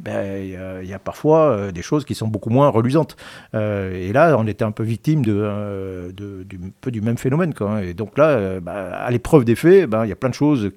ben, 0.00 0.42
il 0.82 0.88
y, 0.88 0.92
a 0.92 0.98
parfois 0.98 1.50
euh, 1.50 1.72
des 1.72 1.82
choses 1.82 2.04
qui 2.04 2.14
sont 2.14 2.28
beaucoup 2.28 2.50
moins 2.50 2.68
reluisantes. 2.68 3.16
Euh, 3.54 3.94
et 3.94 4.12
là, 4.12 4.36
on 4.38 4.46
était 4.46 4.64
un 4.64 4.70
peu 4.70 4.82
victime 4.82 5.24
de, 5.24 5.34
euh, 5.34 6.12
du, 6.12 6.58
peu 6.80 6.90
du 6.90 7.00
même 7.00 7.16
phénomène. 7.16 7.54
Hein. 7.60 7.78
Et 7.78 7.94
donc 7.94 8.18
là, 8.18 8.60
ben, 8.60 8.72
à 8.72 9.10
l'épreuve 9.10 9.44
des 9.44 9.54
faits, 9.54 9.88
ben, 9.88 10.04
il 10.04 10.08
y 10.08 10.12
a 10.12 10.16
plein 10.16 10.28
de 10.28 10.34
choses 10.34 10.70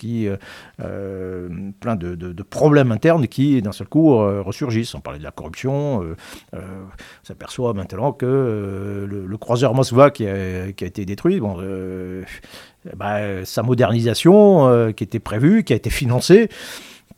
plein 1.79 1.95
de, 1.95 2.43
problèmes 2.43 2.91
internes 2.91 3.27
qui, 3.27 3.61
d'un 3.61 3.71
seul 3.71 3.87
coup, 3.87 4.15
ressurgissent. 4.15 4.95
On 4.95 5.01
parlait 5.01 5.19
de 5.19 5.23
la 5.23 5.31
corruption. 5.31 6.03
on 6.53 6.57
s'aperçoit 7.23 7.73
maintenant 7.73 8.11
que 8.13 9.05
le, 9.07 9.37
croiseur 9.37 9.73
Moskva 9.73 10.09
qui 10.09 10.25
a, 10.27 10.67
été 10.67 11.05
détruit, 11.05 11.41
sa 13.43 13.63
modernisation 13.63 14.93
qui 14.93 15.03
était 15.03 15.19
prévue, 15.19 15.63
qui 15.63 15.73
a 15.73 15.75
été 15.75 15.89
financée, 15.89 16.49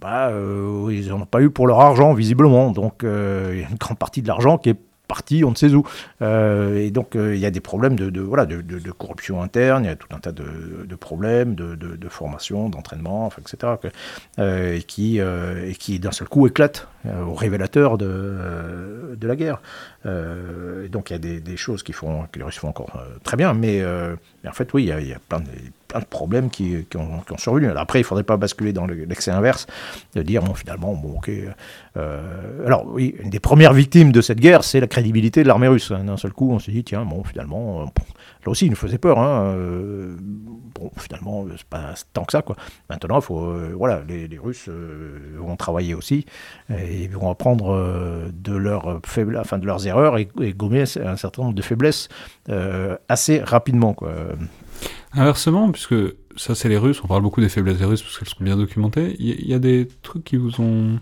bah, 0.01 0.29
euh, 0.29 0.87
ils 0.91 1.09
n'en 1.09 1.21
ont 1.21 1.25
pas 1.25 1.41
eu 1.41 1.49
pour 1.49 1.67
leur 1.67 1.79
argent, 1.79 2.13
visiblement. 2.13 2.71
Donc, 2.71 3.03
euh, 3.03 3.51
il 3.53 3.61
y 3.61 3.63
a 3.63 3.69
une 3.69 3.75
grande 3.75 3.97
partie 3.99 4.21
de 4.21 4.27
l'argent 4.27 4.57
qui 4.57 4.69
est 4.69 4.77
parti, 5.07 5.43
on 5.43 5.49
ne 5.49 5.55
sait 5.55 5.73
où. 5.73 5.83
Euh, 6.21 6.77
et 6.77 6.91
donc, 6.91 7.15
il 7.15 7.37
y 7.37 7.45
a 7.45 7.51
des 7.51 7.59
problèmes 7.59 7.95
de, 7.95 8.21
voilà, 8.21 8.45
de, 8.45 8.91
corruption 8.91 9.41
interne, 9.41 9.83
il 9.83 9.87
y 9.87 9.91
a 9.91 9.95
tout 9.95 10.07
un 10.11 10.19
tas 10.19 10.31
de, 10.31 10.95
problèmes 10.95 11.55
de, 11.55 12.09
formation, 12.09 12.69
d'entraînement, 12.69 13.29
etc., 13.37 13.73
et 14.37 14.83
qui, 14.83 15.17
et 15.19 15.75
qui 15.77 15.99
d'un 15.99 16.11
seul 16.11 16.29
coup 16.29 16.45
éclatent 16.47 16.87
au 17.05 17.33
révélateur 17.33 17.97
de, 17.97 19.15
de 19.15 19.27
la 19.27 19.35
guerre. 19.35 19.61
et 20.05 20.89
donc, 20.89 21.09
il 21.09 21.13
y 21.13 21.15
a 21.15 21.39
des, 21.39 21.57
choses 21.57 21.83
qui 21.83 21.93
font, 21.93 22.25
que 22.31 22.39
les 22.39 22.45
Russes 22.45 22.59
font 22.59 22.69
encore 22.69 23.01
très 23.23 23.37
bien, 23.37 23.53
mais, 23.53 23.83
en 23.83 24.53
fait, 24.53 24.73
oui, 24.73 24.83
il 24.83 25.07
y 25.07 25.13
a, 25.13 25.19
plein 25.19 25.39
de 25.39 25.45
plein 25.89 25.99
de 25.99 26.05
problèmes 26.05 26.49
qui, 26.49 26.85
qui, 26.89 26.97
ont, 26.97 27.21
survenu. 27.37 27.69
après, 27.71 27.99
il 27.99 28.03
ne 28.03 28.05
faudrait 28.05 28.23
pas 28.23 28.37
basculer 28.37 28.71
dans 28.71 28.85
l'excès 28.85 29.31
inverse, 29.31 29.67
de 30.13 30.21
dire, 30.21 30.41
bon, 30.41 30.53
finalement, 30.53 30.93
bon, 30.93 31.17
ok. 31.17 31.31
Euh, 31.97 32.65
alors, 32.65 32.85
oui, 32.87 33.15
une 33.19 33.31
des 33.31 33.39
premières 33.39 33.73
victimes 33.73 34.11
de 34.11 34.21
cette 34.21 34.39
guerre, 34.39 34.63
c'est 34.63 34.79
la 34.79 34.87
crédibilité 34.87 35.43
de 35.43 35.47
l'armée 35.47 35.67
russe. 35.67 35.91
D'un 35.91 36.15
seul 36.15 36.31
coup, 36.31 36.51
on 36.53 36.59
s'est 36.59 36.71
dit, 36.71 36.83
tiens, 36.83 37.03
bon, 37.05 37.23
finalement, 37.23 37.81
euh, 37.81 37.85
là 38.45 38.51
aussi, 38.51 38.65
il 38.65 38.69
nous 38.69 38.75
faisait 38.75 38.97
peur. 38.97 39.19
Hein, 39.19 39.53
euh, 39.55 40.15
bon, 40.19 40.91
finalement, 40.97 41.45
c'est 41.55 41.65
pas 41.65 41.93
tant 42.13 42.23
que 42.23 42.31
ça, 42.31 42.41
quoi. 42.41 42.55
Maintenant, 42.89 43.21
faut, 43.21 43.53
voilà, 43.75 44.01
les, 44.07 44.37
Russes 44.37 44.69
vont 45.37 45.55
travailler 45.55 45.93
aussi, 45.93 46.25
et 46.69 47.07
vont 47.07 47.29
apprendre 47.29 48.31
de, 48.31 48.55
leurs 48.55 49.01
faibles, 49.05 49.37
enfin, 49.37 49.57
de 49.57 49.65
leurs 49.65 49.85
erreurs 49.85 50.17
et, 50.17 50.29
et, 50.41 50.53
gommer 50.53 50.83
un 50.83 51.17
certain 51.17 51.43
nombre 51.43 51.55
de 51.55 51.61
faiblesses 51.61 52.07
assez 53.09 53.39
rapidement, 53.39 53.93
quoi. 53.93 54.13
Inversement, 55.13 55.71
puisque 55.71 55.95
ça 56.35 56.53
c'est 56.55 56.69
les 56.69 56.77
Russes, 56.77 57.03
on 57.03 57.07
parle 57.07 57.23
beaucoup 57.23 57.41
des 57.41 57.49
faiblesses 57.49 57.79
des 57.79 57.85
Russes 57.85 58.03
parce 58.03 58.17
qu'elles 58.17 58.29
sont 58.29 58.43
bien 58.43 58.55
documentées, 58.55 59.15
il 59.19 59.47
y, 59.47 59.53
a 59.53 59.59
des 59.59 59.87
trucs 60.03 60.23
qui 60.23 60.37
vous 60.37 60.61
ont... 60.61 60.99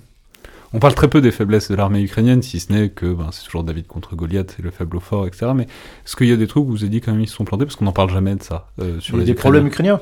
On 0.74 0.80
parle 0.80 0.96
très 0.96 1.08
peu 1.08 1.22
des 1.22 1.32
faiblesses 1.32 1.72
de 1.72 1.76
l'armée 1.76 2.02
ukrainienne, 2.02 2.42
si 2.42 2.60
ce 2.60 2.74
n'est 2.74 2.90
que 2.90 3.06
ben, 3.14 3.30
c'est 3.32 3.46
toujours 3.46 3.64
David 3.64 3.88
contre 3.88 4.16
Goliath, 4.16 4.54
c'est 4.56 4.64
le 4.64 4.72
faible 4.72 4.98
au 4.98 5.00
fort, 5.00 5.26
etc. 5.26 5.52
Mais 5.56 5.64
est-ce 5.64 6.16
qu'il 6.16 6.28
y 6.28 6.34
a 6.34 6.36
des 6.36 6.48
trucs 6.48 6.66
où 6.66 6.72
vous 6.72 6.84
avez 6.84 6.90
dit 6.90 7.02
quand 7.02 7.12
même 7.12 7.22
ils 7.22 7.28
se 7.28 7.36
sont 7.36 7.46
plantés? 7.46 7.66
Parce 7.66 7.76
qu'on 7.76 7.86
n'en 7.86 7.94
parle 7.94 8.10
jamais 8.10 8.36
de 8.36 8.44
ça. 8.44 8.68
Euh, 8.82 9.00
sur 9.00 9.18
les 9.18 9.24
des 9.24 9.34
problèmes 9.34 9.68
ukrainiens 9.68 10.02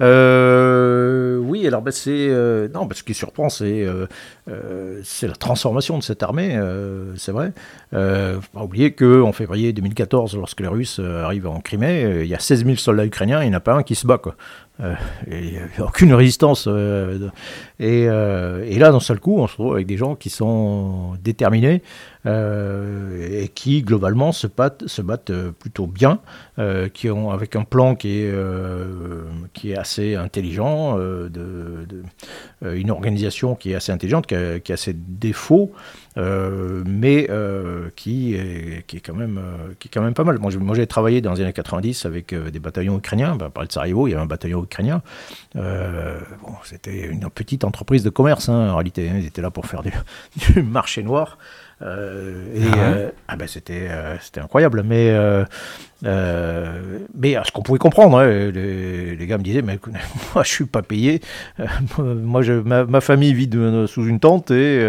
euh, 0.00 1.38
oui, 1.38 1.66
alors 1.66 1.82
ben, 1.82 1.90
c'est 1.90 2.28
euh, 2.28 2.68
non, 2.68 2.88
ce 2.92 3.02
qui 3.02 3.14
surprend, 3.14 3.48
c'est 3.48 3.86
euh, 3.86 4.06
c'est 5.02 5.26
la 5.26 5.34
transformation 5.34 5.98
de 5.98 6.02
cette 6.02 6.22
armée, 6.22 6.58
c'est 7.16 7.32
vrai. 7.32 7.52
faut 7.92 7.98
pas 8.52 8.62
oublier 8.62 8.92
que 8.92 9.22
en 9.22 9.32
février 9.32 9.72
2014, 9.72 10.36
lorsque 10.36 10.60
les 10.60 10.68
Russes 10.68 11.00
arrivent 11.00 11.46
en 11.46 11.60
Crimée, 11.60 12.20
il 12.22 12.28
y 12.28 12.34
a 12.34 12.38
16 12.38 12.64
000 12.64 12.76
soldats 12.76 13.06
ukrainiens, 13.06 13.42
il 13.42 13.48
n'y 13.48 13.54
en 13.54 13.58
a 13.58 13.60
pas 13.60 13.74
un 13.74 13.82
qui 13.82 13.94
se 13.94 14.06
bat 14.06 14.18
quoi. 14.18 14.36
N'y 15.28 15.58
a 15.58 15.84
aucune 15.84 16.12
résistance. 16.14 16.68
Et, 17.78 18.02
et, 18.02 18.78
là, 18.78 18.92
d'un 18.92 19.00
seul 19.00 19.20
coup, 19.20 19.38
on 19.38 19.46
se 19.46 19.52
retrouve 19.52 19.74
avec 19.74 19.86
des 19.86 19.96
gens 19.96 20.14
qui 20.14 20.30
sont 20.30 21.14
déterminés, 21.22 21.82
euh, 22.26 23.42
et 23.42 23.48
qui 23.48 23.82
globalement 23.82 24.32
se 24.32 24.46
battent, 24.46 25.30
euh, 25.30 25.52
plutôt 25.52 25.86
bien, 25.86 26.18
euh, 26.58 26.88
qui 26.88 27.08
ont 27.08 27.30
avec 27.30 27.54
un 27.54 27.62
plan 27.62 27.94
qui 27.94 28.20
est, 28.20 28.34
qui 29.52 29.72
est 29.72 29.76
assez 29.76 30.16
intelligent, 30.16 30.98
une 32.62 32.90
organisation 32.90 33.54
qui 33.54 33.72
est 33.72 33.74
assez 33.74 33.92
intelligente, 33.92 34.26
qui 34.26 34.72
a, 34.72 34.76
ses 34.76 34.94
défauts. 34.94 35.72
mais 36.16 37.28
qui, 37.94 38.34
est, 38.34 38.86
qui, 38.86 38.96
est 38.96 39.00
quand 39.00 39.14
même, 39.14 39.40
qui 39.78 39.88
est 39.88 39.90
quand 39.92 40.02
même 40.02 40.14
pas 40.14 40.24
mal. 40.24 40.38
Moi, 40.38 40.74
j'ai 40.74 40.86
travaillé 40.86 41.20
dans 41.20 41.34
les 41.34 41.40
années 41.42 41.52
90 41.52 42.06
avec 42.06 42.34
des 42.34 42.58
bataillons 42.58 42.98
ukrainiens. 42.98 43.36
Ben, 43.36 43.50
par 43.50 43.66
de 43.66 43.72
Sarajevo, 43.72 44.08
il 44.08 44.12
y 44.12 44.14
avait 44.14 44.22
un 44.22 44.26
bataillon 44.26 44.62
ukrainien. 44.64 45.02
bon, 45.54 45.62
C'était 46.64 47.06
une 47.06 47.28
petite 47.30 47.64
entreprise 47.64 48.02
de 48.02 48.10
commerce, 48.10 48.48
hein, 48.48 48.70
en 48.70 48.76
réalité. 48.76 49.08
Hein. 49.08 49.18
Ils 49.18 49.26
étaient 49.26 49.42
là 49.42 49.50
pour 49.50 49.66
faire 49.66 49.82
du 49.82 50.62
marché 50.62 51.02
noir. 51.02 51.38
Euh, 51.82 52.54
et 52.54 52.70
ah, 52.72 52.78
euh, 52.78 53.10
ah 53.28 53.36
ben 53.36 53.46
c'était 53.46 53.88
euh, 53.90 54.16
c'était 54.20 54.40
incroyable, 54.40 54.82
mais 54.82 55.12
mais 56.02 57.36
ce 57.44 57.52
qu'on 57.52 57.62
pouvait 57.62 57.78
comprendre, 57.78 58.18
hein, 58.18 58.26
les, 58.26 59.26
gars 59.26 59.36
me 59.36 59.42
disaient 59.42 59.60
mais 59.60 59.78
moi 60.34 60.42
je 60.42 60.50
suis 60.50 60.64
pas 60.64 60.80
payé, 60.82 61.20
moi 61.98 62.40
je, 62.40 62.54
ma, 62.54 63.00
famille 63.02 63.34
vit 63.34 63.50
sous 63.88 64.06
une 64.06 64.20
tente 64.20 64.50
et 64.50 64.82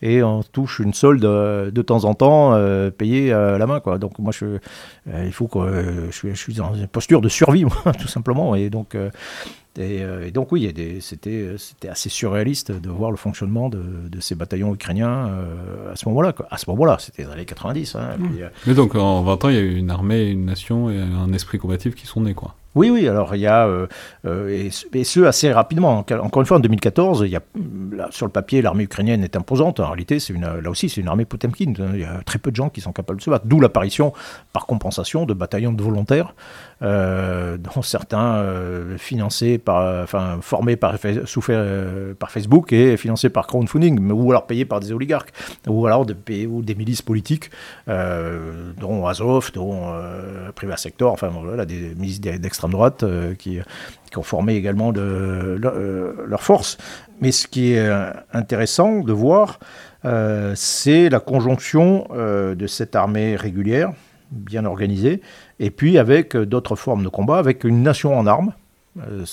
et 0.00 0.22
on 0.22 0.42
touche 0.44 0.78
une 0.78 0.94
solde 0.94 1.22
de 1.22 1.82
temps 1.82 2.04
en 2.04 2.14
temps 2.14 2.56
payée 2.96 3.32
à 3.32 3.58
la 3.58 3.66
main 3.66 3.80
quoi. 3.80 3.98
Donc 3.98 4.18
moi 4.20 4.32
je 4.32 4.58
il 5.12 5.32
faut 5.32 5.48
que 5.48 6.06
je 6.10 6.16
suis, 6.16 6.30
je 6.30 6.40
suis 6.40 6.54
dans 6.54 6.74
une 6.74 6.86
posture 6.86 7.20
de 7.20 7.28
survie 7.28 7.64
tout 8.00 8.08
simplement. 8.08 8.54
Et 8.54 8.70
donc 8.70 8.96
euh, 9.78 10.26
et, 10.26 10.30
donc 10.30 10.52
oui, 10.52 10.72
c'était 11.00 11.88
assez 11.88 12.08
surréaliste 12.08 12.72
de 12.72 12.90
voir 12.90 13.10
le 13.10 13.16
fonctionnement 13.16 13.68
de, 13.68 14.20
ces 14.20 14.34
bataillons 14.34 14.74
ukrainiens 14.74 15.28
euh, 15.28 15.92
à 15.92 15.96
ce 15.96 16.08
moment-là. 16.08 16.34
À 16.50 16.58
ce 16.58 16.68
moment-là, 16.70 16.96
c'était 17.00 17.22
dans 17.24 17.30
les 17.30 17.36
années 17.36 17.44
90. 17.46 17.94
Hein, 17.94 18.16
mmh. 18.18 18.24
euh, 18.40 18.48
Mais 18.66 18.74
donc 18.74 18.94
en 18.94 19.22
20 19.22 19.44
ans, 19.44 19.48
il 19.48 19.54
y 19.54 19.58
a 19.58 19.62
eu 19.62 19.76
une 19.76 19.90
armée, 19.90 20.28
une 20.28 20.44
nation 20.44 20.90
et 20.90 20.98
un 20.98 21.32
esprit 21.32 21.58
combatif 21.58 21.94
qui 21.94 22.06
sont 22.06 22.20
nés. 22.20 22.34
quoi. 22.34 22.54
Oui, 22.74 22.88
oui, 22.88 23.06
alors 23.06 23.34
il 23.34 23.42
y 23.42 23.46
a, 23.46 23.66
euh, 23.66 23.86
euh, 24.26 24.68
et, 24.94 25.04
ce 25.04 25.24
assez 25.24 25.52
rapidement. 25.52 25.98
Encore 25.98 26.40
une 26.40 26.46
fois, 26.46 26.56
en 26.56 26.60
2014, 26.60 27.24
il 27.26 27.30
y 27.30 27.36
a, 27.36 27.42
sur 28.10 28.24
le 28.24 28.32
papier, 28.32 28.62
l'armée 28.62 28.84
ukrainienne 28.84 29.22
est 29.22 29.36
imposante. 29.36 29.78
En 29.80 29.88
réalité, 29.88 30.18
c'est 30.20 30.32
une, 30.32 30.46
là 30.46 30.70
aussi, 30.70 30.88
c'est 30.88 31.02
une 31.02 31.08
armée 31.08 31.26
Potemkin. 31.26 31.74
Il 31.92 32.00
y 32.00 32.04
a 32.04 32.22
très 32.24 32.38
peu 32.38 32.50
de 32.50 32.56
gens 32.56 32.70
qui 32.70 32.80
sont 32.80 32.92
capables 32.92 33.18
de 33.18 33.24
se 33.24 33.28
battre. 33.28 33.44
D'où 33.46 33.60
l'apparition, 33.60 34.14
par 34.54 34.66
compensation, 34.66 35.26
de 35.26 35.34
bataillons 35.34 35.72
de 35.72 35.82
volontaires, 35.82 36.34
euh, 36.80 37.58
dont 37.58 37.82
certains 37.82 38.42
financés 38.96 39.58
par, 39.58 40.02
enfin, 40.02 40.38
formés 40.40 40.76
par, 40.76 40.94
sous, 41.26 41.42
par 42.18 42.30
Facebook 42.30 42.72
et 42.72 42.96
financés 42.96 43.28
par 43.28 43.46
crowdfunding, 43.46 44.10
ou 44.10 44.30
alors 44.30 44.46
payés 44.46 44.64
par 44.64 44.80
des 44.80 44.92
oligarques, 44.92 45.32
ou 45.68 45.86
alors 45.86 46.06
des, 46.06 46.14
des 46.16 46.74
milices 46.74 47.02
politiques, 47.02 47.50
dont 47.86 49.06
Azov, 49.06 49.52
dont 49.52 49.92
Privat 50.54 50.78
Sector, 50.78 51.12
enfin 51.12 51.28
voilà, 51.28 51.66
des 51.66 51.94
milices 51.94 52.20
d'extrême 52.20 52.61
droite 52.68 53.02
euh, 53.02 53.34
qui, 53.34 53.58
qui, 54.10 54.18
ont 54.18 54.22
formé 54.22 54.54
également 54.54 54.92
de, 54.92 55.00
euh, 55.00 56.12
leur 56.26 56.42
force. 56.42 56.78
Mais 57.20 57.32
ce 57.32 57.46
qui 57.46 57.72
est 57.72 57.78
euh, 57.78 58.10
intéressant 58.32 59.00
de 59.00 59.12
voir, 59.12 59.58
c'est 60.56 61.08
la 61.08 61.20
conjonction 61.20 62.08
de 62.12 62.66
cette 62.66 62.96
armée 62.96 63.36
régulière, 63.36 63.92
bien 64.32 64.64
organisée, 64.64 65.20
et 65.60 65.70
puis 65.70 65.96
avec 65.96 66.36
d'autres 66.36 66.74
formes 66.74 67.04
de 67.04 67.08
combat, 67.08 67.38
avec 67.38 67.62
une 67.62 67.84
nation 67.84 68.18
en 68.18 68.26
armes, 68.26 68.52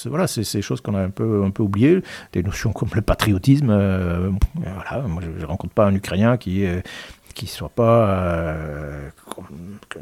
voilà, 0.06 0.28
c'est 0.28 0.44
ces 0.44 0.62
choses 0.62 0.80
qu'on 0.80 0.94
a 0.94 1.02
un 1.02 1.10
peu, 1.10 1.44
un 1.44 1.50
peu 1.50 1.64
oubliées, 1.64 2.04
des 2.34 2.44
notions 2.44 2.72
comme 2.72 2.90
le 2.94 3.02
patriotisme. 3.02 3.74
voilà, 4.64 5.08
moi, 5.08 5.24
je 5.24 5.42
ne 5.42 5.46
rencontre 5.48 5.74
pas 5.74 5.88
un 5.88 5.96
Ukrainien 5.96 6.38
qui, 6.38 6.68
qui 7.40 7.48
soit 7.48 7.70
pas, 7.70 8.10
euh, 8.10 9.10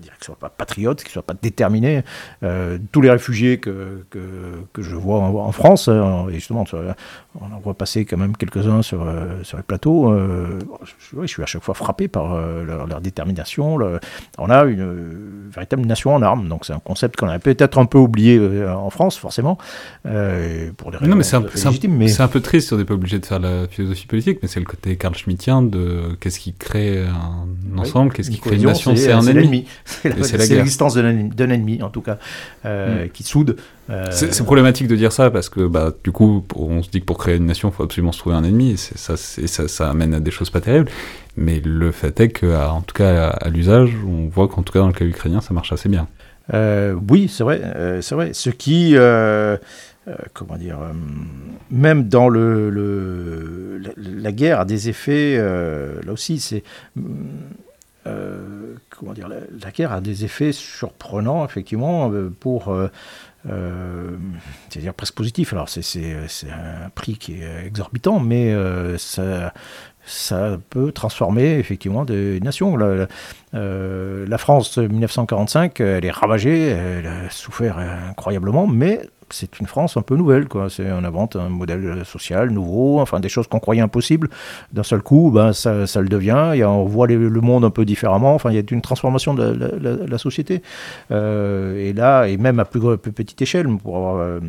dire, 0.02 0.14
qui 0.20 0.32
pas 0.40 0.50
patriote, 0.50 1.04
qui 1.04 1.12
soit 1.12 1.22
pas 1.22 1.36
déterminé. 1.40 2.02
Euh, 2.42 2.80
tous 2.92 3.02
les 3.02 3.12
réfugiés 3.12 3.60
que, 3.60 4.04
que, 4.10 4.20
que 4.74 4.82
je 4.82 4.96
vois 4.96 5.20
en, 5.20 5.52
France, 5.52 5.88
hein, 5.88 6.26
justement, 6.30 6.66
on 7.42 7.56
en 7.56 7.60
voit 7.60 7.74
passer 7.74 8.06
quand 8.06 8.18
même 8.18 8.36
quelques-uns 8.36 8.82
sur, 8.82 9.04
euh, 9.04 9.44
sur 9.44 9.58
les 9.58 9.64
plateaux. 9.64 10.14
je, 10.16 11.22
je, 11.22 11.28
suis 11.28 11.44
à 11.44 11.46
chaque 11.46 11.64
fois 11.64 11.76
frappé 11.76 12.08
par 12.08 12.38
leur, 12.38 13.02
détermination. 13.02 13.78
on 14.38 14.50
a 14.50 14.64
une 14.66 15.50
véritable 15.54 15.86
nation 15.86 16.16
en 16.16 16.22
armes, 16.22 16.48
donc 16.48 16.66
c'est 16.66 16.74
un 16.74 16.80
concept 16.80 17.16
qu'on 17.16 17.28
a 17.28 17.40
peut-être 17.40 17.78
un 17.78 17.86
peu 17.86 17.98
oublié 17.98 18.40
en 18.68 18.90
France, 18.90 19.18
forcément, 19.18 19.58
pour 20.04 20.92
des 20.92 20.98
raisons 20.98 21.12
non, 21.12 21.16
mais 21.16 21.24
c'est 21.24 21.36
un, 21.36 21.42
mais... 21.90 22.22
un, 22.22 22.28
peu 22.28 22.42
triste, 22.42 22.74
on 22.74 22.78
n'est 22.78 22.86
pas 22.86 22.96
obligé 22.96 23.20
de 23.20 23.26
faire 23.26 23.40
la 23.40 23.68
philosophie 23.68 24.08
politique, 24.08 24.40
mais 24.42 24.48
c'est 24.48 24.60
le 24.60 24.66
côté 24.66 24.96
Carl 24.96 25.16
Schmittien 25.16 25.62
de 25.62 26.16
qu'est-ce 26.20 26.40
qui 26.40 26.54
crée 26.54 27.06
un 27.06 27.78
ensemble? 27.78 28.14
Qu'est-ce 28.14 28.32
qui 28.32 28.40
crée 28.40 28.56
une 28.56 28.66
nation? 28.66 28.96
C'est 28.96 29.12
un 29.12 29.26
ennemi. 29.26 29.66
C'est 29.86 30.50
l'existence 30.50 30.96
d'un 30.96 31.50
ennemi, 31.50 31.82
en 31.82 31.90
tout 31.90 32.02
cas, 32.02 32.18
euh, 32.66 33.06
hmm. 33.06 33.10
qui 33.10 33.24
soude. 33.24 33.58
Euh, 33.90 34.06
c'est 34.12 34.44
problématique 34.44 34.88
de 34.88 34.96
dire 34.96 35.12
ça 35.12 35.32
parce 35.32 35.50
que 35.50 35.66
bah, 35.66 35.94
du 36.04 36.12
coup, 36.12 36.46
on 36.56 36.84
se 36.84 36.90
dit 36.90 37.00
que 37.00 37.06
pour 37.06 37.18
créer 37.18 37.38
une 37.38 37.46
nation, 37.46 37.70
il 37.70 37.74
faut 37.74 37.84
absolument 37.84 38.12
se 38.12 38.20
trouver 38.20 38.36
un 38.36 38.44
ennemi. 38.44 38.72
Et 38.72 38.78
ça, 38.78 39.16
ça, 39.18 39.68
ça, 39.68 39.90
amène 39.90 40.14
à 40.14 40.20
des 40.20 40.32
choses 40.32 40.50
pas 40.50 40.62
terribles. 40.62 40.90
Mais 41.36 41.62
le 41.64 41.92
fait 41.92 42.20
est 42.20 42.30
qu'en 42.30 42.82
tout 42.82 42.96
cas, 42.96 43.30
à, 43.30 43.50
l'usage, 43.50 43.96
on 44.06 44.28
voit 44.28 44.48
qu'en 44.48 44.64
tout 44.64 44.74
cas, 44.74 44.80
dans 44.80 44.88
le 44.88 44.94
cas 44.94 45.06
ukrainien, 45.06 45.42
ça 45.42 45.54
marche 45.54 45.72
assez 45.72 45.90
bien. 45.90 46.08
Euh, 46.54 46.96
oui, 47.10 47.28
c'est 47.30 47.44
vrai, 47.44 47.62
c'est 48.02 48.16
vrai. 48.16 48.32
Ce 48.34 48.50
qui, 48.50 48.96
comment 50.34 50.58
dire, 50.58 50.80
même 51.70 52.08
dans 52.08 52.30
le, 52.30 53.80
la, 53.98 54.32
guerre 54.32 54.62
a 54.62 54.66
des 54.66 54.90
effets, 54.90 55.36
euh, 55.38 56.02
là 56.04 56.14
aussi, 56.14 56.40
c'est. 56.40 56.64
Euh, 58.06 58.76
comment 58.90 59.14
dire, 59.14 59.28
la, 59.28 59.72
guerre 59.72 59.92
a 59.92 60.00
des 60.00 60.24
effets 60.24 60.54
surprenants, 60.54 61.44
effectivement, 61.44 62.12
euh, 63.50 64.18
c'est-à-dire 64.70 64.94
presque 64.94 65.16
positif. 65.16 65.54
Alors, 65.54 65.70
c'est 65.70 66.26
un 66.50 66.90
prix 66.94 67.18
qui 67.18 67.42
est 67.42 67.66
exorbitant, 67.66 68.20
mais 68.20 68.54
ça, 68.98 69.54
ça 70.06 70.58
peut 70.70 70.92
transformer 70.92 71.58
effectivement 71.58 72.06
des 72.06 72.40
nations. 72.40 72.78
La, 72.78 73.08
la 73.54 74.38
France 74.38 74.78
1945, 74.78 75.80
elle 75.80 76.06
est 76.06 76.12
ravagée, 76.12 76.68
elle 76.68 77.08
a 77.08 77.30
souffert 77.30 77.78
incroyablement, 77.78 78.68
mais 78.68 79.02
c'est 79.30 79.60
une 79.60 79.68
France 79.68 79.98
un 79.98 80.02
peu 80.02 80.16
nouvelle, 80.16 80.48
quoi. 80.48 80.68
On 80.80 81.04
invente 81.04 81.36
un 81.36 81.50
modèle 81.50 82.04
social 82.06 82.50
nouveau, 82.50 83.00
enfin 83.00 83.20
des 83.20 83.30
choses 83.30 83.48
qu'on 83.48 83.60
croyait 83.60 83.82
impossibles. 83.82 84.30
D'un 84.72 84.84
seul 84.84 85.02
coup, 85.02 85.32
ben 85.32 85.54
ça, 85.54 85.88
ça 85.88 86.02
le 86.02 86.08
devient. 86.10 86.54
Et 86.56 86.64
on 86.64 86.86
voit 86.86 87.08
le 87.08 87.42
monde 87.42 87.66
un 87.66 87.70
peu 87.70 87.86
différemment. 87.86 88.34
Enfin, 88.34 88.52
il 88.52 88.56
y 88.56 88.60
a 88.60 88.64
une 88.70 88.82
transformation 88.82 89.34
de 89.34 90.08
la, 90.10 90.18
société. 90.18 90.64
Euh, 91.12 91.78
et 91.78 91.94
là, 91.94 92.28
et 92.28 92.38
même 92.38 92.60
à 92.60 92.66
plus, 92.66 92.80
petite 92.98 93.42
échelle, 93.42 93.68
pour 93.78 93.98
avoir, 93.98 94.16
euh, 94.18 94.40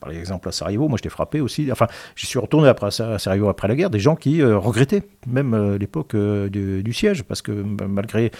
par 0.00 0.10
exemple 0.10 0.48
à 0.48 0.52
Sarajevo, 0.52 0.88
moi 0.88 0.98
j'étais 0.98 1.08
frappé 1.08 1.40
aussi. 1.40 1.70
Enfin, 1.72 1.86
j'y 2.16 2.26
suis 2.26 2.38
retourné 2.38 2.68
après 2.68 2.86
à 2.86 3.18
Sarajevo 3.18 3.48
après 3.48 3.68
la 3.68 3.76
guerre, 3.76 3.90
des 3.90 4.00
gens 4.00 4.16
qui 4.16 4.42
euh, 4.42 4.58
regrettaient 4.58 5.02
même 5.26 5.76
l'époque 5.76 6.14
du, 6.14 6.92
siège, 6.92 7.22
parce 7.24 7.42
que 7.42 7.52
malgré 7.52 8.30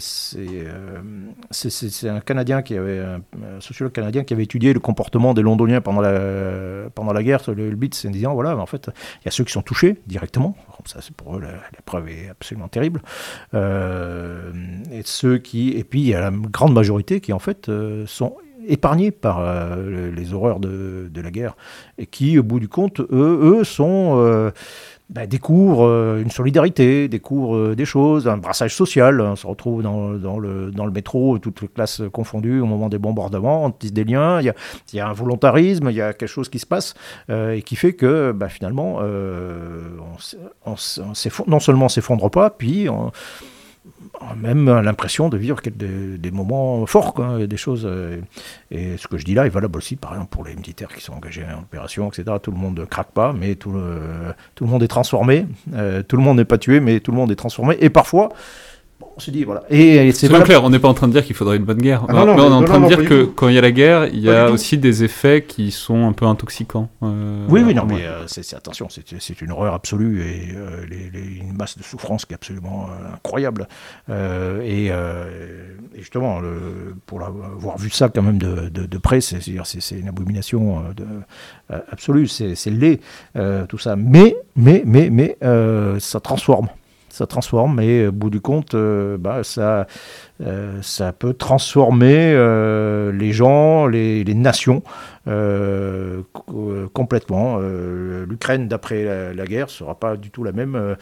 c'est 0.00 0.48
un 2.08 2.20
Canadien 2.20 2.62
qui 2.62 2.76
avait 2.76 2.98
un 3.00 3.20
sociologue 3.60 3.92
canadien 3.92 4.24
qui 4.24 4.34
avait 4.34 4.44
étudié 4.44 4.72
le 4.72 4.80
comportement 4.80 4.99
des 5.34 5.42
Londoniens 5.42 5.80
pendant 5.80 6.00
la, 6.00 6.90
pendant 6.94 7.12
la 7.12 7.22
guerre, 7.22 7.40
le, 7.48 7.70
but 7.74 7.94
c'est 7.94 8.08
de 8.08 8.12
dire 8.12 8.32
voilà, 8.32 8.56
en 8.56 8.66
fait, 8.66 8.90
il 9.22 9.26
y 9.26 9.28
a 9.28 9.30
ceux 9.30 9.44
qui 9.44 9.52
sont 9.52 9.62
touchés 9.62 9.96
directement, 10.06 10.56
ça 10.84 11.00
c'est 11.00 11.14
pour 11.14 11.36
eux, 11.36 11.40
la, 11.40 11.50
preuve 11.84 12.08
est 12.08 12.28
absolument 12.28 12.68
terrible, 12.68 13.02
euh, 13.54 14.52
et 14.92 15.02
ceux 15.04 15.38
qui, 15.38 15.70
et 15.70 15.84
puis 15.84 16.00
il 16.00 16.08
y 16.08 16.14
a 16.14 16.20
la 16.20 16.30
grande 16.30 16.74
majorité 16.74 17.20
qui 17.20 17.32
en 17.32 17.38
fait 17.38 17.68
euh, 17.68 18.06
sont 18.06 18.36
épargnés 18.68 19.10
par 19.10 19.38
euh, 19.40 20.12
les 20.14 20.34
horreurs 20.34 20.60
de, 20.60 21.08
de, 21.10 21.20
la 21.20 21.30
guerre. 21.30 21.56
Et 21.96 22.06
qui, 22.06 22.38
au 22.38 22.42
bout 22.42 22.60
du 22.60 22.68
compte, 22.68 23.00
eux, 23.00 23.56
eux 23.58 23.64
sont 23.64 24.52
bah, 25.10 25.26
découvre 25.26 25.86
euh, 25.86 26.22
une 26.22 26.30
solidarité, 26.30 27.08
découvre 27.08 27.56
euh, 27.56 27.74
des 27.74 27.84
choses, 27.84 28.28
un 28.28 28.36
brassage 28.36 28.74
social. 28.76 29.20
On 29.20 29.34
se 29.34 29.44
retrouve 29.44 29.82
dans, 29.82 30.10
le, 30.38 30.70
dans 30.70 30.86
le 30.86 30.92
métro, 30.92 31.38
toutes 31.38 31.62
les 31.62 31.68
classes 31.68 32.00
confondues 32.12 32.60
au 32.60 32.66
moment 32.66 32.88
des 32.88 32.98
bombardements, 32.98 33.64
on 33.64 33.70
tisse 33.72 33.92
des 33.92 34.04
liens, 34.04 34.40
il 34.40 34.46
y 34.46 34.50
a, 34.50 34.54
y 34.92 35.00
a, 35.00 35.08
un 35.08 35.12
volontarisme, 35.12 35.90
il 35.90 35.96
y 35.96 36.00
a 36.00 36.12
quelque 36.12 36.28
chose 36.28 36.48
qui 36.48 36.60
se 36.60 36.66
passe 36.66 36.94
euh, 37.28 37.54
et 37.54 37.62
qui 37.62 37.74
fait 37.74 37.94
que 37.94 38.30
bah, 38.30 38.48
finalement, 38.48 39.00
on, 39.00 40.70
on, 40.70 40.74
non 41.48 41.60
seulement 41.60 41.86
on 41.86 41.88
s'effondre 41.88 42.30
pas, 42.30 42.50
puis 42.50 42.88
on, 42.88 43.10
même 44.36 44.66
l'impression 44.80 45.28
de 45.28 45.36
vivre 45.36 45.60
des, 45.62 46.30
moments 46.30 46.84
forts, 46.86 47.14
quoi, 47.14 47.46
des 47.46 47.56
choses. 47.56 47.82
Euh, 47.84 48.20
et 48.70 48.96
ce 48.96 49.08
que 49.08 49.16
je 49.16 49.24
dis 49.24 49.34
là 49.34 49.46
est 49.46 49.50
valable 49.50 49.78
aussi, 49.78 49.96
par 49.96 50.12
exemple, 50.12 50.30
pour 50.30 50.44
les 50.44 50.54
militaires 50.54 50.88
qui 50.94 51.02
sont 51.02 51.14
engagés 51.14 51.44
en 51.44 51.60
opération, 51.60 52.08
etc. 52.08 52.36
Tout 52.42 52.50
le 52.50 52.58
monde 52.58 52.78
ne 52.78 52.84
craque 52.84 53.12
pas, 53.12 53.32
mais 53.32 53.54
tout 53.54 53.72
le, 53.72 54.00
tout 54.54 54.64
le 54.64 54.70
monde 54.70 54.82
est 54.82 54.88
transformé. 54.88 55.46
Euh, 55.74 56.02
tout 56.02 56.16
le 56.16 56.22
monde 56.22 56.36
n'est 56.36 56.44
pas 56.44 56.58
tué, 56.58 56.80
mais 56.80 57.00
tout 57.00 57.10
le 57.10 57.16
monde 57.16 57.30
est 57.30 57.36
transformé. 57.36 57.76
Et 57.80 57.90
parfois, 57.90 58.30
on 59.16 59.20
se 59.20 59.30
dit, 59.30 59.44
voilà. 59.44 59.64
Et, 59.70 60.12
c'est 60.12 60.28
clair, 60.28 60.64
on 60.64 60.70
n'est 60.70 60.78
pas 60.78 60.88
en 60.88 60.94
train 60.94 61.08
de 61.08 61.12
dire 61.12 61.24
qu'il 61.24 61.36
faudrait 61.36 61.56
une 61.56 61.64
bonne 61.64 61.80
guerre. 61.80 62.04
Ah 62.08 62.24
on 62.24 62.36
est 62.36 62.40
en 62.40 62.62
train 62.62 62.80
de 62.80 62.86
dire 62.86 63.04
que 63.04 63.24
quand 63.24 63.48
il 63.48 63.54
y 63.54 63.58
a 63.58 63.60
la 63.60 63.72
guerre, 63.72 64.06
il 64.06 64.20
y 64.20 64.30
a 64.30 64.50
aussi 64.50 64.78
des 64.78 65.04
effets 65.04 65.44
qui 65.46 65.70
sont 65.70 66.06
un 66.06 66.12
peu 66.12 66.26
intoxicants. 66.26 66.88
Euh, 67.02 67.44
oui, 67.48 67.62
oui, 67.64 67.74
non, 67.74 67.84
mais 67.86 68.04
euh, 68.04 68.26
c'est, 68.26 68.54
attention, 68.54 68.88
c'est, 68.88 69.40
une 69.40 69.52
horreur 69.52 69.74
absolue 69.74 70.22
et 70.22 70.54
euh, 70.54 70.84
une 71.40 71.54
masse 71.54 71.76
de 71.76 71.82
souffrance 71.82 72.24
qui 72.24 72.32
est 72.32 72.36
absolument 72.36 72.88
incroyable. 73.12 73.68
Et, 74.08 74.90
justement, 75.96 76.40
le, 76.40 76.94
pour 77.06 77.22
avoir 77.22 77.78
vu 77.78 77.90
ça 77.90 78.08
quand 78.08 78.22
même 78.22 78.38
de, 78.38 78.98
près, 78.98 79.20
c'est, 79.20 79.40
c'est, 79.40 79.98
une 79.98 80.08
abomination 80.08 80.84
de, 80.96 81.04
absolue, 81.90 82.28
c'est, 82.28 82.54
laid, 82.66 83.00
tout 83.68 83.78
ça. 83.78 83.96
Mais, 83.96 84.36
mais, 84.56 84.82
mais, 84.86 85.10
mais, 85.10 85.36
ça 85.98 86.20
transforme 86.20 86.68
ça 87.20 87.26
transforme, 87.26 87.76
mais 87.76 88.06
au 88.06 88.12
bout 88.12 88.30
du 88.30 88.40
compte, 88.40 88.74
euh, 88.74 89.18
bah, 89.18 89.44
ça, 89.44 89.86
euh, 90.40 90.78
ça 90.80 91.12
peut 91.12 91.34
transformer 91.34 92.32
euh, 92.34 93.12
les 93.12 93.32
gens, 93.32 93.86
les, 93.86 94.24
nations 94.34 94.82
complètement. 96.94 97.58
L'Ukraine, 97.58 98.68
d'après 98.68 99.04
la, 99.04 99.34
la, 99.34 99.44
guerre, 99.44 99.68
sera 99.68 99.94
pas 99.94 100.16
du 100.16 100.30
tout 100.30 100.44
la 100.44 100.52
même 100.52 100.96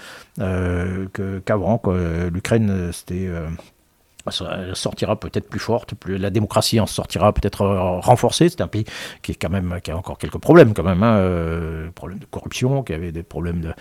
qu'avant. 1.44 1.80
L'Ukraine, 2.32 2.90
c'était 2.92 3.28
elle 4.30 4.76
sortira 4.76 5.16
peut-être 5.16 5.48
plus 5.48 5.60
forte, 5.60 5.94
plus, 5.94 6.18
la 6.18 6.30
démocratie 6.30 6.80
en 6.80 6.86
sortira 6.86 7.32
peut-être 7.32 7.62
euh, 7.62 8.00
renforcée. 8.00 8.48
C'est 8.48 8.60
un 8.60 8.68
pays 8.68 8.84
qui 9.22 9.32
est 9.32 9.34
quand 9.34 9.50
même 9.50 9.78
qui 9.82 9.90
a 9.90 9.96
encore 9.96 10.18
quelques 10.18 10.38
problèmes 10.38 10.74
quand 10.74 10.82
même, 10.82 11.02
hein, 11.02 11.16
euh, 11.16 11.88
problèmes 11.94 12.18
de 12.18 12.26
corruption, 12.26 12.82
qui 12.82 12.92
avait 12.92 13.12
des 13.12 13.22
problèmes 13.22 13.60
de. 13.60 13.72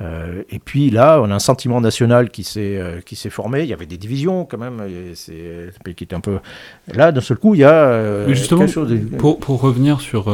Euh, 0.00 0.42
et 0.50 0.58
puis 0.58 0.90
là, 0.90 1.20
on 1.20 1.30
a 1.30 1.34
un 1.34 1.38
sentiment 1.38 1.80
national 1.80 2.30
qui 2.30 2.44
s'est 2.44 2.80
qui 3.06 3.16
s'est 3.16 3.30
formé. 3.30 3.62
Il 3.62 3.68
y 3.68 3.72
avait 3.72 3.86
des 3.86 3.98
divisions 3.98 4.44
quand 4.44 4.58
même. 4.58 4.82
C'est 5.14 5.68
un 5.68 5.82
pays 5.82 5.94
qui 5.94 6.04
était 6.04 6.16
un 6.16 6.20
peu 6.20 6.38
là. 6.92 7.12
D'un 7.12 7.20
seul 7.20 7.38
coup, 7.38 7.54
il 7.54 7.60
y 7.60 7.64
a 7.64 8.26
justement 8.28 8.66
pour, 9.18 9.38
pour 9.38 9.60
revenir 9.60 10.00
sur 10.00 10.24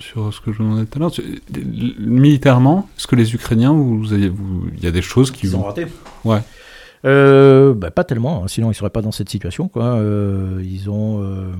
sur 0.00 0.32
ce 0.32 0.40
que 0.40 0.52
je 0.52 0.58
vous 0.58 0.64
demandais 0.64 0.86
tout 0.86 0.98
à 0.98 1.00
l'heure, 1.00 1.12
militairement, 1.98 2.88
est-ce 2.96 3.06
que 3.06 3.16
les 3.16 3.34
Ukrainiens, 3.34 3.72
vous, 3.72 4.12
avez, 4.12 4.28
vous, 4.28 4.68
il 4.76 4.84
y 4.84 4.86
a 4.86 4.90
des 4.90 5.02
choses 5.02 5.30
qui 5.30 5.46
Ils 5.46 5.56
ont 5.56 5.62
raté. 5.62 5.86
Ouais. 6.24 6.40
Euh, 7.04 7.74
bah, 7.74 7.90
pas 7.90 8.04
tellement, 8.04 8.44
hein, 8.44 8.48
sinon 8.48 8.68
ils 8.68 8.70
ne 8.70 8.74
seraient 8.74 8.90
pas 8.90 9.02
dans 9.02 9.12
cette 9.12 9.28
situation. 9.28 9.68
Quoi. 9.68 9.84
Euh, 9.84 10.62
ils 10.64 10.90
ont. 10.90 11.22
Euh, 11.22 11.52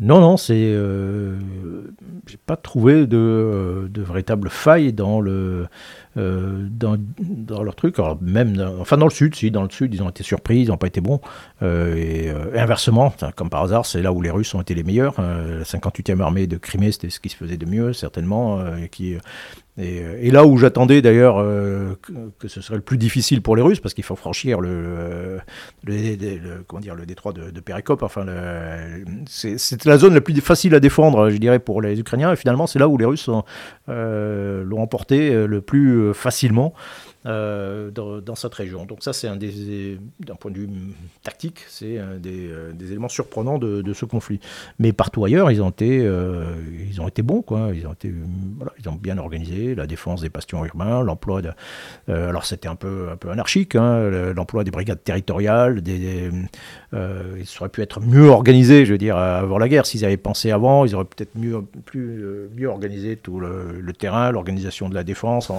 non, 0.00 0.20
non, 0.20 0.36
c'est. 0.36 0.74
J'ai 2.26 2.38
pas 2.46 2.56
trouvé 2.56 3.06
de, 3.06 3.88
de 3.90 4.02
véritable 4.02 4.48
faille 4.48 4.92
dans 4.92 5.20
le. 5.20 5.66
Dans, 6.16 6.96
dans, 7.18 7.62
leur 7.62 7.74
truc, 7.74 7.98
Alors, 7.98 8.18
même 8.20 8.60
enfin 8.80 8.98
dans 8.98 9.06
le 9.06 9.12
sud, 9.12 9.34
si, 9.34 9.50
dans 9.50 9.62
le 9.62 9.70
sud, 9.70 9.94
ils 9.94 10.02
ont 10.02 10.10
été 10.10 10.22
surpris, 10.22 10.60
ils 10.60 10.68
n'ont 10.68 10.76
pas 10.76 10.88
été 10.88 11.00
bons. 11.00 11.20
et, 11.62 12.30
inversement, 12.54 13.14
comme 13.36 13.48
par 13.48 13.62
hasard, 13.62 13.86
c'est 13.86 14.02
là 14.02 14.12
où 14.12 14.20
les 14.20 14.30
Russes 14.30 14.54
ont 14.54 14.60
été 14.60 14.74
les 14.74 14.82
meilleurs. 14.82 15.14
la 15.20 15.62
58e 15.62 16.20
armée 16.20 16.46
de 16.46 16.56
Crimée, 16.56 16.92
c'était 16.92 17.08
ce 17.08 17.20
qui 17.20 17.28
se 17.28 17.36
faisait 17.36 17.56
de 17.56 17.66
mieux, 17.66 17.92
certainement, 17.92 18.60
qui 18.90 19.16
euh, 19.78 20.18
et, 20.20 20.30
là 20.30 20.44
où 20.44 20.58
j'attendais 20.58 21.00
d'ailleurs 21.00 21.38
euh, 21.38 21.96
que, 22.38 22.46
ce 22.48 22.60
serait 22.60 22.76
le 22.76 22.82
plus 22.82 22.98
difficile 22.98 23.40
pour 23.40 23.56
les 23.56 23.62
Russes, 23.62 23.80
parce 23.80 23.94
qu'il 23.94 24.04
faut 24.04 24.16
franchir 24.16 24.60
le, 24.60 25.38
le, 25.84 26.62
comment 26.66 26.80
dire, 26.80 26.94
le 26.94 27.06
détroit 27.06 27.32
de, 27.32 27.50
de 27.50 27.62
enfin, 28.02 28.26
c'est 29.26 29.84
la 29.86 29.96
zone 29.96 30.12
la 30.14 30.20
plus 30.20 30.38
facile 30.42 30.74
à 30.74 30.80
défendre, 30.80 31.30
je 31.30 31.38
dirais, 31.38 31.58
pour 31.58 31.80
les 31.80 31.98
Ukrainiens, 31.98 32.32
et 32.32 32.36
finalement 32.36 32.66
c'est 32.66 32.78
là 32.78 32.88
où 32.88 32.98
les 32.98 33.06
Russes 33.06 33.30
euh, 33.88 34.62
l'ont 34.62 34.82
emporté 34.82 35.46
le 35.46 35.60
plus 35.62 36.12
facilement. 36.12 36.74
Euh, 37.24 37.92
dans, 37.92 38.34
cette 38.34 38.54
région. 38.54 38.84
Donc 38.84 38.98
ça, 39.02 39.12
c'est 39.12 39.28
un 39.28 39.36
des, 39.36 39.96
d'un 40.18 40.34
point 40.34 40.50
de 40.50 40.58
vue 40.58 40.68
tactique, 41.22 41.60
c'est 41.68 41.98
un 41.98 42.16
des, 42.16 42.48
euh, 42.50 42.72
éléments 42.80 43.08
surprenants 43.08 43.58
de, 43.58 43.92
ce 43.92 44.04
conflit. 44.04 44.40
Mais 44.80 44.92
partout 44.92 45.24
ailleurs, 45.24 45.50
ils 45.52 45.62
ont 45.62 45.70
été, 45.70 46.00
euh, 46.02 46.46
ils 46.90 47.00
ont 47.00 47.06
été 47.06 47.22
bons, 47.22 47.42
quoi. 47.42 47.70
Ils 47.74 47.86
ont 47.86 47.92
été, 47.92 48.12
voilà, 48.56 48.72
ils 48.80 48.88
ont 48.88 48.94
bien 48.94 49.18
organisé 49.18 49.76
la 49.76 49.86
défense 49.86 50.22
des 50.22 50.30
bastions 50.30 50.64
urbains, 50.64 51.02
l'emploi 51.02 51.42
de, 51.42 51.50
alors 52.08 52.44
c'était 52.44 52.68
un 52.68 52.74
peu, 52.74 53.10
un 53.12 53.16
peu 53.16 53.30
anarchique, 53.30 53.76
hein, 53.76 54.10
l'emploi 54.34 54.64
des 54.64 54.70
brigades 54.72 55.04
territoriales, 55.04 55.80
des, 55.82 56.30
ils 56.92 57.56
auraient 57.60 57.68
pu 57.68 57.82
être 57.82 58.00
mieux 58.00 58.30
organisés, 58.30 58.84
je 58.84 58.92
veux 58.92 58.98
dire, 58.98 59.16
avant 59.16 59.58
la 59.58 59.68
guerre. 59.68 59.86
S'ils 59.86 60.04
avaient 60.04 60.16
pensé 60.16 60.50
avant, 60.50 60.84
ils 60.86 60.94
auraient 60.96 61.04
peut-être 61.04 61.36
mieux, 61.36 61.62
plus, 61.84 62.48
mieux 62.56 62.68
organisé 62.68 63.16
tout 63.16 63.38
le, 63.38 63.92
terrain, 63.92 64.32
l'organisation 64.32 64.88
de 64.88 64.94
la 64.94 65.04
défense. 65.04 65.52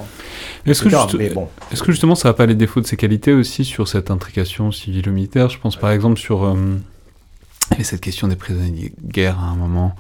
Est-ce 0.66 0.84
que, 0.84 1.18
Mais 1.18 1.30
bon, 1.30 1.48
est-ce 1.72 1.82
que 1.82 1.92
justement 1.92 2.16
ça 2.16 2.30
n'a 2.30 2.34
pas 2.34 2.46
les 2.46 2.56
défauts 2.56 2.82
de 2.82 2.86
ses 2.86 2.98
qualités 2.98 3.34
aussi 3.34 3.66
sur 3.66 3.88
cette 3.88 4.12
intrication 4.12 4.72
civilo-militaire 4.72 5.50
Je 5.50 5.60
pense 5.60 5.76
par 5.76 5.92
exemple 5.92 6.20
sur 6.20 6.44
euh, 6.44 6.56
cette 7.82 8.02
question 8.02 8.28
des 8.28 8.36
prisonniers 8.36 8.94
de 9.02 9.12
guerre 9.12 9.40
à 9.40 9.48
un 9.48 9.56
moment. 9.56 9.96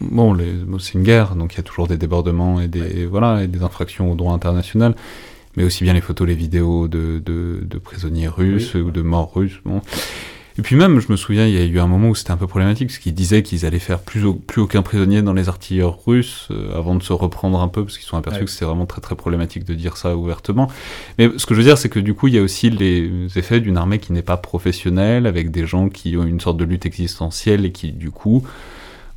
bon, 0.00 0.36
c'est 0.78 0.94
une 0.94 1.02
guerre, 1.02 1.34
donc 1.34 1.54
il 1.54 1.56
y 1.56 1.60
a 1.60 1.62
toujours 1.62 1.86
des 1.86 1.98
débordements 1.98 2.60
et 2.60 2.68
des, 2.68 3.06
voilà, 3.06 3.42
et 3.42 3.46
des 3.46 3.62
infractions 3.62 4.10
au 4.10 4.14
droit 4.14 4.32
international, 4.32 4.94
mais 5.56 5.64
aussi 5.64 5.84
bien 5.84 5.92
les 5.92 6.00
photos, 6.00 6.26
les 6.26 6.34
vidéos 6.34 6.88
de, 6.88 7.18
de, 7.18 7.78
prisonniers 7.78 8.28
russes 8.28 8.74
ou 8.74 8.90
de 8.90 9.02
morts 9.02 9.32
russes. 9.34 9.60
Bon. 9.64 9.82
Et 10.58 10.62
puis 10.62 10.74
même, 10.74 11.00
je 11.00 11.12
me 11.12 11.16
souviens, 11.16 11.46
il 11.46 11.54
y 11.54 11.58
a 11.58 11.64
eu 11.64 11.78
un 11.78 11.86
moment 11.86 12.08
où 12.08 12.14
c'était 12.14 12.30
un 12.30 12.36
peu 12.36 12.46
problématique, 12.46 12.88
parce 12.88 12.98
qu'ils 12.98 13.14
disaient 13.14 13.42
qu'ils 13.42 13.66
allaient 13.66 13.78
faire 13.78 13.98
plus, 13.98 14.22
plus 14.46 14.62
aucun 14.62 14.82
prisonnier 14.82 15.20
dans 15.20 15.34
les 15.34 15.48
artilleurs 15.48 15.98
russes, 16.06 16.48
euh, 16.50 16.76
avant 16.76 16.94
de 16.94 17.02
se 17.02 17.12
reprendre 17.12 17.60
un 17.60 17.68
peu, 17.68 17.84
parce 17.84 17.98
qu'ils 17.98 18.06
sont 18.06 18.16
aperçus 18.16 18.44
que 18.44 18.50
c'était 18.50 18.64
vraiment 18.64 18.86
très 18.86 19.00
très 19.00 19.16
problématique 19.16 19.64
de 19.64 19.74
dire 19.74 19.96
ça 19.96 20.16
ouvertement. 20.16 20.70
Mais 21.18 21.30
ce 21.36 21.44
que 21.44 21.54
je 21.54 21.60
veux 21.60 21.66
dire, 21.66 21.76
c'est 21.76 21.90
que 21.90 22.00
du 22.00 22.14
coup, 22.14 22.28
il 22.28 22.34
y 22.34 22.38
a 22.38 22.42
aussi 22.42 22.70
les 22.70 23.10
effets 23.36 23.60
d'une 23.60 23.76
armée 23.76 23.98
qui 23.98 24.12
n'est 24.12 24.22
pas 24.22 24.38
professionnelle, 24.38 25.26
avec 25.26 25.50
des 25.50 25.66
gens 25.66 25.88
qui 25.90 26.16
ont 26.16 26.24
une 26.24 26.40
sorte 26.40 26.56
de 26.56 26.64
lutte 26.64 26.86
existentielle 26.86 27.66
et 27.66 27.72
qui, 27.72 27.92
du 27.92 28.10
coup, 28.10 28.42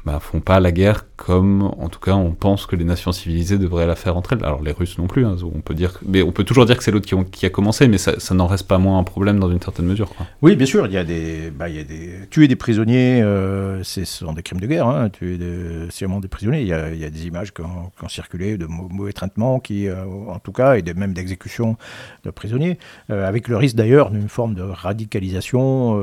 bah, 0.10 0.19
font 0.19 0.40
pas 0.40 0.60
la 0.60 0.72
guerre 0.72 1.06
comme, 1.18 1.61
en 1.61 1.88
tout 1.88 1.99
cas, 1.99 2.14
on 2.14 2.31
pense 2.31 2.65
que 2.65 2.76
les 2.76 2.84
nations 2.84 3.11
civilisées 3.11 3.60
devraient 3.60 3.86
la 3.86 3.95
faire 3.95 4.18
entre 4.18 4.34
elles. 4.34 4.44
Alors 4.44 4.64
les 4.64 4.72
Russes 4.72 4.98
non 4.98 5.06
plus, 5.06 5.23
hein, 5.23 5.36
on 5.44 5.61
peut 5.61 5.76
dire, 5.76 5.99
mais 6.03 6.23
on 6.23 6.31
peut 6.31 6.44
toujours 6.44 6.65
dire 6.65 6.77
que 6.77 6.84
c'est 6.84 6.90
l'autre 6.90 7.06
qui, 7.30 7.45
a 7.45 7.49
commencé, 7.52 7.88
mais 7.88 7.99
ça, 7.99 8.34
n'en 8.34 8.48
reste 8.48 8.68
pas 8.68 8.80
moins 8.80 8.98
un 8.98 9.03
problème 9.03 9.40
dans 9.40 9.52
une 9.52 9.61
certaine 9.61 9.86
mesure. 9.86 10.10
Oui, 10.41 10.56
bien 10.56 10.65
sûr, 10.65 10.88
il 10.88 10.94
y 10.94 10.98
a 10.98 11.03
des, 11.03 11.52
bah, 11.52 11.69
il 11.69 11.76
y 11.76 11.80
a 11.80 11.84
des, 11.84 12.27
tuer 12.31 12.48
des 12.48 12.56
prisonniers, 12.56 13.22
euh, 13.22 13.84
ce 13.84 14.03
sont 14.06 14.34
des 14.34 14.41
crimes 14.41 14.60
de 14.60 14.65
guerre, 14.65 14.88
hein, 14.88 15.10
tuer 15.10 15.38
des, 15.38 15.88
des 15.90 16.27
prisonniers. 16.27 16.61
Il 16.61 16.68
y, 16.68 16.73
a, 16.73 17.10
des 17.10 17.27
images 17.27 17.53
qui 17.53 17.61
ont, 17.61 17.91
circulé 18.07 18.57
de 18.57 18.65
mauvais 18.65 19.14
traitements, 19.14 19.60
qui, 19.60 19.88
euh, 19.88 20.06
en 20.27 20.40
tout 20.40 20.53
cas, 20.53 20.76
et 20.76 20.84
même 20.95 21.14
d'exécution 21.14 21.77
de 22.23 22.31
prisonniers, 22.31 22.80
euh, 23.11 23.27
avec 23.27 23.48
le 23.48 23.57
risque 23.57 23.76
d'ailleurs 23.76 24.10
d'une 24.10 24.30
forme 24.30 24.56
de 24.56 24.64
radicalisation 24.64 26.02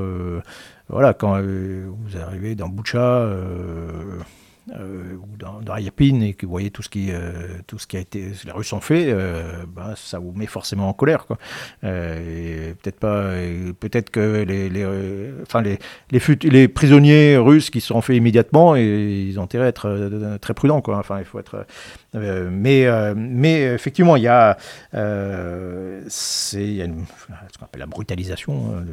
voilà, 0.89 1.15
quand 1.15 1.37
euh, 1.37 1.87
vous 1.89 2.17
arrivez 2.17 2.55
dans 2.55 2.69
Boucha 2.69 2.99
euh, 2.99 4.21
euh, 4.79 5.17
ou 5.17 5.37
dans, 5.37 5.61
dans 5.61 5.77
et 5.77 6.35
que 6.35 6.47
vous 6.47 6.51
voyez 6.51 6.71
tout 6.71 6.83
ce 6.83 6.89
qui, 6.89 7.11
tout 7.67 7.79
ce 7.79 7.87
qui 7.89 7.97
a 7.97 8.01
été, 8.01 8.33
les 8.45 8.53
Russes 8.53 8.73
ont 8.73 8.81
fait, 8.81 9.13
ben, 9.69 9.95
ça 9.97 10.19
vous 10.19 10.33
met 10.33 10.47
forcément 10.47 10.89
en 10.89 10.93
colère. 10.93 11.27
Quoi. 11.27 11.39
peut-être 11.83 12.99
pas, 13.01 13.33
peut-être 13.81 14.11
que 14.11 14.45
les, 14.45 14.69
les, 14.69 15.33
enfin 15.43 15.61
les, 15.61 15.79
les, 16.11 16.21
les, 16.45 16.69
prisonniers 16.69 17.37
russes 17.37 17.71
qui 17.71 17.81
seront 17.81 18.01
faits 18.01 18.17
immédiatement, 18.17 18.77
et 18.77 19.27
ils 19.29 19.39
ont 19.41 19.45
intérêt 19.45 19.67
à 19.67 19.69
être 19.69 20.39
très 20.41 20.55
prudents. 20.55 20.81
Quoi. 20.81 20.99
Enfin, 20.99 21.19
il 21.19 21.25
faut 21.25 21.39
être 21.39 21.67
euh, 22.15 22.49
mais, 22.51 22.87
euh, 22.87 23.15
mais 23.17 23.63
effectivement, 23.63 24.17
il 24.17 24.23
y 24.23 24.29
a, 24.29 24.57
euh, 24.95 26.03
ce 26.09 26.57
qu'on 27.59 27.65
appelle 27.65 27.81
la 27.81 27.87
brutalisation 27.87 28.75
hein, 28.77 28.85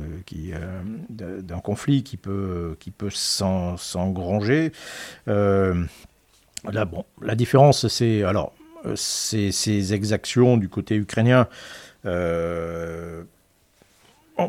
d'un 1.10 1.60
conflit 1.60 2.04
qui 2.04 2.18
peut, 2.18 2.76
qui 2.80 2.92
peut 2.92 3.10
s'engranger. 3.12 4.72
là, 5.28 5.74
bon, 6.86 7.06
la 7.22 7.36
différence, 7.36 7.88
c'est 7.88 8.24
alors 8.24 8.54
ces, 8.96 9.94
exactions 9.94 10.58
du 10.58 10.70
côté 10.70 10.96
ukrainien. 10.96 11.48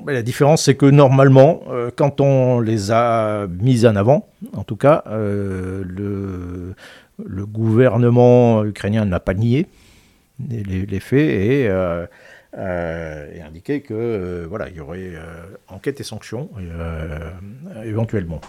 La 0.07 0.23
différence, 0.23 0.63
c'est 0.63 0.75
que 0.75 0.87
normalement, 0.87 1.63
quand 1.97 2.21
on 2.21 2.59
les 2.61 2.91
a 2.91 3.47
mises 3.47 3.87
en 3.87 3.95
avant, 3.95 4.29
en 4.55 4.65
tout 4.65 4.77
cas, 4.77 5.05
le, 5.07 6.75
le 7.23 7.47
gouvernement 7.47 8.65
ukrainien 8.65 9.05
n'a 9.05 9.21
pas 9.21 9.35
nié 9.35 9.67
les, 10.49 11.01
faits 11.01 11.21
et, 11.21 11.69
euh, 11.69 12.07
euh, 12.57 13.47
indiqué 13.47 13.81
que 13.81 13.95
euh, 13.95 14.47
voilà 14.49 14.69
il 14.69 14.77
y 14.77 14.81
aurait 14.81 15.13
enquête 15.69 16.01
et 16.01 16.05
sanctions 16.05 16.49
éventuellement. 17.85 18.41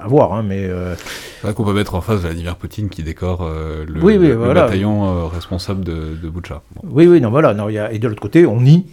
À 0.00 0.06
voir 0.06 0.32
hein, 0.34 0.42
mais 0.42 0.68
c'est 0.68 1.42
vrai 1.42 1.54
qu'on 1.54 1.64
peut 1.64 1.72
mettre 1.72 1.94
en 1.94 2.00
face 2.00 2.20
Vladimir 2.20 2.56
Poutine 2.56 2.88
qui 2.88 3.02
décore 3.02 3.48
le, 3.48 4.54
bataillon 4.54 5.28
responsable 5.28 5.84
de, 5.84 6.14
de 6.14 6.28
Boucha. 6.28 6.62
oui 6.84 7.06
oui 7.06 7.20
non 7.20 7.30
voilà 7.30 7.54
non, 7.54 7.68
y 7.68 7.78
a, 7.78 7.92
et 7.92 7.98
de 7.98 8.08
l'autre 8.08 8.22
côté 8.22 8.46
on 8.46 8.60
nie 8.60 8.86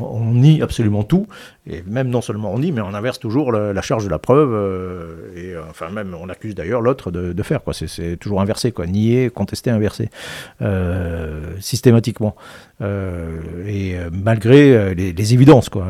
on 0.00 0.32
nie 0.32 0.62
absolument 0.62 1.02
tout, 1.02 1.26
et 1.66 1.82
même 1.86 2.08
non 2.08 2.20
seulement 2.20 2.52
on 2.52 2.58
nie, 2.58 2.72
mais 2.72 2.80
on 2.80 2.94
inverse 2.94 3.18
toujours 3.18 3.52
la, 3.52 3.82
charge 3.82 4.04
de 4.04 4.10
la 4.10 4.18
preuve, 4.18 4.52
euh, 4.52 5.32
et 5.36 5.54
euh, 5.54 5.62
enfin 5.68 5.90
même 5.90 6.14
on 6.20 6.28
accuse 6.28 6.54
d'ailleurs 6.54 6.80
l'autre 6.80 7.10
de, 7.10 7.42
faire, 7.42 7.62
quoi. 7.62 7.72
C'est 7.74 8.16
toujours 8.16 8.40
inversé, 8.40 8.72
quoi. 8.72 8.86
Nier, 8.86 9.30
contester, 9.30 9.70
inverser, 9.70 10.10
euh, 10.62 11.54
systématiquement, 11.60 12.36
et 12.80 13.96
malgré 14.12 14.94
les, 14.94 15.34
évidences, 15.34 15.68
quoi, 15.68 15.86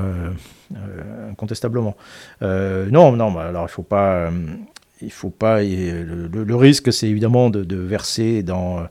incontestablement. 1.30 1.96
non, 2.40 3.12
non, 3.12 3.38
alors 3.38 3.66
il 3.66 3.72
faut 3.72 3.82
pas 3.82 4.30
il 5.02 5.12
faut 5.12 5.30
pas. 5.30 5.62
Le, 5.62 6.54
risque, 6.54 6.92
c'est 6.92 7.08
évidemment 7.08 7.50
de, 7.50 7.76
verser 7.76 8.42
dans 8.42 8.86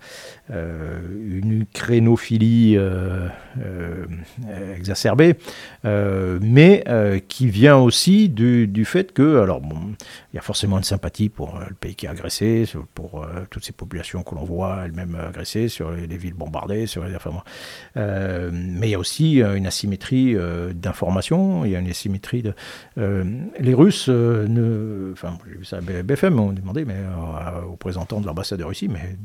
une 0.49 1.65
crénophilie 1.71 2.76
euh, 2.77 3.27
euh, 3.61 4.05
exacerbée, 4.76 5.35
mais 5.84 6.84
qui 7.27 7.47
vient 7.49 7.77
aussi 7.77 8.30
du, 8.30 8.85
fait 8.85 9.11
que, 9.11 9.41
alors 9.41 9.61
bon, 9.61 9.93
il 10.34 10.35
y 10.35 10.39
a 10.39 10.41
forcément 10.41 10.77
une 10.77 10.84
sympathie 10.84 11.30
pour 11.30 11.59
le 11.59 11.76
pays 11.76 11.95
qui 11.95 12.05
est 12.05 12.09
agressé, 12.09 12.65
pour 12.95 13.27
toutes 13.49 13.63
ces 13.63 13.73
populations 13.73 14.23
que 14.23 14.35
l'on 14.35 14.43
voit 14.43 14.85
elles-mêmes 14.85 15.15
agressées, 15.15 15.67
sur 15.67 15.91
les, 15.91 16.17
villes 16.17 16.34
bombardées, 16.34 16.88
sur 16.88 17.03
les, 17.03 17.15
enfin, 17.15 17.31
mais 17.95 18.88
il 18.88 18.91
y 18.91 18.95
a 18.95 18.99
aussi 18.99 19.41
une 19.41 19.67
asymétrie 19.67 20.35
d'information, 20.73 21.65
il 21.65 21.71
y 21.71 21.76
a 21.76 21.80
une 21.80 21.89
asymétrie 21.89 22.43
de. 22.43 22.53
les 23.59 23.73
Russes, 23.73 24.09
ne, 24.09 25.11
enfin, 25.13 25.38
j'ai 25.47 25.57
vu 25.57 25.65
ça 25.65 25.77
à 25.77 25.81
BFM, 25.81 26.39
on 26.39 26.51
demandait 26.53 26.85
mais, 26.85 26.99
aux 27.65 27.71
représentants 27.71 28.21
de 28.21 28.26
l'ambassade 28.26 28.59
de 28.59 28.63
Russie, 28.63 28.88
mais 28.88 29.17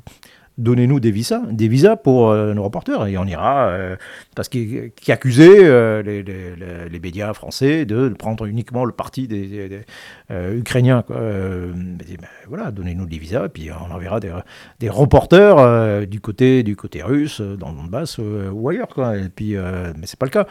donnez-nous 0.59 1.01
des 1.01 1.11
visas, 1.11 1.43
des 1.51 1.69
visas 1.69 1.97
pour 1.97 2.31
euh, 2.31 2.55
nos 2.55 2.63
reporters, 2.63 3.07
et 3.07 3.19
on 3.19 3.25
ira, 3.25 3.69
euh, 3.69 3.97
parce 4.37 4.49
qui, 4.49 4.93
qui 4.95 5.11
accusait 5.11 5.65
euh, 5.65 6.03
les, 6.03 7.01
médias 7.01 7.35
français 7.35 7.85
de 7.85 8.09
prendre 8.11 8.47
uniquement 8.47 8.85
le 8.85 8.93
parti 8.93 9.29
des, 9.29 9.85
Ukrainiens. 10.31 11.03
Quoi. 11.03 11.17
Ben, 11.17 12.19
voilà, 12.49 12.71
donnez-nous 12.71 13.07
des 13.07 13.19
visas, 13.19 13.47
et 13.47 13.49
puis 13.49 13.69
on 13.71 13.93
enverra 13.93 14.21
des, 14.21 14.33
des 14.81 14.89
reporters 14.89 16.07
du, 16.07 16.21
côté, 16.21 16.63
du 16.63 16.77
côté 16.77 17.03
russe, 17.03 17.41
dans 17.41 17.71
le 17.71 17.77
Donbass 17.77 18.19
ou 18.19 18.69
ailleurs. 18.69 18.89
Quoi. 18.89 19.19
Et 19.19 19.29
puis, 19.29 19.55
mais 19.55 20.07
c'est 20.07 20.19
pas 20.19 20.27
le 20.27 20.31
cas. 20.31 20.47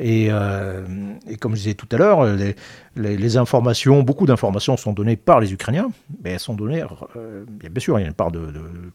Et, 0.00 0.26
et, 0.26 1.36
comme 1.38 1.56
je 1.56 1.62
disais 1.62 1.74
tout 1.74 1.88
à 1.90 1.96
l'heure, 1.96 2.24
les, 2.96 3.36
informations, 3.36 4.02
beaucoup 4.02 4.26
d'informations 4.26 4.76
sont 4.76 4.92
données 4.92 5.16
par 5.16 5.40
les 5.40 5.52
Ukrainiens, 5.52 5.90
mais 6.22 6.30
elles 6.30 6.40
sont 6.40 6.54
données, 6.54 6.82
bien 7.14 7.80
sûr, 7.80 7.98
il 7.98 8.02
y 8.02 8.04
a 8.04 8.08
une 8.08 8.14
part 8.14 8.30
de 8.30 8.40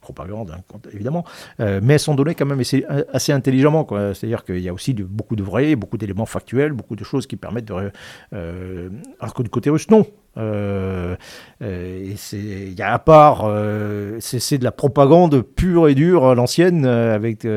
propagande, 0.01 0.51
hein, 0.51 0.79
évidemment, 0.93 1.25
euh, 1.59 1.79
mais 1.81 1.93
elles 1.93 1.99
sont 1.99 2.15
données 2.15 2.35
quand 2.35 2.45
même 2.45 2.59
assez, 2.59 2.85
assez 3.11 3.31
intelligemment. 3.31 3.87
C'est-à-dire 4.13 4.43
qu'il 4.43 4.59
y 4.59 4.69
a 4.69 4.73
aussi 4.73 4.93
beaucoup 4.93 5.35
de 5.35 5.43
vrais, 5.43 5.75
beaucoup 5.75 5.97
d'éléments 5.97 6.25
factuels, 6.25 6.73
beaucoup 6.73 6.95
de 6.95 7.03
choses 7.03 7.27
qui 7.27 7.35
permettent 7.35 7.65
de... 7.65 7.91
Euh, 8.33 8.89
alors 9.19 9.33
que 9.33 9.43
du 9.43 9.49
côté 9.49 9.69
russe, 9.69 9.89
non. 9.89 10.05
Euh, 10.37 11.15
euh, 11.61 12.13
il 12.33 12.73
y 12.77 12.81
a 12.81 12.93
à 12.93 12.99
part, 12.99 13.43
euh, 13.45 14.17
c'est 14.19 14.57
de 14.57 14.63
la 14.63 14.71
propagande 14.71 15.41
pure 15.41 15.87
et 15.87 15.95
dure, 15.95 16.35
l'ancienne, 16.35 16.85
avec 16.85 17.47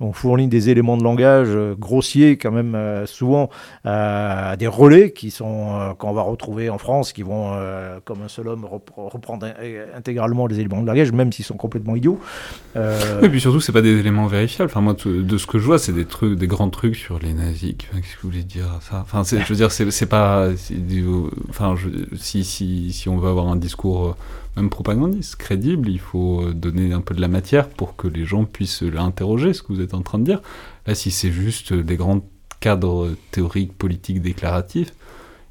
on 0.00 0.12
fournit 0.12 0.48
des 0.48 0.70
éléments 0.70 0.96
de 0.96 1.04
langage 1.04 1.50
grossiers 1.78 2.36
quand 2.36 2.50
même 2.50 2.76
souvent 3.06 3.50
à 3.84 4.56
des 4.58 4.66
relais 4.66 5.12
qui 5.12 5.30
sont 5.30 5.94
qu'on 5.98 6.12
va 6.12 6.22
retrouver 6.22 6.70
en 6.70 6.78
France, 6.78 7.12
qui 7.12 7.22
vont 7.22 7.52
comme 8.04 8.22
un 8.22 8.28
seul 8.28 8.48
homme 8.48 8.66
reprendre 8.96 9.46
intégralement 9.96 10.46
les 10.46 10.60
éléments 10.60 10.82
de 10.82 10.86
langage, 10.86 11.12
même 11.12 11.32
s'ils 11.32 11.44
sont 11.44 11.56
complètement 11.56 11.96
idiots. 11.96 12.18
Et 12.76 13.28
puis 13.28 13.40
surtout, 13.40 13.60
c'est 13.60 13.72
pas 13.72 13.82
des 13.82 13.98
éléments 13.98 14.26
vérifiables. 14.26 14.70
Enfin 14.70 14.80
moi, 14.80 14.96
de 15.04 15.38
ce 15.38 15.46
que 15.46 15.58
je 15.58 15.64
vois, 15.64 15.78
c'est 15.78 15.92
des 15.92 16.06
trucs, 16.06 16.38
des 16.38 16.46
grands 16.46 16.70
trucs 16.70 16.96
sur 16.96 17.18
les 17.18 17.32
nazis. 17.32 17.74
Qu'est-ce 17.78 18.16
que 18.16 18.22
vous 18.22 18.30
voulez 18.30 18.44
dire 18.44 18.78
ça? 18.80 19.00
Enfin, 19.02 19.22
je 19.24 19.44
veux 19.44 19.56
dire, 19.56 19.70
c'est 19.70 20.06
pas, 20.06 20.48
enfin, 21.48 21.76
je, 21.76 21.88
si, 22.24 22.44
si, 22.44 22.92
si, 22.92 23.08
on 23.08 23.18
veut 23.18 23.28
avoir 23.28 23.48
un 23.48 23.56
discours 23.56 24.16
même 24.56 24.70
propagandiste, 24.70 25.36
crédible, 25.36 25.88
il 25.88 25.98
faut 25.98 26.52
donner 26.52 26.92
un 26.92 27.00
peu 27.00 27.14
de 27.14 27.20
la 27.20 27.28
matière 27.28 27.68
pour 27.68 27.96
que 27.96 28.08
les 28.08 28.24
gens 28.24 28.44
puissent 28.44 28.82
l'interroger, 28.82 29.52
ce 29.52 29.62
que 29.62 29.72
vous 29.72 29.80
êtes 29.80 29.94
en 29.94 30.02
train 30.02 30.18
de 30.18 30.24
dire. 30.24 30.40
Là, 30.86 30.94
si 30.94 31.10
c'est 31.10 31.32
juste 31.32 31.72
des 31.72 31.96
grands 31.96 32.20
cadres 32.60 33.14
théoriques, 33.30 33.76
politiques, 33.76 34.22
déclaratifs, 34.22 34.92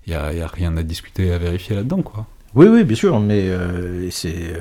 il 0.07 0.11
n'y 0.11 0.15
a, 0.15 0.45
a, 0.45 0.47
rien 0.47 0.75
à 0.77 0.83
discuter, 0.83 1.31
à 1.31 1.37
vérifier 1.37 1.75
là-dedans, 1.75 2.01
quoi. 2.01 2.27
Oui, 2.55 2.67
oui, 2.67 2.83
bien 2.83 2.95
sûr, 2.95 3.19
mais 3.19 3.49
euh, 3.49 4.09
c'est 4.11 4.53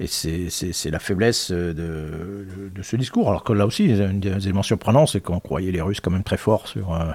et 0.00 0.06
c'est 0.06 0.90
la 0.90 1.00
faiblesse 1.00 1.50
de, 1.50 2.46
ce 2.82 2.96
discours. 2.96 3.28
Alors 3.28 3.42
que 3.42 3.52
là 3.52 3.66
aussi, 3.66 3.90
un 3.92 4.14
des 4.14 4.46
éléments 4.46 4.62
surprenants, 4.62 5.06
c'est 5.06 5.20
qu'on 5.20 5.40
croyait 5.40 5.72
les 5.72 5.80
Russes 5.80 6.00
quand 6.00 6.12
même 6.12 6.22
très 6.22 6.36
forts 6.36 6.68
sur, 6.68 6.94
euh, 6.94 7.10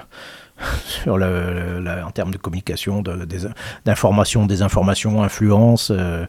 en 1.08 2.12
termes 2.12 2.32
de 2.32 2.38
communication, 2.38 3.04
d'information, 3.86 4.44
de, 4.44 4.48
désinformation, 4.48 5.24
influence. 5.24 5.92
Euh, 5.92 6.26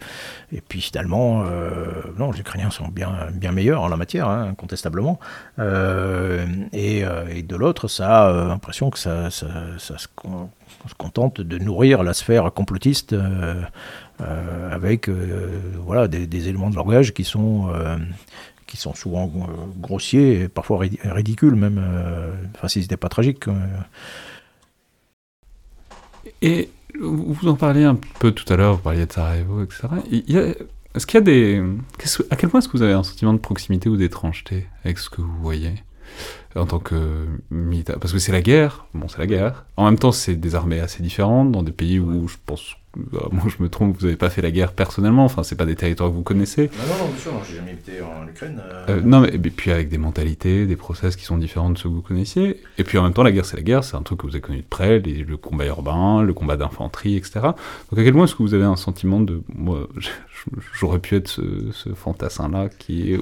et 0.53 0.61
puis 0.61 0.81
finalement, 0.81 1.45
euh, 1.47 2.03
non, 2.19 2.33
les 2.33 2.41
Ukrainiens 2.41 2.71
sont 2.71 2.89
bien, 2.89 3.13
bien 3.33 3.53
meilleurs 3.53 3.83
en 3.83 3.89
la 3.89 3.97
matière, 3.97 4.29
hein, 4.29 4.49
incontestablement. 4.51 5.19
Et, 5.61 7.05
et, 7.31 7.43
de 7.43 7.57
l'autre, 7.57 7.89
ça 7.89 8.27
a 8.27 8.33
l'impression 8.49 8.91
que 8.91 8.99
ça, 8.99 9.31
ça, 9.31 9.49
se, 9.79 10.07
contente 10.97 11.41
de 11.41 11.59
nourrir 11.59 12.03
la 12.03 12.15
sphère 12.15 12.53
complotiste. 12.53 13.15
Euh, 14.21 14.73
avec 14.73 15.09
euh, 15.09 15.59
voilà, 15.85 16.07
des, 16.07 16.49
éléments 16.49 16.71
de 16.71 16.77
langage 16.77 17.13
qui 17.13 17.25
sont, 17.25 17.69
euh, 17.75 17.97
qui 18.75 18.81
sont 18.81 18.95
souvent 18.95 19.31
grossiers 19.79 20.43
et 20.43 20.49
parfois 20.49 20.81
ridicules 21.05 21.55
même, 21.55 21.81
enfin 22.55 22.67
si 22.69 22.83
c'était 22.83 22.97
pas 22.97 23.09
tragique. 23.09 23.45
Et 26.43 26.71
vous 27.01 27.49
en 27.49 27.55
parliez 27.55 27.85
un 27.85 27.99
peu 28.19 28.33
tout 28.33 28.51
à 28.53 28.57
l'heure, 28.57 28.75
vous 28.75 28.83
parliez 28.83 29.07
de 29.07 29.13
Sarajevo, 29.13 29.63
etc. 29.63 29.89
Est-ce 30.95 31.07
qu'il 31.07 31.15
y 31.15 31.19
a 31.19 31.21
des. 31.23 31.63
À 32.31 32.37
quel 32.37 32.51
point 32.51 32.61
est-ce 32.61 32.69
que 32.69 32.77
vous 32.77 32.83
avez 32.83 32.93
un 32.93 33.03
sentiment 33.03 33.33
de 33.33 33.39
proximité 33.39 33.89
ou 33.89 33.97
d'étrangeté 33.97 34.67
avec 34.85 34.99
ce 34.99 35.11
que 35.11 35.21
vous 35.21 35.37
voyez 35.41 35.75
en 36.55 36.67
tant 36.67 36.79
que 36.79 37.27
militaire 37.51 37.99
Parce 37.99 38.13
que 38.13 38.19
c'est 38.19 38.33
la 38.33 38.43
guerre, 38.43 38.87
bon, 38.95 39.09
c'est 39.09 39.19
la 39.19 39.27
guerre. 39.27 39.67
En 39.77 39.87
même 39.87 39.99
temps, 39.99 40.13
c'est 40.13 40.37
des 40.37 40.55
armées 40.55 40.81
assez 40.81 41.03
différentes 41.03 41.51
dans 41.51 41.63
des 41.63 41.73
pays 41.73 41.99
où 41.99 42.29
je 42.29 42.37
pense 42.47 42.77
moi 43.33 43.45
je 43.47 43.63
me 43.63 43.69
trompe, 43.69 43.97
vous 43.99 44.07
n'avez 44.07 44.17
pas 44.17 44.31
fait 44.31 44.43
la 44.43 44.51
guerre 44.51 44.73
personnellement, 44.73 45.25
enfin 45.25 45.43
c'est 45.43 45.57
pas 45.57 45.67
des 45.67 45.75
territoires 45.75 46.11
que 46.11 46.15
vous 46.15 46.23
connaissez. 46.23 46.71
Non, 46.79 46.95
non, 46.95 47.05
non 47.05 47.11
bien 47.11 47.21
sûr, 47.21 47.33
j'ai 47.49 47.57
jamais 47.57 47.73
été 47.73 48.01
en 48.01 48.27
Ukraine. 48.27 48.61
Euh. 48.65 48.87
Euh, 48.89 49.01
non, 49.03 49.21
mais 49.21 49.31
puis 49.39 49.71
avec 49.71 49.89
des 49.89 49.99
mentalités, 49.99 50.67
des 50.67 50.77
process 50.77 51.17
qui 51.17 51.25
sont 51.25 51.37
différents 51.37 51.71
de 51.71 51.79
ceux 51.79 51.89
que 51.89 51.95
vous 51.95 52.03
connaissiez. 52.03 52.61
Et 52.79 52.85
puis 52.85 52.99
en 52.99 53.03
même 53.03 53.13
temps, 53.13 53.23
la 53.23 53.33
guerre 53.33 53.45
c'est 53.45 53.57
la 53.57 53.63
guerre, 53.63 53.85
c'est 53.85 53.97
un 53.97 54.03
truc 54.03 54.21
que 54.21 54.27
vous 54.27 54.33
avez 54.35 54.41
connu 54.41 54.59
de 54.59 54.65
près, 54.69 54.99
le 55.01 55.37
combat 55.37 55.67
urbain, 55.67 56.23
le 56.23 56.33
combat 56.33 56.57
d'infanterie, 56.57 57.17
etc. 57.17 57.41
Donc 57.41 57.99
à 57.99 58.05
quel 58.05 58.13
point 58.13 58.25
est-ce 58.25 58.35
que 58.35 58.43
vous 58.43 58.55
avez 58.55 58.65
un 58.65 58.77
sentiment 58.77 59.21
de. 59.21 59.43
Moi, 59.55 59.89
j'aurais 60.79 60.99
pu 60.99 61.17
être 61.17 61.29
ce, 61.29 61.95
fantassin-là 61.95 62.69
qui 62.79 63.13
est. 63.13 63.21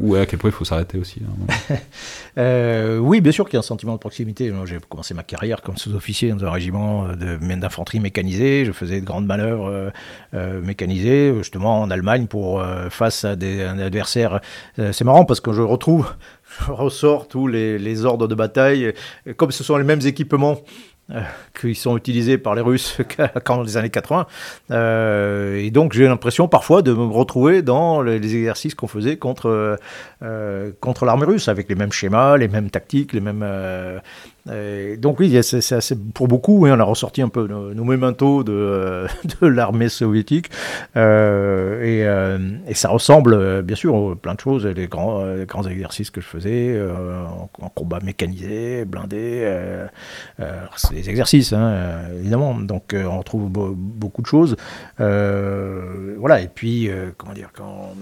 Ou, 0.00 0.14
à 0.16 0.26
quel 0.26 0.38
point 0.38 0.50
il 0.50 0.54
faut 0.54 0.64
s'arrêter 0.64 0.98
aussi 0.98 1.22
hein, 1.24 1.74
euh, 2.38 2.98
Oui, 2.98 3.20
bien 3.20 3.32
sûr 3.32 3.44
qu'il 3.46 3.54
y 3.54 3.56
a 3.56 3.60
un 3.60 3.62
sentiment 3.62 3.94
de 3.94 3.98
proximité. 3.98 4.52
J'ai 4.64 4.78
commencé 4.88 5.14
ma 5.14 5.22
carrière 5.22 5.62
comme 5.62 5.76
sous-officier 5.76 6.30
dans 6.32 6.44
un 6.44 6.50
régiment 6.50 7.08
d'infanterie 7.14 8.00
mécanisée, 8.00 8.64
je 8.64 8.72
faisais 8.72 8.97
de 9.00 9.06
grandes 9.06 9.26
manœuvres 9.26 9.68
euh, 9.68 9.90
euh, 10.34 10.60
mécanisées, 10.60 11.32
justement 11.38 11.80
en 11.80 11.90
Allemagne, 11.90 12.26
pour 12.26 12.60
euh, 12.60 12.88
face 12.90 13.24
à 13.24 13.36
des, 13.36 13.62
un 13.62 13.78
adversaire. 13.78 14.40
c'est 14.76 15.04
marrant 15.04 15.24
parce 15.24 15.40
que 15.40 15.52
je 15.52 15.62
retrouve, 15.62 16.12
je 16.66 16.72
ressors 16.72 17.28
tous 17.28 17.46
les, 17.46 18.04
ordres 18.04 18.28
de 18.28 18.34
bataille, 18.34 18.92
comme 19.36 19.50
ce 19.50 19.64
sont 19.64 19.76
les 19.76 19.84
mêmes 19.84 20.04
équipements 20.04 20.58
euh, 21.10 21.22
qui 21.58 21.74
sont 21.74 21.96
utilisés 21.96 22.36
par 22.36 22.54
les 22.54 22.60
Russes 22.60 22.98
dans 23.46 23.62
les 23.62 23.78
années 23.78 23.88
80. 23.88 24.26
Euh, 24.70 25.56
et 25.56 25.70
donc 25.70 25.94
j'ai 25.94 26.04
l'impression 26.04 26.48
parfois 26.48 26.82
de 26.82 26.92
me 26.92 27.06
retrouver 27.06 27.62
dans 27.62 28.02
les, 28.02 28.16
exercices 28.16 28.74
qu'on 28.74 28.88
faisait 28.88 29.16
contre, 29.16 29.78
contre 30.80 31.06
l'armée 31.06 31.24
russe, 31.24 31.48
avec 31.48 31.70
les 31.70 31.76
mêmes 31.76 31.92
schémas, 31.92 32.36
les 32.36 32.48
mêmes 32.48 32.70
tactiques, 32.70 33.14
les 33.14 33.20
mêmes... 33.20 33.42
donc 34.98 35.20
oui, 35.20 35.38
c'est 35.42 36.12
pour 36.12 36.28
beaucoup, 36.28 36.66
on 36.66 36.80
a 36.80 36.84
ressorti 36.84 37.22
un 37.22 37.28
peu 37.28 37.46
nos, 37.46 37.74
nos 37.74 37.84
mementos 37.84 38.44
de, 38.44 39.06
de 39.40 39.46
l'armée 39.46 39.88
soviétique. 39.88 40.50
Et, 40.96 42.00
et, 42.00 42.74
ça 42.74 42.88
ressemble 42.90 43.62
bien 43.62 43.76
sûr 43.76 44.16
plein 44.16 44.34
de 44.34 44.40
choses, 44.40 44.66
les 44.66 44.86
grands, 44.86 45.24
exercices 45.68 46.10
que 46.10 46.20
je 46.20 46.26
faisais 46.26 46.80
en, 46.80 47.48
en, 47.64 47.68
combat 47.68 47.98
mécanisé, 48.02 48.84
blindé. 48.84 49.86
c'est 50.76 50.94
des 50.94 51.10
exercices, 51.10 51.52
hein, 51.52 51.68
euh, 51.68 52.18
évidemment. 52.20 52.54
Donc 52.54 52.94
euh, 52.94 53.04
on 53.04 53.18
retrouve 53.18 53.48
beaucoup 53.50 54.22
de 54.22 54.26
choses. 54.26 54.56
Euh, 55.00 56.14
voilà, 56.18 56.40
et 56.40 56.48
puis, 56.48 56.90
comment 57.16 57.32
dire, 57.32 57.50
quand, 57.52 57.94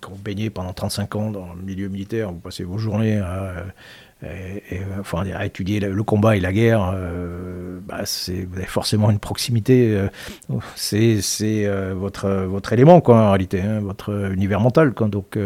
quand 0.00 0.10
vous 0.10 0.22
baignez 0.22 0.50
pendant 0.50 0.72
35 0.72 1.16
ans 1.16 1.30
dans 1.30 1.54
le 1.54 1.62
milieu 1.62 1.88
militaire, 1.88 2.32
vous 2.32 2.38
passez 2.38 2.64
vos 2.64 2.78
journées 2.78 3.18
à 3.18 3.64
et, 4.22 4.80
enfin, 4.98 5.24
à 5.34 5.44
étudier 5.44 5.80
le, 5.80 6.02
combat 6.02 6.36
et 6.36 6.40
la 6.40 6.52
guerre, 6.52 6.92
euh, 6.94 7.78
bah, 7.86 8.02
vous 8.04 8.56
avez 8.56 8.66
forcément 8.66 9.10
une 9.10 9.18
proximité. 9.18 9.94
Euh, 9.94 10.08
c'est 10.76 11.20
euh, 11.42 11.94
votre, 11.96 12.28
votre 12.28 12.72
élément, 12.72 13.00
quoi, 13.00 13.16
en 13.20 13.28
réalité, 13.30 13.60
hein, 13.60 13.80
votre 13.80 14.32
univers 14.32 14.60
mental. 14.60 14.92
Quoi, 14.92 15.08
donc, 15.08 15.38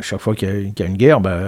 chaque 0.00 0.20
fois 0.20 0.34
qu'il 0.34 0.72
y, 0.78 0.82
a 0.82 0.86
une 0.86 0.96
guerre, 0.96 1.20
bah, 1.20 1.40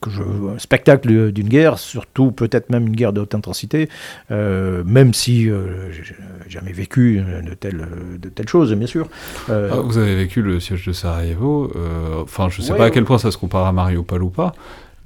que 0.00 0.10
je, 0.10 0.22
un 0.22 0.58
spectacle 0.58 1.32
d'une 1.32 1.48
guerre, 1.48 1.78
surtout 1.78 2.32
peut-être 2.32 2.70
même 2.70 2.88
une 2.88 2.96
guerre 2.96 3.12
de 3.12 3.20
haute 3.20 3.34
intensité, 3.34 3.88
même 4.30 5.14
si 5.14 5.44
j'ai 5.44 6.16
jamais 6.48 6.72
vécu 6.72 7.22
de 7.44 7.54
telles, 7.54 7.86
de 8.20 8.28
telles 8.28 8.48
choses, 8.48 8.74
bien 8.74 8.86
sûr. 8.86 9.08
Ah, 9.48 9.80
vous 9.82 9.98
avez 9.98 10.16
vécu 10.16 10.42
le 10.42 10.60
siège 10.60 10.84
de 10.86 10.92
Sarajevo. 10.92 11.72
Enfin, 12.22 12.48
je 12.50 12.60
ne 12.60 12.66
sais 12.66 12.74
pas 12.74 12.86
à 12.86 12.90
quel 12.90 13.04
point 13.04 13.18
ça 13.18 13.30
se 13.30 13.38
compare 13.38 13.66
à 13.66 13.72
Mariupol 13.72 14.22
ou 14.22 14.30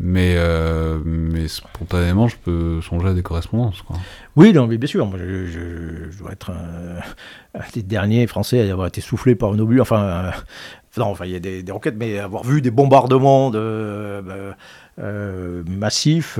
euh, 0.04 0.98
mais 1.04 1.48
spontanément, 1.48 2.28
je 2.28 2.36
peux 2.36 2.80
songer 2.82 3.08
à 3.08 3.14
des 3.14 3.22
correspondances. 3.22 3.82
Oui, 4.36 4.52
non, 4.52 4.66
mais 4.66 4.78
bien 4.78 4.88
sûr. 4.88 5.06
Moi, 5.06 5.18
je, 5.18 6.18
dois 6.18 6.32
être 6.32 6.50
un, 6.50 7.60
des 7.74 7.82
derniers 7.82 8.26
Français 8.26 8.68
à 8.68 8.72
avoir 8.72 8.88
été 8.88 9.00
soufflé 9.00 9.34
par 9.34 9.52
un 9.52 9.58
obus. 9.58 9.80
Enfin, 9.80 10.02
euh, 10.02 10.30
non, 10.96 11.06
enfin, 11.06 11.24
il 11.26 11.32
y 11.32 11.36
a 11.36 11.40
des, 11.40 11.62
des, 11.62 11.72
roquettes, 11.72 11.96
mais 11.96 12.18
avoir 12.18 12.42
vu 12.44 12.60
des 12.60 12.70
bombardements 12.70 13.50
de, 13.50 13.58
euh, 13.58 14.52
euh 14.98 15.62
massifs, 15.66 16.38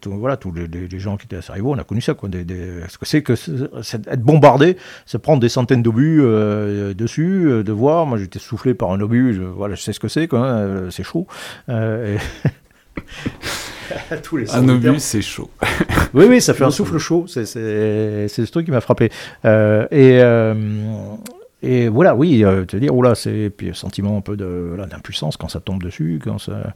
tout, 0.00 0.12
voilà, 0.12 0.36
tous 0.36 0.52
les, 0.52 0.98
gens 0.98 1.16
qui 1.16 1.26
étaient 1.26 1.36
à 1.36 1.42
Sarajevo, 1.42 1.72
on 1.72 1.78
a 1.78 1.84
connu 1.84 2.00
ça. 2.00 2.14
Quoi, 2.14 2.28
des, 2.28 2.44
ce 2.88 2.98
que 2.98 3.06
c'est 3.06 3.22
que 3.22 3.32
être 3.32 4.22
bombardé, 4.22 4.76
c'est 5.06 5.18
prendre 5.18 5.40
des 5.40 5.48
centaines 5.48 5.82
d'obus 5.82 6.22
dessus, 6.94 7.62
de 7.64 7.72
voir. 7.72 8.06
Moi, 8.06 8.18
j'étais 8.18 8.38
soufflé 8.38 8.74
par 8.74 8.92
un 8.92 9.00
obus, 9.00 9.34
je, 9.34 9.42
voilà, 9.42 9.74
je 9.74 9.82
sais 9.82 9.92
ce 9.92 10.00
que 10.00 10.08
c'est, 10.08 10.28
quoi, 10.28 10.40
hein, 10.40 10.90
c'est 10.90 11.04
chaud. 11.04 11.26
Et 11.68 12.16
Tous 14.22 14.36
les 14.36 14.50
un 14.54 14.68
obus, 14.68 14.98
c'est 14.98 15.22
chaud. 15.22 15.50
oui, 16.14 16.26
oui, 16.28 16.40
ça 16.40 16.54
fait 16.54 16.64
un 16.64 16.70
souffle 16.70 16.98
chaud. 16.98 17.26
C'est 17.26 17.44
ce 17.44 18.50
truc 18.50 18.66
qui 18.66 18.72
m'a 18.72 18.80
frappé. 18.80 19.10
Euh, 19.44 19.86
et, 19.90 20.20
euh, 20.22 20.54
et 21.66 21.88
voilà, 21.88 22.14
oui, 22.14 22.44
euh, 22.44 22.66
te 22.66 22.76
dire, 22.76 22.94
oula, 22.94 23.14
c'est 23.14 23.48
puis 23.48 23.70
un 23.70 23.74
sentiment 23.74 24.18
un 24.18 24.20
peu 24.20 24.36
d'impuissance 24.36 25.38
quand 25.38 25.48
ça 25.48 25.60
tombe 25.60 25.82
dessus, 25.82 26.20
quand 26.22 26.38
ça, 26.38 26.74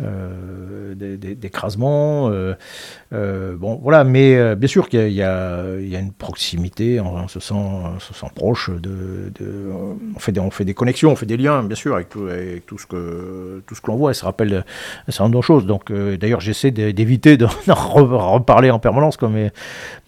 euh, 0.00 0.94
d'écrasement. 0.94 2.30
Euh, 2.30 3.56
bon, 3.56 3.78
voilà, 3.82 4.02
mais 4.02 4.56
bien 4.56 4.68
sûr 4.68 4.88
qu'il 4.88 5.08
y, 5.08 5.16
y, 5.16 5.22
a 5.22 5.76
une 5.76 6.12
proximité, 6.12 7.00
on, 7.00 7.28
se, 7.28 7.38
sent, 7.38 7.54
se 7.98 8.14
sent 8.14 8.28
proche 8.34 8.70
de, 8.70 9.30
de, 9.38 9.70
on, 10.16 10.18
fait 10.18 10.32
des, 10.32 10.40
on 10.40 10.50
fait 10.50 10.64
des 10.64 10.74
connexions, 10.74 11.10
on 11.10 11.16
fait 11.16 11.26
des 11.26 11.36
liens, 11.36 11.62
bien 11.62 11.76
sûr, 11.76 11.94
avec 11.94 12.08
tout, 12.08 12.22
avec 12.22 12.64
tout 12.64 12.78
ce 12.78 12.86
que 12.86 13.62
tout 13.66 13.74
ce 13.74 13.82
que 13.82 13.90
l'on 13.90 13.96
voit. 13.96 14.12
Et 14.12 14.14
ça 14.14 14.24
rappelle 14.24 14.64
un 15.06 15.10
certain 15.12 15.24
nombre 15.24 15.40
de 15.40 15.44
choses. 15.44 15.66
Donc, 15.66 15.92
d'ailleurs, 15.92 16.40
j'essaie 16.40 16.70
d'éviter 16.70 17.36
d'en 17.36 17.50
reparler 17.66 18.70
en 18.70 18.78
permanence, 18.78 19.20
mais 19.20 19.52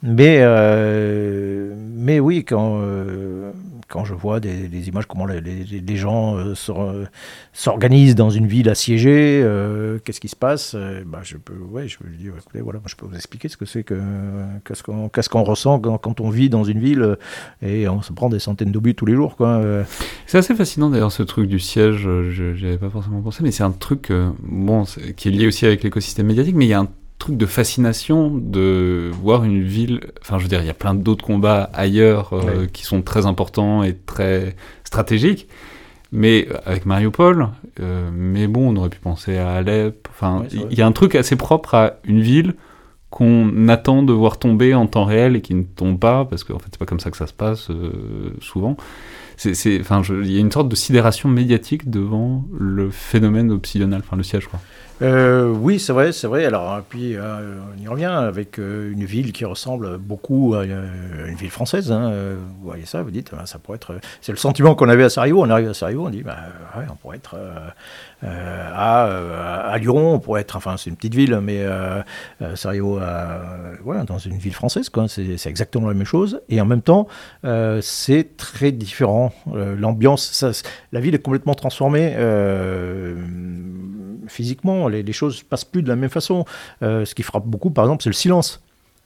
mais 0.03 0.43
mais 1.99 2.19
oui, 2.19 2.47
quand 2.47 2.81
quand 3.93 4.07
je 4.07 4.15
vois 4.15 4.41
des, 4.41 4.89
images, 4.89 5.05
comment 5.07 5.27
les, 5.27 5.97
gens 5.97 6.39
euh, 6.39 6.55
s'organisent 7.53 8.15
dans 8.15 8.31
une 8.31 8.47
ville 8.47 8.71
assiégée, 8.71 9.43
euh, 9.45 9.99
qu'est-ce 10.03 10.21
qui 10.21 10.29
se 10.29 10.37
passe 10.37 10.73
euh, 10.75 11.03
bah, 11.07 11.21
je 11.23 11.37
peux, 11.37 11.53
ouais, 11.53 11.89
je 11.89 11.99
peux 11.99 13.07
vous 13.07 13.15
expliquer 13.15 13.49
ce 13.49 13.59
que 13.59 13.67
c'est 13.67 13.85
que 13.85 14.01
qu'est-ce 14.65 15.29
qu'on 15.29 15.45
ressent 15.45 15.79
quand, 15.79 16.21
on 16.21 16.31
vit 16.31 16.49
dans 16.49 16.65
une 16.65 16.79
ville 16.79 17.19
et 17.61 17.87
on 17.87 18.01
se 18.01 18.15
prend 18.15 18.31
des 18.31 18.39
centaines 18.39 18.73
d'obus 18.73 18.95
tous 18.95 19.07
les 19.07 19.15
jours, 19.15 19.37
quoi. 19.37 19.61
C'est 20.27 20.39
assez 20.39 20.55
fascinant 20.55 20.89
d'ailleurs 20.89 21.13
ce 21.13 21.23
truc 21.23 21.47
du 21.47 21.61
siège. 21.61 22.09
Je 22.31 22.55
n'y 22.55 22.69
avais 22.69 22.79
pas 22.79 22.89
forcément 22.89 23.21
pensé, 23.21 23.43
mais 23.43 23.51
c'est 23.51 23.63
un 23.63 23.73
truc 23.73 24.11
bon 24.43 24.85
qui 25.17 25.29
est 25.29 25.33
lié 25.33 25.47
aussi 25.47 25.67
avec 25.67 25.83
l'écosystème 25.83 26.27
médiatique, 26.27 26.57
mais 26.57 26.65
il 26.65 26.71
y 26.71 26.75
a 26.75 26.81
un 26.81 26.89
truc 27.23 27.37
de 27.37 27.47
fascination 27.47 28.33
de 28.35 29.13
voir 29.23 29.45
une 29.45 29.63
ville. 29.63 30.01
Enfin, 30.23 30.39
je 30.39 30.43
veux 30.43 30.49
dire, 30.49 30.61
il 30.61 30.67
y 30.67 30.71
a 30.71 30.75
plein 30.75 30.93
d'autres 30.93 31.25
combats 31.25 31.71
ailleurs 31.73 32.33
euh, 32.33 32.67
qui 32.67 32.85
sont 32.85 33.01
très 33.01 33.27
importants 33.27 33.85
et 33.85 33.97
très 33.97 34.57
stratégiques. 34.83 35.47
Mais 36.11 36.49
euh, 36.51 36.57
avec 36.67 36.85
Mariupol, 36.85 37.49
euh, 37.79 38.11
mais 38.13 38.49
bon, 38.49 38.73
on 38.73 38.77
aurait 38.77 38.89
pu 38.89 38.99
penser 38.99 39.39
à 39.39 39.53
Alep. 39.53 40.09
Enfin, 40.11 40.43
il 40.51 40.77
y 40.77 40.83
a 40.83 40.87
un 40.87 40.91
truc 40.91 41.15
assez 41.15 41.37
propre 41.37 41.75
à 41.75 41.93
une 42.03 42.21
ville 42.21 42.55
qu'on 43.11 43.69
attend 43.69 44.03
de 44.03 44.13
voir 44.13 44.41
tomber 44.41 44.75
en 44.75 44.89
temps 44.89 45.05
réel 45.05 45.37
et 45.37 45.43
qui 45.43 45.55
ne 45.55 45.63
tombent 45.63 46.01
pas, 46.01 46.25
parce 46.25 46.43
qu'en 46.43 46.59
fait, 46.59 46.71
c'est 46.73 46.79
pas 46.79 46.87
comme 46.87 46.99
ça 46.99 47.13
que 47.13 47.17
ça 47.17 47.29
se 47.29 47.35
passe 47.35 47.69
souvent. 48.41 48.77
Il 49.45 50.33
y 50.33 50.37
a 50.37 50.41
une 50.41 50.53
sorte 50.53 50.69
de 50.69 50.77
sidération 50.77 51.29
médiatique 51.29 51.91
devant 51.91 52.45
le 52.59 52.91
phénomène 52.91 53.51
obsidional, 53.51 54.03
le 54.17 54.23
siège, 54.23 54.47
quoi. 54.47 54.61
Euh, 55.03 55.49
oui, 55.49 55.81
c'est 55.81 55.93
vrai, 55.93 56.13
c'est 56.13 56.29
vrai. 56.29 56.45
Alors, 56.45 56.81
puis 56.89 57.17
euh, 57.17 57.59
on 57.77 57.83
y 57.83 57.89
revient 57.89 58.05
avec 58.05 58.59
euh, 58.59 58.93
une 58.93 59.05
ville 59.05 59.33
qui 59.33 59.45
ressemble 59.45 59.99
beaucoup 59.99 60.55
à 60.55 60.65
une 60.65 61.35
ville 61.35 61.51
française. 61.51 61.91
Hein. 61.91 62.13
Vous 62.61 62.69
voyez 62.69 62.85
ça, 62.85 63.03
vous 63.03 63.11
dites, 63.11 63.33
ça 63.45 63.59
pourrait 63.59 63.77
être. 63.77 63.99
C'est 64.21 64.33
le 64.33 64.39
sentiment 64.39 64.75
qu'on 64.75 64.89
avait 64.89 65.05
à 65.05 65.11
Sarajevo. 65.11 65.43
On 65.43 65.51
arrive 65.51 65.71
à 65.71 65.75
Sarajevo, 65.75 66.07
on 66.07 66.11
dit, 66.11 66.23
ouais, 66.23 66.85
on 66.89 66.95
pourrait 66.97 67.17
être 67.17 67.37
à, 68.23 69.77
Lyon, 69.79 70.15
on 70.15 70.19
pourrait 70.21 70.43
être. 70.43 70.57
Enfin, 70.57 70.77
c'est 70.77 70.91
une 70.91 70.97
petite 70.97 71.15
ville, 71.15 71.41
mais 71.43 71.67
Sarajevo, 72.55 73.01
voilà, 73.83 74.05
dans 74.05 74.19
une 74.19 74.39
ville 74.39 74.55
française. 74.55 74.91
C'est, 75.09 75.47
exactement 75.47 75.89
la 75.89 75.95
même 75.95 76.07
chose. 76.07 76.41
Et 76.49 76.61
en 76.61 76.67
même 76.67 76.83
temps, 76.83 77.09
c'est 77.81 78.37
très 78.37 78.71
différent. 78.71 79.22
L'ambiance, 79.55 80.45
la 80.93 81.01
ville 81.01 81.15
est 81.15 81.23
complètement 81.23 81.55
transformée 81.55 82.15
physiquement, 84.29 84.89
les, 84.89 85.03
les, 85.03 85.13
choses 85.13 85.43
passent 85.43 85.65
plus 85.65 85.83
de 85.83 85.89
la 85.89 85.97
même 85.97 86.11
façon. 86.11 86.45
Euh, 86.83 87.05
ce 87.05 87.15
qui 87.15 87.23
frappe 87.23 87.47
beaucoup, 87.47 87.71
par 87.71 87.85
exemple, 87.85 88.03
c'est 88.03 88.11
le 88.11 88.15
silence. 88.15 88.63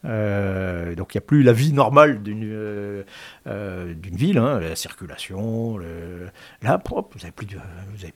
Euh, 0.06 0.94
donc 0.94 1.14
il 1.14 1.18
n'y 1.18 1.22
a 1.22 1.26
plus 1.26 1.42
la 1.42 1.52
vie 1.52 1.72
normale 1.72 2.22
d'une 2.22 2.44
euh, 2.44 3.94
d'une 3.94 4.16
ville, 4.16 4.38
hein, 4.38 4.60
la 4.60 4.76
circulation, 4.76 5.78
le, 5.78 6.28
là 6.62 6.78
propre, 6.78 7.10
vous 7.14 7.20
n'avez 7.20 7.32
plus, 7.32 7.46
de, 7.46 7.56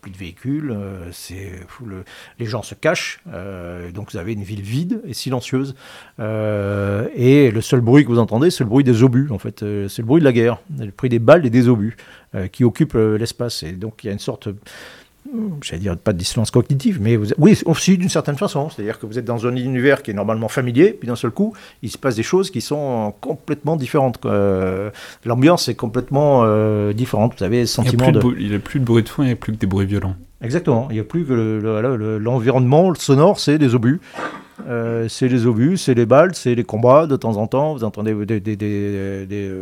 plus 0.00 0.10
de 0.10 0.16
véhicules, 0.16 0.76
les 2.38 2.46
gens 2.46 2.62
se 2.62 2.74
cachent, 2.74 3.20
donc 3.94 4.12
vous 4.12 4.18
avez 4.18 4.32
une 4.32 4.42
ville 4.42 4.62
vide 4.62 5.02
et 5.06 5.14
silencieuse. 5.14 5.74
et 6.18 7.50
le 7.50 7.60
seul 7.60 7.80
bruit 7.80 8.04
que 8.04 8.08
vous 8.08 8.18
entendez, 8.18 8.50
c'est 8.50 8.64
le 8.64 8.70
bruit 8.70 8.84
des 8.84 9.02
obus, 9.02 9.28
en 9.30 9.38
fait, 9.38 9.60
c'est 9.60 10.02
le 10.02 10.06
bruit 10.06 10.20
de 10.20 10.24
la 10.24 10.32
guerre, 10.32 10.58
le 10.78 10.90
bruit 10.90 11.10
des 11.10 11.18
balles 11.18 11.46
et 11.46 11.50
des 11.50 11.68
obus 11.68 11.96
qui 12.52 12.64
occupent 12.64 12.94
l'espace. 12.94 13.62
Et 13.62 13.72
donc 13.72 14.02
il 14.02 14.08
y 14.08 14.10
a 14.10 14.12
une 14.12 14.18
sorte 14.18 14.48
j'allais 15.62 15.80
dire 15.80 15.96
pas 15.96 16.12
de 16.12 16.18
dissonance 16.18 16.50
cognitive, 16.50 16.98
mais 17.00 17.18
oui, 17.38 17.58
aussi 17.64 17.98
d'une 17.98 18.08
certaine 18.08 18.36
façon. 18.36 18.70
C'est-à-dire 18.70 18.98
que 18.98 19.06
vous 19.06 19.18
êtes 19.18 19.24
dans 19.24 19.46
un 19.46 19.56
univers 19.56 20.02
qui 20.02 20.10
est 20.10 20.14
normalement 20.14 20.48
familier, 20.48 20.92
puis 20.92 21.08
d'un 21.08 21.16
seul 21.16 21.30
coup, 21.30 21.54
il 21.82 21.90
se 21.90 21.98
passe 21.98 22.16
des 22.16 22.22
choses 22.22 22.50
qui 22.50 22.60
sont 22.60 23.14
complètement 23.20 23.76
différentes. 23.76 24.18
Euh, 24.24 24.90
l'ambiance 25.24 25.68
est 25.68 25.74
complètement 25.74 26.42
euh, 26.44 26.92
différente. 26.92 27.34
Vous 27.38 27.44
avez 27.44 27.60
le 27.60 27.66
sentiment 27.66 28.06
il 28.08 28.12
de... 28.12 28.20
Il 28.38 28.48
n'y 28.48 28.54
a 28.54 28.58
plus 28.58 28.80
de 28.80 28.84
bruit 28.84 29.02
de 29.02 29.08
fond, 29.08 29.22
il 29.22 29.26
n'y 29.26 29.32
a 29.32 29.36
plus 29.36 29.52
que 29.52 29.58
des 29.58 29.66
bruits 29.66 29.86
violents. 29.86 30.16
Exactement. 30.42 30.88
Il 30.90 30.94
n'y 30.94 31.00
a 31.00 31.04
plus 31.04 31.24
que 31.24 32.18
l'environnement 32.20 32.90
le, 32.90 32.96
sonore, 32.96 33.38
c'est 33.38 33.58
des 33.58 33.74
obus. 33.74 34.00
Euh, 34.68 35.08
c'est 35.08 35.28
les 35.28 35.46
obus, 35.46 35.76
c'est 35.76 35.94
les 35.94 36.06
balles, 36.06 36.34
c'est 36.34 36.54
les 36.54 36.64
combats 36.64 37.06
de 37.06 37.16
temps 37.16 37.36
en 37.36 37.46
temps. 37.46 37.74
Vous 37.74 37.84
entendez 37.84 38.14
des, 38.26 38.40
des 38.40 39.52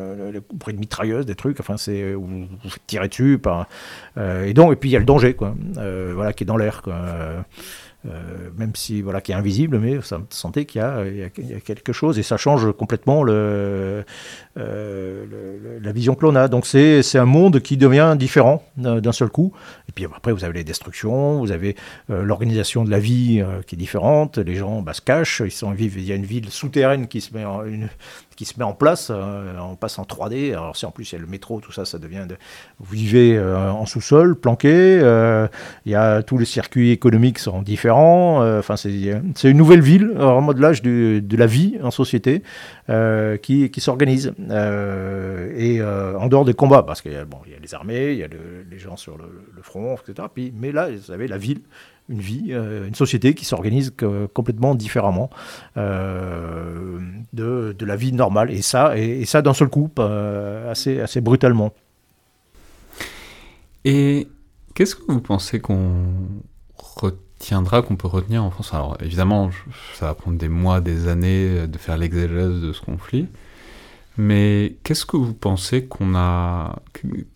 bruits 0.52 0.74
de 0.74 0.80
mitrailleuses, 0.80 1.26
des 1.26 1.34
trucs. 1.34 1.60
Enfin, 1.60 1.76
c'est 1.76 2.12
vous, 2.12 2.26
vous 2.26 2.70
faites 2.70 2.86
tirer 2.86 3.08
dessus. 3.08 3.38
Par, 3.38 3.66
euh, 4.16 4.46
et 4.46 4.54
donc, 4.54 4.72
et 4.72 4.76
puis 4.76 4.90
il 4.90 4.92
y 4.92 4.96
a 4.96 5.00
le 5.00 5.04
danger, 5.04 5.34
quoi. 5.34 5.54
Euh, 5.78 6.12
voilà, 6.14 6.32
qui 6.32 6.44
est 6.44 6.46
dans 6.46 6.56
l'air. 6.56 6.82
Euh, 8.06 8.48
même 8.56 8.76
si 8.76 9.02
voilà 9.02 9.20
qui 9.20 9.32
est 9.32 9.34
invisible, 9.34 9.78
mais 9.80 9.96
vous 9.96 10.04
sentez 10.30 10.66
qu'il 10.66 10.80
y, 10.80 10.84
a 10.84 11.60
quelque 11.60 11.92
chose 11.92 12.16
et 12.18 12.22
ça 12.22 12.36
change 12.36 12.70
complètement 12.72 13.24
le, 13.24 14.04
euh, 14.58 15.78
la 15.82 15.92
vision 15.92 16.14
que 16.14 16.24
l'on 16.24 16.34
a. 16.34 16.48
Donc 16.48 16.66
c'est 16.66 17.16
un 17.16 17.24
monde 17.24 17.60
qui 17.60 17.76
devient 17.76 18.16
différent 18.18 18.62
d'un 18.76 19.12
seul 19.12 19.28
coup. 19.28 19.52
Et 19.88 19.92
puis 19.92 20.04
après 20.04 20.32
vous 20.32 20.44
avez 20.44 20.54
les 20.54 20.64
destructions, 20.64 21.38
vous 21.38 21.52
avez 21.52 21.76
euh, 22.10 22.22
l'organisation 22.22 22.84
de 22.84 22.90
la 22.90 22.98
vie 22.98 23.42
qui 23.66 23.74
est 23.74 23.78
différente. 23.78 24.38
Les 24.38 24.54
gens 24.54 24.82
bah, 24.82 24.94
se 24.94 25.00
cachent, 25.00 25.42
ils 25.44 25.74
vivent. 25.74 25.98
Il 25.98 26.04
y 26.04 26.12
a 26.12 26.16
une 26.16 26.26
ville 26.26 26.50
souterraine 26.50 27.08
qui 27.08 27.20
se 27.20 27.34
met 27.34 27.44
en, 27.44 27.64
une, 27.64 27.88
qui 28.38 28.44
se 28.44 28.54
met 28.56 28.64
en 28.64 28.72
place. 28.72 29.08
Euh, 29.10 29.58
on 29.58 29.74
passe 29.74 29.98
en 29.98 30.04
3D. 30.04 30.52
Alors 30.52 30.76
si 30.76 30.86
en 30.86 30.92
plus 30.92 31.10
il 31.10 31.16
y 31.16 31.18
a 31.18 31.20
le 31.20 31.26
métro, 31.26 31.60
tout 31.60 31.72
ça, 31.72 31.84
ça 31.84 31.98
devient... 31.98 32.24
De... 32.28 32.36
Vous 32.78 32.94
vivez 32.94 33.36
euh, 33.36 33.68
en 33.72 33.84
sous-sol, 33.84 34.38
planqué. 34.38 34.70
Euh, 35.02 35.48
il 35.86 35.90
y 35.90 35.96
a 35.96 36.22
tous 36.22 36.38
les 36.38 36.44
circuits 36.44 36.92
économiques 36.92 37.40
sont 37.40 37.62
différents. 37.62 38.58
Enfin, 38.58 38.76
c'est 38.76 39.50
une 39.50 39.56
nouvelle 39.56 39.80
ville, 39.80 40.12
en 40.20 40.40
modelage 40.40 40.82
de, 40.82 41.20
de 41.20 41.36
la 41.36 41.46
vie 41.46 41.78
en 41.82 41.90
société 41.90 42.44
qui, 43.42 43.70
qui 43.70 43.80
s'organise. 43.80 44.32
et 44.38 45.82
en 45.82 46.26
dehors 46.28 46.44
des 46.44 46.54
combats, 46.54 46.82
parce 46.82 47.02
qu'il 47.02 47.12
y, 47.12 47.24
bon, 47.24 47.38
y, 47.46 47.54
a 47.54 47.58
les 47.58 47.74
armées, 47.74 48.12
il 48.12 48.18
y 48.18 48.24
a 48.24 48.28
les 48.28 48.78
gens 48.78 48.96
sur 48.96 49.18
le, 49.18 49.62
front, 49.62 49.96
etc. 49.96 50.28
Puis, 50.32 50.52
mais 50.56 50.72
là, 50.72 50.88
vous 50.90 51.10
avez 51.10 51.28
la 51.28 51.38
ville 51.38 51.60
une 52.08 52.20
vie, 52.20 52.46
euh, 52.50 52.88
une 52.88 52.94
société 52.94 53.34
qui 53.34 53.44
s'organise 53.44 53.92
complètement 54.32 54.74
différemment 54.74 55.30
euh, 55.76 56.98
de, 57.32 57.74
de, 57.78 57.86
la 57.86 57.96
vie 57.96 58.12
normale. 58.12 58.50
Et 58.50 58.62
ça, 58.62 58.96
et, 58.96 59.24
ça 59.24 59.42
d'un 59.42 59.54
seul 59.54 59.68
coup, 59.68 59.90
euh, 59.98 60.70
assez, 60.70 61.00
assez 61.00 61.20
brutalement. 61.20 61.72
Et 63.84 64.28
qu'est-ce 64.74 64.96
que 64.96 65.12
vous 65.12 65.20
pensez 65.20 65.60
qu'on 65.60 66.06
retiendra, 67.38 67.82
qu'on 67.82 67.96
peut 67.96 68.08
retenir 68.08 68.44
en 68.44 68.50
France 68.50 68.74
Alors 68.74 68.96
évidemment, 69.00 69.50
ça 69.94 70.06
va 70.06 70.14
prendre 70.14 70.38
des 70.38 70.48
mois, 70.48 70.80
des 70.80 71.08
années 71.08 71.66
de 71.66 71.78
faire 71.78 71.96
l'exégèse 71.96 72.60
de 72.60 72.72
ce 72.72 72.80
conflit. 72.80 73.26
Mais 74.20 74.76
qu'est-ce 74.82 75.06
que 75.06 75.16
vous 75.16 75.32
pensez 75.32 75.84
qu'on 75.84 76.16
a 76.16 76.82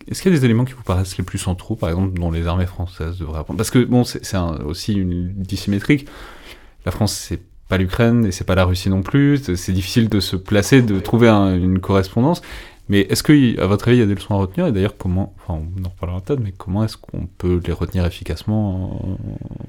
Est-ce 0.07 0.21
qu'il 0.21 0.33
y 0.33 0.35
a 0.35 0.37
des 0.37 0.43
éléments 0.43 0.65
qui 0.65 0.73
vous 0.73 0.83
paraissent 0.83 1.17
les 1.17 1.23
plus 1.23 1.37
centraux, 1.37 1.77
par 1.77 1.89
exemple, 1.89 2.19
dont 2.19 2.29
les 2.29 2.45
armées 2.45 2.65
françaises 2.65 3.17
devraient 3.17 3.39
apprendre? 3.39 3.57
Parce 3.57 3.71
que 3.71 3.79
bon, 3.85 4.03
c'est 4.03 4.21
aussi 4.65 4.93
une 4.93 5.31
dissymétrique. 5.33 6.07
La 6.85 6.91
France, 6.91 7.13
c'est 7.13 7.39
pas 7.69 7.77
l'Ukraine 7.77 8.25
et 8.25 8.33
c'est 8.33 8.43
pas 8.43 8.55
la 8.55 8.65
Russie 8.65 8.89
non 8.89 9.01
plus. 9.01 9.55
C'est 9.55 9.71
difficile 9.71 10.09
de 10.09 10.19
se 10.19 10.35
placer, 10.35 10.81
de 10.81 10.99
trouver 10.99 11.29
une 11.29 11.79
correspondance. 11.79 12.41
Mais 12.89 13.01
est-ce 13.01 13.23
que, 13.23 13.59
à 13.59 13.67
votre 13.67 13.87
avis, 13.87 13.97
il 13.97 13.99
y 14.01 14.03
a 14.03 14.07
des 14.07 14.15
leçons 14.15 14.35
à 14.35 14.37
retenir? 14.37 14.67
Et 14.67 14.71
d'ailleurs, 14.71 14.97
comment 14.97 15.33
Enfin, 15.39 15.61
on 15.77 15.85
en 15.85 15.89
reparlera 15.89 16.21
peut-être, 16.21 16.41
mais 16.41 16.51
comment 16.51 16.83
est-ce 16.83 16.97
qu'on 16.97 17.27
peut 17.37 17.61
les 17.65 17.73
retenir 17.73 18.05
efficacement 18.05 19.17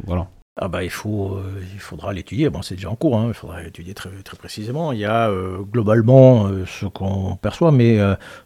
Voilà. 0.05 0.29
Ah 0.57 0.69
bah 0.69 0.85
il 0.85 0.91
faut, 0.91 1.35
euh, 1.35 1.61
il 1.73 1.81
faudra 1.81 2.13
l'étudier. 2.13 2.49
Bon, 2.49 2.63
c'est 2.63 2.77
déjà 2.77 2.89
en 2.89 2.95
cours. 2.95 3.19
Hein, 3.19 3.27
il 3.29 3.35
faudra 3.35 3.61
l'étudier 3.61 3.93
très, 3.93 4.11
très 4.23 4.37
précisément. 4.37 4.93
Il 4.93 5.01
y 5.01 5.05
a 5.05 5.29
euh, 5.29 5.59
globalement 5.63 6.47
euh, 6.47 6.65
ce 6.65 6.87
qu'on 6.87 7.37
perçoit, 7.37 7.73
mais 7.73 7.99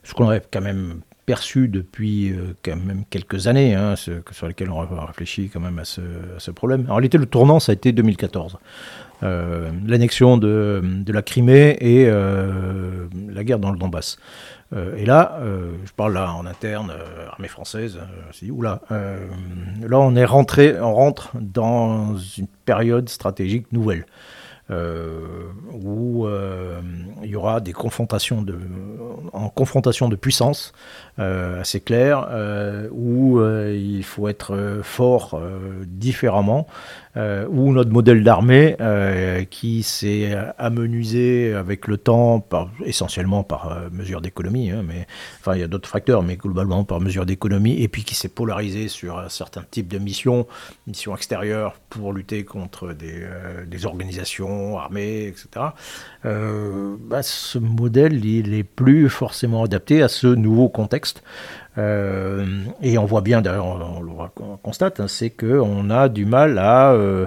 ce 0.02 0.14
qu'on 0.14 0.24
aurait 0.24 0.42
quand 0.50 0.62
même 0.62 1.00
perçu 1.26 1.68
depuis 1.68 2.34
quand 2.62 2.76
même 2.76 3.04
quelques 3.10 3.48
années, 3.48 3.74
hein, 3.74 3.96
ce, 3.96 4.22
sur 4.30 4.48
lesquels 4.48 4.70
on 4.70 4.86
réfléchit 5.04 5.50
quand 5.50 5.60
même 5.60 5.78
à 5.78 5.84
ce, 5.84 6.00
à 6.00 6.38
ce, 6.40 6.50
problème. 6.50 6.86
En 6.88 6.94
réalité, 6.94 7.18
le 7.18 7.26
tournant, 7.26 7.60
ça 7.60 7.72
a 7.72 7.74
été 7.74 7.92
2014. 7.92 8.56
L'annexion 9.22 10.36
de, 10.36 10.82
la 11.06 11.22
Crimée 11.22 11.76
et 11.80 12.06
la 12.08 13.44
guerre 13.44 13.58
dans 13.58 13.72
le 13.72 13.78
Donbass. 13.78 14.18
Euh, 14.74 14.96
et 14.96 15.06
là, 15.06 15.38
euh, 15.40 15.72
je 15.84 15.92
parle 15.92 16.14
là 16.14 16.32
en 16.32 16.44
interne, 16.44 16.90
euh, 16.90 17.28
armée 17.28 17.48
française, 17.48 17.98
là, 18.60 18.80
on 19.92 20.16
est 20.16 20.24
rentré, 20.24 20.78
on 20.80 20.94
rentre 20.94 21.30
dans 21.40 22.16
une 22.16 22.48
période 22.64 23.08
stratégique 23.08 23.72
nouvelle. 23.72 24.04
où 24.70 26.28
il 27.22 27.30
y 27.30 27.36
aura 27.36 27.60
des 27.60 27.72
confrontations 27.72 28.42
de, 28.42 28.58
en 29.32 29.48
confrontation 29.48 30.08
de 30.10 30.16
puissance 30.16 30.72
assez 31.18 31.80
claires, 31.80 32.28
où 32.92 33.40
il 33.40 34.04
faut 34.04 34.28
être 34.28 34.80
fort 34.82 35.40
différemment, 35.86 36.66
euh, 37.18 37.46
ou 37.48 37.72
notre 37.72 37.90
modèle 37.90 38.22
d'armée 38.22 38.76
euh, 38.80 39.42
qui 39.44 39.82
s'est 39.82 40.36
amenuisé 40.56 41.52
avec 41.52 41.88
le 41.88 41.96
temps, 41.96 42.46
essentiellement 42.84 43.42
par 43.42 43.72
euh, 43.72 43.88
mesure 43.90 44.20
d'économie, 44.20 44.70
hein, 44.70 44.84
mais 44.86 45.06
enfin 45.40 45.54
il 45.54 45.60
y 45.60 45.64
a 45.64 45.66
d'autres 45.66 45.88
facteurs, 45.88 46.22
mais 46.22 46.36
globalement 46.36 46.84
par 46.84 47.00
mesure 47.00 47.26
d'économie, 47.26 47.82
et 47.82 47.88
puis 47.88 48.04
qui 48.04 48.14
s'est 48.14 48.28
polarisé 48.28 48.86
sur 48.86 49.18
un 49.18 49.28
certain 49.30 49.64
type 49.68 49.88
de 49.88 49.98
missions, 49.98 50.46
missions 50.86 51.16
extérieures 51.16 51.74
pour 51.88 52.12
lutter 52.12 52.44
contre 52.44 52.92
des, 52.92 53.26
des 53.66 53.86
organisations 53.86 54.78
armées, 54.78 55.26
etc. 55.26 55.66
Bah, 56.24 57.22
ce 57.22 57.58
modèle, 57.58 58.24
il 58.24 58.50
n'est 58.50 58.62
plus 58.62 59.08
forcément 59.08 59.64
adapté 59.64 60.02
à 60.02 60.08
ce 60.08 60.26
nouveau 60.26 60.68
contexte. 60.68 61.07
Euh, 61.78 62.64
et 62.82 62.98
on 62.98 63.04
voit 63.04 63.20
bien, 63.20 63.40
d'ailleurs, 63.40 63.66
on, 63.66 64.00
le 64.00 64.12
constate, 64.62 65.00
hein, 65.00 65.08
c'est 65.08 65.30
qu'on 65.30 65.90
a 65.90 66.08
du 66.08 66.24
mal 66.24 66.58
euh, 66.58 67.26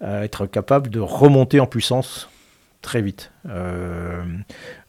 à, 0.00 0.24
être 0.24 0.46
capable 0.46 0.90
de 0.90 1.00
remonter 1.00 1.60
en 1.60 1.66
puissance 1.66 2.28
très 2.82 3.02
vite. 3.02 3.30
Euh, 3.48 4.22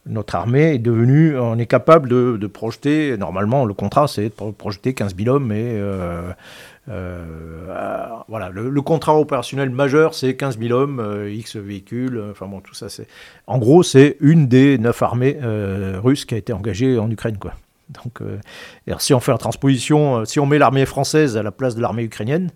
notre 0.05 0.35
armée 0.35 0.73
est 0.75 0.79
devenue, 0.79 1.37
on 1.37 1.57
est 1.57 1.65
capable 1.65 2.09
de, 2.09 2.47
projeter, 2.47 3.17
normalement 3.17 3.65
le 3.65 3.73
contrat 3.73 4.07
c'est 4.07 4.25
de 4.25 4.51
projeter 4.51 4.93
15 4.93 5.15
000 5.15 5.35
hommes, 5.35 5.47
mais 5.47 5.79
voilà, 6.85 8.49
le, 8.51 8.81
contrat 8.81 9.17
opérationnel 9.17 9.69
majeur 9.69 10.13
c'est 10.13 10.35
15 10.35 10.59
000 10.59 10.77
hommes, 10.77 11.25
X 11.27 11.55
véhicules, 11.55 12.21
enfin 12.31 12.47
bon, 12.47 12.59
tout 12.59 12.75
ça 12.75 12.89
c'est. 12.89 13.07
En 13.47 13.57
gros, 13.57 13.81
c'est 13.81 14.17
une 14.19 14.47
des 14.47 14.77
neuf 14.77 15.01
armées 15.01 15.37
russes 15.41 16.25
qui 16.25 16.35
a 16.35 16.37
été 16.37 16.53
engagée 16.53 16.99
en 16.99 17.09
Ukraine, 17.09 17.37
quoi. 17.37 17.53
Donc, 18.03 18.21
euh, 18.21 18.39
si 18.99 19.13
on 19.13 19.19
fait 19.19 19.31
la 19.31 19.37
transposition, 19.37 20.17
euh, 20.17 20.25
si 20.25 20.39
on 20.39 20.45
met 20.45 20.57
l'armée 20.57 20.85
française 20.85 21.37
à 21.37 21.43
la 21.43 21.51
place 21.51 21.75
de 21.75 21.81
l'armée 21.81 22.03
ukrainienne, 22.03 22.51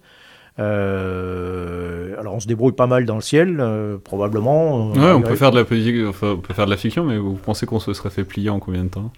alors 0.57 2.33
on 2.33 2.39
se 2.41 2.47
débrouille 2.47 2.73
pas 2.73 2.87
mal 2.87 3.05
dans 3.05 3.15
le 3.15 3.21
ciel, 3.21 3.63
probablement. 4.03 4.89
Ouais, 4.89 5.11
on 5.11 5.21
peut 5.21 5.37
faire 5.37 5.51
de 5.51 5.55
la 5.55 5.61
on 5.61 6.37
peut 6.37 6.53
faire 6.53 6.65
de 6.65 6.69
la 6.69 6.75
fiction, 6.75 7.05
mais 7.05 7.17
vous 7.17 7.35
pensez 7.35 7.65
qu'on 7.65 7.79
se 7.79 7.93
serait 7.93 8.09
fait 8.09 8.25
plier 8.25 8.49
en 8.49 8.59
combien 8.59 8.83
de 8.83 8.89
temps? 8.89 9.11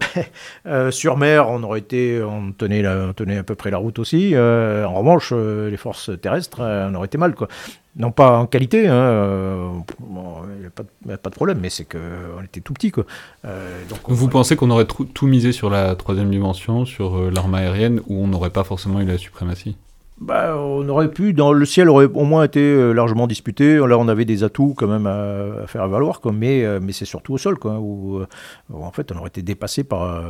Euh, 0.66 0.90
sur 0.90 1.18
mer, 1.18 1.48
on 1.50 1.62
aurait 1.62 1.80
été, 1.80 2.22
on 2.22 2.52
tenait, 2.52 2.80
la, 2.80 3.08
on 3.08 3.12
tenait 3.12 3.36
à 3.36 3.42
peu 3.42 3.54
près 3.54 3.70
la 3.70 3.76
route 3.76 3.98
aussi. 3.98 4.34
Euh, 4.34 4.86
en 4.86 4.94
revanche, 4.94 5.30
euh, 5.32 5.68
les 5.68 5.76
forces 5.76 6.10
terrestres, 6.20 6.60
on 6.60 6.94
aurait 6.94 7.06
été 7.06 7.18
mal, 7.18 7.34
quoi. 7.34 7.48
Non 7.96 8.10
pas 8.10 8.38
en 8.38 8.46
qualité, 8.46 8.88
hein, 8.88 9.84
il 10.00 10.60
n'y 10.60 11.12
a, 11.12 11.18
pas 11.18 11.30
de 11.30 11.34
problème, 11.34 11.58
mais 11.60 11.70
c'est 11.70 11.84
qu'on 11.84 12.42
était 12.44 12.60
tout 12.60 12.72
petit, 12.72 12.90
quoi. 12.90 13.04
donc, 13.44 14.00
Vous 14.08 14.28
pensez 14.28 14.56
qu'on 14.56 14.70
aurait 14.70 14.86
tout 14.86 15.26
misé 15.26 15.52
sur 15.52 15.70
la 15.70 15.94
troisième 15.94 16.30
dimension, 16.30 16.84
sur 16.86 17.30
l'arme 17.30 17.54
aérienne, 17.54 18.00
où 18.08 18.22
on 18.22 18.26
n'aurait 18.26 18.50
pas 18.50 18.64
forcément 18.64 19.00
eu 19.00 19.04
la 19.04 19.16
suprématie? 19.16 19.76
Bah, 20.20 20.56
on 20.56 20.88
aurait 20.88 21.10
pu, 21.10 21.32
dans 21.32 21.52
le 21.52 21.64
ciel 21.64 21.88
aurait 21.88 22.06
au 22.06 22.24
moins 22.24 22.44
été 22.44 22.60
euh, 22.60 22.92
largement 22.92 23.26
disputé. 23.26 23.76
Là, 23.76 23.98
on 23.98 24.06
avait 24.06 24.24
des 24.24 24.44
atouts 24.44 24.72
quand 24.76 24.86
même 24.86 25.06
à, 25.08 25.66
faire 25.66 25.88
valoir, 25.88 26.20
mais, 26.32 26.64
euh, 26.64 26.78
mais 26.80 26.92
c'est 26.92 27.04
surtout 27.04 27.34
au 27.34 27.38
sol, 27.38 27.58
quoi, 27.58 27.80
où, 27.80 28.18
euh, 28.18 28.26
en 28.72 28.92
fait 28.92 29.10
on 29.10 29.18
aurait 29.18 29.28
été 29.28 29.42
dépassé 29.42 29.82
par, 29.82 30.22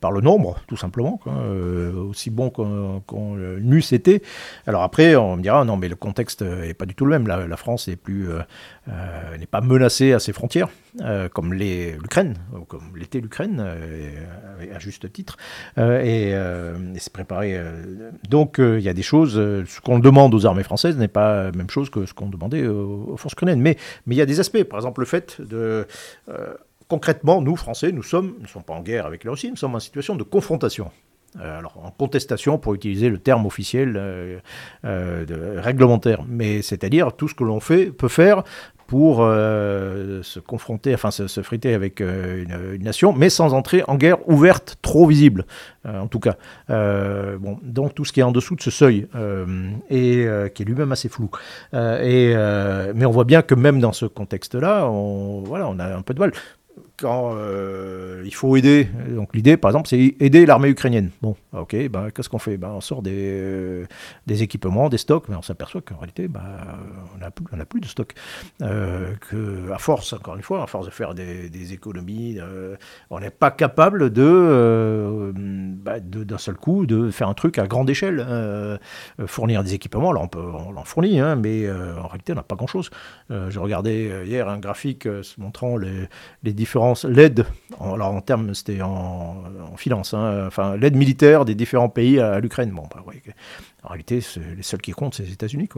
par 0.00 0.10
le 0.10 0.20
nombre, 0.20 0.56
tout 0.66 0.76
simplement, 0.76 1.20
aussi 2.08 2.30
bon 2.30 2.50
qu'on 2.50 3.34
l'eût 3.36 3.84
été. 3.92 4.22
Alors 4.66 4.82
après, 4.82 5.14
on 5.14 5.36
me 5.36 5.42
dira, 5.42 5.64
non, 5.64 5.76
mais 5.76 5.88
le 5.88 5.96
contexte 5.96 6.42
n'est 6.42 6.74
pas 6.74 6.86
du 6.86 6.94
tout 6.94 7.04
le 7.04 7.12
même. 7.12 7.28
La, 7.28 7.46
la 7.46 7.56
France 7.56 7.86
est 7.86 7.96
plus, 7.96 8.28
n'est 8.86 9.46
pas 9.46 9.60
menacée 9.60 10.12
à 10.12 10.18
ses 10.18 10.32
frontières, 10.32 10.68
comme 11.32 11.54
l'Ukraine, 11.54 12.34
comme 12.68 12.96
l'était 12.96 13.20
l'Ukraine, 13.20 13.60
à 13.60 14.78
juste 14.78 15.12
titre, 15.12 15.36
et, 15.78 16.30
et 16.30 16.98
c'est 16.98 17.12
préparé. 17.12 17.60
donc 18.28 18.58
il 18.58 18.80
y 18.80 18.88
a 18.88 18.94
des 18.94 19.02
choses 19.02 19.38
euh, 19.40 19.64
ce 19.66 19.80
qu'on 19.80 19.98
demande 19.98 20.34
aux 20.34 20.46
armées 20.46 20.62
françaises 20.62 20.96
n'est 20.96 21.08
pas 21.08 21.44
la 21.44 21.52
même 21.52 21.70
chose 21.70 21.90
que 21.90 22.06
ce 22.06 22.14
qu'on 22.14 22.28
demandait 22.28 22.66
aux, 22.66 23.16
forces 23.16 23.32
ukrainiennes. 23.32 23.60
Mais, 23.60 23.76
il 24.06 24.14
y 24.14 24.20
a 24.20 24.26
des 24.26 24.40
aspects. 24.40 24.62
Par 24.64 24.78
exemple, 24.78 25.00
le 25.00 25.06
fait 25.06 25.40
de. 25.40 25.86
Euh, 26.28 26.54
concrètement, 26.88 27.40
nous, 27.40 27.56
Français, 27.56 27.92
nous 27.92 28.02
sommes, 28.02 28.34
ne 28.40 28.46
sommes 28.46 28.62
pas 28.62 28.74
en 28.74 28.82
guerre 28.82 29.06
avec 29.06 29.24
la 29.24 29.30
Russie, 29.30 29.50
nous 29.50 29.56
sommes 29.56 29.74
en 29.74 29.80
situation 29.80 30.16
de 30.16 30.22
confrontation. 30.22 30.90
Euh, 31.38 31.58
alors, 31.58 31.80
en 31.84 31.90
contestation, 31.90 32.58
pour 32.58 32.74
utiliser 32.74 33.08
le 33.08 33.18
terme 33.18 33.46
officiel 33.46 33.92
de, 34.82 35.58
réglementaire, 35.58 36.24
mais 36.26 36.62
c'est-à-dire 36.62 37.12
tout 37.12 37.28
ce 37.28 37.34
que 37.34 37.44
l'on 37.44 37.60
fait 37.60 37.86
peut 37.86 38.08
faire 38.08 38.42
pour 38.90 39.20
euh, 39.20 40.20
se 40.24 40.40
confronter, 40.40 40.92
enfin 40.92 41.12
se, 41.12 41.42
friter 41.42 41.74
avec 41.74 42.00
euh, 42.00 42.74
une, 42.74 42.82
nation, 42.82 43.12
mais 43.12 43.30
sans 43.30 43.54
entrer 43.54 43.84
en 43.86 43.94
guerre 43.94 44.28
ouverte, 44.28 44.78
trop 44.82 45.06
visible, 45.06 45.46
euh, 45.86 46.00
en 46.00 46.08
tout 46.08 46.18
cas. 46.18 46.34
bon, 46.68 47.60
donc 47.62 47.94
tout 47.94 48.04
ce 48.04 48.12
qui 48.12 48.18
est 48.18 48.24
en 48.24 48.32
dessous 48.32 48.56
de 48.56 48.62
ce 48.62 48.72
seuil, 48.72 49.06
et 49.90 50.26
qui 50.54 50.62
est 50.62 50.66
lui-même 50.66 50.90
assez 50.90 51.08
flou. 51.08 51.30
et, 51.72 52.34
mais 52.96 53.04
on 53.06 53.12
voit 53.12 53.22
bien 53.22 53.42
que 53.42 53.54
même 53.54 53.78
dans 53.78 53.92
ce 53.92 54.06
contexte-là, 54.06 54.90
on, 54.90 55.42
voilà, 55.42 55.68
on 55.68 55.78
a 55.78 55.94
un 55.96 56.02
peu 56.02 56.12
de 56.12 56.18
mal 56.18 56.32
quand 57.00 57.32
euh, 57.34 58.22
il 58.24 58.34
faut 58.34 58.56
aider, 58.56 58.88
donc 59.08 59.34
l'idée 59.34 59.56
par 59.56 59.70
exemple 59.70 59.88
c'est 59.88 60.14
aider 60.20 60.44
l'armée 60.44 60.68
ukrainienne. 60.68 61.10
Bon, 61.22 61.34
ok, 61.52 61.88
bah, 61.88 62.08
qu'est-ce 62.14 62.28
qu'on 62.28 62.38
fait? 62.38 62.56
Bah, 62.56 62.70
On 62.74 62.80
sort 62.80 63.02
des, 63.02 63.12
euh, 63.14 63.86
des, 64.26 64.42
équipements, 64.42 64.88
des 64.88 64.98
stocks, 64.98 65.28
mais 65.28 65.36
on 65.36 65.42
s'aperçoit 65.42 65.80
qu'en 65.80 65.96
réalité 65.96 66.28
bah, 66.28 66.42
on 67.14 67.56
n'a 67.56 67.64
plus, 67.64 67.80
de 67.80 67.86
stocks. 67.86 68.12
Euh, 68.62 69.14
à 69.72 69.78
force, 69.78 70.12
encore 70.12 70.36
une 70.36 70.42
fois, 70.42 70.62
à 70.62 70.66
force 70.66 70.86
de 70.86 70.90
faire 70.90 71.14
des, 71.14 71.72
économies, 71.72 72.38
on 73.10 73.20
n'est 73.20 73.30
pas 73.30 73.50
capable 73.50 74.10
de, 74.10 75.32
d'un 75.32 76.38
seul 76.38 76.56
coup, 76.56 76.84
de 76.84 77.10
faire 77.10 77.28
un 77.28 77.34
truc 77.34 77.58
à 77.58 77.66
grande 77.66 77.88
échelle. 77.88 78.78
fournir 79.26 79.62
des 79.62 79.74
équipements, 79.74 80.12
là 80.12 80.20
on, 80.22 80.28
peut, 80.28 80.40
on 80.40 80.76
en 80.76 80.84
fournit, 80.84 81.20
hein, 81.20 81.36
mais 81.36 81.70
en 81.70 82.08
réalité 82.08 82.32
on 82.32 82.36
n'a 82.36 82.42
pas 82.42 82.56
grand-chose. 82.56 82.90
je 83.30 83.58
regardais 83.58 84.26
hier 84.26 84.48
un 84.48 84.58
graphique 84.58 85.08
montrant 85.38 85.76
les, 85.76 86.08
les 86.42 86.52
différents 86.52 86.89
l'aide, 87.04 87.46
alors 87.80 88.14
en 88.14 88.20
termes, 88.20 88.54
c'était 88.54 88.82
en, 88.82 89.44
finance, 89.76 90.14
hein, 90.14 90.44
enfin 90.46 90.76
l'aide 90.76 90.96
militaire 90.96 91.44
des 91.44 91.54
différents 91.54 91.88
pays 91.88 92.18
à, 92.20 92.40
l'Ukraine. 92.40 92.70
Bon, 92.70 92.82
bah, 92.82 93.02
en 93.82 93.88
réalité, 93.88 94.20
les 94.56 94.62
seuls 94.62 94.80
qui 94.80 94.92
comptent, 94.92 95.14
c'est 95.14 95.22
les 95.22 95.32
États-Unis. 95.32 95.68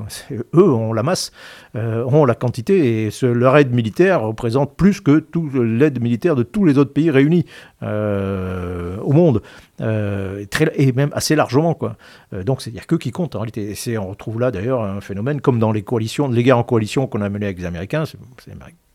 Eux 0.54 0.68
ont 0.68 0.92
la 0.92 1.04
masse, 1.04 1.30
euh, 1.76 2.04
ont 2.04 2.24
la 2.24 2.34
quantité, 2.34 3.06
et 3.06 3.10
leur 3.22 3.56
aide 3.56 3.72
militaire 3.72 4.22
représente 4.22 4.76
plus 4.76 5.00
que 5.00 5.24
l'aide 5.58 6.02
militaire 6.02 6.34
de 6.34 6.42
tous 6.42 6.64
les 6.64 6.78
autres 6.78 6.92
pays 6.92 7.10
réunis 7.10 7.46
euh, 7.82 8.96
au 8.98 9.12
monde, 9.12 9.42
euh, 9.80 10.44
et 10.74 10.92
même 10.92 11.10
assez 11.12 11.36
largement. 11.36 11.74
Quoi. 11.74 11.96
donc 12.44 12.66
il 12.66 12.72
n'y 12.72 12.80
a 12.80 12.84
que 12.84 12.96
qui 12.96 13.12
compte 13.12 13.36
en 13.36 13.40
réalité. 13.40 13.72
Et 13.86 13.98
on 13.98 14.08
retrouve 14.08 14.40
là 14.40 14.50
d'ailleurs 14.50 14.82
un 14.82 15.00
phénomène 15.00 15.40
comme 15.40 15.58
dans 15.58 15.72
les 15.72 15.82
coalitions, 15.82 16.28
les 16.28 16.42
guerres 16.42 16.58
en 16.58 16.64
coalition 16.64 17.06
qu'on 17.06 17.20
a 17.20 17.28
menées 17.28 17.46
avec 17.46 17.58
les 17.58 17.66
Américains. 17.66 18.04
C'est 18.04 18.18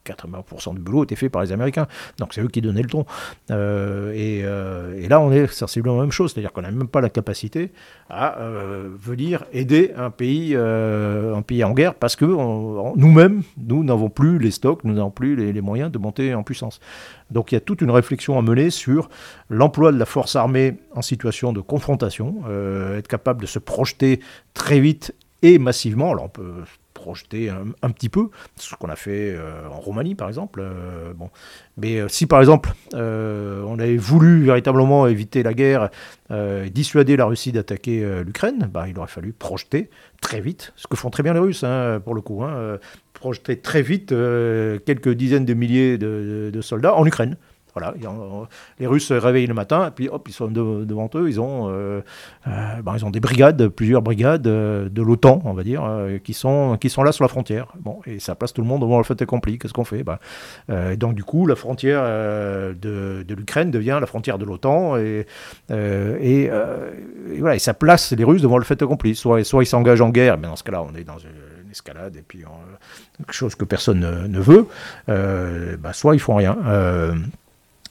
80% 0.08 0.76
du 0.76 0.82
boulot 0.82 1.04
était 1.04 1.16
fait 1.16 1.30
par 1.30 1.42
les 1.42 1.52
Américains. 1.52 1.88
Donc 2.18 2.34
c'est 2.34 2.42
eux 2.42 2.48
qui 2.48 2.62
donnaient 2.62 2.82
le 2.82 2.90
ton. 2.90 3.06
Euh, 3.52 4.14
euh, 4.16 4.94
et, 4.96 5.08
là, 5.08 5.20
on 5.20 5.32
est 5.32 5.48
sensiblement 5.48 5.98
la 5.98 6.02
même 6.04 6.12
chose, 6.12 6.34
c'est-à-dire 6.34 6.52
qu'on 6.54 6.62
n'a 6.62 6.72
même 6.72 6.88
pas 6.88 7.02
la 7.02 7.10
capacité 7.10 7.72
à 8.10 8.40
euh, 8.40 8.90
venir 8.98 9.46
aider 9.54 9.92
un 9.98 10.10
pays, 10.10 10.56
un 10.56 11.42
pays 11.42 11.64
en 11.64 11.74
guerre 11.74 11.96
parce 11.96 12.16
que 12.16 12.26
nous-mêmes, 12.26 13.44
nous 13.58 13.84
n'avons 13.84 14.10
plus 14.10 14.40
les 14.40 14.52
stocks, 14.52 14.84
nous 14.84 14.94
n'avons 14.94 15.12
plus 15.12 15.36
les, 15.36 15.62
moyens 15.62 15.92
de 15.92 15.98
monter 15.98 16.34
en 16.34 16.44
puissance. 16.44 16.80
Donc 17.32 17.52
il 17.52 17.56
y 17.56 17.58
a 17.58 17.62
toute 17.62 17.82
une 17.82 17.92
réflexion 17.92 18.38
à 18.38 18.42
mener 18.42 18.70
sur 18.70 19.10
l'emploi 19.50 19.92
de 19.92 19.98
la 19.98 20.06
force 20.06 20.36
armée 20.36 20.78
en 20.94 21.02
situation 21.02 21.52
de 21.52 21.60
confrontation, 21.60 22.44
être 22.96 23.08
capable 23.08 23.42
de 23.42 23.48
se 23.48 23.60
projeter 23.60 24.20
très 24.54 24.80
vite 24.80 25.14
et 25.42 25.58
massivement. 25.60 26.12
Alors 26.12 26.26
on 26.26 26.30
peut 26.30 26.54
projeter 26.98 27.50
un, 27.50 27.92
petit 27.92 28.10
peu, 28.10 28.30
ce 28.56 28.76
qu'on 28.76 28.90
a 28.90 28.96
fait 28.96 29.36
euh, 29.36 29.68
en 29.70 29.80
Roumanie 29.80 30.16
par 30.16 30.28
exemple. 30.28 30.62
Euh, 30.62 31.14
bon. 31.14 31.30
Mais 31.78 32.00
euh, 32.00 32.08
si 32.08 32.26
par 32.26 32.42
exemple 32.42 32.72
on 32.94 33.78
avait 33.80 33.98
voulu 33.98 34.44
véritablement 34.44 35.08
éviter 35.08 35.44
la 35.44 35.54
guerre, 35.54 35.90
dissuader 36.72 37.16
la 37.16 37.26
Russie 37.26 37.52
d'attaquer 37.52 38.24
l'Ukraine, 38.26 38.70
bah, 38.74 38.88
il 38.88 38.98
aurait 38.98 39.08
fallu 39.08 39.34
projeter 39.34 39.90
très 40.22 40.42
vite, 40.42 40.74
ce 40.76 40.88
que 40.88 40.98
font 40.98 41.12
très 41.12 41.22
bien 41.22 41.34
les 41.34 41.40
Russes 41.40 41.64
hein, 41.64 42.02
pour 42.04 42.16
le 42.16 42.22
coup, 42.22 42.44
hein, 42.44 42.80
projeter 43.14 43.60
très 43.60 43.84
vite 43.84 44.10
quelques 44.10 45.10
dizaines 45.10 45.46
de 45.46 45.54
milliers 45.54 45.98
de 45.98 46.62
soldats 46.62 46.96
en 46.96 47.06
Ukraine. 47.06 47.38
Voilà, 47.78 47.94
les 48.80 48.88
Russes 48.88 49.06
se 49.06 49.14
réveillent 49.14 49.46
le 49.46 49.54
matin, 49.54 49.88
et 49.88 49.92
puis 49.92 50.10
hop, 50.10 50.28
ils 50.28 50.34
sont 50.34 50.48
devant 50.48 51.10
eux, 51.14 51.30
ils 51.30 51.40
ont, 51.40 51.70
euh, 51.70 52.02
euh, 52.48 52.82
ben, 52.82 52.96
ils 52.96 53.06
ont 53.06 53.12
des 53.12 53.20
brigades, 53.20 53.68
plusieurs 53.68 54.02
brigades 54.02 54.48
euh, 54.48 54.90
de 54.90 55.02
l'OTAN, 55.04 55.42
on 55.46 55.54
va 55.54 55.64
dire, 55.64 55.88
qui, 56.24 56.34
sont, 56.34 56.76
qui 56.82 56.90
sont 56.90 57.04
là 57.04 57.12
sur 57.12 57.24
la 57.24 57.28
frontière. 57.28 57.68
Bon, 57.80 58.00
et 58.08 58.20
ça 58.20 58.34
place 58.34 58.52
tout 58.52 58.62
le 58.62 58.68
monde 58.68 58.82
devant 58.82 58.98
le 58.98 59.04
fait 59.04 59.22
accompli. 59.22 59.60
Qu'est-ce 59.60 59.74
qu'on 59.74 59.84
fait? 59.84 60.04
Ben, 60.04 60.18
et 60.70 60.98
Donc, 60.98 61.14
du 61.14 61.24
coup, 61.24 61.46
la 61.46 61.56
frontière 61.56 62.04
de, 62.04 63.24
de 63.24 63.36
l'Ukraine 63.36 63.70
devient 63.70 64.00
la 64.02 64.08
frontière 64.08 64.40
de 64.40 64.46
l'OTAN, 64.46 64.98
et, 64.98 65.28
et, 65.70 66.50
voilà, 67.40 67.56
et 67.56 67.60
ça 67.60 67.76
place 67.76 68.12
les 68.12 68.24
Russes 68.24 68.42
devant 68.42 68.58
le 68.58 68.64
fait 68.64 68.82
accompli. 68.82 69.16
Soit, 69.16 69.44
soit 69.44 69.62
ils 69.62 69.68
s'engagent 69.68 70.02
en 70.02 70.10
guerre, 70.10 70.40
mais 70.40 70.48
dans 70.48 70.56
ce 70.56 70.64
cas-là, 70.64 70.82
on 70.82 70.96
est 70.96 71.04
dans 71.04 71.20
une 71.20 71.70
escalade 71.70 72.16
et 72.16 72.24
puis 72.28 72.44
quelque 73.18 73.34
chose 73.34 73.54
que 73.54 73.66
personne 73.66 74.00
ne, 74.00 74.40
veut, 74.40 74.66
ben, 75.08 75.94
soit 75.94 76.16
ils 76.16 76.20
font 76.20 76.36
rien. 76.36 76.58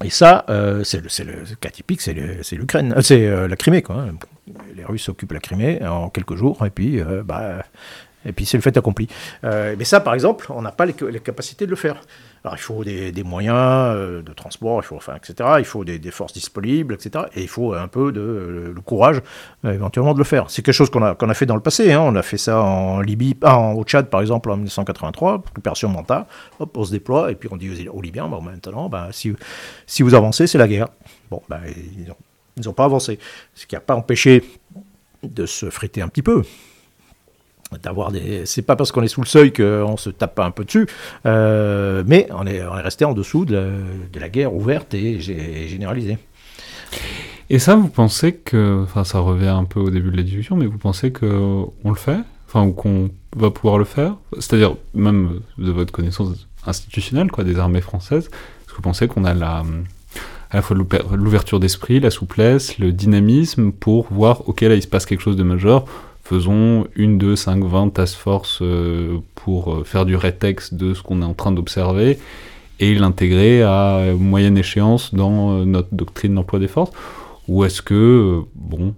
Et 0.05 0.11
ça, 0.11 0.45
euh, 0.51 0.85
c'est 0.85 1.01
le, 1.25 1.45
cas 1.59 1.71
typique, 1.71 2.01
c'est 2.01 2.13
l'Ukraine, 2.53 2.95
euh, 2.97 3.01
c'est 3.01 3.27
euh, 3.27 3.49
la 3.49 3.57
Crimée. 3.57 3.83
Quoi. 3.83 4.07
Les 4.75 4.85
Russes 4.85 5.09
occupent 5.09 5.33
la 5.33 5.41
Crimée 5.41 5.85
en 5.87 6.11
quelques 6.11 6.35
jours, 6.37 6.65
et 6.67 6.71
puis, 6.71 7.01
bah, 7.25 7.65
puis 8.35 8.45
c'est 8.45 8.59
le 8.59 8.63
fait 8.63 8.77
accompli. 8.77 9.09
mais 9.43 9.85
ça, 9.85 10.01
par 10.01 10.15
exemple, 10.15 10.47
on 10.51 10.63
n'a 10.63 10.73
pas 10.73 10.87
les, 10.87 10.95
capacités 10.95 11.65
de 11.67 11.71
le 11.71 11.77
faire. 11.77 12.03
Alors 12.47 12.57
il 12.57 12.63
faut 12.63 12.85
des, 12.85 13.25
moyens 13.25 13.57
euh, 13.59 14.23
de 14.23 14.33
transport, 14.33 14.81
il 14.81 14.87
faut, 14.87 14.95
enfin, 14.95 15.17
etc. 15.17 15.57
Il 15.59 15.65
faut 15.65 15.85
des, 15.85 15.99
forces 16.13 16.33
disponibles, 16.33 16.95
etc. 16.95 17.25
Et 17.35 17.43
il 17.43 17.49
faut 17.49 17.75
un 17.75 17.89
peu 17.89 18.13
de 18.13 18.73
le, 18.73 18.81
courage 18.83 19.21
euh, 19.65 19.73
éventuellement 19.73 20.13
de 20.13 20.19
le 20.19 20.25
faire. 20.25 20.49
C'est 20.49 20.63
quelque 20.63 20.73
chose 20.73 20.89
qu'on 20.89 21.03
a, 21.03 21.17
a 21.19 21.35
fait 21.35 21.47
dans 21.47 21.57
le 21.57 21.61
passé. 21.61 21.93
Hein. 21.93 22.03
On 22.03 22.15
a 22.15 22.23
fait 22.23 22.39
ça 22.39 22.61
en 22.61 23.01
Libye, 23.01 23.37
ah, 23.43 23.59
en, 23.59 23.73
au 23.73 23.83
Tchad 23.83 24.09
par 24.11 24.21
exemple 24.21 24.49
en 24.53 24.59
1983, 24.59 25.43
opération 25.59 25.89
Manta. 25.89 26.29
Hop, 26.61 26.77
on 26.77 26.85
se 26.85 26.93
déploie 26.93 27.33
et 27.33 27.35
puis 27.35 27.49
on 27.51 27.57
dit 27.57 27.89
aux, 27.89 28.01
Libyens, 28.01 28.29
maintenant, 28.29 28.89
bah, 28.89 29.09
si, 29.11 29.35
si 29.85 30.05
vous 30.05 30.15
avancez, 30.15 30.47
c'est 30.47 30.59
la 30.59 30.69
guerre. 30.69 30.87
Bon, 31.33 31.43
bah, 31.49 31.59
ils 31.67 32.65
n'ont 32.65 32.73
pas 32.75 32.85
avancé. 32.85 33.19
Ce 33.57 33.67
qui 33.67 33.75
n'a 33.75 33.81
pas 33.81 33.97
empêché 33.97 34.45
de 35.25 35.47
se 35.47 35.69
friter 35.69 36.01
un 36.01 36.07
petit 36.07 36.23
peu 36.23 36.45
d'avoir 37.83 38.13
des 38.13 38.47
c'est 38.47 38.63
pas 38.63 38.77
parce 38.77 38.93
qu'on 38.93 39.03
est 39.03 39.09
sous 39.09 39.21
le 39.21 39.27
seuil 39.27 39.53
qu'on 39.53 39.97
se 39.97 40.11
tape 40.11 40.39
un 40.39 40.51
peu 40.51 40.65
dessus 40.65 40.87
euh, 41.27 42.03
mais 42.07 42.29
on 42.31 42.47
est, 42.47 42.63
resté 42.65 43.05
en 43.05 43.13
dessous 43.13 43.45
de 43.45 43.73
la, 44.15 44.29
guerre 44.29 44.55
ouverte 44.55 44.95
et, 44.95 45.21
généralisée. 45.21 46.19
Et 47.51 47.59
ça 47.59 47.77
vous 47.77 47.89
pensez 47.89 48.35
que 48.35 48.83
enfin 48.83 49.05
ça 49.05 49.19
revient 49.19 49.49
un 49.49 49.65
peu 49.65 49.81
au 49.81 49.91
début 49.91 50.11
de 50.11 50.17
la 50.17 50.23
discussion 50.23 50.57
mais 50.57 50.67
vous 50.67 50.79
pensez 50.79 51.13
que 51.13 51.27
on 51.85 51.91
le 51.91 51.97
fait? 51.97 52.21
Enfin 52.49 52.65
ou 52.65 52.73
qu'on 52.73 53.11
va 53.35 53.51
pouvoir 53.51 53.79
le 53.79 53.85
faire? 53.85 54.15
C'est-à-dire 54.35 54.77
même 54.95 55.41
de 55.59 55.71
votre 55.71 55.93
connaissance 55.93 56.47
institutionnelle 56.67 57.31
quoi 57.31 57.45
des 57.45 57.59
armées 57.59 57.81
françaises 57.81 58.27
est-ce 58.27 58.71
que 58.71 58.77
vous 58.77 58.83
pensez 58.83 59.09
qu'on 59.09 59.25
a 59.25 59.35
la 59.35 59.65
à 60.51 60.57
la 60.57 60.63
fois 60.63 60.77
l'ouverture 60.77 61.61
d'esprit, 61.61 62.01
la 62.01 62.11
souplesse, 62.11 62.79
le 62.79 62.93
dynamisme 62.93 63.73
pour 63.73 64.07
voir, 64.11 64.49
ok, 64.49 64.61
là 64.63 64.75
il 64.75 64.83
se 64.83 64.87
passe 64.87 65.07
quelque 65.07 65.21
chose 65.21 65.37
de 65.37 65.43
majeur, 65.43 65.85
faisons 66.29 66.87
une, 66.95 67.19
deux, 67.19 67.37
cinq, 67.37 67.65
vingt 67.65 67.89
task 67.91 68.19
force 68.19 68.63
pour 69.35 69.87
faire 69.87 70.07
du 70.07 70.17
rétexte 70.17 70.75
de 70.75 70.95
ce 70.95 71.03
qu'on 71.03 71.23
est 71.23 71.25
en 71.25 71.35
train 71.35 71.53
d'observer 71.53 72.19
et 72.81 72.95
l'intégrer 72.95 73.63
à 73.63 74.13
moyenne 74.19 74.59
échéance 74.59 75.15
dans 75.15 75.65
notre 75.65 75.89
doctrine 75.93 76.35
d'emploi 76.35 76.59
des 76.59 76.69
forces. 76.69 76.91
Ou 77.49 77.65
est-ce 77.65 77.81
que, 77.81 78.41
bon, 78.55 78.95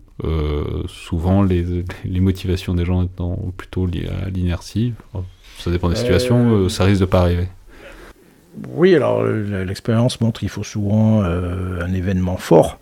souvent 0.87 1.43
les, 1.43 1.85
les, 2.05 2.21
motivations 2.21 2.75
des 2.75 2.85
gens 2.85 3.03
étant 3.03 3.39
plutôt 3.57 3.87
liées 3.87 4.09
à 4.25 4.31
l'inertie, 4.31 4.95
ça 5.59 5.71
dépend 5.71 5.91
des 5.91 5.97
situations, 5.97 6.69
ça 6.69 6.85
risque 6.85 7.01
de 7.01 7.07
pas 7.07 7.21
arriver. 7.21 7.49
Oui, 8.75 8.95
alors 8.95 9.25
l'expérience 9.25 10.21
montre 10.21 10.41
qu'il 10.41 10.49
faut 10.49 10.65
souvent 10.65 11.23
euh, 11.23 11.81
un 11.85 11.93
événement 11.93 12.37
fort, 12.37 12.79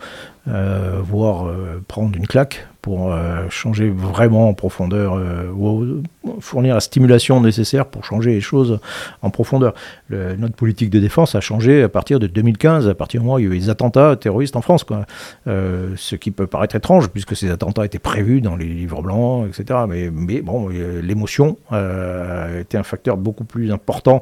euh, 0.49 1.01
voire 1.03 1.47
euh, 1.47 1.83
prendre 1.87 2.17
une 2.17 2.27
claque 2.27 2.67
pour 2.87 3.13
euh, 3.13 3.49
changer 3.51 3.91
vraiment 3.91 4.49
en 4.49 4.55
profondeur, 4.55 5.15
euh, 5.15 5.51
ou 5.51 6.05
fournir 6.39 6.75
la 6.75 6.81
stimulation 6.81 7.41
nécessaire 7.41 7.87
pour 7.87 8.05
changer 8.05 8.31
les 8.31 8.41
choses 8.41 8.79
en 9.23 9.31
profondeur. 9.31 9.75
notre 10.09 10.55
politique 10.55 10.91
de 10.91 11.01
défense 11.01 11.35
a 11.35 11.41
changé 11.41 11.83
à 11.83 11.89
partir 11.89 12.21
de 12.21 12.29
2015, 12.29 12.89
à 12.89 12.95
partir 12.95 13.21
du 13.21 13.27
moment 13.27 13.39
où 13.39 13.39
il 13.41 13.45
y 13.45 13.49
a 13.49 13.51
eu 13.51 13.55
les 13.55 13.71
attentats 13.71 14.15
terroristes 14.15 14.55
en 14.55 14.61
France. 14.61 14.85
Quoi. 14.85 15.05
Euh, 15.49 15.95
ce 15.97 16.15
qui 16.15 16.31
peut 16.31 16.47
paraître 16.47 16.77
étrange, 16.77 17.09
puisque 17.09 17.35
ces 17.35 17.51
attentats 17.51 17.85
étaient 17.85 17.99
prévus 17.99 18.41
dans 18.41 18.55
les 18.55 18.67
livres 18.67 19.03
blancs, 19.03 19.49
etc. 19.49 19.81
Mais, 19.89 20.09
mais 20.13 20.41
bon, 20.41 20.69
l'émotion 20.69 21.59
a 21.73 22.61
été 22.61 22.79
un 22.79 22.85
facteur 22.85 23.17
beaucoup 23.17 23.45
plus 23.45 23.73
important 23.73 24.21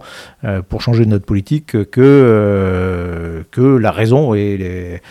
pour 0.70 0.80
changer 0.80 1.04
notre 1.04 1.26
politique 1.26 1.72
que, 1.90 3.44
que 3.50 3.76
la 3.76 3.90
raison 3.90 4.32
et 4.32 4.56
les 4.56 5.02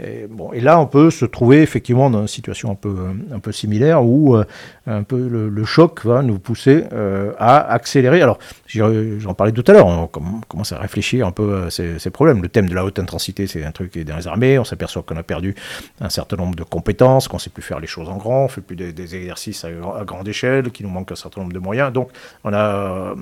et, 0.00 0.26
bon, 0.26 0.52
et 0.52 0.60
là, 0.60 0.80
on 0.80 0.86
peut 0.86 1.10
se 1.10 1.26
trouver 1.26 1.60
effectivement 1.60 2.08
dans 2.08 2.22
une 2.22 2.28
situation 2.28 2.70
un 2.70 2.74
peu, 2.74 2.96
un 3.30 3.38
peu 3.40 3.52
similaire 3.52 4.02
où 4.02 4.36
euh, 4.36 4.44
un 4.86 5.02
peu 5.02 5.28
le, 5.28 5.64
choc 5.64 6.04
va 6.04 6.22
nous 6.22 6.38
pousser 6.38 6.84
euh, 6.92 7.32
à 7.38 7.70
accélérer. 7.72 8.22
Alors, 8.22 8.38
j'en 8.66 9.34
parlais 9.34 9.52
tout 9.52 9.64
à 9.66 9.72
l'heure, 9.72 9.86
on, 9.86 10.06
commence 10.06 10.72
à 10.72 10.78
réfléchir 10.78 11.26
un 11.26 11.30
peu 11.30 11.64
à 11.66 11.70
ces, 11.70 12.10
problèmes. 12.10 12.42
Le 12.42 12.48
thème 12.48 12.68
de 12.68 12.74
la 12.74 12.84
haute 12.84 12.98
intensité, 12.98 13.46
c'est 13.46 13.64
un 13.64 13.70
truc 13.70 13.92
qui 13.92 14.00
est 14.00 14.04
dans 14.04 14.16
les 14.16 14.26
armées. 14.26 14.58
On 14.58 14.64
s'aperçoit 14.64 15.02
qu'on 15.02 15.16
a 15.16 15.22
perdu 15.22 15.54
un 16.00 16.08
certain 16.08 16.36
nombre 16.36 16.54
de 16.54 16.64
compétences, 16.64 17.28
qu'on 17.28 17.36
ne 17.36 17.42
sait 17.42 17.50
plus 17.50 17.62
faire 17.62 17.78
les 17.78 17.86
choses 17.86 18.08
en 18.08 18.16
grand, 18.16 18.40
on 18.40 18.44
ne 18.44 18.48
fait 18.48 18.60
plus 18.60 18.76
des, 18.76 19.14
exercices 19.14 19.64
à, 19.64 20.04
grande 20.04 20.26
échelle, 20.26 20.70
qu'il 20.70 20.86
nous 20.86 20.92
manque 20.92 21.12
un 21.12 21.16
certain 21.16 21.42
nombre 21.42 21.52
de 21.52 21.58
moyens. 21.58 21.92
Donc, 21.92 22.08
on 22.44 22.52
a 22.54 23.14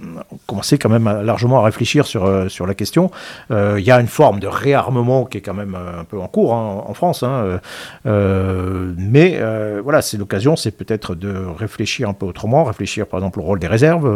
commencé 0.47 0.78
quand 0.78 0.88
même 0.88 1.05
largement 1.22 1.60
à 1.60 1.64
réfléchir 1.64 2.06
sur, 2.06 2.51
sur 2.51 2.66
la 2.66 2.74
question. 2.74 3.10
Il 3.51 3.80
y 3.80 3.90
a 3.90 4.01
une 4.01 4.06
forme 4.06 4.38
de 4.38 4.47
réarmement 4.47 5.24
qui 5.24 5.38
est 5.38 5.42
quand 5.42 5.55
même 5.55 5.74
un 5.74 6.05
peu 6.05 6.18
en 6.18 6.28
cours. 6.28 6.55
Hein 6.55 6.59
en, 6.60 6.94
France. 6.94 7.22
Hein, 7.22 7.42
euh, 7.44 7.58
euh, 8.06 8.92
mais 8.96 9.36
euh, 9.40 9.80
voilà, 9.82 10.02
c'est 10.02 10.16
l'occasion, 10.16 10.56
c'est 10.56 10.70
peut-être 10.70 11.14
de 11.14 11.32
réfléchir 11.58 12.08
un 12.08 12.12
peu 12.12 12.26
autrement, 12.26 12.64
réfléchir 12.64 13.06
par 13.06 13.18
exemple 13.20 13.40
au 13.40 13.42
rôle 13.42 13.58
des 13.58 13.66
réserves. 13.66 14.06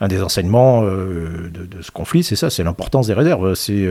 un 0.00 0.08
des 0.08 0.22
enseignements 0.22 0.82
de, 0.82 1.50
ce 1.80 1.90
conflit, 1.90 2.22
c'est 2.22 2.36
ça, 2.36 2.50
c'est 2.50 2.64
l'importance 2.64 3.06
des 3.06 3.14
réserves. 3.14 3.54
si, 3.54 3.86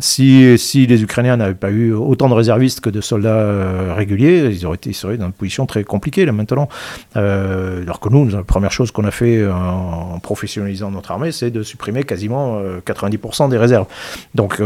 si 0.00 0.86
les 0.86 1.02
Ukrainiens 1.02 1.36
n'avaient 1.36 1.54
pas 1.54 1.70
eu 1.70 1.92
autant 1.92 2.28
de 2.28 2.34
réservistes 2.34 2.80
que 2.80 2.90
de 2.90 3.00
soldats 3.00 3.94
réguliers, 3.94 4.48
ils 4.50 4.66
auraient 4.66 4.76
été 4.76 4.92
seraient 4.92 5.16
dans 5.16 5.26
une 5.26 5.32
position 5.32 5.66
très 5.66 5.84
compliquée 5.84 6.24
là 6.24 6.32
maintenant. 6.32 6.68
alors 7.14 8.00
que 8.00 8.08
nous, 8.08 8.28
la 8.28 8.42
première 8.42 8.72
chose 8.72 8.90
qu'on 8.90 9.04
a 9.04 9.10
fait 9.10 9.46
en, 9.46 10.18
professionnalisant 10.20 10.90
notre 10.90 11.10
armée, 11.10 11.32
c'est 11.32 11.50
de 11.50 11.62
supprimer 11.62 12.04
quasiment 12.04 12.60
90% 12.84 13.48
des 13.48 13.58
réserves. 13.58 13.86
Donc 14.34 14.60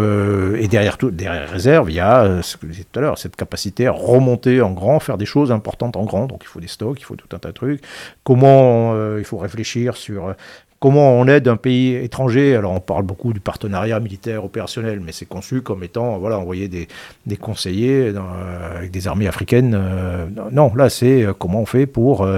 et 0.57 0.69
derrière, 0.69 0.99
tout, 0.99 1.11
derrière 1.11 1.49
réserve, 1.49 1.91
il 1.91 1.95
y 1.95 2.01
a, 2.01 2.25
euh, 2.25 2.43
ce 2.43 2.57
que 2.57 2.67
je 2.67 2.73
disais 2.73 2.85
tout 2.91 2.99
à 2.99 3.03
l'heure, 3.03 3.19
cette 3.19 3.37
capacité 3.37 3.87
à 3.87 3.93
remonter 3.93 4.61
en 4.61 4.73
grand, 4.73 5.01
faire 5.01 5.19
des 5.19 5.27
choses 5.27 5.53
importantes 5.53 5.97
en 5.97 6.05
grand. 6.05 6.27
Donc 6.27 6.41
il 6.43 6.47
faut 6.47 6.61
des 6.61 6.69
stocks, 6.69 7.01
il 7.01 7.05
faut 7.05 7.17
tout 7.17 7.35
un 7.35 7.39
tas 7.39 7.49
de 7.49 7.55
trucs. 7.55 7.83
Comment 8.25 8.95
euh, 8.95 9.17
il 9.19 9.25
faut 9.25 9.39
réfléchir 9.39 9.97
sur 9.97 10.35
Comment 10.79 11.13
on 11.13 11.27
aide 11.27 11.49
un 11.49 11.57
pays 11.57 11.95
étranger 11.95 12.55
Alors 12.55 12.73
on 12.73 12.81
parle 12.81 13.05
beaucoup 13.05 13.33
du 13.33 13.41
partenariat 13.41 13.99
militaire 13.99 14.45
opérationnel, 14.45 15.01
mais 15.01 15.13
c'est 15.13 15.25
conçu 15.25 15.63
comme 15.63 15.83
étant 15.83 16.19
voilà 16.19 16.39
envoyer 16.39 16.69
des, 16.69 16.87
des 17.25 17.37
conseillers 17.39 18.13
euh, 18.15 18.77
avec 18.77 18.91
des 18.91 19.09
armées 19.09 19.27
africaines. 19.27 19.75
Euh, 19.75 20.27
non, 20.53 20.75
là 20.75 20.91
c'est 20.91 21.25
euh, 21.25 21.33
comment 21.33 21.63
on 21.63 21.67
fait 21.67 21.87
pour 21.87 22.29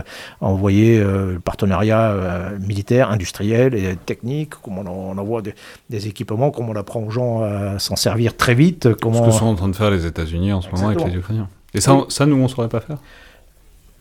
envoyer 0.41 1.01
le 1.01 1.41
partenariat 1.43 2.15
militaire, 2.61 3.11
industriel 3.11 3.75
et 3.75 3.97
technique. 3.97 4.51
Comment 4.63 4.85
on, 4.87 5.19
envoie 5.19 5.43
des, 5.91 6.07
équipements, 6.07 6.51
comment 6.51 6.73
on 6.73 6.77
apprend 6.77 7.01
aux 7.01 7.11
gens 7.11 7.43
à 7.43 7.79
s'en 7.79 7.97
servir 7.97 8.37
très 8.37 8.55
vite. 8.55 8.95
Comment... 9.01 9.25
Ce 9.25 9.31
que 9.31 9.33
sont 9.33 9.47
en 9.47 9.55
train 9.57 9.69
de 9.69 9.77
faire 9.77 9.91
les 9.91 10.07
États-Unis 10.07 10.53
en 10.53 10.61
ce 10.61 10.71
moment 10.71 10.89
avec 10.89 11.05
les 11.05 11.17
Ukrainiens. 11.17 11.49
Et 11.75 11.81
ça, 11.81 12.05
ça 12.09 12.25
nous 12.25 12.37
on 12.37 12.45
ne 12.45 12.49
saurait 12.49 12.69
pas 12.69 12.81
faire? 12.81 12.99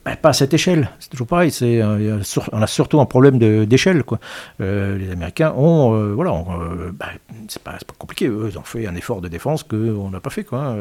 Ben, 0.07 0.15
pas 0.15 0.29
à 0.29 0.33
cette 0.33 0.53
échelle. 0.53 0.89
C'est 0.99 1.09
toujours 1.09 1.27
pareil. 1.27 1.51
C'est, 1.51 1.81
euh, 1.81 2.21
on 2.53 2.61
a 2.61 2.67
surtout 2.67 3.01
un 3.01 3.05
problème 3.05 3.39
d'échelle. 3.65 4.05
Quoi. 4.05 4.19
Euh, 4.61 4.97
les 4.97 5.11
Américains 5.11 5.53
ont, 5.57 5.95
euh, 5.95 6.13
voilà, 6.13 6.31
ben, 6.93 7.07
c'est, 7.49 7.61
pas, 7.61 7.77
compliqué. 7.97 8.27
Eux, 8.27 8.47
ils 8.49 8.57
ont 8.57 8.63
fait 8.63 8.87
un 8.87 8.95
effort 8.95 9.19
de 9.19 9.27
défense 9.27 9.63
qu'on 9.63 10.09
n'a 10.09 10.21
pas 10.21 10.29
fait, 10.29 10.45
quoi, 10.45 10.77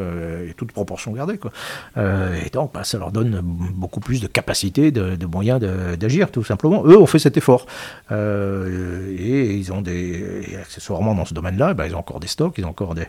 et 0.49 0.55
toute 0.55 0.71
proportion 0.71 1.11
gardée. 1.11 1.39
Quoi. 1.39 1.51
et 1.97 2.51
donc, 2.51 2.73
ben, 2.73 2.85
ça 2.85 2.99
leur 2.99 3.11
donne 3.11 3.41
beaucoup 3.43 3.99
plus 3.99 4.21
de 4.21 4.29
capacité, 4.29 4.93
de, 4.93 5.27
moyens 5.27 5.61
d'agir, 5.99 6.31
tout 6.31 6.45
simplement. 6.45 6.85
Eux 6.87 6.97
ont 6.97 7.07
fait 7.07 7.19
cet 7.19 7.37
effort. 7.37 7.67
et 8.13 9.55
ils 9.57 9.73
ont 9.73 9.83
des, 9.83 10.57
accessoirement 10.61 11.17
dans 11.17 11.25
ce 11.25 11.35
domaine-là, 11.35 11.75
ils 11.85 11.97
ont 11.97 11.99
encore 11.99 12.21
des 12.21 12.29
stocks, 12.29 12.55
ils 12.59 12.65
ont 12.65 12.71
encore 12.71 12.95
des, 12.95 13.09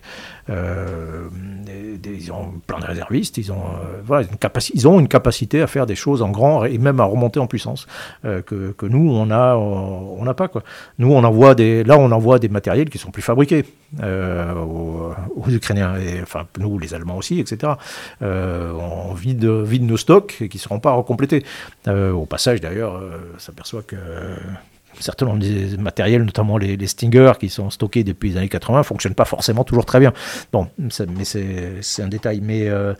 ils 0.49 2.31
ont 2.31 2.53
plein 2.65 2.79
de 2.79 2.85
réservistes, 2.85 3.37
ils 3.37 3.51
ont, 3.51 3.65
une 4.09 4.37
capacité, 4.37 4.77
ils 4.77 4.87
ont 4.87 4.99
une 4.99 5.07
capacité 5.07 5.61
à 5.61 5.67
faire 5.67 5.85
des 5.85 5.95
choses 5.95 6.06
en 6.15 6.29
grand 6.29 6.65
et 6.65 6.77
même 6.77 6.99
à 6.99 7.03
remonter 7.03 7.39
en 7.39 7.47
puissance 7.47 7.87
euh, 8.25 8.41
que, 8.41 8.71
que, 8.71 8.85
nous 8.85 9.09
on 9.11 9.29
a 9.31 9.55
on 9.55 10.23
n'a 10.23 10.33
pas 10.33 10.47
quoi. 10.47 10.63
Nous 10.97 11.11
on 11.11 11.23
envoie 11.23 11.55
des 11.55 11.83
là 11.83 11.97
on 11.97 12.11
envoie 12.11 12.39
des 12.39 12.49
matériels 12.49 12.89
qui 12.89 12.97
sont 12.97 13.11
plus 13.11 13.21
fabriqués 13.21 13.65
euh, 14.01 14.53
aux, 14.55 15.13
Ukrainiens 15.49 15.95
et 15.97 16.21
enfin 16.21 16.45
nous 16.59 16.77
les 16.79 16.93
Allemands 16.93 17.17
aussi 17.17 17.39
etc. 17.39 17.73
Euh, 18.21 18.71
on 18.73 19.13
vide 19.13 19.45
vide 19.45 19.83
nos 19.83 19.97
stocks 19.97 20.37
et 20.41 20.49
qui 20.49 20.57
seront 20.57 20.79
pas 20.79 20.91
recomplétés. 20.91 21.43
au 21.87 22.25
passage 22.25 22.61
d'ailleurs 22.61 23.01
s'aperçoit 23.37 23.83
que 23.83 23.95
certains 24.99 25.35
des 25.35 25.77
matériels, 25.77 26.23
notamment 26.23 26.57
les, 26.57 26.77
les, 26.77 26.87
Stinger 26.87 27.33
qui 27.39 27.49
sont 27.49 27.69
stockés 27.69 28.03
depuis 28.03 28.31
les 28.31 28.37
années 28.37 28.49
80, 28.49 28.79
ne 28.79 28.83
fonctionnent 28.83 29.15
pas 29.15 29.25
forcément 29.25 29.63
toujours 29.63 29.85
très 29.85 29.99
bien. 29.99 30.13
Bon, 30.51 30.67
mais 30.77 31.23
c'est 31.23 32.01
un 32.01 32.07
détail. 32.07 32.41
Mais, 32.41 32.67
euh, 32.69 32.93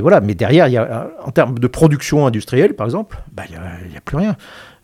voilà, 0.00 0.20
mais 0.20 0.34
derrière, 0.34 1.08
en 1.22 1.30
termes 1.30 1.58
de 1.58 1.66
production 1.66 2.26
industrielle, 2.26 2.74
par 2.74 2.86
exemple, 2.86 3.18
bah, 3.32 3.44
il 3.48 3.90
n'y 3.90 3.96
a, 3.96 4.00
plus 4.00 4.16
rien. 4.16 4.36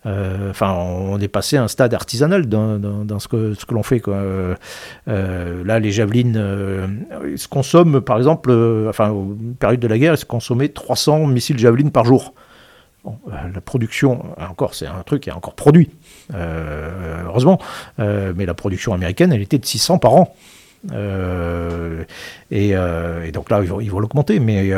Euh, 0.05 0.49
enfin, 0.49 0.73
on 0.73 1.19
est 1.19 1.27
passé 1.27 1.57
à 1.57 1.63
un 1.63 1.67
stade 1.67 1.93
artisanal 1.93 2.47
dans, 2.47 3.19
ce 3.19 3.27
que, 3.27 3.55
l'on 3.71 3.83
fait. 3.83 4.01
Euh, 4.07 4.55
là, 5.07 5.79
les 5.79 5.91
javelines 5.91 6.33
se 7.35 7.47
consomment, 7.47 8.01
par 8.01 8.17
exemple, 8.17 8.51
enfin, 8.89 9.09
aux 9.09 9.35
période 9.59 9.79
de 9.79 9.87
la 9.87 9.97
guerre, 9.97 10.13
ils 10.13 10.17
se 10.17 10.25
consommaient 10.25 10.69
300 10.69 11.27
missiles 11.27 11.59
javelines 11.59 11.91
par 11.91 12.05
jour. 12.05 12.33
La 13.27 13.61
production, 13.61 14.35
encore, 14.37 14.75
c'est 14.75 14.85
un 14.85 15.01
truc 15.03 15.23
qui 15.23 15.29
est 15.29 15.33
encore 15.33 15.55
produit. 15.55 15.89
Euh, 16.33 17.23
heureusement. 17.25 17.59
Euh, 17.99 18.33
mais 18.35 18.45
la 18.45 18.53
production 18.53 18.93
américaine, 18.93 19.33
elle 19.33 19.41
était 19.41 19.57
de 19.57 19.65
600 19.65 19.97
par 19.97 20.13
an. 20.13 20.35
Euh, 20.91 22.03
et, 22.51 22.73
donc 23.31 23.49
là, 23.49 23.61
ils 23.61 23.91
vont, 23.91 23.99
l'augmenter. 23.99 24.39
Mais, 24.39 24.71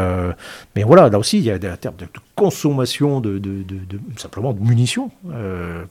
mais 0.75 0.83
voilà, 0.83 1.09
là 1.09 1.19
aussi, 1.19 1.37
il 1.37 1.43
y 1.43 1.51
a 1.51 1.57
des 1.57 1.75
termes 1.77 1.95
de, 1.97 2.07
consommation 2.35 3.21
de, 3.21 3.37
de, 3.37 3.63
simplement 4.17 4.53
de 4.53 4.59
munitions 4.59 5.11
euh, 5.31 5.83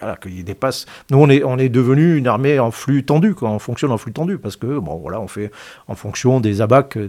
voilà, 0.00 0.16
qui 0.16 0.42
dépasse. 0.44 0.86
Nous, 1.10 1.18
on 1.18 1.28
est, 1.28 1.44
on 1.44 1.58
est 1.58 1.68
devenu 1.68 2.16
une 2.16 2.26
armée 2.26 2.58
en 2.58 2.70
flux 2.70 3.04
tendu, 3.04 3.34
quoi. 3.34 3.50
on 3.50 3.58
fonctionne 3.58 3.92
en 3.92 3.98
flux 3.98 4.12
tendu 4.12 4.38
parce 4.38 4.56
que 4.56 4.78
bon, 4.78 4.96
voilà, 4.96 5.20
on 5.20 5.28
fait 5.28 5.50
en 5.88 5.94
fonction 5.94 6.40
des 6.40 6.62
abacs 6.62 6.96
de, 6.96 7.06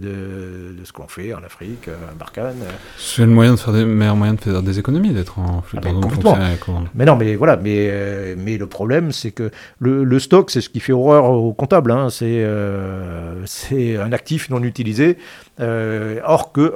de 0.78 0.84
ce 0.84 0.92
qu'on 0.92 1.08
fait 1.08 1.32
en 1.32 1.42
Afrique, 1.42 1.88
à 1.88 2.14
Barkhane. 2.18 2.56
C'est 2.98 3.22
le 3.22 3.28
moyen 3.28 3.54
de 3.54 3.58
faire 3.58 3.72
des, 3.72 3.84
meilleur 3.84 4.16
moyen 4.16 4.34
de 4.34 4.40
faire 4.40 4.62
des 4.62 4.78
économies 4.78 5.10
d'être 5.10 5.38
en 5.38 5.62
flux 5.62 5.78
ah, 5.82 5.88
tendu. 5.88 6.88
Mais 6.94 7.04
non, 7.06 7.16
mais 7.16 7.34
voilà, 7.36 7.56
mais, 7.56 7.88
euh, 7.90 8.34
mais 8.38 8.58
le 8.58 8.66
problème, 8.66 9.10
c'est 9.10 9.30
que 9.32 9.50
le, 9.78 10.04
le 10.04 10.18
stock, 10.18 10.50
c'est 10.50 10.60
ce 10.60 10.68
qui 10.68 10.80
fait 10.80 10.92
horreur 10.92 11.24
au 11.30 11.54
comptable. 11.54 11.92
Hein, 11.92 12.08
c'est 12.10 12.42
euh, 12.44 13.44
c'est 13.46 13.96
un 13.96 14.12
actif 14.12 14.50
non 14.50 14.62
utilisé. 14.62 15.16
or 15.58 16.52
que, 16.52 16.72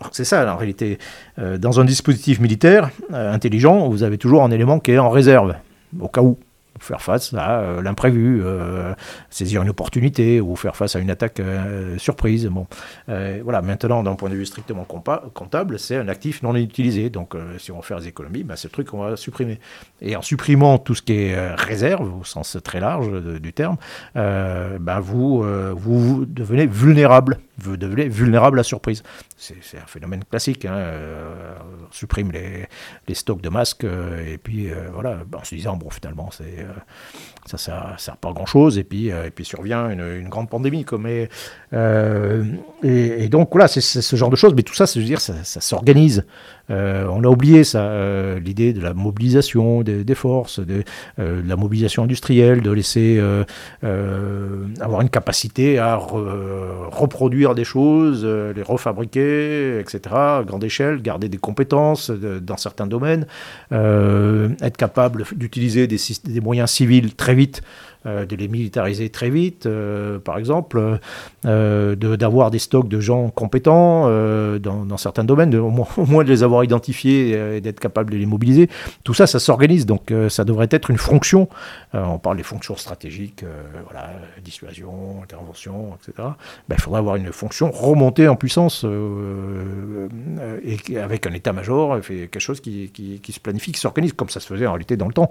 or, 0.00 0.10
c'est 0.12 0.24
ça, 0.24 0.52
en 0.52 0.56
réalité. 0.56 0.98
Euh, 1.38 1.58
dans 1.58 1.80
un 1.80 1.84
dispositif 1.84 2.40
militaire 2.40 2.90
euh, 3.12 3.32
intelligent, 3.32 3.88
vous 3.88 4.02
avez 4.02 4.18
toujours 4.18 4.42
un 4.42 4.50
élément 4.50 4.80
qui 4.80 4.92
est 4.92 4.98
en 4.98 5.10
réserve, 5.10 5.54
au 5.98 6.08
cas 6.08 6.22
où 6.22 6.38
faire 6.78 7.02
face 7.02 7.34
à 7.34 7.60
euh, 7.60 7.82
l'imprévu, 7.82 8.42
saisir 9.28 9.60
une 9.60 9.68
opportunité 9.68 10.40
ou 10.40 10.56
faire 10.56 10.76
face 10.76 10.96
à 10.96 10.98
une 10.98 11.10
attaque 11.10 11.42
surprise. 11.98 12.46
Bon, 12.46 12.66
voilà. 13.06 13.60
Maintenant, 13.60 14.02
d'un 14.02 14.14
point 14.14 14.30
de 14.30 14.34
vue 14.34 14.46
strictement 14.46 14.84
comptable, 14.84 15.78
c'est 15.78 15.96
un 15.96 16.08
actif 16.08 16.42
non 16.42 16.54
utilisé. 16.56 17.10
Donc, 17.10 17.34
si 17.58 17.70
on 17.70 17.76
veut 17.76 17.82
faire 17.82 18.00
des 18.00 18.08
économies, 18.08 18.44
bah, 18.44 18.54
c'est 18.56 18.68
le 18.68 18.72
truc 18.72 18.88
qu'on 18.88 19.02
va 19.02 19.16
supprimer. 19.16 19.60
Et 20.00 20.16
en 20.16 20.22
supprimant 20.22 20.78
tout 20.78 20.94
ce 20.94 21.02
qui 21.02 21.12
est 21.12 21.54
réserve, 21.54 22.20
au 22.20 22.24
sens 22.24 22.56
très 22.64 22.80
large 22.80 23.10
du 23.40 23.52
terme, 23.52 23.76
bah, 24.14 25.00
vous 25.00 25.44
devenez 26.26 26.66
vulnérable 26.66 27.38
devenez 27.60 28.08
vulnérable 28.08 28.58
à 28.58 28.62
surprise. 28.62 29.02
C'est 29.36 29.78
un 29.78 29.86
phénomène 29.86 30.24
classique. 30.24 30.64
Hein, 30.64 30.78
on 31.60 31.92
supprime 31.92 32.32
les, 32.32 32.66
les, 33.08 33.14
stocks 33.14 33.40
de 33.40 33.48
masques 33.48 33.84
et 33.84 34.38
puis 34.38 34.68
voilà, 34.92 35.18
en 35.34 35.44
se 35.44 35.54
disant, 35.54 35.76
bon, 35.76 35.90
finalement, 35.90 36.30
c'est 36.30 36.66
ça 37.46 37.56
ne 37.56 37.98
sert, 37.98 38.16
pas 38.16 38.28
à 38.28 38.32
grand-chose, 38.32 38.78
et 38.78 38.84
puis, 38.84 39.08
et 39.08 39.30
puis 39.34 39.44
survient 39.44 39.90
une, 39.90 40.28
grande 40.28 40.48
pandémie. 40.48 40.84
Mais, 40.98 41.28
et, 42.82 43.28
donc, 43.28 43.50
voilà, 43.52 43.68
c'est 43.68 43.80
ce 43.80 44.16
genre 44.16 44.30
de 44.30 44.36
choses, 44.36 44.54
mais 44.54 44.62
tout 44.62 44.74
ça, 44.74 44.86
c'est 44.86 45.00
dire, 45.00 45.20
ça, 45.20 45.34
ça 45.44 45.60
s'organise. 45.60 46.24
Euh, 46.70 47.06
on 47.10 47.24
a 47.24 47.28
oublié 47.28 47.64
ça, 47.64 47.82
euh, 47.82 48.38
l'idée 48.38 48.72
de 48.72 48.80
la 48.80 48.94
mobilisation 48.94 49.82
des, 49.82 50.14
forces, 50.14 50.60
de, 50.60 50.84
euh, 51.18 51.42
la 51.46 51.56
mobilisation 51.56 52.04
industrielle, 52.04 52.62
de 52.62 52.70
laisser 52.70 53.20
avoir 54.80 55.00
une 55.00 55.10
capacité 55.10 55.78
à 55.78 55.96
reproduire 55.96 57.54
des 57.54 57.64
choses, 57.64 58.24
les 58.24 58.62
refabriquer, 58.62 59.78
etc., 59.80 60.00
à 60.10 60.42
grande 60.46 60.64
échelle, 60.64 61.02
garder 61.02 61.28
des 61.28 61.38
compétences 61.38 62.10
dans 62.10 62.56
certains 62.56 62.86
domaines, 62.86 63.26
être 63.72 64.76
capable 64.76 65.24
d'utiliser 65.34 65.86
des, 65.86 66.40
moyens 66.40 66.70
civils 66.70 67.14
très 67.14 67.34
vite 67.34 67.62
de 68.06 68.34
les 68.34 68.48
militariser 68.48 69.10
très 69.10 69.28
vite, 69.28 69.66
euh, 69.66 70.18
par 70.18 70.38
exemple, 70.38 70.98
euh, 71.44 71.96
d'avoir 71.96 72.50
des 72.50 72.58
stocks 72.58 72.88
de 72.88 72.98
gens 72.98 73.28
compétents 73.28 74.08
dans, 74.58 74.96
certains 74.96 75.24
domaines, 75.24 75.54
au, 75.56 75.70
moins, 75.70 76.24
de 76.24 76.28
les 76.28 76.42
avoir 76.42 76.64
identifiés 76.64 77.56
et 77.56 77.60
d'être 77.60 77.80
capable 77.80 78.10
de 78.10 78.16
les 78.16 78.26
mobiliser. 78.26 78.68
Tout 79.04 79.14
ça, 79.14 79.26
ça 79.26 79.38
s'organise, 79.38 79.86
donc 79.86 80.12
ça 80.28 80.44
devrait 80.44 80.68
être 80.70 80.90
une 80.90 80.98
fonction. 80.98 81.48
on 81.92 82.18
parle 82.18 82.38
des 82.38 82.42
fonctions 82.42 82.76
stratégiques, 82.76 83.44
voilà, 83.84 84.10
dissuasion, 84.42 85.20
intervention, 85.22 85.96
etc. 85.96 86.28
Ben, 86.68 86.76
il 86.76 86.80
faudrait 86.80 87.00
avoir 87.00 87.16
une 87.16 87.32
fonction 87.32 87.70
remontée 87.70 88.28
en 88.28 88.36
puissance 88.36 88.86
et 90.64 90.98
avec 90.98 91.26
un 91.26 91.32
état-major, 91.32 92.00
quelque 92.00 92.40
chose 92.40 92.60
qui, 92.60 92.90
qui, 92.90 93.32
se 93.32 93.40
planifie, 93.40 93.72
qui 93.72 93.80
s'organise, 93.80 94.12
comme 94.14 94.30
ça 94.30 94.40
se 94.40 94.46
faisait 94.46 94.66
en 94.66 94.72
réalité 94.72 94.96
dans 94.96 95.08
le 95.08 95.12
temps, 95.12 95.30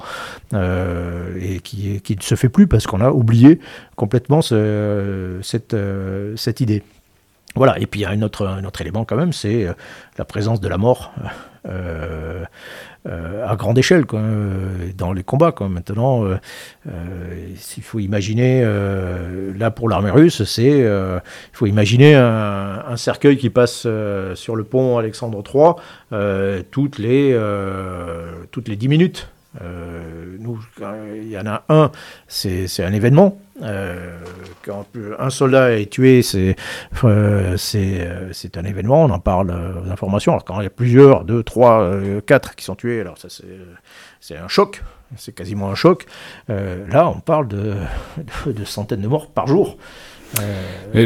et 0.54 1.60
qui, 1.62 2.02
qui 2.02 2.16
ne 2.16 2.22
se 2.22 2.36
fait 2.36 2.50
plus 2.50 2.59
parce 2.68 2.88
qu'on 2.88 3.02
a 3.02 3.12
oublié 3.12 3.60
complètement 3.96 4.42
cette, 4.42 5.74
euh, 5.74 6.36
cette 6.36 6.62
idée. 6.62 6.84
Voilà, 7.56 7.80
et 7.80 7.88
puis 7.88 8.02
il 8.02 8.04
y 8.04 8.06
a 8.06 8.10
un 8.10 8.22
autre, 8.22 8.48
élément 8.80 9.06
quand 9.06 9.16
même, 9.16 9.34
c'est 9.34 9.66
euh, 9.66 9.74
la 10.18 10.26
présence 10.26 10.62
de 10.62 10.68
la 10.68 10.78
mort 10.78 11.12
euh, 11.68 12.46
à 13.06 13.56
grande 13.56 13.78
échelle 13.78 14.06
dans 14.98 15.14
les 15.14 15.24
combats. 15.24 15.54
Maintenant, 15.62 16.26
il 16.86 17.84
faut 17.84 18.00
imaginer, 18.00 18.64
là 19.58 19.72
pour 19.72 19.90
l'armée 19.90 20.12
russe, 20.12 20.44
c'est 20.44 20.80
il 20.80 21.22
faut 21.54 21.66
imaginer 21.66 22.16
un, 22.16 22.96
cercueil 22.98 23.38
qui 23.38 23.50
passe 23.50 23.88
sur 24.36 24.56
le 24.56 24.64
pont 24.64 24.98
Alexandre 24.98 25.42
III 26.12 26.64
toutes, 26.72 27.00
les, 27.00 27.40
toutes 28.52 28.68
les 28.68 28.76
10 28.76 28.88
minutes. 28.90 29.30
Euh, 29.62 30.38
nous, 30.40 30.60
il 31.16 31.30
y 31.30 31.38
en 31.38 31.48
a 31.48 31.64
un, 31.70 31.92
c'est 32.28 32.84
un 32.84 32.94
événement. 32.94 33.40
Euh, 33.62 34.18
quand 34.64 34.86
un 35.18 35.30
soldat 35.30 35.78
est 35.78 35.90
tué, 35.92 36.22
c'est 36.22 36.56
euh, 37.04 37.58
c'est 37.58 38.58
un 38.58 38.64
événement, 38.64 39.04
on 39.04 39.10
en 39.10 39.20
parle 39.20 39.52
aux 39.52 39.92
informations. 39.92 40.34
Alors 40.34 40.46
quand 40.46 40.60
il 40.62 40.64
y 40.64 40.68
a 40.68 40.72
plusieurs, 40.72 41.26
deux, 41.26 41.44
trois, 41.44 41.92
quatre 42.26 42.56
qui 42.56 42.64
sont 42.64 42.76
tués, 42.76 43.02
alors 43.02 43.18
ça 43.18 43.28
c'est 44.22 44.38
un 44.38 44.48
choc, 44.48 44.84
c'est 45.18 45.34
quasiment 45.34 45.72
un 45.72 45.76
choc. 45.76 46.06
là, 46.48 47.10
on 47.10 47.20
parle 47.20 47.48
de, 47.48 47.76
de, 48.46 48.66
centaines 48.66 49.02
de 49.02 49.08
morts 49.08 49.28
par 49.32 49.48
jour. 49.48 49.78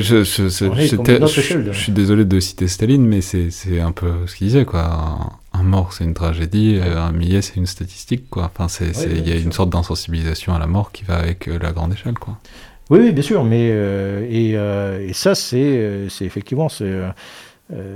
je, 0.01 0.23
je, 0.23 0.49
je, 0.49 1.71
suis 1.71 1.93
désolé 1.93 2.25
de 2.25 2.39
citer 2.41 2.67
Staline, 2.67 3.07
mais 3.07 3.21
c'est 3.21 3.79
un 3.79 3.93
peu 3.93 4.27
ce 4.27 4.35
qu'il 4.35 4.47
disait, 4.47 4.65
quoi 4.65 5.39
un 5.63 5.67
mort, 5.67 5.93
c'est 5.93 6.03
une 6.03 6.13
tragédie, 6.13 6.79
euh, 6.81 6.99
un 6.99 7.11
millier, 7.11 7.41
c'est 7.41 7.55
une 7.55 7.65
statistique, 7.65 8.29
quoi. 8.29 8.51
Enfin, 8.55 8.67
il 9.05 9.27
y 9.27 9.31
a 9.31 9.35
une 9.35 9.51
sorte 9.51 9.69
d'insensibilisation 9.69 10.53
à 10.53 10.59
la 10.59 10.67
mort 10.67 10.91
qui 10.91 11.03
va 11.03 11.15
avec 11.15 11.47
euh, 11.47 11.57
la 11.59 11.71
grande 11.71 11.93
échelle, 11.93 12.15
quoi. 12.15 12.37
Oui, 12.89 12.99
oui 12.99 13.11
bien 13.13 13.23
sûr, 13.23 13.43
mais 13.43 13.69
euh, 13.71 14.27
et, 14.29 14.51
et, 15.07 15.13
ça, 15.13 15.35
c'est, 15.35 16.07
effectivement, 16.21 16.67
c'est, 16.67 16.93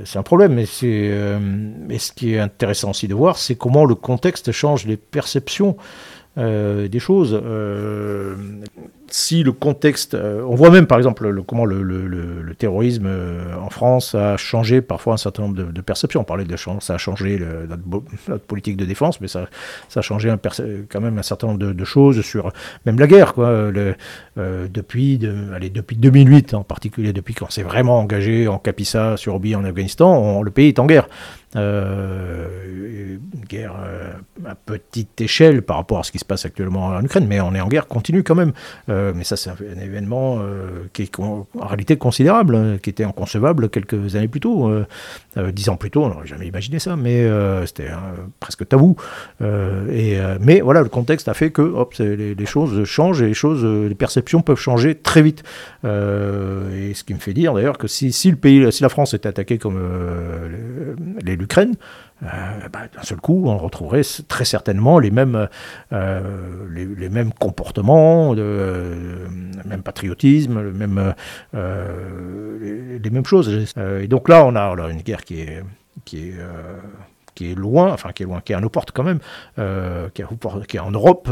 c'est 0.05 0.17
un 0.17 0.23
problème. 0.23 0.53
Mais, 0.53 0.65
mais 0.81 1.99
ce 1.99 2.11
qui 2.13 2.33
est 2.33 2.39
intéressant 2.39 2.91
aussi 2.91 3.07
de 3.07 3.13
voir, 3.13 3.37
c'est 3.37 3.55
comment 3.55 3.83
le 3.83 3.95
contexte 3.95 4.51
change 4.51 4.85
les 4.85 4.97
perceptions 4.97 5.75
des 6.37 6.99
choses 6.99 7.33
si 9.09 9.43
le 9.43 9.51
contexte, 9.51 10.13
euh, 10.13 10.41
on 10.47 10.55
voit 10.55 10.69
même 10.69 10.87
par 10.87 10.97
exemple 10.97 11.27
le, 11.27 11.41
comment 11.41 11.65
le, 11.65 12.53
terrorisme 12.57 13.05
euh, 13.07 13.55
en 13.55 13.69
France 13.69 14.15
a 14.15 14.35
changé 14.37 14.81
parfois 14.81 15.13
un 15.13 15.17
certain 15.17 15.43
nombre 15.43 15.55
de, 15.55 15.81
perceptions. 15.81 16.21
On 16.21 16.23
parlait 16.23 16.43
de 16.43 16.55
ça 16.79 16.95
a 16.95 16.97
changé 16.97 17.39
notre, 17.69 18.43
politique 18.43 18.77
de 18.77 18.85
défense, 18.85 19.21
mais 19.21 19.27
ça, 19.27 19.47
a 19.95 20.01
changé 20.01 20.33
quand 20.89 21.01
même 21.01 21.17
un 21.17 21.23
certain 21.23 21.47
nombre 21.47 21.59
de, 21.59 21.85
choses 21.85 22.21
sur 22.21 22.51
même 22.85 22.99
la 22.99 23.07
guerre. 23.07 23.33
Euh, 23.37 23.93
depuis, 24.67 25.19
allez, 25.53 25.69
depuis 25.69 25.95
2008 25.95 26.53
en 26.53 26.63
particulier, 26.63 27.13
depuis 27.13 27.33
qu'on 27.33 27.49
s'est 27.49 27.63
vraiment 27.63 27.99
engagé 27.99 28.47
en 28.47 28.57
Capissa, 28.57 29.17
sur 29.17 29.35
Obi, 29.35 29.55
en 29.55 29.63
Afghanistan, 29.63 30.41
le 30.41 30.51
pays 30.51 30.69
est 30.69 30.79
en 30.79 30.85
guerre. 30.85 31.07
Une 31.57 33.45
guerre 33.47 33.73
à 34.45 34.55
petite 34.55 35.19
échelle 35.21 35.61
par 35.61 35.77
rapport 35.77 35.99
à 35.99 36.03
ce 36.03 36.11
qui 36.11 36.19
se 36.19 36.25
passe 36.25 36.45
actuellement 36.45 36.87
en 36.87 37.03
Ukraine, 37.03 37.25
mais 37.27 37.39
on 37.41 37.53
est 37.53 37.61
en 37.61 37.67
guerre 37.67 37.87
continue 37.87 38.23
quand 38.23 38.35
même. 38.35 38.53
Euh, 38.89 39.13
mais 39.15 39.23
ça, 39.23 39.35
c'est 39.37 39.49
un, 39.49 39.55
événement 39.81 40.37
euh, 40.39 40.85
qui 40.93 41.03
est 41.03 41.19
en 41.19 41.47
réalité 41.59 41.97
considérable, 41.97 42.55
hein, 42.55 42.77
qui 42.81 42.89
était 42.89 43.03
inconcevable 43.03 43.69
quelques 43.69 44.15
années 44.15 44.27
plus 44.27 44.39
tôt. 44.39 44.69
Euh, 44.69 44.85
dix 45.51 45.69
ans 45.69 45.75
plus 45.75 45.91
tôt, 45.91 46.03
on 46.03 46.09
n'aurait 46.09 46.27
jamais 46.27 46.47
imaginé 46.47 46.79
ça, 46.79 46.95
mais 46.95 47.27
c'était 47.65 47.89
presque 48.39 48.67
tabou. 48.67 48.95
et, 49.41 50.17
mais 50.41 50.61
voilà, 50.61 50.81
le 50.81 50.89
contexte 50.89 51.27
a 51.27 51.33
fait 51.33 51.51
que 51.51 51.61
hop, 51.61 51.93
les, 51.99 52.33
les, 52.33 52.45
choses 52.45 52.83
changent 52.85 53.21
et 53.21 53.27
les, 53.27 53.33
choses, 53.33 53.63
les 53.63 53.95
perceptions 53.95 54.41
peuvent 54.41 54.57
changer 54.57 54.95
très 54.95 55.21
vite. 55.21 55.43
et 55.83 56.93
ce 56.93 57.03
qui 57.03 57.13
me 57.13 57.19
fait 57.19 57.33
dire 57.33 57.53
d'ailleurs 57.53 57.77
que 57.77 57.87
si, 57.87 58.11
si, 58.11 58.31
le 58.31 58.37
pays, 58.37 58.71
si 58.71 58.81
la 58.81 58.89
France 58.89 59.13
était 59.13 59.29
attaquée 59.29 59.59
comme 59.59 59.77
l'Ukraine, 61.47 61.75
euh, 62.23 62.67
bah, 62.73 62.87
d'un 62.93 63.03
seul 63.03 63.21
coup, 63.21 63.43
on 63.45 63.57
retrouverait 63.57 64.01
très 64.27 64.43
certainement 64.43 64.99
les 64.99 65.11
mêmes, 65.11 65.47
euh, 65.93 66.67
les, 66.73 67.09
mêmes 67.09 67.31
comportements, 67.31 68.33
euh, 68.35 69.27
même 69.65 69.81
patriotisme, 69.81 70.59
le 70.61 70.73
même, 70.73 71.13
les, 71.53 73.09
mêmes 73.09 73.25
choses. 73.25 73.69
et 73.77 74.07
donc 74.07 74.29
là, 74.29 74.45
on 74.45 74.55
a 74.55 74.89
une 74.89 75.01
guerre 75.01 75.23
qui 75.23 75.41
est, 75.41 75.63
qui 76.05 76.29
est 76.29 76.35
qui 77.35 77.51
est 77.51 77.55
loin, 77.55 77.93
enfin 77.93 78.13
qui 78.13 78.23
est 78.23 78.25
loin, 78.25 78.41
qui 78.41 78.53
est 78.53 78.55
à 78.55 78.59
nos 78.59 78.69
portes 78.69 78.91
quand 78.91 79.03
même, 79.03 79.19
qui, 80.13 80.23
qui, 80.67 80.77
est, 80.77 80.79
en 80.79 80.89
Europe, 80.89 81.29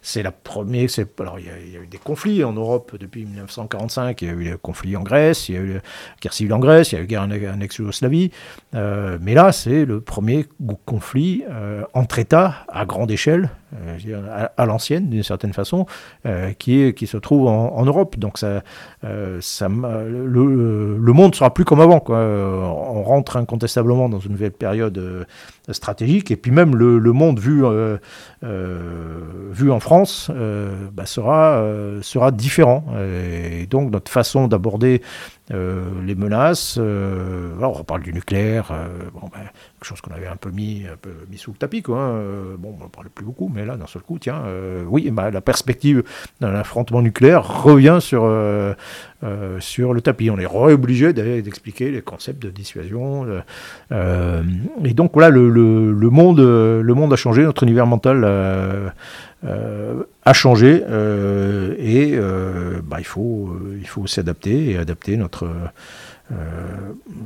c'est 0.00 0.22
la 0.22 0.32
première. 0.32 0.88
Alors, 1.20 1.38
il 1.38 1.46
y, 1.46 1.76
a, 1.76 1.80
eu 1.80 1.86
des 1.86 1.98
conflits 1.98 2.44
en 2.44 2.52
Europe 2.52 2.96
depuis 2.98 3.24
1945. 3.24 4.22
Il 4.22 4.28
y 4.28 4.30
a 4.30 4.34
eu 4.34 4.44
des 4.44 4.56
conflits 4.60 4.96
en 4.96 5.02
Grèce, 5.02 5.48
il 5.48 5.54
y 5.54 5.58
a 5.58 5.60
eu 5.60 5.72
la 5.74 5.80
guerre 6.20 6.32
civile 6.32 6.54
en 6.54 6.58
Grèce, 6.58 6.92
il 6.92 6.94
y 6.96 6.98
a 6.98 7.00
eu 7.00 7.28
la 7.28 7.38
guerre 7.38 7.54
en, 7.54 7.60
ex-Yougoslavie. 7.60 8.30
Euh, 8.74 9.18
mais 9.20 9.34
là, 9.34 9.52
c'est 9.52 9.84
le 9.84 10.00
premier 10.00 10.46
conflit 10.86 11.44
euh, 11.50 11.82
entre 11.94 12.18
États 12.18 12.64
à 12.68 12.84
grande 12.84 13.10
échelle, 13.10 13.50
euh, 13.74 14.48
à, 14.56 14.66
l'ancienne 14.66 15.08
d'une 15.08 15.22
certaine 15.22 15.52
façon, 15.52 15.86
qui, 16.58 16.94
se 17.06 17.16
trouve 17.16 17.48
en, 17.48 17.84
Europe. 17.84 18.18
Donc, 18.18 18.40
le, 18.42 19.40
le, 20.12 21.12
monde 21.12 21.34
sera 21.34 21.52
plus 21.52 21.64
comme 21.64 21.80
avant. 21.80 22.02
On 22.08 23.02
rentre 23.02 23.36
incontestablement 23.36 24.08
dans 24.08 24.20
une 24.20 24.32
nouvelle 24.32 24.52
période 24.52 25.26
stratégique. 25.70 26.30
Et 26.30 26.36
puis 26.36 26.50
même 26.50 26.76
le, 26.76 26.98
le 26.98 27.12
monde 27.12 27.38
vu, 27.40 27.62
vu 28.42 29.71
en 29.72 29.80
France 29.80 30.30
euh, 30.30 30.88
bah, 30.92 31.06
sera, 31.06 31.56
euh, 31.56 32.00
sera 32.02 32.30
différent. 32.30 32.84
Et 33.00 33.66
donc 33.66 33.90
notre 33.90 34.10
façon 34.10 34.48
d'aborder 34.48 35.02
euh, 35.52 35.82
les 36.06 36.14
menaces, 36.14 36.78
on 36.78 37.72
reparle 37.72 38.02
du 38.02 38.12
nucléaire, 38.12 38.72
bah, 39.14 39.28
quelque 39.32 39.84
chose 39.84 40.00
qu'on 40.00 40.14
avait 40.14 40.28
un 40.28 40.36
peu 40.36 40.50
mis, 40.50 40.84
un 40.90 40.96
peu 40.96 41.10
mis 41.30 41.38
sous 41.38 41.52
le 41.52 41.56
tapis. 41.56 41.82
Hein. 41.88 42.22
bon, 42.58 42.76
on 42.80 42.84
ne 42.84 42.88
parlait 42.88 43.10
plus 43.12 43.24
beaucoup, 43.24 43.50
mais 43.52 43.64
là, 43.64 43.76
d'un 43.76 43.86
seul 43.86 44.02
coup, 44.02 44.18
tiens, 44.18 44.42
oui, 44.86 45.10
bah, 45.10 45.30
la 45.30 45.40
perspective 45.40 46.04
d'un 46.40 46.54
affrontement 46.54 47.02
nucléaire 47.02 47.62
revient 47.64 47.98
sur, 48.00 48.22
sur 49.58 49.94
le 49.94 50.00
tapis. 50.00 50.30
On 50.30 50.38
est 50.38 50.46
obligé 50.46 51.12
d'expliquer 51.12 51.90
les 51.90 52.02
concepts 52.02 52.42
de 52.42 52.50
dissuasion. 52.50 53.26
et 53.90 54.94
donc 54.94 55.12
voilà, 55.14 55.30
le, 55.30 56.10
monde, 56.10 56.40
le 56.40 56.94
monde 56.94 57.12
a 57.12 57.16
changé, 57.16 57.42
notre 57.42 57.64
univers 57.64 57.86
mental 57.86 58.22
euh, 58.24 58.90
a 59.44 60.32
changé 60.32 60.84
euh, 60.88 61.74
et 61.78 62.12
euh, 62.14 62.80
bah, 62.84 62.98
il 63.00 63.04
faut, 63.04 63.56
il 63.78 63.86
faut 63.86 64.06
s'adapter 64.06 64.70
et 64.70 64.78
adapter 64.78 65.16
notre, 65.16 65.48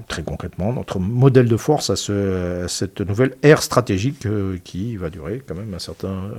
très 0.09 0.25
concrètement 0.25 0.73
notre 0.73 0.99
modèle 0.99 1.47
de 1.47 1.57
force 1.57 1.91
à, 1.91 1.97
ce, 1.97 2.65
cette 2.69 3.01
nouvelle 3.01 3.35
ère 3.43 3.63
stratégique 3.63 4.27
qui 4.65 4.97
va 4.97 5.11
durer 5.11 5.43
quand 5.47 5.55
même 5.55 5.73
un 5.75 5.79
certain 5.79 6.31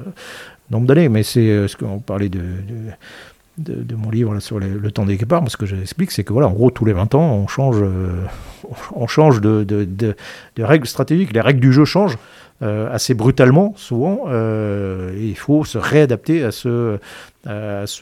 nombre 0.69 0.87
d'années. 0.87 1.07
Mais 1.07 1.23
c'est 1.23 1.67
ce 1.67 1.77
qu'on 1.77 1.99
parlait 1.99 2.27
de, 2.27 2.41
de, 3.57 3.95
mon 3.95 4.09
livre 4.09 4.37
sur 4.39 4.59
le 4.59 4.91
temps 4.91 5.05
des 5.05 5.15
guépards, 5.15 5.49
ce 5.49 5.55
que 5.55 5.65
j'explique, 5.65 6.11
c'est 6.11 6.25
que 6.25 6.33
voilà, 6.33 6.47
en 6.47 6.53
gros, 6.53 6.69
tous 6.69 6.83
les 6.83 6.93
20 6.93 7.15
ans, 7.15 7.35
on 7.35 7.47
change, 7.47 7.81
on 8.93 9.07
change 9.07 9.39
de, 9.39 9.63
de, 9.63 10.15
règles 10.59 10.87
stratégiques. 10.87 11.31
Les 11.31 11.41
règles 11.41 11.61
du 11.61 11.71
jeu 11.71 11.85
changent. 11.85 12.17
Assez 12.61 13.13
brutalement, 13.13 13.73
souvent, 13.77 14.25
et 14.31 15.27
il 15.27 15.37
faut 15.37 15.63
se 15.63 15.77
réadapter 15.77 16.43
à 16.43 16.51
ce, 16.51 16.99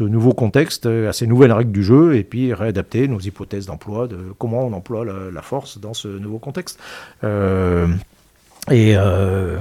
nouveau 0.03 0.33
contexte, 0.33 0.85
à 0.85 1.13
ces 1.13 1.27
nouvelles 1.27 1.51
règles 1.51 1.71
du 1.71 1.83
jeu, 1.83 2.15
et 2.15 2.23
puis 2.23 2.53
réadapter 2.53 3.07
nos 3.07 3.19
hypothèses 3.19 3.65
d'emploi, 3.65 4.07
de 4.07 4.17
comment 4.37 4.65
on 4.65 4.73
emploie 4.73 5.05
la, 5.05 5.41
force 5.41 5.79
dans 5.79 5.93
ce 5.93 6.07
nouveau 6.07 6.39
contexte. 6.39 6.79
Euh, 7.23 7.87
et, 8.71 8.95
euh, 8.97 9.59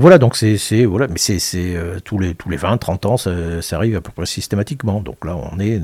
voilà, 0.00 0.18
donc 0.18 0.36
c'est 0.36 0.84
voilà, 0.84 1.06
mais 1.08 1.18
c'est 1.18 1.40
euh, 1.56 1.98
tous 2.02 2.18
les 2.18 2.34
tous 2.34 2.48
les 2.48 2.56
20, 2.56 2.78
30 2.78 3.06
ans, 3.06 3.16
ça, 3.16 3.30
arrive 3.72 3.96
à 3.96 4.00
peu 4.00 4.12
près 4.12 4.24
systématiquement. 4.24 5.00
Donc 5.00 5.24
là, 5.24 5.36
on 5.36 5.58
est 5.58 5.80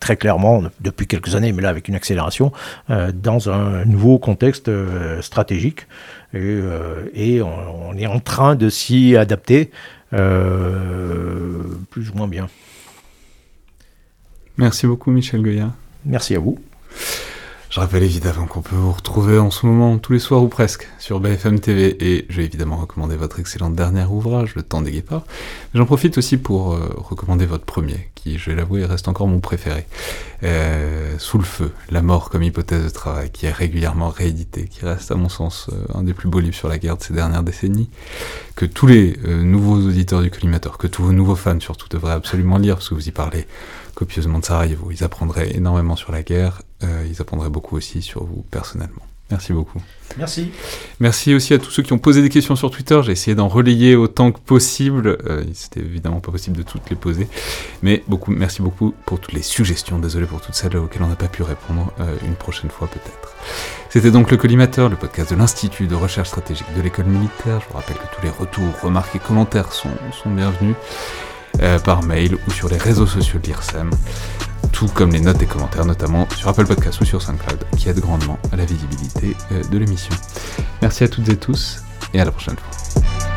très 0.00 0.16
clairement 0.16 0.62
depuis 0.80 1.06
quelques 1.06 1.34
années, 1.34 1.52
mais 1.52 1.62
là 1.62 1.68
avec 1.68 1.88
une 1.88 1.94
accélération, 1.94 2.52
dans 2.88 3.50
un 3.50 3.84
nouveau 3.84 4.18
contexte 4.18 4.70
stratégique, 5.20 5.86
et, 6.34 6.60
et 7.14 7.42
on, 7.42 7.90
on, 7.90 7.96
est 7.96 8.06
en 8.06 8.20
train 8.20 8.54
de 8.54 8.68
s'y 8.68 9.16
adapter. 9.16 9.70
Euh, 10.14 11.62
plus 11.90 12.10
ou 12.10 12.14
moins 12.14 12.28
bien. 12.28 12.48
Merci 14.56 14.86
beaucoup 14.86 15.10
Michel 15.10 15.42
Goya. 15.42 15.72
Merci 16.04 16.34
à 16.34 16.38
vous. 16.38 16.58
Je 17.70 17.80
rappelle 17.80 18.02
évidemment 18.02 18.46
qu'on 18.46 18.62
peut 18.62 18.76
vous 18.76 18.92
retrouver 18.92 19.38
en 19.38 19.50
ce 19.50 19.66
moment 19.66 19.98
tous 19.98 20.14
les 20.14 20.18
soirs 20.18 20.42
ou 20.42 20.48
presque 20.48 20.88
sur 20.98 21.20
BFM 21.20 21.60
TV 21.60 21.96
et 22.00 22.24
je 22.30 22.38
vais 22.38 22.46
évidemment 22.46 22.78
recommander 22.78 23.14
votre 23.14 23.40
excellent 23.40 23.68
dernier 23.68 24.04
ouvrage, 24.04 24.54
Le 24.54 24.62
temps 24.62 24.80
des 24.80 24.90
guépards. 24.90 25.24
J'en 25.74 25.84
profite 25.84 26.16
aussi 26.16 26.38
pour 26.38 26.72
euh, 26.72 26.88
recommander 26.96 27.44
votre 27.44 27.66
premier, 27.66 28.08
qui, 28.14 28.38
je 28.38 28.48
vais 28.50 28.56
l'avouer, 28.56 28.86
reste 28.86 29.06
encore 29.06 29.28
mon 29.28 29.40
préféré. 29.40 29.86
Euh, 30.44 31.16
Sous 31.18 31.36
le 31.36 31.44
feu, 31.44 31.70
la 31.90 32.00
mort 32.00 32.30
comme 32.30 32.42
hypothèse 32.42 32.84
de 32.84 32.88
travail, 32.88 33.30
qui 33.30 33.44
est 33.44 33.52
régulièrement 33.52 34.08
réédité, 34.08 34.64
qui 34.64 34.86
reste 34.86 35.10
à 35.10 35.14
mon 35.16 35.28
sens 35.28 35.68
euh, 35.70 35.98
un 35.98 36.04
des 36.04 36.14
plus 36.14 36.30
beaux 36.30 36.40
livres 36.40 36.56
sur 36.56 36.68
la 36.68 36.78
guerre 36.78 36.96
de 36.96 37.02
ces 37.02 37.12
dernières 37.12 37.42
décennies, 37.42 37.90
que 38.56 38.64
tous 38.64 38.86
les 38.86 39.18
nouveaux 39.24 39.76
auditeurs 39.76 40.22
du 40.22 40.30
collimateur, 40.30 40.78
que 40.78 40.86
tous 40.86 41.02
vos 41.02 41.12
nouveaux 41.12 41.36
fans 41.36 41.60
surtout 41.60 41.88
devraient 41.88 42.14
absolument 42.14 42.56
lire, 42.56 42.76
parce 42.76 42.88
que 42.88 42.94
vous 42.94 43.08
y 43.08 43.12
parlez 43.12 43.46
copieusement 43.98 44.38
de 44.38 44.44
Sarajevo. 44.44 44.92
Ils 44.92 45.02
apprendraient 45.02 45.56
énormément 45.56 45.96
sur 45.96 46.12
la 46.12 46.22
guerre, 46.22 46.62
euh, 46.84 47.04
ils 47.10 47.20
apprendraient 47.20 47.50
beaucoup 47.50 47.76
aussi 47.76 48.00
sur 48.00 48.22
vous 48.22 48.44
personnellement. 48.48 49.02
Merci 49.30 49.52
beaucoup. 49.52 49.82
Merci. 50.16 50.50
Merci 51.00 51.34
aussi 51.34 51.52
à 51.52 51.58
tous 51.58 51.70
ceux 51.70 51.82
qui 51.82 51.92
ont 51.92 51.98
posé 51.98 52.22
des 52.22 52.30
questions 52.30 52.56
sur 52.56 52.70
Twitter. 52.70 52.98
J'ai 53.02 53.12
essayé 53.12 53.34
d'en 53.34 53.48
relayer 53.48 53.94
autant 53.94 54.30
que 54.32 54.38
possible. 54.38 55.18
Euh, 55.26 55.44
C'était 55.52 55.80
évidemment 55.80 56.20
pas 56.20 56.30
possible 56.30 56.56
de 56.56 56.62
toutes 56.62 56.88
les 56.88 56.96
poser. 56.96 57.28
Mais 57.82 58.04
beaucoup, 58.06 58.30
merci 58.30 58.62
beaucoup 58.62 58.94
pour 59.04 59.20
toutes 59.20 59.34
les 59.34 59.42
suggestions. 59.42 59.98
Désolé 59.98 60.26
pour 60.26 60.40
toutes 60.40 60.54
celles 60.54 60.76
auxquelles 60.78 61.02
on 61.02 61.08
n'a 61.08 61.16
pas 61.16 61.28
pu 61.28 61.42
répondre. 61.42 61.92
Euh, 62.00 62.16
une 62.24 62.36
prochaine 62.36 62.70
fois 62.70 62.86
peut-être. 62.86 63.34
C'était 63.90 64.12
donc 64.12 64.30
le 64.30 64.38
Collimateur, 64.38 64.88
le 64.88 64.96
podcast 64.96 65.30
de 65.30 65.36
l'Institut 65.36 65.88
de 65.88 65.94
recherche 65.96 66.28
stratégique 66.28 66.72
de 66.74 66.80
l'école 66.80 67.06
militaire. 67.06 67.60
Je 67.60 67.68
vous 67.68 67.74
rappelle 67.74 67.96
que 67.96 68.16
tous 68.16 68.22
les 68.22 68.30
retours, 68.30 68.80
remarques 68.80 69.14
et 69.16 69.18
commentaires 69.18 69.72
sont, 69.72 69.90
sont 70.22 70.30
bienvenus. 70.30 70.76
Euh, 71.60 71.78
par 71.80 72.04
mail 72.04 72.36
ou 72.46 72.50
sur 72.52 72.68
les 72.68 72.76
réseaux 72.76 73.06
sociaux 73.06 73.40
de 73.40 73.46
l'IRSEM, 73.46 73.90
tout 74.70 74.86
comme 74.86 75.10
les 75.10 75.20
notes 75.20 75.42
et 75.42 75.46
commentaires, 75.46 75.84
notamment 75.84 76.28
sur 76.36 76.48
Apple 76.48 76.66
Podcast 76.66 77.00
ou 77.00 77.04
sur 77.04 77.20
SoundCloud, 77.20 77.64
qui 77.76 77.88
aident 77.88 77.98
grandement 77.98 78.38
à 78.52 78.56
la 78.56 78.64
visibilité 78.64 79.34
euh, 79.50 79.64
de 79.64 79.78
l'émission. 79.78 80.14
Merci 80.82 81.02
à 81.02 81.08
toutes 81.08 81.28
et 81.28 81.36
tous, 81.36 81.82
et 82.14 82.20
à 82.20 82.24
la 82.24 82.30
prochaine 82.30 82.56
fois. 82.56 83.27